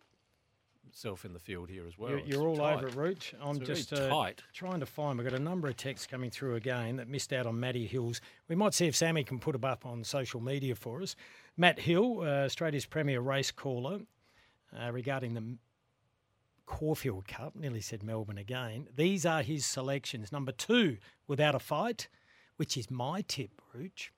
itself 0.88 1.26
in 1.26 1.34
the 1.34 1.40
field 1.40 1.70
here 1.70 1.86
as 1.88 1.98
well. 1.98 2.10
You're, 2.12 2.20
you're 2.22 2.48
all 2.48 2.58
tight. 2.58 2.74
over 2.78 2.88
it, 2.88 2.96
Rooch. 2.96 3.34
I'm 3.42 3.58
It's 3.58 3.66
just 3.66 3.94
uh, 3.94 4.10
tight. 4.10 4.42
trying 4.54 4.80
to 4.80 4.86
find. 4.86 5.18
We've 5.20 5.30
got 5.30 5.38
a 5.38 5.44
number 5.44 5.68
of 5.68 5.78
texts 5.78 6.08
coming 6.08 6.30
through 6.32 6.56
again 6.56 6.96
that 6.98 7.08
missed 7.08 7.32
out 7.32 7.46
on 7.46 7.60
Matty 7.60 7.86
Hills. 7.86 8.20
We 8.48 8.56
might 8.56 8.74
see 8.74 8.88
if 8.88 8.96
Sammy 8.96 9.24
can 9.24 9.40
put 9.40 9.54
them 9.54 9.64
up 9.64 9.86
on 9.86 10.04
social 10.04 10.42
media 10.42 10.76
for 10.76 11.02
us. 11.02 11.16
Matt 11.58 11.80
Hill, 11.80 12.22
uh, 12.22 12.46
Australia's 12.46 12.86
premier 12.86 13.22
race 13.22 13.52
caller, 13.52 14.00
uh, 14.78 14.92
regarding 14.92 15.34
the 15.34 15.58
Caulfield 16.66 17.28
Cup, 17.28 17.56
nearly 17.56 17.82
said 17.82 18.04
Melbourne 18.04 18.38
again. 18.38 18.88
These 18.96 19.26
are 19.26 19.42
his 19.44 19.66
selections. 19.66 20.32
Number 20.32 20.52
two, 20.54 20.98
Without 21.28 21.56
a 21.56 21.60
Fight, 21.60 22.08
which 22.58 22.78
is 22.78 22.90
my 22.90 23.22
tip, 23.22 23.62
Rooch. 23.74 24.12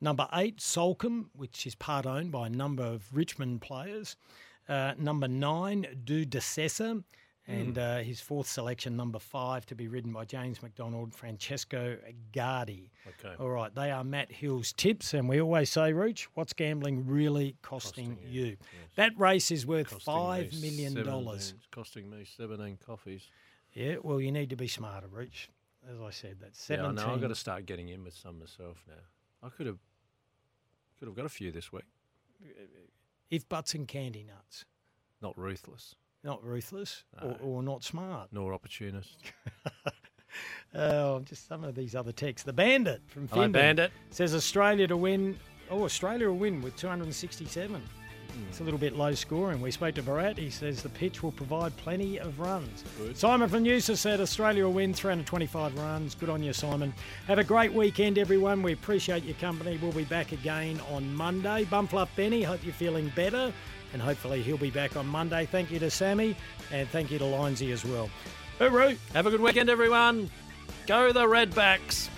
Number 0.00 0.28
eight, 0.34 0.58
Soulcombe, 0.58 1.26
which 1.34 1.66
is 1.66 1.74
part 1.74 2.06
owned 2.06 2.30
by 2.32 2.46
a 2.46 2.50
number 2.50 2.84
of 2.84 3.08
Richmond 3.12 3.62
players. 3.62 4.16
Uh, 4.68 4.92
number 4.98 5.28
nine, 5.28 5.86
Duke 6.04 6.30
de 6.30 6.38
Sessa. 6.38 7.02
And 7.48 7.78
uh, 7.78 7.98
his 7.98 8.20
fourth 8.20 8.48
selection, 8.48 8.96
number 8.96 9.20
five, 9.20 9.64
to 9.66 9.76
be 9.76 9.86
ridden 9.86 10.12
by 10.12 10.24
James 10.24 10.60
McDonald, 10.64 11.14
Francesco 11.14 11.96
Guardi. 12.32 12.90
Okay. 13.06 13.36
All 13.38 13.50
right, 13.50 13.72
they 13.72 13.92
are 13.92 14.02
Matt 14.02 14.32
Hill's 14.32 14.72
tips. 14.72 15.14
And 15.14 15.28
we 15.28 15.40
always 15.40 15.70
say, 15.70 15.92
Rooch, 15.92 16.26
what's 16.34 16.52
gambling 16.52 17.06
really 17.06 17.54
costing, 17.62 18.18
you? 18.26 18.56
That 18.96 19.12
race 19.16 19.52
is 19.52 19.64
worth 19.64 19.90
Costing 19.90 20.12
$5 20.12 20.60
me 20.60 20.70
million. 20.70 20.92
17 20.92 21.28
It's 21.34 21.54
costing 21.70 22.10
me 22.10 22.24
17 22.36 22.78
coffees. 22.84 23.28
Yeah, 23.72 23.96
well, 24.02 24.20
you 24.20 24.32
need 24.32 24.50
to 24.50 24.56
be 24.56 24.66
smarter, 24.66 25.06
Rooch. 25.06 25.48
As 25.88 26.00
I 26.00 26.10
said, 26.10 26.38
that's 26.40 26.68
Yeah, 26.68 26.86
I 26.86 26.90
know. 26.90 27.12
I've 27.12 27.20
got 27.20 27.28
to 27.28 27.36
start 27.36 27.64
getting 27.64 27.90
in 27.90 28.02
with 28.02 28.14
some 28.14 28.40
myself 28.40 28.82
now. 28.88 28.94
I 29.42 29.48
could 29.48 29.66
have 29.66 29.78
could 30.98 31.08
have 31.08 31.16
got 31.16 31.26
a 31.26 31.30
few 31.30 31.52
this 31.52 31.72
week. 31.72 31.84
if 33.30 33.48
butts 33.48 33.74
and 33.74 33.86
candy 33.86 34.24
nuts. 34.24 34.64
Not 35.22 35.36
ruthless, 35.38 35.94
Not 36.22 36.44
ruthless 36.44 37.04
or, 37.22 37.36
or 37.42 37.62
not 37.62 37.82
smart. 37.84 38.28
nor 38.32 38.52
opportunist. 38.52 39.16
Oh, 40.74 41.20
just 41.20 41.48
some 41.48 41.64
of 41.64 41.74
these 41.74 41.94
other 41.94 42.12
texts. 42.12 42.44
The 42.44 42.52
Bandit 42.52 43.00
from 43.06 43.26
Hello, 43.28 43.44
Findon 43.44 43.52
Bandit. 43.52 43.92
says 44.10 44.34
Australia 44.34 44.86
to 44.86 44.96
win 44.96 45.38
oh, 45.70 45.84
Australia 45.84 46.28
will 46.28 46.36
win 46.36 46.60
with 46.60 46.76
267. 46.76 47.82
It's 48.48 48.60
a 48.60 48.64
little 48.64 48.78
bit 48.78 48.96
low 48.96 49.14
scoring. 49.14 49.60
We 49.60 49.70
spoke 49.70 49.94
to 49.96 50.02
Bharat. 50.02 50.38
He 50.38 50.50
says 50.50 50.82
the 50.82 50.88
pitch 50.88 51.22
will 51.22 51.32
provide 51.32 51.76
plenty 51.76 52.18
of 52.18 52.38
runs. 52.38 52.84
Simon 53.14 53.48
from 53.48 53.64
Noosa 53.64 53.96
said 53.96 54.20
Australia 54.20 54.64
will 54.64 54.72
win 54.72 54.94
325 54.94 55.78
runs. 55.78 56.14
Good 56.14 56.28
on 56.28 56.42
you, 56.42 56.52
Simon. 56.52 56.92
Have 57.26 57.38
a 57.38 57.44
great 57.44 57.72
weekend, 57.72 58.18
everyone. 58.18 58.62
We 58.62 58.72
appreciate 58.72 59.24
your 59.24 59.36
company. 59.36 59.78
We'll 59.80 59.92
be 59.92 60.04
back 60.04 60.32
again 60.32 60.80
on 60.90 61.14
Monday. 61.14 61.64
Bumfluff 61.64 62.08
Benny, 62.16 62.42
hope 62.42 62.64
you're 62.64 62.74
feeling 62.74 63.12
better. 63.14 63.52
And 63.92 64.02
hopefully 64.02 64.42
he'll 64.42 64.58
be 64.58 64.70
back 64.70 64.96
on 64.96 65.06
Monday. 65.06 65.46
Thank 65.46 65.70
you 65.70 65.78
to 65.78 65.90
Sammy. 65.90 66.36
And 66.72 66.88
thank 66.88 67.10
you 67.10 67.18
to 67.18 67.24
Lindsay 67.24 67.72
as 67.72 67.84
well. 67.84 68.10
Hooroo! 68.58 68.96
Have 69.12 69.26
a 69.26 69.30
good 69.30 69.40
weekend, 69.40 69.70
everyone. 69.70 70.30
Go 70.86 71.12
the 71.12 71.24
Redbacks. 71.24 72.08